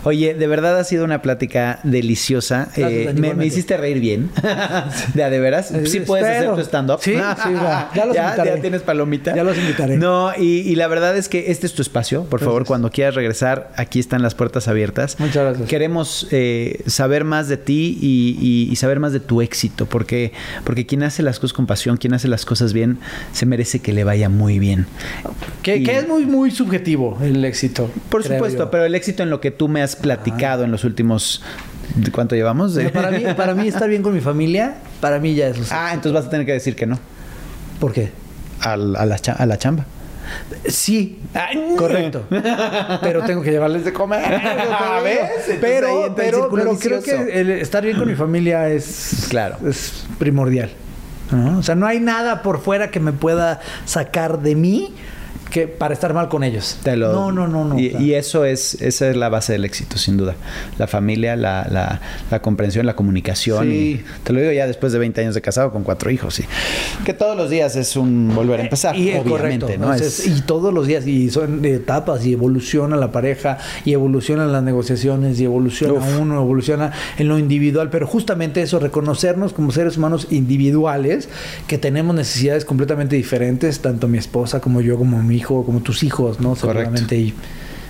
Oye, 0.03 0.33
de 0.33 0.47
verdad 0.47 0.77
ha 0.79 0.83
sido 0.83 1.05
una 1.05 1.21
plática 1.21 1.79
deliciosa. 1.83 2.69
Eh, 2.75 3.13
me, 3.15 3.45
hiciste 3.45 3.77
reír 3.77 3.99
bien. 3.99 4.29
de 5.13 5.29
de 5.29 5.39
veras. 5.39 5.71
Eh, 5.71 5.85
Sí 5.85 5.99
puedes 6.01 6.25
espero. 6.27 6.53
hacer 6.53 6.63
tu 6.63 6.67
stand-up. 6.69 6.99
Sí, 7.01 7.13
sí, 7.13 7.53
va. 7.53 7.89
Ya 7.95 8.05
los 8.05 8.15
ya, 8.15 8.23
invitaré. 8.29 8.55
ya 8.55 8.61
tienes 8.61 8.81
palomita. 8.81 9.35
Ya 9.35 9.43
los 9.43 9.57
invitaré. 9.57 9.97
No, 9.97 10.31
y, 10.37 10.59
y 10.61 10.75
la 10.75 10.87
verdad 10.87 11.15
es 11.17 11.29
que 11.29 11.51
este 11.51 11.67
es 11.67 11.73
tu 11.73 11.81
espacio. 11.81 12.23
Por 12.25 12.39
favor, 12.39 12.53
Gracias. 12.61 12.67
cuando 12.67 12.91
quieras 12.91 13.15
regresar, 13.15 13.71
aquí 13.75 13.99
están 13.99 14.21
las 14.21 14.35
puertas 14.35 14.67
abiertas. 14.67 15.19
Muchas 15.19 15.43
gracias. 15.45 15.69
Queremos 15.69 16.27
eh, 16.31 16.81
saber 16.87 17.23
más 17.23 17.47
de 17.47 17.57
ti 17.57 17.97
y, 18.01 18.37
y- 18.41 18.71
y 18.71 18.75
saber 18.77 18.99
más 18.99 19.13
de 19.13 19.19
tu 19.19 19.41
éxito. 19.41 19.85
Porque, 19.85 20.31
porque 20.63 20.85
quien 20.85 21.03
hace 21.03 21.21
las 21.23 21.39
cosas 21.39 21.53
con 21.53 21.67
pasión, 21.67 21.97
quien 21.97 22.13
hace 22.13 22.27
las 22.27 22.45
cosas 22.45 22.73
bien, 22.73 22.99
se 23.33 23.45
merece 23.45 23.79
que 23.79 23.93
le 23.93 24.03
vaya 24.03 24.29
muy 24.29 24.59
bien. 24.59 24.85
Que, 25.63 25.75
es 25.83 26.07
muy, 26.07 26.25
muy 26.25 26.51
subjetivo 26.51 27.17
el 27.21 27.43
éxito. 27.45 27.89
Por 28.09 28.23
supuesto, 28.23 28.63
yo. 28.65 28.71
pero 28.71 28.85
el 28.85 28.95
éxito 28.95 29.23
en 29.23 29.29
lo 29.29 29.39
que 29.41 29.51
tú 29.51 29.67
me 29.67 29.81
has 29.81 29.90
platicado 29.95 30.63
en 30.63 30.71
los 30.71 30.83
últimos... 30.83 31.41
¿de 31.95 32.11
¿Cuánto 32.11 32.35
llevamos? 32.35 32.73
De- 32.73 32.89
para 32.89 33.11
mí, 33.11 33.23
para 33.35 33.53
mí 33.53 33.67
estar 33.67 33.89
bien 33.89 34.01
con 34.01 34.13
mi 34.13 34.21
familia, 34.21 34.75
para 35.01 35.19
mí 35.19 35.35
ya 35.35 35.47
es 35.47 35.57
lo 35.57 35.65
ah, 35.71 35.89
entonces 35.93 36.13
vas 36.13 36.25
a 36.25 36.29
tener 36.29 36.45
que 36.45 36.53
decir 36.53 36.75
que 36.75 36.85
no. 36.85 36.97
¿Por 37.79 37.91
qué? 37.93 38.11
Al- 38.61 38.95
A, 38.95 39.05
la, 39.05 39.17
a 39.37 39.45
la 39.45 39.57
chamba. 39.57 39.85
Sí, 40.67 41.19
correcto. 41.77 42.23
Pero 43.01 43.23
tengo 43.23 43.41
que 43.41 43.51
llevarles 43.51 43.83
de 43.83 43.91
comer. 43.91 44.23
Ah, 44.73 45.01
ahí 45.03 45.17
Pero, 45.59 46.13
pero, 46.15 46.49
pero 46.53 46.77
creo 46.77 47.01
que 47.03 47.39
el 47.41 47.49
estar 47.51 47.83
bien 47.83 47.97
con 47.97 48.07
mi 48.07 48.15
familia 48.15 48.69
es, 48.69 49.27
Claro. 49.29 49.57
es 49.67 50.05
primordial. 50.17 50.69
¿no? 51.31 51.59
O 51.59 51.63
sea, 51.63 51.75
no 51.75 51.85
hay 51.87 51.99
nada 51.99 52.41
por 52.43 52.61
fuera 52.61 52.91
que 52.91 52.99
me 52.99 53.11
pueda 53.13 53.59
sacar 53.85 54.39
de 54.41 54.55
mí 54.55 54.93
que 55.51 55.67
para 55.67 55.93
estar 55.93 56.13
mal 56.13 56.29
con 56.29 56.43
ellos. 56.43 56.77
Te 56.81 56.95
lo- 56.95 57.11
No, 57.13 57.31
no, 57.31 57.47
no, 57.47 57.65
no. 57.65 57.77
Y, 57.79 57.95
y 57.99 58.13
eso 58.15 58.45
es, 58.45 58.81
esa 58.81 59.09
es 59.09 59.15
la 59.15 59.29
base 59.29 59.53
del 59.53 59.65
éxito, 59.65 59.97
sin 59.97 60.17
duda. 60.17 60.33
La 60.79 60.87
familia, 60.87 61.35
la, 61.35 61.67
la- 61.69 62.01
la 62.31 62.41
comprensión, 62.41 62.85
la 62.85 62.95
comunicación. 62.95 63.65
Sí. 63.65 64.01
y 64.01 64.05
te 64.23 64.33
lo 64.33 64.39
digo 64.39 64.51
ya 64.53 64.65
después 64.65 64.93
de 64.93 64.99
20 64.99 65.21
años 65.21 65.35
de 65.35 65.41
casado 65.41 65.71
con 65.71 65.83
cuatro 65.83 66.09
hijos. 66.09 66.39
Y 66.39 66.45
que 67.05 67.13
todos 67.13 67.35
los 67.37 67.49
días 67.49 67.75
es 67.75 67.95
un 67.95 68.31
volver 68.33 68.61
a 68.61 68.63
empezar. 68.63 68.95
Y, 68.95 69.09
obviamente, 69.09 69.29
correcto, 69.29 69.65
¿no? 69.67 69.73
entonces, 69.93 70.19
Es- 70.25 70.37
y 70.37 70.41
todos 70.41 70.73
los 70.73 70.87
días, 70.87 71.05
y 71.05 71.29
son 71.29 71.63
etapas, 71.65 72.25
y 72.25 72.33
evoluciona 72.33 72.95
la 72.95 73.11
pareja, 73.11 73.57
y 73.85 73.93
evolucionan 73.93 74.51
las 74.51 74.63
negociaciones, 74.63 75.39
y 75.39 75.43
evoluciona 75.43 75.93
Uf. 75.95 76.19
uno, 76.21 76.39
evoluciona 76.41 76.93
en 77.17 77.27
lo 77.27 77.37
individual, 77.37 77.89
pero 77.89 78.07
justamente 78.07 78.61
eso, 78.61 78.79
reconocernos 78.79 79.51
como 79.53 79.71
seres 79.71 79.97
humanos 79.97 80.27
individuales, 80.31 81.27
que 81.67 81.77
tenemos 81.77 82.15
necesidades 82.15 82.63
completamente 82.65 83.15
diferentes, 83.15 83.79
tanto 83.81 84.07
mi 84.07 84.17
esposa 84.17 84.61
como 84.61 84.79
yo, 84.81 84.97
como 84.97 85.21
mi 85.21 85.40
hijo, 85.41 85.65
como 85.65 85.81
tus 85.81 86.03
hijos, 86.03 86.39
¿no? 86.39 86.55
Seguramente. 86.55 87.15
Y 87.17 87.33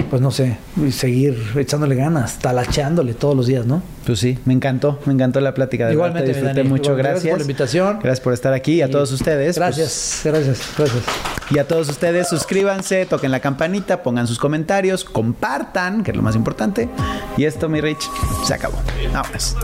pues 0.10 0.22
no 0.22 0.32
sé, 0.32 0.58
y 0.86 0.92
seguir 0.92 1.38
echándole 1.56 1.96
ganas, 1.96 2.40
talachándole 2.40 3.14
todos 3.14 3.36
los 3.38 3.46
días, 3.48 3.66
¿no? 3.66 3.82
Pues 4.06 4.20
sí, 4.20 4.38
me 4.46 4.54
encantó, 4.54 5.00
me 5.06 5.14
encantó 5.14 5.40
la 5.40 5.54
plática. 5.54 5.86
De 5.88 5.94
Igualmente, 5.94 6.28
verdad, 6.32 6.42
disfruté 6.42 6.60
Dani. 6.60 6.70
mucho, 6.70 6.92
Igual, 6.92 6.98
gracias. 6.98 7.24
gracias 7.24 7.32
por 7.32 7.38
la 7.40 7.44
invitación. 7.44 8.00
Gracias 8.02 8.20
por 8.20 8.34
estar 8.34 8.54
aquí 8.54 8.74
y 8.74 8.82
a 8.82 8.88
Y 8.88 8.92
todos 8.92 9.12
ustedes. 9.12 9.58
pues, 9.58 9.78
Gracias, 9.78 10.22
gracias, 10.26 10.60
gracias. 10.78 11.04
y 11.52 11.60
a 11.60 11.68
todos 11.68 11.88
ustedes, 11.88 12.28
suscríbanse, 12.28 13.06
toquen 13.06 13.32
la 13.32 13.40
campanita, 13.40 14.02
pongan 14.04 14.28
sus 14.28 14.40
comentarios, 14.40 15.06
compartan, 15.06 16.04
que 16.04 16.12
es 16.12 16.18
lo 16.18 16.24
más 16.24 16.36
importante. 16.36 16.90
Y 17.38 17.46
esto, 17.46 17.70
mi 17.70 17.80
Rich, 17.80 18.10
se 18.46 18.54
acabó. 18.54 18.80
Vámonos. 19.14 19.56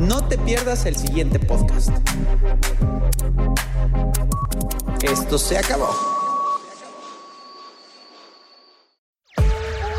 No 0.00 0.24
te 0.24 0.36
pierdas 0.38 0.84
el 0.86 0.96
siguiente 0.96 1.38
podcast. 1.38 1.90
Esto 5.04 5.36
se 5.36 5.58
acabó. 5.58 5.90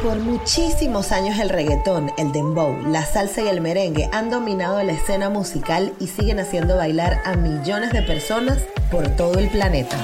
Por 0.01 0.17
muchísimos 0.17 1.11
años 1.11 1.39
el 1.39 1.49
reggaetón, 1.49 2.11
el 2.17 2.31
dembow, 2.31 2.75
la 2.87 3.05
salsa 3.05 3.43
y 3.43 3.47
el 3.47 3.61
merengue 3.61 4.09
han 4.11 4.31
dominado 4.31 4.81
la 4.81 4.93
escena 4.93 5.29
musical 5.29 5.93
y 5.99 6.07
siguen 6.07 6.39
haciendo 6.39 6.77
bailar 6.77 7.21
a 7.23 7.35
millones 7.35 7.91
de 7.93 8.01
personas 8.01 8.63
por 8.89 9.07
todo 9.09 9.37
el 9.37 9.47
planeta. 9.49 9.95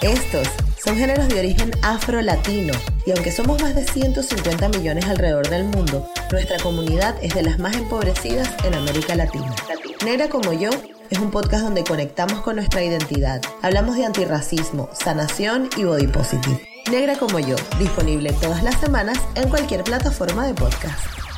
Estos 0.00 0.46
son 0.82 0.96
géneros 0.96 1.28
de 1.28 1.40
origen 1.40 1.72
afro-latino 1.82 2.72
y 3.04 3.10
aunque 3.10 3.32
somos 3.32 3.60
más 3.60 3.74
de 3.74 3.84
150 3.84 4.68
millones 4.68 5.06
alrededor 5.06 5.48
del 5.48 5.64
mundo, 5.64 6.08
nuestra 6.30 6.56
comunidad 6.62 7.16
es 7.20 7.34
de 7.34 7.42
las 7.42 7.58
más 7.58 7.74
empobrecidas 7.74 8.48
en 8.62 8.74
América 8.74 9.16
Latina. 9.16 9.52
Negra 10.04 10.28
como 10.28 10.52
yo 10.52 10.70
es 11.10 11.18
un 11.18 11.30
podcast 11.30 11.64
donde 11.64 11.84
conectamos 11.84 12.40
con 12.40 12.56
nuestra 12.56 12.82
identidad. 12.82 13.42
Hablamos 13.62 13.96
de 13.96 14.04
antirracismo, 14.04 14.88
sanación 14.92 15.68
y 15.76 15.84
body 15.84 16.06
positive. 16.06 16.62
Negra 16.90 17.16
como 17.16 17.38
yo, 17.38 17.56
disponible 17.78 18.32
todas 18.40 18.62
las 18.62 18.80
semanas 18.80 19.18
en 19.34 19.48
cualquier 19.48 19.84
plataforma 19.84 20.46
de 20.46 20.54
podcast. 20.54 21.29